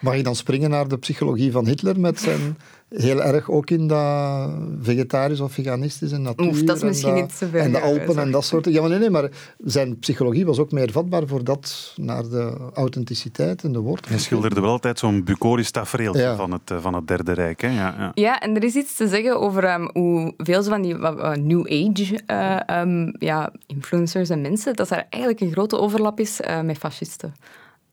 Mag 0.00 0.16
je 0.16 0.22
dan 0.22 0.36
springen 0.36 0.70
naar 0.70 0.88
de 0.88 0.98
psychologie 0.98 1.52
van 1.52 1.66
Hitler 1.66 2.00
met 2.00 2.20
zijn 2.20 2.56
heel 2.96 3.22
erg 3.22 3.50
ook 3.50 3.70
in 3.70 3.86
dat 3.86 4.50
vegetarisch 4.80 5.40
of 5.40 5.52
veganistisch 5.52 6.12
en 6.12 6.22
natuur. 6.22 6.46
Oef, 6.46 6.62
dat 6.62 6.76
is 6.76 6.82
misschien 6.82 7.14
en 7.14 7.20
niet 7.20 7.38
te 7.38 7.48
ver. 7.48 7.60
En 7.60 7.72
de 7.72 7.80
Alpen 7.80 8.18
en 8.18 8.30
dat 8.30 8.44
soort 8.44 8.64
Ja, 8.64 8.80
maar 8.80 8.90
nee, 8.90 8.98
nee, 8.98 9.10
maar 9.10 9.30
zijn 9.64 9.98
psychologie 9.98 10.46
was 10.46 10.58
ook 10.58 10.72
meer 10.72 10.92
vatbaar 10.92 11.26
voor 11.26 11.44
dat, 11.44 11.92
naar 11.96 12.22
de 12.22 12.56
authenticiteit 12.74 13.64
en 13.64 13.72
de 13.72 13.78
woord. 13.78 14.08
Hij 14.08 14.18
schilderde 14.18 14.60
wel 14.60 14.70
altijd 14.70 14.98
zo'n 14.98 15.24
bucolisch 15.24 15.70
tafereel 15.70 16.16
Ja. 16.16 16.36
van, 16.36 16.52
het, 16.52 16.72
van 16.80 16.94
het 16.94 17.06
Derde 17.08 17.32
Rijk. 17.32 17.60
Hè? 17.60 17.68
Ja, 17.68 17.94
ja. 17.98 18.10
Ja, 18.14 18.40
en 18.40 18.56
er 18.56 18.64
is 18.64 18.74
iets 18.74 18.96
te 18.96 19.08
zeggen 19.08 19.40
over 19.40 19.74
um, 19.74 19.90
hoe 19.92 20.34
veel 20.36 20.62
zo 20.62 20.70
van 20.70 20.82
die 20.82 20.94
uh, 20.94 21.32
New 21.32 21.66
Age 21.66 22.20
uh, 22.26 22.80
um, 22.80 23.14
ja, 23.18 23.52
influencers 23.66 24.28
en 24.28 24.40
mensen, 24.40 24.74
dat 24.74 24.90
er 24.90 25.06
eigenlijk 25.10 25.42
een 25.42 25.52
grote 25.52 25.78
overlap 25.78 26.20
is 26.20 26.40
uh, 26.40 26.60
met 26.60 26.78
fascisten 26.78 27.34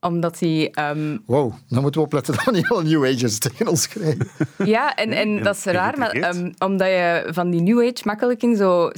omdat 0.02 0.39
die... 0.39 0.80
Um... 0.80 1.24
Wow, 1.26 1.54
dan 1.68 1.82
moeten 1.82 2.02
we 2.02 2.06
opletten 2.08 2.36
dat 2.36 2.45
we 2.45 2.52
niet 2.52 2.70
al 2.70 2.82
New 2.82 3.06
Agers 3.06 3.38
tegen 3.38 3.68
ons 3.68 3.88
krijgen. 3.88 4.28
Ja, 4.66 4.95
en, 4.95 5.12
en 5.12 5.43
dat 5.43 5.56
is 5.56 5.64
raar, 5.64 5.97
maar 5.97 6.36
um, 6.36 6.54
omdat 6.58 6.88
je 6.88 7.28
van 7.30 7.49
die 7.49 7.62
New 7.62 7.80
Age 7.80 8.02
makkelijk 8.04 8.43
in 8.43 8.56
zo'n 8.56 8.91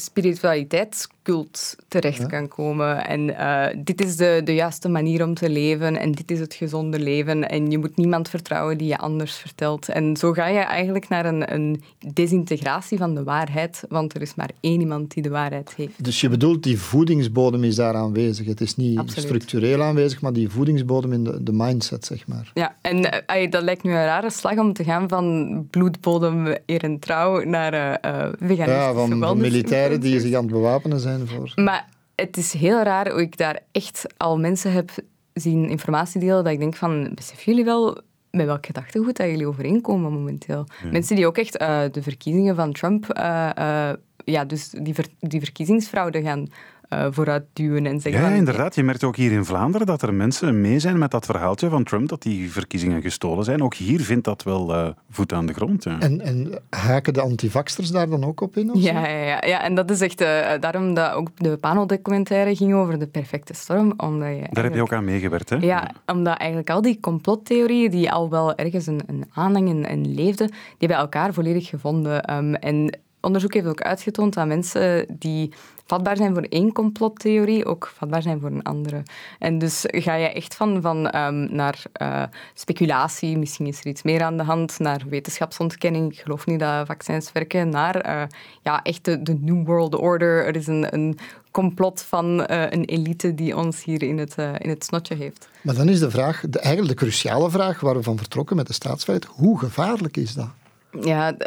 spiritualiteitscult 1.24 1.76
terecht 1.88 2.26
kan 2.26 2.47
komen. 2.47 3.05
En 3.05 3.30
uh, 3.30 3.84
dit 3.84 4.03
is 4.03 4.15
de, 4.15 4.41
de 4.43 4.53
juiste 4.53 4.89
manier 4.89 5.24
om 5.24 5.34
te 5.34 5.49
leven 5.49 5.97
en 5.97 6.11
dit 6.11 6.32
is 6.32 6.39
het 6.39 6.53
gezonde 6.53 6.99
leven. 6.99 7.49
En 7.49 7.71
je 7.71 7.78
moet 7.78 7.97
niemand 7.97 8.30
vertrouwen 8.30 8.78
die 8.78 8.88
je 8.88 8.97
anders 8.97 9.36
vertelt. 9.36 9.89
En 9.89 10.17
zo 10.17 10.32
ga 10.32 10.47
je 10.47 10.59
eigenlijk 10.59 11.09
naar 11.09 11.26
een, 11.26 11.53
een 11.53 11.84
desintegratie 12.13 12.97
van 12.97 13.15
de 13.15 13.24
waarheid, 13.24 13.84
want 13.89 14.15
er 14.15 14.21
is 14.21 14.36
maar 14.36 14.49
één 14.59 14.80
iemand 14.80 15.13
die 15.13 15.24
de 15.24 15.30
waarheid 15.30 15.74
heeft. 15.76 16.03
Dus 16.03 16.21
je 16.21 16.30
bedoelt, 16.30 16.63
die 16.63 16.80
voedingsbodem 16.80 17.63
is 17.63 17.76
daar 17.76 17.95
aanwezig. 17.95 18.45
Het 18.45 18.61
is 18.61 18.76
niet 18.76 18.97
Absoluut. 18.97 19.26
structureel 19.26 19.82
aanwezig, 19.82 20.21
maar 20.21 20.34
die 20.34 20.49
voedingsbodem 20.49 21.13
in 21.13 21.24
de, 21.24 21.43
de 21.43 21.53
mindset, 21.53 22.05
zeg 22.05 22.28
maar. 22.28 22.51
Ja, 22.53 22.76
en 22.82 22.97
uh, 22.97 23.49
dat 23.49 23.63
lijkt 23.63 23.84
nu 23.84 23.91
een 23.91 24.05
rare 24.05 24.32
slag 24.32 24.57
om 24.57 24.74
te 24.74 24.84
gaan 24.84 25.09
van 25.09 25.67
bloedbodem 25.69 26.55
eer 26.65 26.84
en 26.84 26.99
trouw 26.99 27.43
naar 27.43 27.74
uh, 27.74 28.11
uh, 28.11 28.28
veganistische 28.39 28.71
Ja, 28.71 28.93
van, 28.93 29.19
van 29.19 29.38
militairen 29.38 29.99
die 29.99 30.19
zich 30.19 30.34
aan 30.34 30.43
het 30.43 30.51
bewapenen 30.51 30.99
zijn 30.99 31.12
voor... 31.20 31.51
Maar 31.55 31.89
het 32.16 32.38
is 32.38 32.53
heel 32.53 32.82
raar 32.82 33.11
hoe 33.11 33.22
ik 33.22 33.38
daar 33.38 33.59
echt 33.72 34.05
al 34.18 34.39
mensen 34.39 34.72
heb 34.72 34.91
zien 35.34 35.70
informatie 35.70 36.20
delen 36.20 36.43
dat 36.43 36.53
ik 36.53 36.59
denk 36.59 36.76
van, 36.76 37.11
beseffen 37.16 37.45
jullie 37.45 37.66
wel 37.66 38.01
met 38.32 38.45
welk 38.45 38.66
gedachtegoed 38.66 39.18
dat 39.18 39.28
jullie 39.28 39.47
overeenkomen 39.47 40.11
momenteel. 40.11 40.68
Mensen 40.91 41.16
die 41.16 41.28
ook 41.28 41.38
echt 41.38 41.61
uh, 41.61 41.82
de 41.91 42.01
verkiezingen 42.01 42.55
van 42.55 42.72
Trump, 42.72 43.18
uh, 43.18 43.49
uh, 43.57 43.93
ja, 44.26 44.45
dus 44.45 44.70
die, 44.70 44.93
ver 44.93 45.07
die 45.20 45.39
verkiezingsfraude 45.39 46.22
gaan 46.22 46.47
uh, 46.94 47.08
vooruit 47.12 47.44
duwen 47.54 47.86
en 47.86 48.02
zeggen... 48.02 48.22
Ja, 48.22 48.28
van, 48.28 48.38
inderdaad. 48.38 48.76
Je 48.76 48.84
merkt 48.84 49.04
ook 49.04 49.16
hier 49.16 49.32
in 49.32 49.46
Vlaanderen 49.46 49.88
dat 49.88 50.02
er 50.02 50.14
mensen 50.14 50.62
mee 50.62 50.80
zijn 50.80 50.98
met 50.98 51.12
dat 51.12 51.26
verhaaltje 51.26 51.70
van 51.70 51.84
Trump, 51.84 52.10
dat 52.10 52.22
die 52.22 52.52
verkiezingen 52.52 53.02
gestolen 53.02 53.44
zijn. 53.44 53.64
Ook 53.64 53.74
hier 53.74 54.02
vindt 54.02 54.26
dat 54.26 54.44
wel 54.44 54.76
uh, 54.76 54.88
voet 55.10 55.34
aan 55.34 55.46
de 55.46 55.54
grond. 55.54 55.84
Ja. 55.84 56.00
En, 56.00 56.22
en 56.22 56.60
haken 56.70 57.14
de 57.14 57.22
antivaxers 57.22 57.91
daar 57.91 58.10
dan 58.10 58.24
ook 58.24 58.41
op 58.41 58.58
in? 58.58 58.70
Ja, 58.74 59.08
ja, 59.08 59.26
ja, 59.26 59.44
ja, 59.48 59.64
en 59.64 59.76
dat 59.76 59.91
is 59.91 60.02
echt... 60.02 60.22
Uh, 60.22 60.52
daarom 60.60 60.94
dat 60.94 61.14
ook 61.14 61.30
de 61.36 61.58
panel-documentaire 61.58 62.56
ging 62.56 62.74
over 62.74 63.00
de 63.00 63.08
perfecte 63.08 63.54
storm. 63.54 63.94
Omdat 63.98 64.30
je 64.30 64.48
daar 64.52 64.64
heb 64.64 64.74
je 64.74 64.82
ook 64.82 64.94
aan 64.94 65.06
meegewerkt, 65.06 65.50
hè? 65.50 65.56
Ja, 65.56 65.91
omdat 66.06 66.38
eigenlijk 66.38 66.70
al 66.70 66.82
die 66.82 67.00
complottheorieën 67.00 67.91
die 67.91 68.12
al 68.12 68.30
wel 68.30 68.56
ergens 68.56 68.88
een, 68.88 69.02
een 69.08 69.26
aanhang 69.34 69.70
en, 69.70 69.86
en 69.86 70.14
leefden, 70.14 70.52
die 70.78 70.88
bij 70.88 70.98
elkaar 70.98 71.34
volledig 71.34 71.68
gevonden. 71.68 72.34
Um, 72.34 72.56
en 72.56 72.98
onderzoek 73.24 73.53
heeft 73.53 73.67
ook 73.67 73.82
uitgetoond 73.82 74.34
dat 74.34 74.47
mensen 74.47 75.05
die 75.09 75.53
vatbaar 75.86 76.17
zijn 76.17 76.34
voor 76.34 76.43
één 76.43 76.71
complottheorie 76.71 77.65
ook 77.65 77.91
vatbaar 77.95 78.21
zijn 78.21 78.39
voor 78.39 78.49
een 78.49 78.63
andere. 78.63 79.03
En 79.39 79.57
dus 79.57 79.84
ga 79.88 80.15
je 80.15 80.28
echt 80.28 80.55
van, 80.55 80.82
van 80.82 81.15
um, 81.15 81.55
naar 81.55 81.82
uh, 82.01 82.24
speculatie, 82.53 83.38
misschien 83.38 83.67
is 83.67 83.80
er 83.80 83.88
iets 83.88 84.03
meer 84.03 84.24
aan 84.24 84.38
de 84.38 84.43
hand, 84.43 84.80
naar 84.80 85.01
wetenschapsontkenning, 85.09 86.11
ik 86.11 86.19
geloof 86.19 86.45
niet 86.45 86.59
dat 86.59 86.88
vaccins 86.88 87.32
werken, 87.32 87.69
naar 87.69 88.07
uh, 88.07 88.24
ja, 88.61 88.82
echt 88.82 89.05
de, 89.05 89.21
de, 89.21 89.38
New 89.39 89.65
World 89.65 89.95
Order. 89.95 90.45
Er 90.45 90.55
is 90.55 90.67
een, 90.67 90.93
een 90.93 91.17
complot 91.51 92.01
van 92.01 92.39
uh, 92.39 92.61
een 92.69 92.86
elite 92.86 93.34
die 93.34 93.57
ons 93.57 93.84
hier 93.84 94.03
in 94.03 94.17
het, 94.17 94.36
in 94.57 94.69
het 94.69 94.84
snotje 94.84 95.15
heeft. 95.15 95.49
Maar 95.61 95.76
dan 95.76 95.89
is 95.89 95.99
de 95.99 96.11
vraag, 96.11 96.43
de, 96.49 96.59
eigenlijk 96.59 96.99
de 96.99 97.05
cruciale 97.05 97.49
vraag 97.49 97.80
waar 97.80 97.95
we 97.95 98.03
van 98.03 98.17
vertrokken 98.17 98.55
met 98.55 98.67
de 98.67 98.74
staatsvrijheid, 98.74 99.30
hoe 99.32 99.59
gevaarlijk 99.59 100.17
is 100.17 100.34
dat? 100.34 100.49
Ja, 101.01 101.38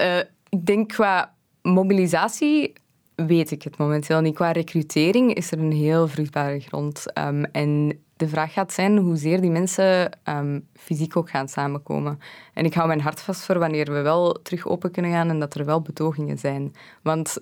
ik 0.49 0.67
denk 0.67 0.89
qua 0.89 1.35
mobilisatie 1.73 2.73
weet 3.15 3.51
ik 3.51 3.63
het 3.63 3.79
momenteel 3.79 4.21
niet. 4.21 4.35
Qua 4.35 4.51
recrutering 4.51 5.35
is 5.35 5.51
er 5.51 5.59
een 5.59 5.73
heel 5.73 6.09
vruchtbare 6.09 6.61
grond. 6.61 7.05
Um, 7.19 7.45
en 7.45 7.99
de 8.17 8.29
vraag 8.29 8.53
gaat 8.53 8.73
zijn 8.73 8.99
hoezeer 8.99 9.41
die 9.41 9.51
mensen 9.51 10.19
um, 10.25 10.69
fysiek 10.75 11.17
ook 11.17 11.31
gaan 11.31 11.49
samenkomen. 11.49 12.19
En 12.55 12.65
ik 12.65 12.75
hou 12.75 12.87
mijn 12.87 13.01
hart 13.01 13.21
vast 13.21 13.41
voor 13.41 13.59
wanneer 13.59 13.93
we 13.93 14.01
wel 14.01 14.33
terug 14.33 14.67
open 14.67 14.91
kunnen 14.91 15.11
gaan 15.11 15.29
en 15.29 15.39
dat 15.39 15.55
er 15.55 15.65
wel 15.65 15.83
betogingen 15.83 16.39
zijn. 16.39 16.75
Want 17.03 17.39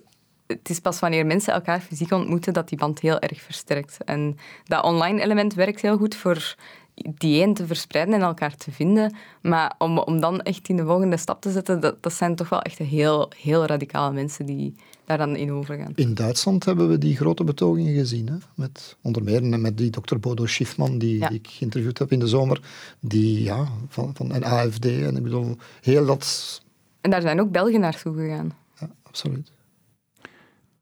het 0.47 0.69
is 0.69 0.79
pas 0.79 0.99
wanneer 0.99 1.25
mensen 1.25 1.53
elkaar 1.53 1.79
fysiek 1.79 2.11
ontmoeten 2.11 2.53
dat 2.53 2.69
die 2.69 2.77
band 2.77 2.99
heel 2.99 3.19
erg 3.19 3.41
versterkt. 3.41 4.03
En 4.03 4.37
dat 4.63 4.83
online 4.83 5.21
element 5.21 5.53
werkt 5.53 5.81
heel 5.81 5.97
goed 5.97 6.15
voor 6.15 6.55
die 6.95 7.53
te 7.53 7.67
verspreiden 7.67 8.13
en 8.13 8.21
elkaar 8.21 8.55
te 8.55 8.71
vinden. 8.71 9.15
Maar 9.41 9.75
om, 9.77 9.97
om 9.97 10.19
dan 10.19 10.41
echt 10.41 10.67
in 10.67 10.77
de 10.77 10.85
volgende 10.85 11.17
stap 11.17 11.41
te 11.41 11.51
zetten, 11.51 11.79
dat, 11.79 12.03
dat 12.03 12.13
zijn 12.13 12.35
toch 12.35 12.49
wel 12.49 12.61
echt 12.61 12.77
heel, 12.77 13.31
heel 13.37 13.65
radicale 13.65 14.13
mensen 14.13 14.45
die 14.45 14.75
daar 15.05 15.17
dan 15.17 15.35
in 15.35 15.51
overgaan. 15.51 15.91
In 15.95 16.13
Duitsland 16.13 16.65
hebben 16.65 16.89
we 16.89 16.97
die 16.97 17.15
grote 17.15 17.43
betogingen 17.43 17.93
gezien. 17.93 18.27
Hè? 18.27 18.35
Met, 18.55 18.97
onder 19.01 19.23
meer 19.23 19.43
met 19.59 19.77
die 19.77 19.89
dokter 19.89 20.19
Bodo 20.19 20.45
Schiffman, 20.45 20.97
die, 20.97 21.27
die, 21.27 21.37
ik 21.37 21.47
geïnterviewd 21.47 21.97
heb 21.97 22.11
in 22.11 22.19
de 22.19 22.27
zomer. 22.27 22.61
Die, 22.99 23.43
ja, 23.43 23.67
van, 23.87 24.15
van 24.15 24.33
een 24.33 24.45
AFD. 24.45 24.85
En 24.85 25.17
ik 25.17 25.23
bedoel, 25.23 25.57
heel 25.81 26.05
dat... 26.05 26.61
En 27.01 27.11
daar 27.11 27.21
zijn 27.21 27.41
ook 27.41 27.51
Belgen 27.51 27.79
naartoe 27.79 28.15
gegaan. 28.15 28.53
Ja, 28.79 28.89
absoluut. 29.03 29.51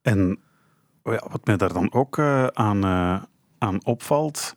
En 0.01 0.39
ja, 1.03 1.27
wat 1.31 1.45
mij 1.45 1.57
daar 1.57 1.73
dan 1.73 1.93
ook 1.93 2.17
uh, 2.17 2.47
aan, 2.47 2.85
uh, 2.85 3.21
aan 3.57 3.85
opvalt 3.85 4.55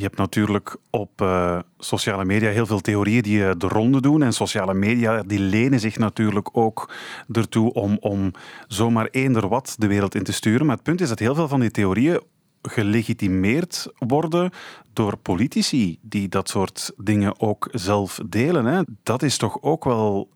je 0.00 0.06
hebt 0.06 0.18
natuurlijk 0.18 0.76
op 0.90 1.20
uh, 1.22 1.58
sociale 1.78 2.24
media 2.24 2.50
heel 2.50 2.66
veel 2.66 2.80
theorieën 2.80 3.22
die 3.22 3.38
uh, 3.38 3.50
de 3.56 3.68
ronde 3.68 4.00
doen. 4.00 4.22
En 4.22 4.32
sociale 4.32 4.74
media 4.74 5.22
die 5.22 5.38
lenen 5.38 5.80
zich 5.80 5.98
natuurlijk 5.98 6.48
ook 6.52 6.92
ertoe 7.32 7.72
om, 7.72 7.96
om 8.00 8.32
zomaar 8.66 9.08
eender 9.10 9.48
wat 9.48 9.74
de 9.78 9.86
wereld 9.86 10.14
in 10.14 10.24
te 10.24 10.32
sturen. 10.32 10.66
Maar 10.66 10.74
het 10.74 10.84
punt 10.84 11.00
is 11.00 11.08
dat 11.08 11.18
heel 11.18 11.34
veel 11.34 11.48
van 11.48 11.60
die 11.60 11.70
theorieën 11.70 12.20
gelegitimeerd 12.62 13.92
worden 13.98 14.50
door 14.92 15.16
politici 15.16 15.98
die 16.02 16.28
dat 16.28 16.48
soort 16.48 16.92
dingen 16.96 17.40
ook 17.40 17.68
zelf 17.72 18.20
delen. 18.26 18.64
Hè. 18.64 18.82
Dat 19.02 19.22
is 19.22 19.36
toch 19.36 19.62
ook 19.62 19.84
wel 19.84 20.28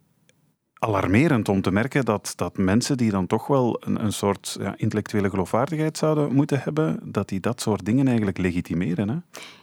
alarmerend 0.85 1.49
om 1.49 1.63
te 1.63 1.71
merken 1.71 2.05
dat, 2.05 2.33
dat 2.37 2.57
mensen 2.57 2.97
die 2.97 3.11
dan 3.11 3.27
toch 3.27 3.47
wel 3.47 3.83
een, 3.85 4.05
een 4.05 4.13
soort 4.13 4.57
ja, 4.61 4.75
intellectuele 4.77 5.31
geloofwaardigheid 5.31 5.99
zouden 5.99 6.35
moeten 6.35 6.61
hebben, 6.61 7.01
dat 7.03 7.29
die 7.29 7.41
dat 7.41 7.61
soort 7.61 7.85
dingen 7.85 8.07
eigenlijk 8.07 8.39
legitimeren. 8.39 9.09
Hè? 9.09 9.17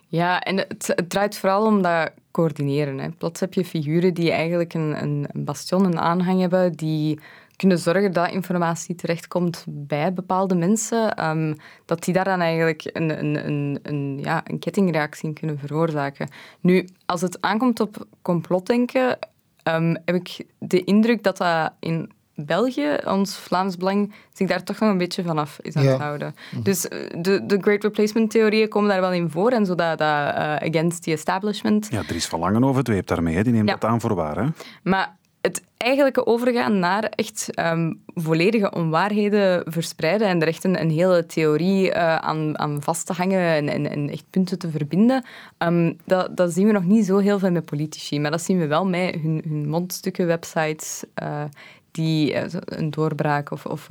Ja, 0.07 0.41
en 0.41 0.57
het, 0.57 0.91
het 0.95 1.09
draait 1.09 1.37
vooral 1.37 1.65
om 1.65 1.81
dat 1.81 2.11
coördineren. 2.31 2.99
Hè. 2.99 3.09
Plots 3.09 3.39
heb 3.39 3.53
je 3.53 3.65
figuren 3.65 4.13
die 4.13 4.31
eigenlijk 4.31 4.73
een, 4.73 5.01
een 5.01 5.27
bastion, 5.33 5.85
een 5.85 5.99
aanhang 5.99 6.39
hebben, 6.39 6.71
die 6.71 7.19
kunnen 7.55 7.79
zorgen 7.79 8.13
dat 8.13 8.31
informatie 8.31 8.95
terechtkomt 8.95 9.65
bij 9.67 10.13
bepaalde 10.13 10.55
mensen, 10.55 11.29
um, 11.29 11.55
dat 11.85 12.03
die 12.03 12.13
daar 12.13 12.23
dan 12.23 12.41
eigenlijk 12.41 12.89
een, 12.93 13.19
een, 13.19 13.47
een, 13.47 13.79
een, 13.83 14.19
ja, 14.23 14.41
een 14.45 14.59
kettingreactie 14.59 15.33
kunnen 15.33 15.59
veroorzaken. 15.59 16.29
Nu, 16.59 16.87
als 17.05 17.21
het 17.21 17.41
aankomt 17.41 17.79
op 17.79 18.05
complotdenken, 18.21 19.17
um, 19.63 19.97
heb 20.05 20.15
ik 20.15 20.45
de 20.57 20.83
indruk 20.83 21.23
dat 21.23 21.37
dat 21.37 21.71
in 21.79 22.11
België, 22.35 22.97
ons 23.05 23.37
Vlaams 23.37 23.77
Belang, 23.77 24.13
zich 24.33 24.47
daar 24.47 24.63
toch 24.63 24.79
nog 24.79 24.89
een 24.89 24.97
beetje 24.97 25.23
vanaf 25.23 25.59
is 25.61 25.75
aan 25.75 25.85
het 25.85 25.99
houden. 25.99 26.35
Mhm. 26.51 26.63
Dus 26.63 26.87
eh, 26.87 26.99
de, 27.21 27.45
de 27.45 27.57
Great 27.61 27.83
Replacement-theorieën 27.83 28.69
komen 28.69 28.89
daar 28.89 29.01
wel 29.01 29.13
in 29.13 29.29
voor, 29.29 29.51
en 29.51 29.65
zo 29.65 29.75
dat, 29.75 29.97
dat 29.97 30.07
uh, 30.07 30.55
against 30.55 31.03
the 31.03 31.11
establishment. 31.11 31.87
Ja, 31.91 32.01
Dries 32.07 32.27
van 32.27 32.39
Langenhoven 32.39 32.83
dweept 32.83 33.07
daarmee, 33.07 33.43
die 33.43 33.53
neemt 33.53 33.69
ja. 33.69 33.75
dat 33.75 33.89
aan 33.89 34.01
voor 34.01 34.15
waar. 34.15 34.37
Hè? 34.37 34.47
Maar 34.83 35.15
het 35.41 35.63
eigenlijke 35.77 36.25
overgaan 36.25 36.79
naar 36.79 37.03
echt 37.03 37.59
um, 37.59 38.03
volledige 38.05 38.71
onwaarheden 38.71 39.63
verspreiden 39.71 40.27
en 40.27 40.41
er 40.41 40.47
echt 40.47 40.63
een, 40.63 40.89
hele 40.89 41.25
theorie 41.25 41.87
uh, 41.87 42.15
aan, 42.15 42.59
aan, 42.59 42.81
vast 42.81 43.05
te 43.05 43.13
hangen 43.13 43.39
en, 43.39 43.69
en, 43.69 43.89
en, 43.89 44.09
echt 44.09 44.25
punten 44.29 44.59
te 44.59 44.69
verbinden, 44.69 45.25
um, 45.57 45.97
dat, 46.05 46.37
dat, 46.37 46.53
zien 46.53 46.65
we 46.65 46.71
nog 46.71 46.85
niet 46.85 47.05
zo 47.05 47.17
heel 47.17 47.39
veel 47.39 47.51
met 47.51 47.65
politici. 47.65 48.19
Maar 48.19 48.31
dat 48.31 48.41
zien 48.41 48.59
we 48.59 48.67
wel 48.67 48.85
met 48.85 49.15
hun, 49.15 49.43
hun 49.47 49.69
mondstukken, 49.69 50.27
websites, 50.27 51.03
uh, 51.23 51.43
die 51.91 52.33
uh, 52.33 52.43
een 52.65 52.89
doorbraak 52.89 53.51
of... 53.51 53.65
of 53.65 53.87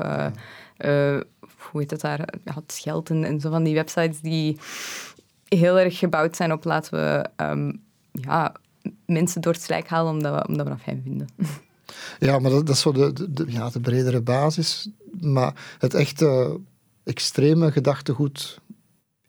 hoe 1.71 1.81
heet 1.81 1.91
het 1.91 2.01
daar? 2.01 2.19
Ja, 2.45 2.55
het 2.55 3.09
en, 3.11 3.25
en, 3.25 3.41
zo 3.41 3.51
van 3.51 3.63
die 3.63 3.75
websites 3.75 4.21
die 4.21 4.59
heel 5.49 5.79
erg 5.79 5.99
gebouwd 5.99 6.37
zijn 6.37 6.53
op 6.53 6.65
laten 6.65 6.93
we 6.93 7.45
um, 7.45 7.83
ja, 8.13 8.55
mensen 9.07 9.41
door 9.41 9.53
het 9.53 9.63
slijk 9.63 9.89
halen 9.89 10.13
omdat 10.13 10.35
we, 10.35 10.49
omdat 10.49 10.67
we 10.67 10.73
dat 10.73 10.83
fijn 10.83 11.01
vinden. 11.05 11.29
Ja, 12.19 12.39
maar 12.39 12.51
dat, 12.51 12.67
dat 12.67 12.75
is 12.75 12.81
zo 12.81 12.93
de, 12.93 13.33
de, 13.33 13.45
ja, 13.49 13.71
de 13.71 13.81
bredere 13.81 14.21
basis. 14.21 14.89
Maar 15.21 15.77
het 15.79 15.95
echte 15.95 16.61
extreme 17.05 17.73
gedachtegoed 17.73 18.61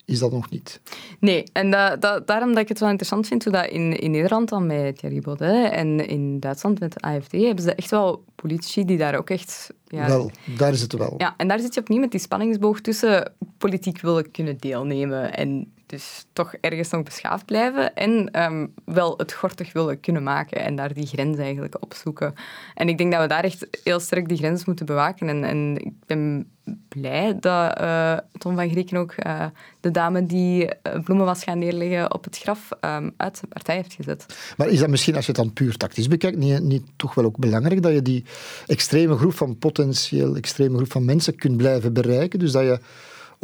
is 0.06 0.20
dat 0.20 0.32
nog 0.32 0.50
niet. 0.50 0.82
Nee, 1.20 1.44
en 1.54 1.72
dat, 1.72 2.02
dat, 2.02 2.28
daarom 2.28 2.50
dat 2.50 2.62
ik 2.62 2.68
het 2.68 2.80
wel 2.80 2.90
interessant 2.90 3.28
vind 3.28 3.44
hoe 3.44 3.54
dat 3.54 3.68
in, 3.68 4.00
in 4.00 4.12
Nederland 4.12 4.50
dan 4.50 4.66
met 4.66 4.98
Thierry 4.98 5.20
Baudet 5.20 5.72
en 5.72 6.08
in 6.08 6.40
Duitsland 6.40 6.80
met 6.80 6.94
de 6.94 7.00
AFD 7.00 7.32
hebben 7.32 7.64
ze 7.64 7.76
echt 7.76 7.92
wel 7.92 8.24
politici 8.36 8.86
die 8.86 8.98
daar 8.98 9.16
ook 9.16 9.30
echt... 9.30 9.74
Ja, 9.88 10.08
wel, 10.08 10.32
daar 10.58 10.74
is 10.74 10.82
het 10.82 10.94
wel. 10.94 11.14
Ja, 11.18 11.34
en 11.38 11.48
daar 11.48 11.60
zit 11.60 11.74
je 11.74 11.80
opnieuw 11.80 12.00
met 12.00 12.12
die 12.12 12.20
spanningsboog 12.20 12.82
tussen 12.82 13.34
politiek 13.58 14.02
willen 14.02 14.32
kunnen 14.32 14.58
deelnemen 14.58 15.34
en 15.34 15.74
dus 15.92 16.26
toch 16.34 16.54
ergens 16.62 16.90
nog 16.90 17.04
beschaafd 17.04 17.46
blijven 17.46 17.94
en 17.96 18.42
um, 18.44 18.74
wel 18.86 19.14
het 19.18 19.34
gortig 19.34 19.74
willen 19.74 20.00
kunnen 20.00 20.24
maken 20.24 20.62
en 20.62 20.76
daar 20.76 20.94
die 20.94 21.06
grens 21.06 21.38
eigenlijk 21.38 21.76
opzoeken. 21.80 22.34
En 22.76 22.90
ik 22.90 22.98
denk 22.98 23.12
dat 23.12 23.22
we 23.22 23.28
daar 23.28 23.44
echt 23.44 23.68
heel 23.84 24.00
sterk 24.00 24.28
die 24.28 24.38
grens 24.38 24.66
moeten 24.66 24.86
bewaken. 24.86 25.30
En, 25.30 25.44
en 25.44 25.78
ik 25.78 25.94
ben 26.06 26.50
blij 26.88 27.38
dat 27.40 27.82
uh, 27.82 28.18
Tom 28.38 28.56
van 28.56 28.70
Grieken 28.70 28.98
ook 28.98 29.14
uh, 29.26 29.46
de 29.80 29.92
dame 29.92 30.26
die 30.26 30.64
uh, 30.64 31.04
bloemen 31.04 31.26
was 31.26 31.44
gaan 31.44 31.60
neerleggen 31.60 32.14
op 32.14 32.24
het 32.24 32.38
graf 32.38 32.70
um, 32.82 33.14
uit 33.18 33.42
de 33.42 33.48
partij 33.48 33.76
heeft 33.76 33.94
gezet. 33.94 34.54
Maar 34.58 34.68
is 34.68 34.80
dat 34.80 34.90
misschien, 34.90 35.16
als 35.16 35.26
je 35.26 35.32
het 35.32 35.42
dan 35.42 35.54
puur 35.54 35.78
tactisch 35.78 36.08
bekijkt, 36.08 36.38
niet, 36.38 36.62
niet 36.62 36.84
toch 36.96 37.14
wel 37.14 37.26
ook 37.26 37.38
belangrijk 37.38 37.82
dat 37.82 37.94
je 37.94 38.02
die 38.02 38.26
extreme 38.68 39.18
groep 39.18 39.34
van 39.34 39.58
potentieel 39.58 40.36
extreme 40.36 40.76
groep 40.76 40.92
van 40.92 41.06
mensen 41.06 41.36
kunt 41.36 41.58
blijven 41.58 41.94
bereiken? 41.94 42.40
Dus 42.40 42.52
dat 42.52 42.64
je 42.64 42.80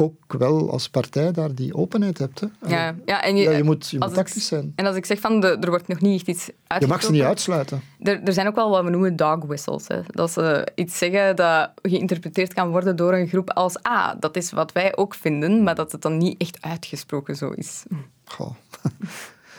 ook 0.00 0.32
wel 0.38 0.70
als 0.70 0.88
partij 0.88 1.32
daar 1.32 1.54
die 1.54 1.74
openheid 1.74 2.18
hebt. 2.18 2.40
Hè. 2.40 2.46
Ja, 2.66 2.94
ja, 3.04 3.22
en 3.22 3.36
je, 3.36 3.42
ja, 3.42 3.50
je 3.50 3.62
moet, 3.62 3.88
je 3.88 3.98
moet 3.98 4.14
tactisch 4.14 4.46
zijn. 4.46 4.72
En 4.74 4.86
als 4.86 4.96
ik 4.96 5.06
zeg 5.06 5.20
van 5.20 5.40
de, 5.40 5.46
er 5.46 5.68
wordt 5.68 5.88
nog 5.88 6.00
niet 6.00 6.14
echt 6.18 6.28
iets 6.28 6.50
uitgesproken... 6.66 6.86
Je 6.86 6.86
mag 6.86 7.02
ze 7.02 7.10
niet 7.10 7.22
uitsluiten. 7.22 7.82
Er, 8.00 8.22
er 8.22 8.32
zijn 8.32 8.46
ook 8.46 8.54
wel 8.54 8.70
wat 8.70 8.84
we 8.84 8.90
noemen 8.90 9.16
dog 9.16 9.44
whistles. 9.44 9.88
Hè. 9.88 10.00
Dat 10.06 10.30
ze 10.30 10.68
iets 10.74 10.98
zeggen 10.98 11.36
dat 11.36 11.70
geïnterpreteerd 11.82 12.54
kan 12.54 12.70
worden 12.70 12.96
door 12.96 13.14
een 13.14 13.28
groep 13.28 13.50
als 13.50 13.82
ah, 13.82 14.10
dat 14.20 14.36
is 14.36 14.50
wat 14.50 14.72
wij 14.72 14.96
ook 14.96 15.14
vinden, 15.14 15.62
maar 15.62 15.74
dat 15.74 15.92
het 15.92 16.02
dan 16.02 16.16
niet 16.16 16.40
echt 16.40 16.62
uitgesproken 16.62 17.36
zo 17.36 17.50
is. 17.50 17.82
Goh. 18.24 18.54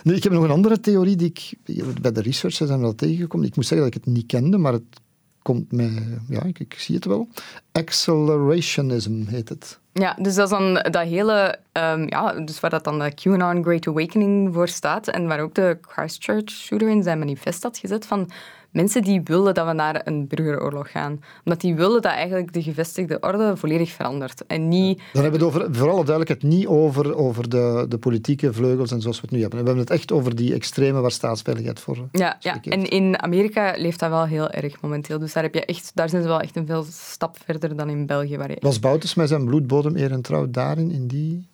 Nu, 0.03 0.15
ik 0.15 0.23
heb 0.23 0.31
nog 0.31 0.43
een 0.43 0.51
andere 0.51 0.79
theorie 0.79 1.15
die 1.15 1.27
ik 1.27 1.53
bij 2.01 2.11
de 2.11 2.21
research 2.21 2.55
zijn 2.55 2.79
we 2.79 2.85
al 2.85 2.95
tegengekomen. 2.95 3.47
Ik 3.47 3.55
moet 3.55 3.65
zeggen 3.65 3.87
dat 3.87 3.95
ik 3.95 4.03
het 4.05 4.13
niet 4.13 4.25
kende, 4.25 4.57
maar 4.57 4.73
het 4.73 4.99
komt 5.41 5.71
mij, 5.71 6.19
ja, 6.27 6.43
ik, 6.43 6.59
ik 6.59 6.73
zie 6.73 6.95
het 6.95 7.05
wel. 7.05 7.27
Accelerationism 7.71 9.25
heet 9.25 9.49
het. 9.49 9.79
Ja, 9.99 10.15
dus 10.19 10.35
dat 10.35 10.51
is 10.51 10.57
dan 10.57 10.73
dat 10.73 11.07
hele, 11.07 11.59
um, 11.73 12.07
ja, 12.07 12.33
dus 12.33 12.59
waar 12.59 12.69
dat 12.69 12.83
dan 12.83 12.99
de 12.99 13.13
QAnon 13.13 13.63
Great 13.63 13.87
Awakening 13.87 14.53
voor 14.53 14.67
staat 14.67 15.07
en 15.07 15.27
waar 15.27 15.39
ook 15.39 15.55
de 15.55 15.77
Christchurch 15.81 16.49
shooter 16.49 16.89
in 16.89 17.03
zijn 17.03 17.19
manifest 17.19 17.63
had 17.63 17.77
gezet 17.77 18.05
van 18.05 18.29
mensen 18.71 19.01
die 19.01 19.21
willen 19.23 19.53
dat 19.53 19.67
we 19.67 19.73
naar 19.73 20.01
een 20.03 20.27
burgeroorlog 20.27 20.91
gaan. 20.91 21.19
Omdat 21.43 21.61
die 21.61 21.75
willen 21.75 22.01
dat 22.01 22.11
eigenlijk 22.11 22.53
de 22.53 22.63
gevestigde 22.63 23.19
orde 23.19 23.57
volledig 23.57 23.91
verandert. 23.91 24.45
En 24.45 24.67
niet... 24.67 25.01
Dan 25.13 25.23
hebben 25.23 25.39
we 25.39 25.45
het 25.45 25.55
over, 25.55 25.75
voor 25.75 25.89
alle 25.89 26.05
duidelijkheid 26.05 26.53
niet 26.53 26.67
over, 26.67 27.15
over 27.15 27.49
de, 27.49 27.85
de 27.89 27.97
politieke 27.97 28.53
vleugels 28.53 28.91
en 28.91 29.01
zoals 29.01 29.15
we 29.15 29.21
het 29.21 29.31
nu 29.31 29.41
hebben. 29.41 29.59
We 29.59 29.65
hebben 29.65 29.83
het 29.83 29.93
echt 29.93 30.11
over 30.11 30.35
die 30.35 30.53
extreme 30.53 30.99
waar 30.99 31.11
staatsveiligheid 31.11 31.79
voor 31.79 31.97
Ja, 32.11 32.37
ja. 32.39 32.61
en 32.61 32.89
in 32.89 33.21
Amerika 33.21 33.73
leeft 33.77 33.99
dat 33.99 34.09
wel 34.09 34.25
heel 34.25 34.49
erg 34.49 34.81
momenteel. 34.81 35.19
Dus 35.19 35.33
daar, 35.33 35.43
heb 35.43 35.53
je 35.53 35.65
echt, 35.65 35.91
daar 35.93 36.09
zijn 36.09 36.21
ze 36.21 36.27
wel 36.27 36.39
echt 36.39 36.55
een 36.55 36.65
veel 36.65 36.85
stap 36.89 37.37
verder 37.45 37.75
dan 37.75 37.89
in 37.89 38.05
België. 38.05 38.37
Waar 38.37 38.49
je... 38.49 38.57
Was 38.59 38.79
Boutens 38.79 39.15
met 39.15 39.27
zijn 39.27 39.45
bloedbodem 39.45 39.95
eer 39.95 40.11
en 40.11 40.21
trouw 40.21 40.49
daarin, 40.49 40.91
in 40.91 41.07
die 41.07 41.47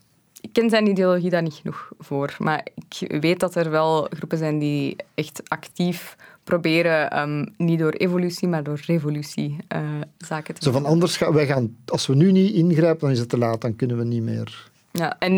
ik 0.45 0.53
ken 0.53 0.69
zijn 0.69 0.87
ideologie 0.87 1.29
daar 1.29 1.41
niet 1.41 1.53
genoeg 1.53 1.91
voor. 1.99 2.35
Maar 2.39 2.67
ik 2.87 3.21
weet 3.21 3.39
dat 3.39 3.55
er 3.55 3.69
wel 3.69 4.07
groepen 4.09 4.37
zijn 4.37 4.59
die 4.59 4.95
echt 5.13 5.41
actief 5.47 6.15
proberen 6.45 7.19
um, 7.19 7.53
niet 7.57 7.79
door 7.79 7.91
evolutie, 7.91 8.47
maar 8.47 8.63
door 8.63 8.79
revolutie 8.85 9.57
uh, 9.75 9.79
zaken 10.17 10.53
te 10.53 10.63
Zo 10.63 10.71
van 10.71 10.85
anders 10.85 11.17
gaan 11.17 11.33
wij 11.33 11.45
gaan, 11.45 11.75
als 11.85 12.07
we 12.07 12.15
nu 12.15 12.31
niet 12.31 12.53
ingrijpen, 12.53 12.99
dan 12.99 13.11
is 13.11 13.19
het 13.19 13.29
te 13.29 13.37
laat, 13.37 13.61
dan 13.61 13.75
kunnen 13.75 13.97
we 13.97 14.03
niet 14.03 14.23
meer. 14.23 14.69
Ja, 14.91 15.15
en 15.19 15.37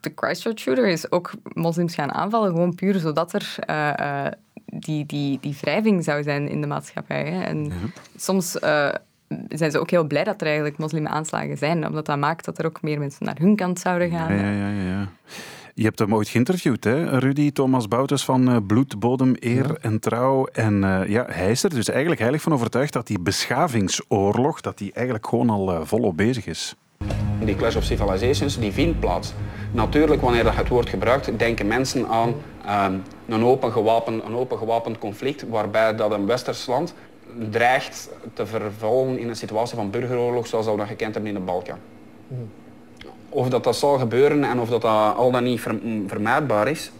de 0.00 0.12
Christchurch 0.14 0.58
shooter 0.58 0.86
is 0.86 1.10
ook 1.10 1.30
moslims 1.42 1.94
gaan 1.94 2.12
aanvallen, 2.12 2.50
gewoon 2.50 2.74
puur 2.74 2.94
zodat 2.94 3.32
er 3.32 3.56
uh, 3.70 3.92
uh, 4.00 4.26
die, 4.64 5.06
die, 5.06 5.38
die 5.40 5.56
wrijving 5.60 6.04
zou 6.04 6.22
zijn 6.22 6.48
in 6.48 6.60
de 6.60 6.66
maatschappij. 6.66 7.24
Hè. 7.24 7.42
En 7.42 7.64
ja. 7.64 7.72
soms 8.16 8.50
zijn 9.48 9.70
ze 9.70 9.78
ook 9.78 9.90
heel 9.90 10.06
blij 10.06 10.24
dat 10.24 10.40
er 10.40 10.46
eigenlijk 10.46 10.78
moslimaanslagen 10.78 11.58
zijn, 11.58 11.86
omdat 11.86 12.06
dat 12.06 12.18
maakt 12.18 12.44
dat 12.44 12.58
er 12.58 12.66
ook 12.66 12.82
meer 12.82 12.98
mensen 12.98 13.26
naar 13.26 13.38
hun 13.38 13.56
kant 13.56 13.78
zouden 13.78 14.10
gaan. 14.10 14.34
Ja, 14.34 14.50
ja, 14.50 14.70
ja. 14.70 14.82
ja. 14.82 15.08
Je 15.78 15.84
hebt 15.84 15.98
hem 15.98 16.14
ooit 16.14 16.28
geïnterviewd, 16.28 16.84
hè? 16.84 17.18
Rudy 17.18 17.52
Thomas 17.52 17.88
Boutes 17.88 18.24
van 18.24 18.50
uh, 18.50 18.56
Bloed, 18.66 18.98
Bodem, 18.98 19.34
Eer 19.38 19.68
ja. 19.68 19.76
en 19.80 20.00
Trouw. 20.00 20.46
En 20.46 20.82
uh, 20.82 21.08
ja, 21.08 21.26
hij 21.28 21.50
is 21.50 21.62
er 21.62 21.70
dus 21.70 21.88
eigenlijk 21.88 22.20
heilig 22.20 22.42
van 22.42 22.52
overtuigd 22.52 22.92
dat 22.92 23.06
die 23.06 23.20
beschavingsoorlog, 23.20 24.60
dat 24.60 24.78
die 24.78 24.92
eigenlijk 24.92 25.26
gewoon 25.26 25.50
al 25.50 25.72
uh, 25.72 25.80
volop 25.82 26.16
bezig 26.16 26.46
is. 26.46 26.74
Die 27.44 27.56
Clash 27.56 27.76
of 27.76 27.84
Civilizations, 27.84 28.58
die 28.58 28.72
vindt 28.72 29.00
plaats. 29.00 29.32
Natuurlijk, 29.72 30.22
wanneer 30.22 30.44
dat 30.44 30.54
het 30.54 30.68
wordt 30.68 30.88
gebruikt, 30.88 31.38
denken 31.38 31.66
mensen 31.66 32.08
aan 32.08 32.34
um, 32.92 33.02
een, 33.28 33.44
open 33.44 33.72
gewapend, 33.72 34.24
een 34.24 34.34
open 34.34 34.58
gewapend 34.58 34.98
conflict, 34.98 35.48
waarbij 35.48 35.96
dat 35.96 36.12
een 36.12 36.26
westers 36.26 36.66
land 36.66 36.94
dreigt 37.50 38.10
te 38.32 38.46
vervallen 38.46 39.18
in 39.18 39.28
een 39.28 39.36
situatie 39.36 39.76
van 39.76 39.90
burgeroorlog, 39.90 40.46
zoals 40.46 40.66
we 40.66 40.76
dat 40.76 40.86
gekend 40.86 41.14
hebben 41.14 41.32
in 41.32 41.38
de 41.38 41.44
Balkan. 41.44 41.78
Mm 42.28 42.48
of 43.36 43.48
dat 43.48 43.64
dat 43.64 43.76
zal 43.76 43.98
gebeuren 43.98 44.44
en 44.44 44.60
of 44.60 44.68
dat, 44.68 44.82
dat 44.82 45.16
al 45.16 45.30
dan 45.30 45.44
niet 45.44 45.60
vermijdbaar 46.06 46.68
is. 46.68 46.90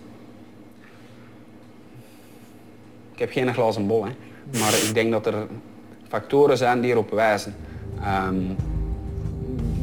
Ik 3.13 3.19
heb 3.19 3.31
geen 3.31 3.55
glazen 3.55 3.87
bol, 3.87 4.05
hè. 4.05 4.11
maar 4.59 4.73
ik 4.73 4.91
denk 4.95 5.11
dat 5.11 5.27
er 5.27 5.47
factoren 6.09 6.57
zijn 6.57 6.81
die 6.81 6.91
erop 6.91 7.11
wijzen 7.11 7.55
um, 8.29 8.57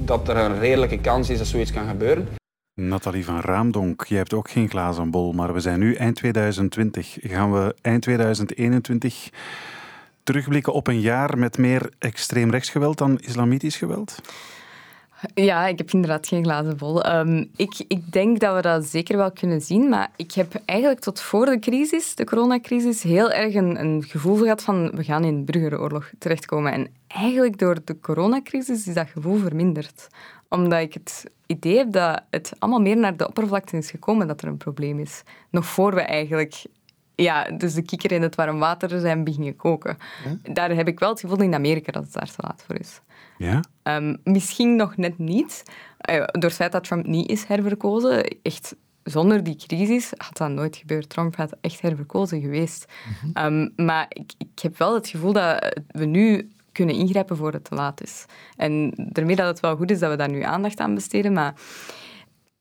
dat 0.06 0.28
er 0.28 0.38
een 0.38 0.60
redelijke 0.60 1.00
kans 1.00 1.30
is 1.30 1.38
dat 1.38 1.48
zoiets 1.48 1.72
kan 1.72 1.88
gebeuren. 1.88 2.28
Nathalie 2.74 3.26
van 3.26 3.40
Raamdonk, 3.40 4.06
je 4.06 4.16
hebt 4.16 4.34
ook 4.34 4.50
geen 4.50 4.70
glazen 4.70 5.12
bol, 5.12 5.32
maar 5.32 5.54
we 5.54 5.60
zijn 5.60 5.80
nu 5.80 5.96
eind 5.96 6.16
2020. 6.16 7.18
Gaan 7.22 7.52
we 7.52 7.76
eind 7.82 8.02
2021 8.02 9.30
terugblikken 10.24 10.74
op 10.74 10.88
een 10.88 11.00
jaar 11.00 11.38
met 11.38 11.58
meer 11.58 11.90
extreem 12.00 12.52
rechtsgeweld 12.52 12.98
dan 12.98 13.20
islamitisch 13.20 13.78
geweld? 13.78 14.22
Ja, 15.34 15.68
ik 15.68 15.78
heb 15.78 15.92
inderdaad 15.92 16.28
geen 16.28 16.44
glazen 16.44 16.78
bol. 16.78 17.06
Um, 17.16 17.50
ik, 17.56 17.84
ik 17.88 18.12
denk 18.12 18.40
dat 18.40 18.56
we 18.56 18.62
dat 18.62 18.86
zeker 18.86 19.18
wel 19.18 19.32
kunnen 19.32 19.62
zien, 19.62 19.90
maar 19.90 20.12
ik 20.16 20.32
heb 20.32 20.62
eigenlijk 20.66 21.00
tot 21.00 21.22
voor 21.22 21.46
de 21.46 21.60
crisis, 21.60 22.16
de 22.16 22.24
coronacrisis, 22.24 23.04
heel 23.04 23.32
erg 23.32 23.54
een, 23.54 23.80
een 23.80 24.04
gevoel 24.04 24.38
gehad 24.38 24.64
van 24.64 24.92
we 24.96 25.04
gaan 25.04 25.24
in 25.24 25.34
een 25.34 25.46
burgeroorlog 25.46 26.12
terechtkomen. 26.18 26.72
En 26.72 26.88
eigenlijk 27.08 27.58
door 27.58 27.78
de 27.84 28.00
coronacrisis 28.00 28.88
is 28.88 28.94
dat 28.94 29.10
gevoel 29.10 29.38
verminderd. 29.38 30.08
Omdat 30.50 30.80
ik 30.80 30.94
het 30.94 31.32
idee 31.46 31.78
heb 31.78 31.92
dat 31.92 32.22
het 32.30 32.52
allemaal 32.60 32.82
meer 32.82 32.98
naar 32.98 33.18
de 33.18 33.28
oppervlakte 33.28 33.78
is 33.78 33.92
gekomen 33.92 34.28
dat 34.28 34.42
er 34.42 34.48
een 34.48 34.58
probleem 34.58 35.00
is. 35.00 35.24
Nog 35.50 35.66
voor 35.66 35.94
we 35.94 36.02
eigenlijk 36.02 36.64
ja, 37.16 37.44
dus 37.44 37.74
de 37.74 37.82
kikker 37.82 38.12
in 38.12 38.22
het 38.22 38.36
warm 38.36 38.60
water 38.60 39.00
zijn 39.00 39.24
beginnen 39.24 39.56
koken. 39.56 39.98
Daar 40.42 40.70
heb 40.76 40.88
ik 40.88 41.00
wel 41.00 41.10
het 41.10 41.20
gevoel 41.20 41.42
in 41.42 41.54
Amerika 41.54 41.92
dat 41.92 42.04
het 42.04 42.14
daar 42.14 42.32
te 42.32 42.42
laat 42.48 42.64
voor 42.68 42.80
is. 42.80 43.02
Ja? 43.38 43.64
Um, 43.84 44.18
misschien 44.24 44.76
nog 44.76 44.98
net 44.98 45.18
niet. 45.18 45.64
Uh, 46.10 46.16
door 46.16 46.44
het 46.44 46.54
feit 46.54 46.72
dat 46.72 46.84
Trump 46.84 47.06
niet 47.06 47.30
is 47.30 47.44
herverkozen, 47.44 48.24
echt 48.42 48.76
zonder 49.04 49.44
die 49.44 49.56
crisis 49.56 50.12
had 50.18 50.38
dat 50.38 50.50
nooit 50.50 50.76
gebeurd. 50.76 51.10
Trump 51.10 51.36
had 51.36 51.56
echt 51.62 51.82
herverkozen 51.82 52.42
geweest. 52.42 52.86
Mm 53.06 53.34
-hmm. 53.34 53.46
um, 53.46 53.86
maar 53.86 54.06
ik, 54.10 54.34
ik 54.38 54.60
heb 54.62 54.78
wel 54.78 54.94
het 54.94 55.08
gevoel 55.08 55.34
dat 55.34 55.82
we 55.88 56.06
nu 56.06 56.50
kunnen 56.72 56.96
ingrijpen 56.96 57.38
voor 57.38 57.54
het 57.54 57.64
te 57.64 57.76
laat 57.76 58.02
is. 58.02 58.26
En 58.56 58.94
daarmee 58.96 59.36
dat 59.36 59.48
het 59.48 59.60
wel 59.60 59.76
goed 59.76 59.92
is 59.92 60.00
dat 60.00 60.12
we 60.12 60.18
daar 60.18 60.30
nu 60.30 60.42
aandacht 60.42 60.80
aan 60.80 60.96
besteden, 60.96 61.34
maar 61.34 61.54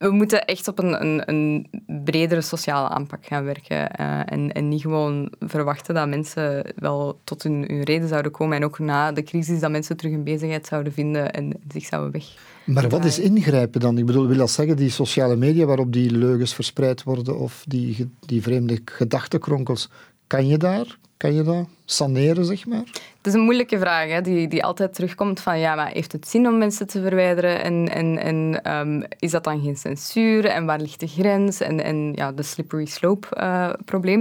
we 0.03 0.11
moeten 0.11 0.45
echt 0.45 0.69
op 0.69 0.79
een, 0.79 1.03
een, 1.03 1.23
een 1.27 1.67
bredere 2.05 2.41
sociale 2.41 2.89
aanpak 2.89 3.27
gaan 3.27 3.45
werken. 3.45 3.91
Uh, 4.01 4.21
en, 4.25 4.53
en 4.53 4.69
niet 4.69 4.81
gewoon 4.81 5.33
verwachten 5.41 5.95
dat 5.95 6.09
mensen 6.09 6.65
wel 6.77 7.21
tot 7.25 7.43
hun, 7.43 7.65
hun 7.67 7.83
reden 7.83 8.09
zouden 8.09 8.33
komen. 8.33 8.57
En 8.57 8.65
ook 8.65 8.79
na 8.79 9.13
de 9.13 9.23
crisis 9.23 9.61
dat 9.61 9.71
mensen 9.71 9.97
terug 9.97 10.13
een 10.13 10.25
bezigheid 10.25 10.67
zouden 10.67 10.93
vinden 10.93 11.33
en 11.33 11.53
zich 11.69 11.85
zouden 11.85 12.13
weg. 12.13 12.25
Maar 12.65 12.89
wat 12.89 13.05
is 13.05 13.19
ingrijpen 13.19 13.81
dan? 13.81 13.99
Ik 13.99 14.07
bedoel, 14.07 14.27
wil 14.27 14.37
dat 14.37 14.51
zeggen 14.51 14.77
die 14.77 14.91
sociale 14.91 15.37
media 15.37 15.65
waarop 15.65 15.93
die 15.93 16.11
leugens 16.11 16.55
verspreid 16.55 17.03
worden 17.03 17.39
of 17.39 17.65
die, 17.67 18.11
die 18.27 18.43
vreemde 18.43 18.81
gedachtenkronkels, 18.85 19.89
kan 20.27 20.47
je 20.47 20.57
daar? 20.57 20.99
Kan 21.23 21.35
je 21.35 21.43
dat 21.43 21.67
saneren, 21.85 22.45
zeg 22.45 22.67
maar? 22.67 22.85
Het 23.17 23.27
is 23.27 23.33
een 23.33 23.41
moeilijke 23.41 23.79
vraag, 23.79 24.09
hè, 24.09 24.21
die, 24.21 24.49
die 24.49 24.65
altijd 24.65 24.95
terugkomt 24.95 25.41
van 25.41 25.59
ja, 25.59 25.75
maar 25.75 25.91
heeft 25.91 26.13
het 26.13 26.29
zin 26.29 26.47
om 26.47 26.59
mensen 26.59 26.87
te 26.87 27.01
verwijderen? 27.01 27.63
En, 27.63 27.89
en, 27.89 28.19
en 28.19 28.73
um, 28.77 29.05
is 29.19 29.31
dat 29.31 29.45
dan 29.45 29.63
geen 29.63 29.77
censuur? 29.77 30.45
En 30.45 30.67
waar 30.67 30.81
ligt 30.81 31.01
de 31.01 31.07
grens? 31.07 31.61
En, 31.61 31.85
en 31.85 32.13
ja, 32.15 32.33
de 32.33 32.43
slippery 32.43 32.85
slope 32.85 33.27
uh, 33.37 33.73
probleem. 33.85 34.21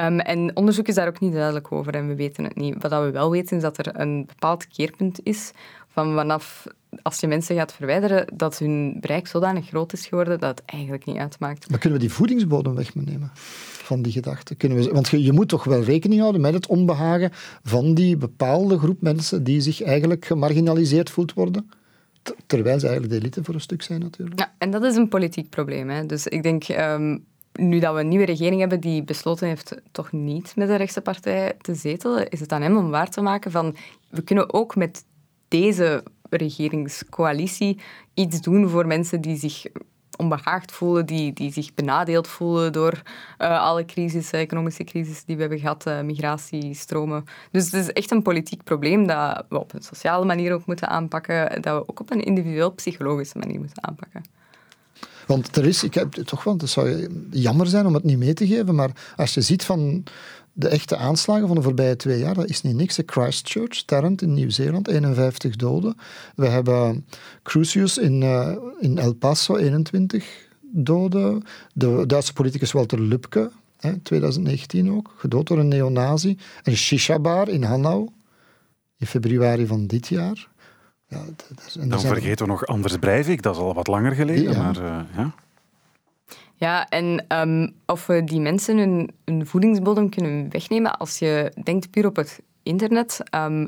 Um, 0.00 0.20
en 0.20 0.56
onderzoek 0.56 0.88
is 0.88 0.94
daar 0.94 1.08
ook 1.08 1.20
niet 1.20 1.32
duidelijk 1.32 1.72
over 1.72 1.94
en 1.94 2.08
we 2.08 2.14
weten 2.14 2.44
het 2.44 2.56
niet. 2.56 2.76
Wat 2.82 2.90
we 2.90 3.10
wel 3.10 3.30
weten 3.30 3.56
is 3.56 3.62
dat 3.62 3.78
er 3.78 4.00
een 4.00 4.26
bepaald 4.26 4.68
keerpunt 4.68 5.20
is 5.22 5.50
van 5.88 6.14
vanaf 6.14 6.66
als 7.02 7.20
je 7.20 7.26
mensen 7.26 7.56
gaat 7.56 7.72
verwijderen, 7.72 8.26
dat 8.34 8.58
hun 8.58 8.96
bereik 9.00 9.26
zodanig 9.26 9.66
groot 9.66 9.92
is 9.92 10.06
geworden 10.06 10.40
dat 10.40 10.58
het 10.58 10.62
eigenlijk 10.66 11.04
niet 11.04 11.16
uitmaakt. 11.16 11.70
Maar 11.70 11.78
kunnen 11.78 11.98
we 11.98 12.04
die 12.04 12.14
voedingsbodem 12.14 12.74
wegnemen 12.74 13.30
van 13.84 14.02
die 14.02 14.12
gedachten? 14.12 14.56
Kunnen 14.56 14.78
we, 14.78 14.90
want 14.92 15.08
je, 15.08 15.22
je 15.22 15.32
moet 15.32 15.48
toch 15.48 15.64
wel 15.64 15.82
rekening 15.82 16.20
houden 16.20 16.40
met 16.40 16.54
het 16.54 16.66
onbehagen 16.66 17.30
van 17.62 17.94
die 17.94 18.16
bepaalde 18.16 18.78
groep 18.78 19.00
mensen 19.00 19.44
die 19.44 19.60
zich 19.60 19.82
eigenlijk 19.82 20.24
gemarginaliseerd 20.24 21.10
voelt 21.10 21.32
worden? 21.32 21.70
Terwijl 22.46 22.78
ze 22.78 22.86
eigenlijk 22.86 23.14
de 23.14 23.20
elite 23.20 23.44
voor 23.44 23.54
een 23.54 23.60
stuk 23.60 23.82
zijn 23.82 24.00
natuurlijk. 24.00 24.38
Ja, 24.38 24.54
en 24.58 24.70
dat 24.70 24.84
is 24.84 24.96
een 24.96 25.08
politiek 25.08 25.50
probleem. 25.50 25.88
Hè. 25.88 26.06
Dus 26.06 26.26
ik 26.26 26.42
denk, 26.42 26.68
um, 26.68 27.24
nu 27.52 27.78
dat 27.78 27.94
we 27.94 28.00
een 28.00 28.08
nieuwe 28.08 28.24
regering 28.24 28.60
hebben 28.60 28.80
die 28.80 29.02
besloten 29.02 29.48
heeft 29.48 29.74
toch 29.92 30.12
niet 30.12 30.56
met 30.56 30.68
de 30.68 30.76
rechtse 30.76 31.00
partij 31.00 31.52
te 31.60 31.74
zetelen, 31.74 32.28
is 32.28 32.40
het 32.40 32.52
aan 32.52 32.62
hem 32.62 32.76
om 32.76 32.90
waar 32.90 33.10
te 33.10 33.20
maken 33.20 33.50
van 33.50 33.76
we 34.10 34.22
kunnen 34.22 34.52
ook 34.52 34.76
met 34.76 35.04
deze 35.48 36.02
regeringscoalitie 36.36 37.80
iets 38.14 38.40
doen 38.40 38.68
voor 38.68 38.86
mensen 38.86 39.20
die 39.20 39.36
zich 39.36 39.66
onbehaagd 40.16 40.72
voelen, 40.72 41.06
die, 41.06 41.32
die 41.32 41.52
zich 41.52 41.74
benadeeld 41.74 42.28
voelen 42.28 42.72
door 42.72 43.02
uh, 43.38 43.60
alle 43.60 43.84
crisis, 43.84 44.30
economische 44.30 44.84
crisis 44.84 45.24
die 45.24 45.34
we 45.34 45.40
hebben 45.40 45.58
gehad, 45.58 45.86
uh, 45.86 46.00
migratiestromen. 46.00 47.24
Dus 47.50 47.64
het 47.64 47.74
is 47.74 47.92
echt 47.92 48.10
een 48.10 48.22
politiek 48.22 48.64
probleem 48.64 49.06
dat 49.06 49.44
we 49.48 49.58
op 49.58 49.74
een 49.74 49.82
sociale 49.82 50.24
manier 50.24 50.52
ook 50.52 50.66
moeten 50.66 50.88
aanpakken, 50.88 51.62
dat 51.62 51.78
we 51.78 51.88
ook 51.88 52.00
op 52.00 52.10
een 52.10 52.22
individueel 52.22 52.72
psychologische 52.72 53.38
manier 53.38 53.58
moeten 53.58 53.84
aanpakken. 53.84 54.22
Want 55.26 55.56
er 55.56 55.66
is, 55.66 55.84
ik 55.84 55.94
heb 55.94 56.12
toch 56.12 56.44
wel, 56.44 56.56
het 56.56 56.70
zou 56.70 57.08
jammer 57.30 57.66
zijn 57.66 57.86
om 57.86 57.94
het 57.94 58.04
niet 58.04 58.18
mee 58.18 58.34
te 58.34 58.46
geven, 58.46 58.74
maar 58.74 58.90
als 59.16 59.34
je 59.34 59.40
ziet 59.40 59.64
van 59.64 60.04
de 60.56 60.68
echte 60.68 60.96
aanslagen 60.96 61.46
van 61.46 61.56
de 61.56 61.62
voorbije 61.62 61.96
twee 61.96 62.18
jaar, 62.18 62.34
dat 62.34 62.48
is 62.48 62.62
niet 62.62 62.74
niks. 62.74 62.98
Christchurch, 63.06 63.82
Tarrant 63.82 64.22
in 64.22 64.34
Nieuw-Zeeland, 64.34 64.88
51 64.88 65.56
doden. 65.56 65.96
We 66.34 66.46
hebben 66.46 67.06
Crucius 67.42 67.98
in, 67.98 68.22
uh, 68.22 68.56
in 68.80 68.98
El 68.98 69.14
Paso, 69.14 69.56
21 69.56 70.46
doden. 70.60 71.42
De 71.72 72.06
Duitse 72.06 72.32
politicus 72.32 72.72
Walter 72.72 73.00
Lübcke, 73.00 73.50
hè, 73.78 73.98
2019 73.98 74.92
ook, 74.92 75.14
gedood 75.16 75.46
door 75.46 75.58
een 75.58 75.68
neonazi. 75.68 76.38
En 76.62 76.76
Shisha-bar 76.76 77.48
in 77.48 77.62
Hanau, 77.62 78.08
in 78.96 79.06
februari 79.06 79.66
van 79.66 79.86
dit 79.86 80.06
jaar. 80.06 80.48
Ja, 81.08 81.22
Dan 81.86 82.00
vergeten 82.00 82.44
we 82.44 82.50
nog 82.50 82.66
Anders 82.66 82.96
Breivik, 82.96 83.42
dat 83.42 83.54
is 83.54 83.60
al 83.60 83.74
wat 83.74 83.86
langer 83.86 84.12
geleden. 84.12 84.52
Ja. 84.52 84.62
Maar, 84.62 84.82
uh, 84.82 85.00
ja. 85.16 85.34
Ja, 86.56 86.88
en 86.88 87.24
um, 87.28 87.74
of 87.86 88.06
we 88.06 88.24
die 88.24 88.40
mensen 88.40 88.78
hun, 88.78 89.10
hun 89.24 89.46
voedingsbodem 89.46 90.08
kunnen 90.08 90.50
wegnemen 90.50 90.98
als 90.98 91.18
je 91.18 91.52
denkt 91.62 91.90
puur 91.90 92.06
op 92.06 92.16
het 92.16 92.42
internet. 92.62 93.20
Ehm, 93.30 93.66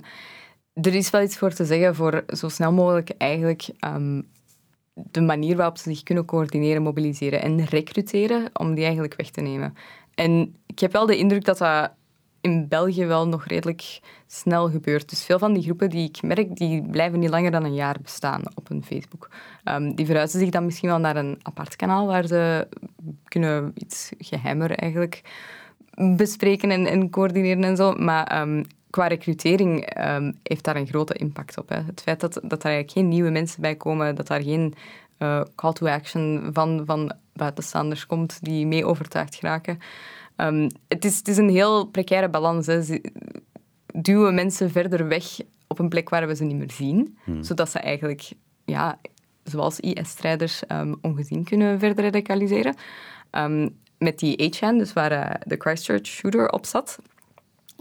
er 0.72 0.94
is 0.94 1.10
wel 1.10 1.22
iets 1.22 1.38
voor 1.38 1.52
te 1.52 1.64
zeggen 1.64 1.94
voor 1.94 2.24
zo 2.26 2.48
snel 2.48 2.72
mogelijk 2.72 3.10
eigenlijk 3.18 3.68
ehm, 3.78 4.22
de 4.94 5.20
manier 5.20 5.56
waarop 5.56 5.78
ze 5.78 5.90
zich 5.90 6.02
kunnen 6.02 6.24
coördineren, 6.24 6.82
mobiliseren 6.82 7.42
en 7.42 7.64
recruteren, 7.64 8.50
om 8.52 8.74
die 8.74 8.84
eigenlijk 8.84 9.14
weg 9.16 9.30
te 9.30 9.40
nemen. 9.40 9.74
En 10.14 10.56
ik 10.66 10.78
heb 10.78 10.92
wel 10.92 11.06
de 11.06 11.16
indruk 11.16 11.44
dat 11.44 11.58
dat 11.58 11.90
in 12.46 12.68
België 12.68 13.06
wel 13.06 13.28
nog 13.28 13.46
redelijk 13.46 14.00
snel 14.26 14.70
gebeurt. 14.70 15.08
Dus 15.08 15.24
veel 15.24 15.38
van 15.38 15.52
die 15.52 15.62
groepen 15.62 15.90
die 15.90 16.08
ik 16.08 16.22
merk, 16.22 16.56
die 16.56 16.82
blijven 16.90 17.18
niet 17.18 17.30
langer 17.30 17.50
dan 17.50 17.64
een 17.64 17.74
jaar 17.74 17.96
bestaan 18.02 18.42
op 18.54 18.70
een 18.70 18.84
Facebook. 18.84 19.28
Um, 19.64 19.94
die 19.94 20.06
verhuizen 20.06 20.40
zich 20.40 20.50
dan 20.50 20.64
misschien 20.64 20.88
wel 20.88 20.98
naar 20.98 21.16
een 21.16 21.38
apart 21.42 21.76
kanaal 21.76 22.06
waar 22.06 22.26
ze 22.26 22.68
kunnen 23.24 23.72
iets 23.74 24.12
geheimer 24.18 24.70
eigenlijk 24.70 25.22
bespreken 26.16 26.70
en, 26.70 26.86
en 26.86 27.10
coördineren 27.10 27.64
en 27.64 27.76
zo. 27.76 27.92
Maar 27.92 28.40
um, 28.40 28.64
qua 28.90 29.06
recrutering 29.06 29.98
um, 29.98 30.38
heeft 30.42 30.64
daar 30.64 30.76
een 30.76 30.86
grote 30.86 31.14
impact 31.14 31.58
op. 31.58 31.68
Hè. 31.68 31.80
Het 31.86 32.00
feit 32.02 32.20
dat, 32.20 32.32
dat 32.32 32.64
er 32.64 32.70
eigenlijk 32.70 32.90
geen 32.90 33.08
nieuwe 33.08 33.30
mensen 33.30 33.60
bij 33.60 33.74
komen, 33.74 34.14
dat 34.14 34.26
daar 34.26 34.42
geen 34.42 34.74
uh, 35.18 35.40
call 35.54 35.72
to 35.72 35.86
action 35.86 36.50
van, 36.52 36.82
van 36.86 37.12
buitenstaanders 37.32 38.06
komt 38.06 38.38
die 38.42 38.66
mee 38.66 38.86
overtuigd 38.86 39.34
geraken. 39.34 39.78
Um, 40.36 40.68
het, 40.88 41.04
is, 41.04 41.16
het 41.16 41.28
is 41.28 41.36
een 41.36 41.48
heel 41.48 41.86
precaire 41.86 42.28
balans. 42.28 42.66
Hè. 42.66 42.80
Duwen 43.86 44.34
mensen 44.34 44.70
verder 44.70 45.08
weg 45.08 45.24
op 45.66 45.78
een 45.78 45.88
plek 45.88 46.08
waar 46.08 46.26
we 46.26 46.36
ze 46.36 46.44
niet 46.44 46.56
meer 46.56 46.70
zien, 46.70 47.18
hmm. 47.24 47.42
zodat 47.42 47.70
ze 47.70 47.78
eigenlijk, 47.78 48.30
ja, 48.64 48.98
zoals 49.42 49.80
IS-strijders, 49.80 50.62
um, 50.68 50.96
ongezien 51.00 51.44
kunnen 51.44 51.78
verder 51.78 52.04
radicaliseren. 52.04 52.74
Um, 53.30 53.78
met 53.98 54.18
die 54.18 54.54
HN, 54.60 54.78
dus 54.78 54.92
waar 54.92 55.12
uh, 55.12 55.30
de 55.46 55.56
Christchurch 55.58 56.06
shooter 56.06 56.50
op 56.50 56.66
zat, 56.66 56.98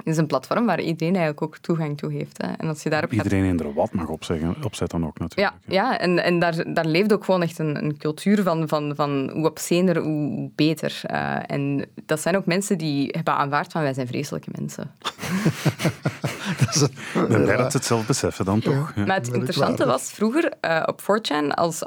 is 0.04 0.18
een 0.18 0.28
platform 0.28 0.66
waar 0.66 0.82
iedereen 0.82 1.16
eigenlijk 1.16 1.41
ook 1.41 1.58
toegang 1.58 1.98
toe 1.98 2.12
heeft. 2.12 2.41
Hè. 2.41 2.52
En 2.52 2.68
als 2.68 2.84
je 2.84 2.89
daarop 2.89 3.12
iedereen 3.12 3.43
in 3.43 3.60
er 3.60 3.74
wat 3.74 3.93
mag 3.93 4.08
opzeggen, 4.08 4.56
opzetten 4.64 5.06
ook 5.06 5.20
natuurlijk. 5.20 5.54
Ja, 5.66 5.74
ja 5.74 6.00
en, 6.00 6.24
en 6.24 6.39
daar, 6.39 6.74
daar 6.74 6.86
leeft 6.86 7.14
ook 7.14 7.24
gewoon 7.24 7.41
echt 7.41 7.60
een, 7.60 7.84
een 7.84 7.98
cultuur 7.98 8.43
van, 8.43 8.68
van, 8.68 8.93
van 8.96 9.30
hoe 9.34 9.46
obscener, 9.46 9.98
hoe 9.98 10.50
beter. 10.56 11.02
Uh, 11.12 11.38
en 11.48 11.86
dat 12.06 12.20
zijn 12.20 12.38
ook 12.38 12.46
mensen 12.46 12.78
die 12.78 13.10
hebben 13.12 13.36
aanvaard 13.36 13.72
van 13.72 13.82
wij 13.82 13.93
zijn 13.93 14.08
vreselijke 14.08 14.50
mensen. 14.56 14.91
dat 16.60 16.76
is 16.76 16.82
een, 17.14 17.28
blij 17.28 17.58
dat 17.58 17.72
ze 17.72 17.78
het 17.78 17.86
zelf 17.86 18.06
beseffen 18.06 18.46
dan 18.46 18.60
toch. 18.60 18.91
Ja. 18.96 19.06
Maar 19.06 19.16
het 19.16 19.34
interessante 19.34 19.86
was 19.86 20.12
vroeger 20.12 20.54
uh, 20.62 20.84
op 20.86 21.02
4chan, 21.02 21.48
als, 21.48 21.84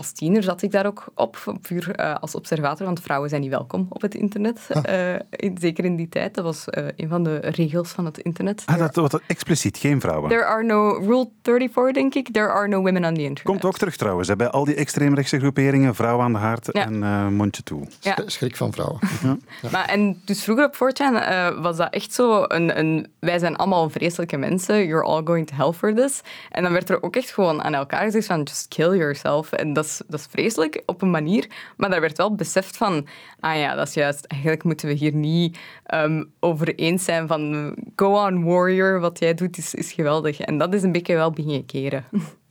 als 0.00 0.12
tiener 0.12 0.42
zat 0.42 0.62
ik 0.62 0.70
daar 0.70 0.86
ook 0.86 1.04
op, 1.14 1.58
puur 1.62 2.00
uh, 2.00 2.14
als 2.14 2.34
observator, 2.34 2.86
want 2.86 3.00
vrouwen 3.00 3.28
zijn 3.28 3.40
niet 3.40 3.50
welkom 3.50 3.86
op 3.88 4.02
het 4.02 4.14
internet. 4.14 4.60
Uh, 4.88 5.14
in, 5.30 5.56
zeker 5.60 5.84
in 5.84 5.96
die 5.96 6.08
tijd. 6.08 6.34
Dat 6.34 6.44
was 6.44 6.64
uh, 6.70 6.86
een 6.96 7.08
van 7.08 7.22
de 7.22 7.36
regels 7.36 7.88
van 7.88 8.04
het 8.04 8.18
internet. 8.18 8.62
Ah, 8.66 8.78
dat 8.78 8.94
was 8.94 9.20
expliciet, 9.26 9.78
geen 9.78 10.00
vrouwen. 10.00 10.28
There 10.28 10.44
are 10.44 10.62
no, 10.62 10.88
rule 10.88 11.28
34 11.42 11.92
denk 11.92 12.14
ik, 12.14 12.32
there 12.32 12.48
are 12.48 12.68
no 12.68 12.76
women 12.76 13.04
on 13.04 13.14
the 13.14 13.20
internet. 13.20 13.42
Komt 13.42 13.64
ook 13.64 13.78
terug 13.78 13.96
trouwens, 13.96 14.28
hè, 14.28 14.36
bij 14.36 14.48
al 14.48 14.64
die 14.64 14.74
extreemrechtse 14.74 15.38
groeperingen, 15.38 15.94
vrouwen 15.94 16.24
aan 16.24 16.32
de 16.32 16.38
haard 16.38 16.68
ja. 16.72 16.84
en 16.86 17.34
mondje 17.34 17.62
toe. 17.62 17.86
Ja. 18.00 18.16
Schrik 18.26 18.56
van 18.56 18.72
vrouwen. 18.72 18.98
ja. 19.22 19.36
Maar, 19.70 19.84
en 19.84 20.20
dus 20.24 20.42
vroeger 20.42 20.64
op 20.64 20.74
4chan 20.74 21.60
was 21.60 21.76
dat 21.76 21.92
echt 21.92 22.12
zo 22.12 22.44
een, 22.48 22.78
een, 22.78 23.06
wij 23.18 23.38
zijn 23.38 23.56
allemaal 23.56 23.90
vreselijke 23.90 24.36
mensen, 24.36 24.86
you're 24.86 25.04
all 25.04 25.22
going 25.24 25.46
to 25.46 25.54
hell 25.54 25.72
for 25.72 25.94
this. 25.94 26.20
En 26.50 26.62
dan 26.62 26.72
werd 26.72 26.90
er 26.90 27.02
ook 27.02 27.16
echt 27.16 27.30
gewoon 27.30 27.62
aan 27.62 27.74
elkaar 27.74 28.04
gezegd 28.04 28.26
van 28.26 28.42
just 28.42 28.68
kill 28.68 28.96
yourself. 28.96 29.52
En 29.52 29.72
dat 29.72 29.86
dat 30.08 30.20
is 30.20 30.26
vreselijk 30.30 30.82
op 30.86 31.02
een 31.02 31.10
manier, 31.10 31.46
maar 31.76 31.90
daar 31.90 32.00
werd 32.00 32.16
wel 32.16 32.34
beseft 32.34 32.76
van, 32.76 33.06
ah 33.40 33.56
ja, 33.56 33.74
dat 33.74 33.88
is 33.88 33.94
juist, 33.94 34.24
eigenlijk 34.26 34.64
moeten 34.64 34.88
we 34.88 34.94
hier 34.94 35.14
niet 35.14 35.58
um, 35.94 36.32
over 36.40 36.74
eens 36.74 37.04
zijn 37.04 37.26
van 37.26 37.74
go 37.96 38.26
on 38.26 38.44
warrior, 38.44 39.00
wat 39.00 39.18
jij 39.18 39.34
doet 39.34 39.58
is, 39.58 39.74
is 39.74 39.92
geweldig. 39.92 40.40
En 40.40 40.58
dat 40.58 40.74
is 40.74 40.82
een 40.82 40.92
beetje 40.92 41.14
wel 41.14 41.30
beginnen 41.30 41.66
keren. 41.66 42.04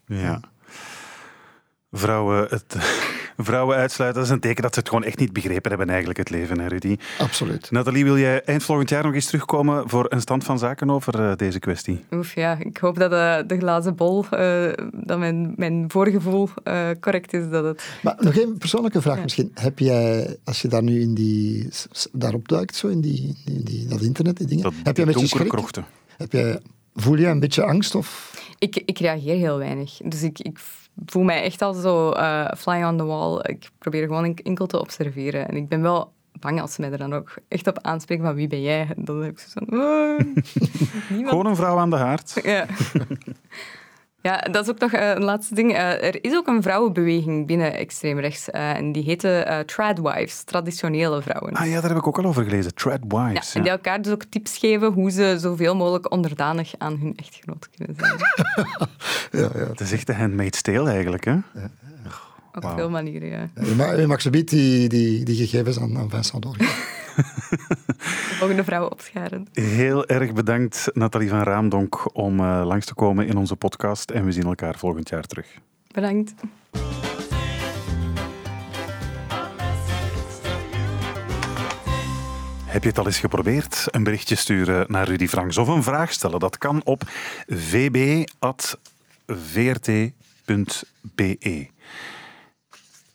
Ja. 0.05 0.41
Vrouwen, 1.91 2.47
het, 2.49 2.75
vrouwen 3.43 3.77
uitsluiten, 3.77 4.21
dat 4.21 4.29
is 4.29 4.35
een 4.35 4.41
teken 4.41 4.63
dat 4.63 4.73
ze 4.73 4.79
het 4.79 4.89
gewoon 4.89 5.03
echt 5.03 5.19
niet 5.19 5.33
begrepen 5.33 5.69
hebben, 5.69 5.89
eigenlijk, 5.89 6.19
het 6.19 6.29
leven, 6.29 6.59
hè, 6.59 6.67
Rudy? 6.67 6.97
Absoluut. 7.19 7.71
Nathalie, 7.71 8.03
wil 8.03 8.17
jij 8.17 8.43
eind 8.43 8.63
volgend 8.63 8.89
jaar 8.89 9.03
nog 9.03 9.13
eens 9.13 9.25
terugkomen 9.25 9.89
voor 9.89 10.05
een 10.09 10.21
stand 10.21 10.43
van 10.43 10.59
zaken 10.59 10.89
over 10.89 11.19
uh, 11.19 11.35
deze 11.35 11.59
kwestie? 11.59 12.03
Oef, 12.11 12.35
ja. 12.35 12.57
Ik 12.59 12.77
hoop 12.77 12.97
dat 12.97 13.11
uh, 13.11 13.37
de 13.47 13.57
glazen 13.57 13.95
bol, 13.95 14.25
uh, 14.33 14.71
dat 14.91 15.19
mijn, 15.19 15.53
mijn 15.55 15.85
voorgevoel 15.87 16.49
correct 16.99 17.33
is. 17.33 17.49
Dat 17.49 17.63
het... 17.63 17.83
Maar 18.01 18.15
nog 18.19 18.35
één 18.35 18.57
persoonlijke 18.57 19.01
vraag 19.01 19.15
ja. 19.15 19.23
misschien. 19.23 19.51
Heb 19.53 19.79
jij, 19.79 20.37
als 20.43 20.61
je 20.61 20.67
daar 20.67 20.83
nu 20.83 21.01
in 21.01 21.13
die, 21.13 21.69
daarop 22.11 22.47
duikt, 22.47 22.75
zo 22.75 22.87
in 22.87 23.01
die, 23.01 23.37
in 23.45 23.61
die, 23.63 23.87
dat 23.87 24.01
internet, 24.01 24.37
die 24.37 24.47
dingen, 24.47 24.63
dat, 24.63 24.73
heb 24.83 24.95
je 24.95 25.01
een 25.01 25.07
beetje 25.07 25.27
schrik? 25.27 25.47
Krochten. 25.47 25.85
Heb 26.17 26.31
jij, 26.31 26.59
voel 26.95 27.17
je 27.17 27.27
een 27.27 27.39
beetje 27.39 27.63
angst? 27.63 27.95
Of? 27.95 28.37
Ik, 28.59 28.75
ik 28.85 28.99
reageer 28.99 29.35
heel 29.35 29.57
weinig. 29.57 29.97
Dus 30.03 30.23
ik, 30.23 30.39
ik 30.39 30.59
voel 31.05 31.23
mij 31.23 31.43
echt 31.43 31.61
al 31.61 31.73
zo 31.73 32.11
uh, 32.11 32.51
fly 32.57 32.83
on 32.83 32.97
the 32.97 33.05
wall. 33.05 33.39
Ik 33.41 33.69
probeer 33.77 34.05
gewoon 34.05 34.35
enkel 34.35 34.65
te 34.65 34.79
observeren. 34.79 35.47
En 35.47 35.55
ik 35.55 35.67
ben 35.67 35.81
wel 35.81 36.11
bang 36.39 36.61
als 36.61 36.73
ze 36.73 36.81
mij 36.81 36.91
er 36.91 36.97
dan 36.97 37.13
ook 37.13 37.33
echt 37.47 37.67
op 37.67 37.79
aanspreken 37.81 38.25
van 38.25 38.35
wie 38.35 38.47
ben 38.47 38.61
jij? 38.61 38.87
Dan 38.95 39.23
heb 39.23 39.31
ik 39.31 39.39
zo 39.39 39.47
van... 39.53 39.79
Oh, 39.79 40.19
gewoon 41.29 41.45
een 41.45 41.55
vrouw 41.55 41.77
aan 41.77 41.89
de 41.89 41.95
haard. 41.95 42.39
Ja. 42.43 42.65
Ja, 44.21 44.37
dat 44.37 44.63
is 44.63 44.69
ook 44.69 44.79
nog 44.79 44.91
eh, 44.91 45.09
een 45.09 45.23
laatste 45.23 45.55
ding. 45.55 45.71
Uh, 45.71 46.03
er 46.03 46.23
is 46.23 46.33
ook 46.33 46.47
een 46.47 46.61
vrouwenbeweging 46.61 47.47
binnen 47.47 47.73
extreemrechts. 47.73 48.49
Uh, 48.49 48.75
en 48.75 48.91
die 48.91 49.03
heette 49.03 49.45
uh, 49.47 49.59
tradwives, 49.59 50.43
traditionele 50.43 51.21
vrouwen. 51.21 51.53
Ah 51.53 51.67
ja, 51.67 51.81
daar 51.81 51.89
heb 51.89 51.99
ik 51.99 52.07
ook 52.07 52.17
al 52.17 52.25
over 52.25 52.43
gelezen. 52.43 52.75
Tradwives. 52.75 53.53
Ja, 53.53 53.57
en 53.57 53.61
die 53.61 53.71
elkaar 53.71 54.01
dus 54.01 54.11
ook 54.13 54.23
tips 54.23 54.57
geven 54.57 54.91
hoe 54.91 55.11
ze 55.11 55.35
zoveel 55.39 55.75
mogelijk 55.75 56.11
onderdanig 56.11 56.73
aan 56.77 56.97
hun 56.97 57.13
echtgenoot 57.15 57.69
kunnen 57.75 57.95
zijn. 57.99 58.17
ja, 59.41 59.59
ja. 59.59 59.67
Het 59.67 59.79
is 59.79 59.91
echt 59.91 60.09
een 60.09 60.15
handmade 60.15 60.61
tale 60.61 60.89
eigenlijk, 60.89 61.25
hè? 61.25 61.31
Ja. 61.31 61.69
Op 62.53 62.63
wow. 62.63 62.77
veel 62.77 62.89
manieren, 62.89 63.29
ja. 63.29 63.49
ja 63.55 63.65
je, 63.65 63.75
mag, 63.75 63.97
je 63.97 64.07
mag 64.07 64.21
zo 64.21 64.29
die, 64.29 64.43
die, 64.43 65.23
die 65.23 65.35
gegevens 65.35 65.79
aan, 65.79 65.97
aan 65.97 66.09
Vincent 66.09 66.43
doorgeven. 66.43 66.98
De 67.19 68.35
volgende 68.37 68.63
vrouwen 68.63 68.91
opscharen. 68.91 69.47
Heel 69.53 70.07
erg 70.07 70.33
bedankt, 70.33 70.89
Nathalie 70.93 71.29
van 71.29 71.43
Raamdonk, 71.43 72.15
om 72.15 72.39
uh, 72.39 72.61
langs 72.65 72.85
te 72.85 72.93
komen 72.93 73.27
in 73.27 73.37
onze 73.37 73.55
podcast. 73.55 74.11
En 74.11 74.25
we 74.25 74.31
zien 74.31 74.43
elkaar 74.43 74.77
volgend 74.77 75.09
jaar 75.09 75.23
terug. 75.23 75.47
Bedankt. 75.91 76.33
Heb 82.65 82.83
je 82.83 82.89
het 82.89 82.97
al 82.97 83.05
eens 83.05 83.19
geprobeerd? 83.19 83.87
Een 83.91 84.03
berichtje 84.03 84.35
sturen 84.35 84.85
naar 84.87 85.07
Rudy 85.07 85.27
Franks 85.27 85.57
of 85.57 85.67
een 85.67 85.83
vraag 85.83 86.11
stellen. 86.11 86.39
Dat 86.39 86.57
kan 86.57 86.81
op 86.83 87.01
vb.vrt.be. 87.47 88.27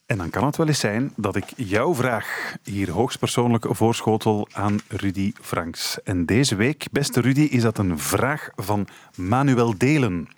En 0.07 0.19
dan 0.19 0.31
kan 0.31 0.45
het 0.45 0.57
wel 0.57 0.67
eens 0.67 0.79
zijn 0.79 1.13
dat 1.17 1.37
ik 1.37 1.45
jouw 1.57 1.95
vraag 1.95 2.57
hier 2.63 2.91
hoogstpersoonlijk 2.91 3.67
voorschotel 3.69 4.49
aan 4.53 4.81
Rudy 4.89 5.33
Franks. 5.41 6.03
En 6.03 6.27
deze 6.27 6.55
week, 6.55 6.87
beste 6.93 7.21
Rudy, 7.21 7.41
is 7.41 7.63
dat 7.63 7.79
een 7.79 7.99
vraag 7.99 8.49
van 8.55 8.87
Manuel 9.17 9.79
Delen. 9.79 10.29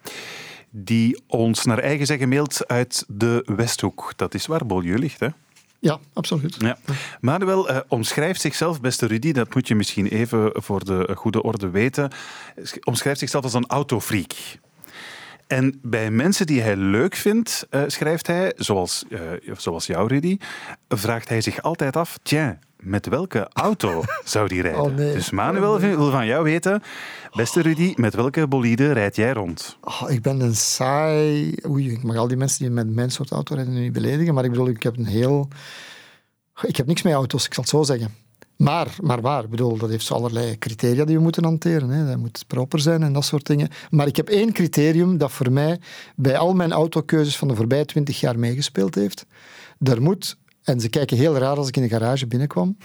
Die 0.71 1.23
ons 1.27 1.65
naar 1.65 1.79
eigen 1.79 2.07
zeggen 2.07 2.29
mailt 2.29 2.67
uit 2.67 3.05
de 3.09 3.43
Westhoek. 3.47 4.13
Dat 4.17 4.35
is 4.35 4.47
waar 4.47 4.67
Beaulieu 4.67 4.99
ligt, 4.99 5.21
hè? 5.21 5.29
Ja, 5.79 5.99
absoluut. 6.13 6.57
Ja. 6.59 6.79
Manuel 7.21 7.71
uh, 7.71 7.79
omschrijft 7.89 8.41
zichzelf, 8.41 8.81
beste 8.81 9.07
Rudy, 9.07 9.33
dat 9.33 9.55
moet 9.55 9.69
je 9.69 9.75
misschien 9.75 10.07
even 10.07 10.51
voor 10.55 10.85
de 10.85 11.11
goede 11.15 11.43
orde 11.43 11.71
weten, 11.71 12.11
omschrijft 12.85 13.19
zichzelf 13.19 13.45
als 13.45 13.55
een 13.55 13.67
autofreak. 13.67 14.33
En 15.47 15.79
bij 15.83 16.11
mensen 16.11 16.47
die 16.47 16.61
hij 16.61 16.77
leuk 16.77 17.15
vindt, 17.15 17.67
uh, 17.71 17.83
schrijft 17.87 18.27
hij, 18.27 18.53
zoals, 18.57 19.05
uh, 19.09 19.21
zoals 19.57 19.87
jou, 19.87 20.09
Rudy, 20.09 20.39
vraagt 20.89 21.29
hij 21.29 21.41
zich 21.41 21.63
altijd 21.63 21.97
af, 21.97 22.19
tja, 22.23 22.59
met 22.77 23.07
welke 23.07 23.49
auto 23.53 24.03
zou 24.25 24.49
die 24.49 24.63
rijden? 24.67 24.81
Oh, 24.81 24.95
nee. 24.95 25.13
Dus 25.13 25.31
Manuel 25.31 25.75
oh, 25.75 25.81
nee. 25.81 25.97
wil 25.97 26.11
van 26.11 26.27
jou 26.27 26.45
weten, 26.45 26.83
beste 27.33 27.63
Rudy, 27.63 27.93
met 27.97 28.15
welke 28.15 28.49
bolide 28.49 28.93
rijd 28.93 29.17
jij 29.17 29.33
rond? 29.33 29.79
Oh, 29.81 30.11
ik 30.11 30.23
ben 30.23 30.41
een 30.41 30.57
saai... 30.57 31.55
Oei, 31.69 31.93
ik 31.93 32.03
mag 32.03 32.17
al 32.17 32.29
die 32.29 32.37
mensen 32.37 32.59
die 32.59 32.71
met 32.71 32.95
mijn 32.95 33.11
soort 33.11 33.31
auto 33.31 33.55
rijden 33.55 33.75
nu 33.75 33.81
niet 33.81 33.93
beledigen, 33.93 34.35
maar 34.35 34.45
ik 34.45 34.51
bedoel, 34.51 34.69
ik 34.69 34.83
heb 34.83 34.97
een 34.97 35.07
heel... 35.07 35.49
Ik 36.63 36.77
heb 36.77 36.87
niks 36.87 37.03
met 37.03 37.13
auto's, 37.13 37.47
ik 37.47 37.55
zal 37.55 37.63
het 37.63 37.73
zo 37.73 37.83
zeggen. 37.83 38.26
Maar, 38.57 38.97
maar 39.03 39.21
waar? 39.21 39.45
Ik 39.45 39.51
bedoel, 39.51 39.77
dat 39.77 39.91
heeft 39.91 40.11
allerlei 40.11 40.59
criteria 40.59 41.05
die 41.05 41.17
we 41.17 41.23
moeten 41.23 41.45
hanteren. 41.45 41.89
Hè. 41.89 42.07
Dat 42.07 42.17
moet 42.17 42.45
proper 42.47 42.81
zijn 42.81 43.03
en 43.03 43.13
dat 43.13 43.25
soort 43.25 43.47
dingen. 43.47 43.69
Maar 43.91 44.07
ik 44.07 44.17
heb 44.17 44.29
één 44.29 44.53
criterium 44.53 45.19
dat 45.19 45.33
voor 45.33 45.53
mij 45.53 45.81
bij 46.17 46.39
al 46.39 46.55
mijn 46.55 46.73
autokeuzes 46.73 47.37
van 47.37 47.49
de 47.49 47.55
voorbije 47.55 47.85
twintig 47.85 48.21
jaar 48.21 48.39
meegespeeld 48.39 48.95
heeft. 48.95 49.27
Er 49.79 50.03
moet, 50.03 50.37
en 50.63 50.81
ze 50.81 50.89
kijken 50.89 51.17
heel 51.17 51.37
raar 51.37 51.57
als 51.57 51.69
ik 51.69 51.77
in 51.77 51.83
de 51.83 51.89
garage 51.89 52.27
binnenkwam, 52.27 52.77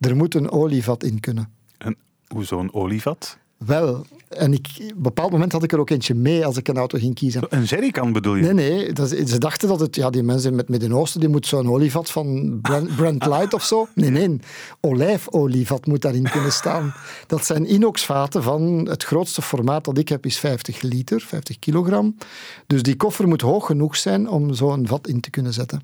er 0.00 0.16
moet 0.16 0.34
een 0.34 0.50
olievat 0.50 1.02
in 1.02 1.20
kunnen. 1.20 1.52
En 1.78 1.96
hoezo 2.26 2.58
een 2.58 2.72
olievat? 2.72 3.38
Wel, 3.56 4.06
en 4.30 4.52
ik, 4.52 4.66
op 4.76 4.80
een 4.80 5.02
bepaald 5.02 5.30
moment 5.30 5.52
had 5.52 5.62
ik 5.62 5.72
er 5.72 5.78
ook 5.78 5.90
eentje 5.90 6.14
mee 6.14 6.46
als 6.46 6.56
ik 6.56 6.68
een 6.68 6.76
auto 6.76 6.98
ging 6.98 7.14
kiezen. 7.14 7.42
Een 7.48 7.62
jerrycan 7.62 8.12
bedoel 8.12 8.34
je? 8.34 8.42
Nee, 8.42 8.70
nee. 8.70 8.92
Dat, 8.92 9.08
ze 9.08 9.38
dachten 9.38 9.68
dat 9.68 9.80
het, 9.80 9.96
ja, 9.96 10.10
die 10.10 10.22
mensen 10.22 10.54
met 10.54 10.68
Midden-Oosten, 10.68 11.20
die 11.20 11.28
moet 11.28 11.46
zo'n 11.46 11.70
olievat 11.70 12.10
van 12.10 12.58
Brent, 12.62 12.96
Brent 12.96 13.26
Light 13.26 13.54
of 13.54 13.64
zo. 13.64 13.88
Nee, 13.94 14.10
nee. 14.10 14.40
Olijfolievat 14.80 15.86
moet 15.86 16.02
daarin 16.02 16.30
kunnen 16.30 16.52
staan. 16.52 16.94
Dat 17.26 17.44
zijn 17.44 17.72
inoxvaten 17.72 18.42
van 18.42 18.88
het 18.88 19.04
grootste 19.04 19.42
formaat 19.42 19.84
dat 19.84 19.98
ik 19.98 20.08
heb, 20.08 20.26
is 20.26 20.38
50 20.38 20.82
liter, 20.82 21.20
50 21.20 21.58
kilogram. 21.58 22.16
Dus 22.66 22.82
die 22.82 22.96
koffer 22.96 23.28
moet 23.28 23.40
hoog 23.40 23.66
genoeg 23.66 23.96
zijn 23.96 24.28
om 24.28 24.54
zo'n 24.54 24.86
vat 24.86 25.08
in 25.08 25.20
te 25.20 25.30
kunnen 25.30 25.52
zetten. 25.52 25.82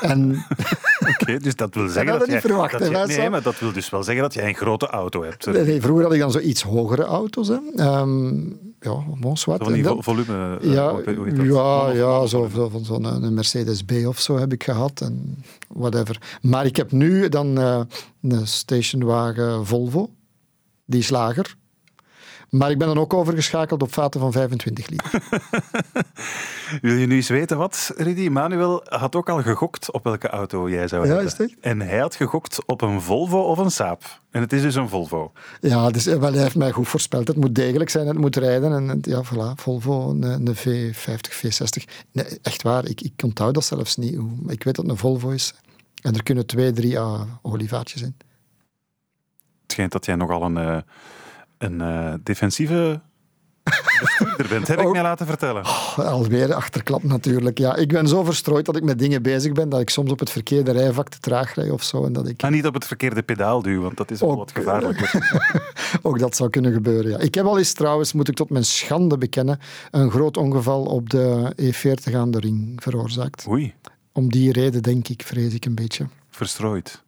En 0.00 0.44
Oké, 1.20 1.38
dus 1.38 1.56
dat 1.56 1.74
wil 1.74 1.88
zeggen 1.88 2.10
hadden 2.10 2.18
dat, 2.18 2.28
niet 2.28 2.30
jij, 2.30 2.40
verwacht, 2.40 2.92
dat? 2.92 3.06
Nee, 3.06 3.30
maar 3.30 3.42
dat 3.42 3.58
wil 3.58 3.72
dus 3.72 3.90
wel 3.90 4.02
zeggen 4.02 4.22
dat 4.22 4.34
jij 4.34 4.48
een 4.48 4.54
grote 4.54 4.86
auto 4.86 5.22
hebt. 5.22 5.46
Nee, 5.46 5.64
nee, 5.64 5.80
vroeger 5.80 6.04
had 6.04 6.12
ik 6.12 6.20
dan 6.20 6.30
zo 6.32 6.38
iets 6.38 6.62
hogere 6.62 7.04
auto's. 7.04 7.48
Hè. 7.48 7.58
Ehm, 7.76 8.38
ja, 8.80 9.04
bon, 9.20 9.36
zwart. 9.36 9.62
Van 9.62 9.72
die 9.72 9.84
vo- 9.84 10.00
volume... 10.02 10.58
Ja, 10.60 10.90
hoe 10.90 11.02
heet 11.26 11.36
dat? 11.36 11.96
ja, 11.96 12.26
zo, 12.26 12.48
van 12.70 12.84
zo'n 12.84 13.04
een 13.24 13.34
Mercedes 13.34 13.82
B 13.82 13.92
of 14.06 14.20
zo 14.20 14.38
heb 14.38 14.52
ik 14.52 14.64
gehad. 14.64 15.00
En 15.00 15.44
whatever. 15.68 16.18
Maar 16.42 16.66
ik 16.66 16.76
heb 16.76 16.92
nu 16.92 17.28
dan 17.28 17.58
eh, 17.58 17.80
een 18.22 18.46
stationwagen 18.46 19.66
Volvo. 19.66 20.10
Die 20.86 21.00
is 21.00 21.10
lager. 21.10 21.54
Maar 22.48 22.70
ik 22.70 22.78
ben 22.78 22.86
dan 22.86 22.98
ook 22.98 23.14
overgeschakeld 23.14 23.82
op 23.82 23.92
vaten 23.92 24.20
van 24.20 24.32
25 24.32 24.88
liter. 24.88 25.10
Wil 26.80 26.94
je 26.94 27.06
nu 27.06 27.14
eens 27.14 27.28
weten 27.28 27.58
wat, 27.58 27.92
Rudy? 27.96 28.28
Manuel 28.28 28.82
had 28.84 29.14
ook 29.14 29.28
al 29.28 29.42
gegokt 29.42 29.90
op 29.90 30.04
welke 30.04 30.28
auto 30.28 30.70
jij 30.70 30.88
zou 30.88 31.02
Ja, 31.02 31.08
hebben. 31.08 31.26
is 31.26 31.32
het 31.32 31.40
echt? 31.40 31.60
En 31.60 31.80
hij 31.80 31.98
had 31.98 32.14
gegokt 32.14 32.64
op 32.66 32.80
een 32.82 33.00
Volvo 33.00 33.38
of 33.38 33.58
een 33.58 33.70
Saab. 33.70 34.20
En 34.30 34.40
het 34.40 34.52
is 34.52 34.62
dus 34.62 34.74
een 34.74 34.88
Volvo. 34.88 35.32
Ja, 35.60 35.90
dus, 35.90 36.06
eh, 36.06 36.18
wel, 36.18 36.32
hij 36.32 36.42
heeft 36.42 36.56
mij 36.56 36.70
goed 36.70 36.88
voorspeld. 36.88 37.28
Het 37.28 37.36
moet 37.36 37.54
degelijk 37.54 37.90
zijn, 37.90 38.06
het 38.06 38.18
moet 38.18 38.36
rijden. 38.36 38.72
En 38.72 38.98
ja, 39.02 39.22
voilà, 39.24 39.54
Volvo, 39.60 40.10
een, 40.10 40.22
een 40.22 40.56
V50, 40.56 41.32
V60. 41.32 41.84
Nee, 42.12 42.38
echt 42.42 42.62
waar, 42.62 42.86
ik, 42.86 43.00
ik 43.00 43.12
onthoud 43.24 43.54
dat 43.54 43.64
zelfs 43.64 43.96
niet. 43.96 44.14
Ik 44.46 44.62
weet 44.64 44.74
dat 44.74 44.76
het 44.76 44.88
een 44.88 44.96
Volvo 44.96 45.30
is. 45.30 45.54
En 46.02 46.14
er 46.14 46.22
kunnen 46.22 46.46
twee, 46.46 46.72
drie 46.72 46.98
ah, 46.98 47.22
olievaatjes 47.42 48.02
in. 48.02 48.14
Het 49.62 49.72
schijnt 49.72 49.92
dat 49.92 50.04
jij 50.04 50.14
nogal 50.14 50.42
een, 50.42 50.56
eh, 50.56 50.78
een 51.58 51.80
eh, 51.80 52.14
defensieve 52.22 53.00
bestuurder 54.00 54.48
bent, 54.48 54.68
heb 54.68 54.80
ik 54.80 54.90
mij 54.90 55.02
laten 55.02 55.26
vertellen. 55.26 55.64
Alweer 55.96 56.54
achterklap 56.54 57.02
natuurlijk. 57.02 57.58
Ja, 57.58 57.76
ik 57.76 57.88
ben 57.88 58.08
zo 58.08 58.24
verstrooid 58.24 58.66
dat 58.66 58.76
ik 58.76 58.82
met 58.82 58.98
dingen 58.98 59.22
bezig 59.22 59.52
ben 59.52 59.68
dat 59.68 59.80
ik 59.80 59.90
soms 59.90 60.10
op 60.10 60.18
het 60.18 60.30
verkeerde 60.30 60.70
rijvak 60.70 61.08
te 61.08 61.18
traag 61.18 61.54
rijd 61.54 61.70
of 61.70 61.82
zo. 61.82 62.04
En 62.04 62.12
dat 62.12 62.28
ik 62.28 62.42
Maar 62.42 62.50
niet 62.50 62.66
op 62.66 62.74
het 62.74 62.84
verkeerde 62.84 63.22
pedaal 63.22 63.62
duwen, 63.62 63.82
want 63.82 63.96
dat 63.96 64.10
is 64.10 64.20
wel 64.20 64.36
wat 64.36 64.52
gevaarlijker. 64.54 65.32
ook 66.02 66.18
dat 66.18 66.36
zou 66.36 66.50
kunnen 66.50 66.72
gebeuren. 66.72 67.10
Ja. 67.10 67.18
Ik 67.18 67.34
heb 67.34 67.44
al 67.44 67.58
eens 67.58 67.72
trouwens, 67.72 68.12
moet 68.12 68.28
ik 68.28 68.34
tot 68.34 68.50
mijn 68.50 68.64
schande 68.64 69.18
bekennen, 69.18 69.58
een 69.90 70.10
groot 70.10 70.36
ongeval 70.36 70.84
op 70.84 71.10
de 71.10 71.52
E40 71.62 72.14
aan 72.14 72.30
de 72.30 72.40
ring 72.40 72.72
veroorzaakt. 72.82 73.46
Oei, 73.48 73.74
Om 74.12 74.30
die 74.30 74.52
reden 74.52 74.82
denk 74.82 75.08
ik, 75.08 75.22
vrees 75.26 75.54
ik 75.54 75.64
een 75.64 75.74
beetje. 75.74 76.06
verstrooid. 76.30 77.02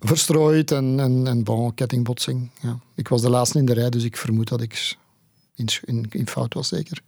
Verstrooid 0.00 0.70
en, 0.70 1.00
en, 1.00 1.26
en 1.26 1.44
bon, 1.44 1.74
kettingbotsing. 1.74 2.50
Ja. 2.60 2.78
Ik 2.94 3.08
was 3.08 3.20
de 3.22 3.30
laatste 3.30 3.58
in 3.58 3.64
de 3.64 3.72
rij, 3.74 3.90
dus 3.90 4.04
ik 4.04 4.16
vermoed 4.16 4.48
dat 4.48 4.60
ik 4.60 4.96
in, 5.54 5.68
in, 5.84 6.06
in 6.10 6.28
fout 6.28 6.54
was 6.54 6.68
zeker. 6.68 7.02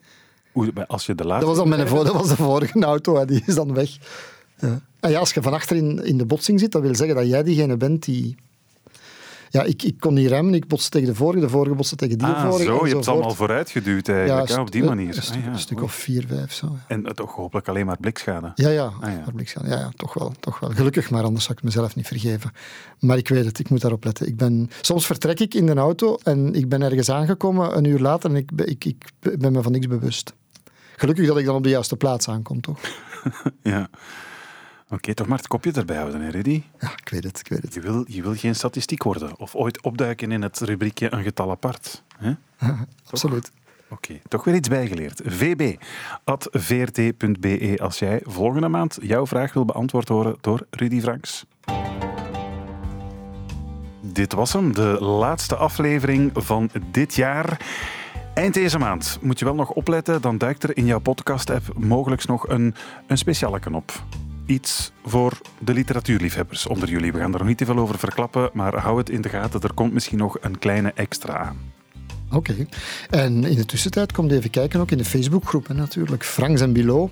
Als 0.86 1.06
je 1.06 1.14
de 1.14 1.24
laatste... 1.24 1.46
Dat 1.46 1.56
was, 1.56 1.68
dan 1.68 1.68
mijn, 1.68 2.04
dat 2.04 2.12
was 2.12 2.28
de 2.28 2.36
vorige 2.36 2.80
auto, 2.84 3.16
hè, 3.16 3.26
die 3.26 3.42
is 3.46 3.54
dan 3.54 3.74
weg. 3.74 3.98
Ja. 4.58 4.80
En 5.00 5.10
ja, 5.10 5.18
als 5.18 5.32
je 5.32 5.42
van 5.42 5.52
achter 5.52 5.76
in, 5.76 6.04
in 6.04 6.18
de 6.18 6.26
botsing 6.26 6.60
zit, 6.60 6.72
dat 6.72 6.82
wil 6.82 6.94
zeggen 6.94 7.16
dat 7.16 7.26
jij 7.26 7.42
diegene 7.42 7.76
bent 7.76 8.04
die... 8.04 8.36
Ja, 9.54 9.62
ik, 9.62 9.82
ik 9.82 10.00
kon 10.00 10.14
niet 10.14 10.28
remmen, 10.28 10.54
ik 10.54 10.66
botste 10.66 10.90
tegen 10.90 11.08
de 11.08 11.14
vorige, 11.14 11.40
de 11.40 11.48
vorige 11.48 11.74
botste 11.74 11.96
tegen 11.96 12.18
die 12.18 12.26
Ah, 12.26 12.40
vorige. 12.50 12.64
zo, 12.64 12.72
je 12.72 12.78
hebt 12.78 12.80
ze 12.90 12.96
enzovoort. 12.96 13.06
allemaal 13.16 13.34
vooruit 13.34 13.70
geduwd 13.70 14.08
eigenlijk, 14.08 14.48
Ja, 14.48 14.60
op 14.60 14.70
die 14.70 14.80
een- 14.82 14.88
manier. 14.88 15.16
Een, 15.16 15.22
stuk, 15.22 15.36
Ah, 15.36 15.44
ja, 15.44 15.50
een 15.52 15.58
stuk 15.58 15.82
of 15.82 15.92
vier, 15.94 16.24
vijf, 16.28 16.52
zo. 16.52 16.66
ja. 16.66 16.84
En 16.88 17.06
eh, 17.06 17.12
toch 17.12 17.34
hopelijk 17.34 17.68
alleen 17.68 17.86
maar 17.86 17.96
blikschade. 18.00 18.52
Ja, 18.54 18.68
ja, 18.68 18.84
Ah, 19.00 19.10
ja. 19.12 19.24
bliksem. 19.34 19.66
ja, 19.66 19.78
ja 19.78 19.90
toch, 19.96 20.14
wel, 20.14 20.32
toch 20.40 20.58
wel. 20.60 20.70
Gelukkig, 20.70 21.10
maar 21.10 21.22
anders 21.24 21.44
zou 21.44 21.56
ik 21.58 21.64
het 21.64 21.74
mezelf 21.74 21.94
niet 21.96 22.06
vergeven. 22.06 22.50
Maar 23.00 23.16
ik 23.16 23.28
weet 23.28 23.44
het, 23.44 23.58
ik 23.58 23.68
moet 23.70 23.80
daarop 23.80 24.04
letten. 24.04 24.26
Ik 24.26 24.36
ben, 24.36 24.70
soms 24.80 25.06
vertrek 25.06 25.40
ik 25.40 25.54
in 25.54 25.66
de 25.66 25.74
auto 25.74 26.18
en 26.22 26.54
ik 26.54 26.68
ben 26.68 26.82
ergens 26.82 27.10
aangekomen 27.10 27.76
een 27.76 27.84
uur 27.84 27.98
later 28.00 28.30
en 28.30 28.36
ik, 28.36 28.54
ben- 28.54 28.68
ik, 28.70 28.84
ik 28.84 29.04
ben 29.38 29.52
me 29.52 29.62
van 29.62 29.72
niks 29.72 29.86
bewust. 29.86 30.32
Gelukkig 30.96 31.26
dat 31.26 31.38
ik 31.38 31.44
dan 31.44 31.54
op 31.56 31.62
de 31.62 31.68
juiste 31.68 31.96
plaats 31.96 32.28
aankom, 32.28 32.60
toch? 32.60 32.78
Ja. 33.62 33.88
Oké, 34.94 35.14
toch 35.14 35.26
maar 35.26 35.38
het 35.38 35.46
kopje 35.46 35.72
erbij 35.72 35.96
houden, 35.96 36.20
hè, 36.20 36.30
Rudy? 36.30 36.62
Ja, 36.80 36.90
ik 36.90 37.08
weet 37.08 37.24
het, 37.24 37.38
ik 37.38 37.48
weet 37.48 37.62
het. 37.62 37.74
Je 37.74 37.80
wil, 37.80 38.04
je 38.06 38.22
wil 38.22 38.34
geen 38.34 38.54
statistiek 38.54 39.02
worden 39.02 39.38
of 39.38 39.54
ooit 39.54 39.82
opduiken 39.82 40.32
in 40.32 40.42
het 40.42 40.58
rubriekje 40.60 41.12
een 41.12 41.22
getal 41.22 41.50
apart. 41.50 42.02
Hè? 42.16 42.32
Absoluut. 43.10 43.50
Oké, 43.88 44.20
toch 44.28 44.44
weer 44.44 44.54
iets 44.54 44.68
bijgeleerd. 44.68 45.20
vb.vrt.be 45.24 46.58
als 47.82 47.98
jij 47.98 48.20
volgende 48.24 48.68
maand 48.68 48.98
jouw 49.02 49.26
vraag 49.26 49.52
wil 49.52 49.64
beantwoord 49.64 50.08
horen 50.08 50.36
door 50.40 50.66
Rudy 50.70 51.00
Franks. 51.00 51.44
Dit 54.00 54.32
was 54.32 54.52
hem, 54.52 54.74
de 54.74 54.96
laatste 55.00 55.56
aflevering 55.56 56.30
van 56.34 56.70
dit 56.90 57.14
jaar. 57.14 57.66
Eind 58.34 58.54
deze 58.54 58.78
maand 58.78 59.18
moet 59.20 59.38
je 59.38 59.44
wel 59.44 59.54
nog 59.54 59.70
opletten, 59.70 60.20
dan 60.20 60.38
duikt 60.38 60.62
er 60.62 60.76
in 60.76 60.86
jouw 60.86 61.00
podcast-app 61.00 61.64
mogelijk 61.76 62.26
nog 62.26 62.48
een, 62.48 62.74
een 63.06 63.18
speciale 63.18 63.58
knop. 63.58 63.92
Iets 64.46 64.92
voor 65.04 65.40
de 65.58 65.72
literatuurliefhebbers 65.72 66.66
onder 66.66 66.88
jullie. 66.88 67.12
We 67.12 67.18
gaan 67.18 67.32
er 67.32 67.38
nog 67.38 67.48
niet 67.48 67.58
te 67.58 67.64
veel 67.64 67.78
over 67.78 67.98
verklappen, 67.98 68.50
maar 68.52 68.78
hou 68.78 68.98
het 68.98 69.10
in 69.10 69.20
de 69.20 69.28
gaten. 69.28 69.60
Er 69.60 69.74
komt 69.74 69.92
misschien 69.92 70.18
nog 70.18 70.36
een 70.40 70.58
kleine 70.58 70.92
extra 70.94 71.36
aan. 71.36 71.56
Oké. 72.32 72.66
En 73.10 73.44
in 73.44 73.56
de 73.56 73.64
tussentijd 73.64 74.12
kom 74.12 74.28
je 74.28 74.36
even 74.36 74.50
kijken 74.50 74.80
ook 74.80 74.90
in 74.90 74.98
de 74.98 75.04
Facebookgroep 75.04 75.66
hè, 75.66 75.74
natuurlijk. 75.74 76.24
Franks 76.24 76.60
en 76.60 76.72
Bilo. 76.72 77.10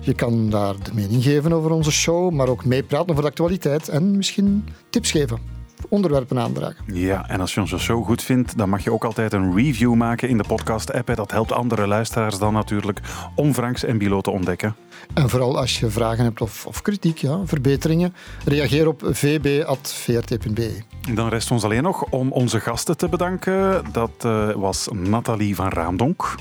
Je 0.00 0.14
kan 0.14 0.50
daar 0.50 0.74
de 0.82 0.94
mening 0.94 1.22
geven 1.22 1.52
over 1.52 1.70
onze 1.70 1.92
show, 1.92 2.32
maar 2.32 2.48
ook 2.48 2.64
meepraten 2.64 3.08
over 3.08 3.22
de 3.22 3.28
actualiteit 3.28 3.88
en 3.88 4.16
misschien 4.16 4.68
tips 4.90 5.10
geven. 5.10 5.38
Onderwerpen 5.88 6.38
aandragen. 6.38 6.84
Ja, 6.86 7.28
en 7.28 7.40
als 7.40 7.54
je 7.54 7.60
onze 7.60 7.78
show 7.78 8.04
goed 8.04 8.22
vindt, 8.22 8.58
dan 8.58 8.68
mag 8.68 8.84
je 8.84 8.92
ook 8.92 9.04
altijd 9.04 9.32
een 9.32 9.56
review 9.56 9.94
maken 9.94 10.28
in 10.28 10.36
de 10.36 10.44
podcast-app. 10.46 11.14
Dat 11.14 11.30
helpt 11.30 11.52
andere 11.52 11.86
luisteraars 11.86 12.38
dan 12.38 12.52
natuurlijk 12.52 13.00
om 13.34 13.54
Franks 13.54 13.84
en 13.84 13.98
Bilo 13.98 14.20
te 14.20 14.30
ontdekken. 14.30 14.76
En 15.14 15.30
vooral 15.30 15.58
als 15.58 15.78
je 15.80 15.90
vragen 15.90 16.24
hebt 16.24 16.40
of, 16.40 16.66
of 16.66 16.82
kritiek, 16.82 17.18
ja, 17.18 17.40
verbeteringen, 17.44 18.14
reageer 18.44 18.88
op 18.88 19.02
vb.vrt.be. 19.04 20.82
Dan 21.14 21.28
rest 21.28 21.50
ons 21.50 21.64
alleen 21.64 21.82
nog 21.82 22.04
om 22.10 22.32
onze 22.32 22.60
gasten 22.60 22.96
te 22.96 23.08
bedanken. 23.08 23.82
Dat 23.92 24.10
eh, 24.18 24.50
was 24.50 24.88
Nathalie 24.92 25.54
van 25.54 25.68
Raamdonk. 25.68 26.34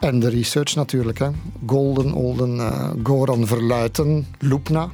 En 0.00 0.20
de 0.20 0.28
research 0.28 0.74
natuurlijk. 0.74 1.18
Hè. 1.18 1.28
Golden, 1.66 2.12
Olden, 2.12 2.60
eh, 2.60 2.90
Goran 3.02 3.46
Verluiten, 3.46 4.26
Loepna 4.38 4.88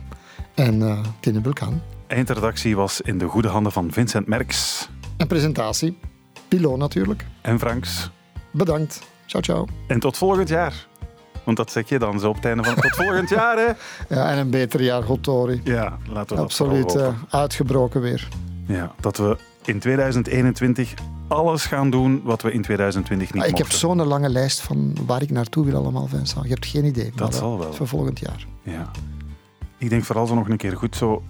en 0.55 0.83
eh 0.83 0.99
Tine 1.21 1.41
Bulkaan. 1.41 1.83
Eindredactie 2.07 2.77
was 2.77 3.01
in 3.01 3.19
de 3.19 3.27
goede 3.27 3.49
handen 3.49 3.73
van 3.73 3.93
Vincent 3.93 4.27
Merks 4.27 4.89
En 5.17 5.27
presentatie, 5.27 5.99
Pilo 6.49 6.77
natuurlijk. 6.77 7.27
en 7.43 7.59
Franks. 7.59 8.11
Bedankt. 8.51 9.03
Ciao, 9.27 9.43
ciao. 9.43 9.67
En 9.87 10.01
tot 10.01 10.17
volgend 10.17 10.49
jaar. 10.49 10.87
Want 11.45 11.57
dat 11.57 11.71
zeg 11.73 11.89
je 11.89 11.99
dan 11.99 12.21
zo 12.21 12.29
op 12.29 12.35
het 12.35 12.45
einde 12.45 12.63
van 12.65 12.75
tot 12.75 12.97
volgend 12.97 13.29
jaar, 13.29 13.57
hè? 13.57 13.73
Ja, 14.15 14.31
en 14.31 14.39
een 14.39 14.51
beter 14.51 14.83
jaar, 14.83 15.03
Gotori. 15.03 15.61
Ja, 15.65 15.99
laten 16.09 16.29
we 16.29 16.35
dat 16.35 16.39
Absoluut 16.45 16.95
eh, 16.95 17.09
uitgebroken 17.31 18.01
weer. 18.01 18.29
Ja, 18.67 18.95
dat 19.01 19.17
we 19.17 19.37
in 19.65 19.79
2021 19.79 20.95
alles 21.29 21.65
gaan 21.67 21.91
doen 21.91 22.21
wat 22.25 22.43
we 22.43 22.53
in 22.53 22.63
2020 22.63 23.33
niet 23.33 23.43
Ah, 23.43 23.49
ik 23.49 23.59
heb 23.59 23.71
zo'n 23.71 24.03
lange 24.05 24.29
lijst 24.29 24.61
van 24.61 24.97
waar 25.07 25.23
ik 25.23 25.31
naartoe 25.31 25.65
wil 25.65 25.77
allemaal, 25.77 26.07
Vincent. 26.07 26.45
Je 26.45 26.51
hebt 26.51 26.67
geen 26.67 26.85
idee. 26.85 27.13
eh, 27.17 27.31
zal 27.31 27.59
wel. 27.59 27.73
Voor 27.73 27.89
volgend 27.89 28.19
jaar. 28.19 28.47
Ja. 28.63 28.91
Ik 29.79 29.89
denk 29.91 30.05
vooral 30.05 30.27
zo 30.27 30.35
nog 30.35 30.49
een 30.49 30.57
keer 30.57 30.77
goed 30.77 30.97
zo 30.97 31.23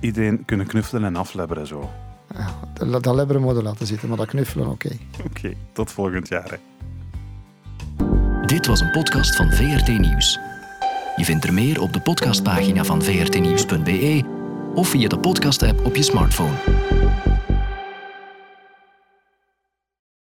iedereen 0.00 0.44
kunnen 0.44 0.66
knuffelen 0.66 1.04
en 1.04 1.16
aflebberen 1.16 1.66
zo. 1.66 1.90
Ja, 2.34 2.98
dat, 3.00 3.14
lebberen 3.14 3.42
moeten 3.42 3.62
laten 3.62 3.86
zitten, 3.86 4.08
maar 4.08 4.16
dat 4.16 4.26
knuffelen, 4.26 4.70
oké. 4.70 4.90
Oké, 5.24 5.52
tot 5.72 5.92
volgend 5.92 6.28
jaar. 6.28 6.50
Hè. 6.50 6.56
Dit 8.46 8.66
was 8.66 8.80
een 8.80 8.90
podcast 8.90 9.36
van 9.36 9.52
VRT 9.52 9.98
Nieuws. 9.98 10.38
Je 11.16 11.24
vindt 11.24 11.44
er 11.44 11.54
meer 11.54 11.80
op 11.80 11.92
de 11.92 12.00
podcastpagina 12.00 12.84
van 12.84 13.02
vrtnieuws.be 13.02 14.24
of 14.74 14.88
via 14.88 15.08
de 15.08 15.18
podcast-app 15.18 15.86
op 15.86 15.96
je 15.96 16.02
smartphone. 16.02 16.77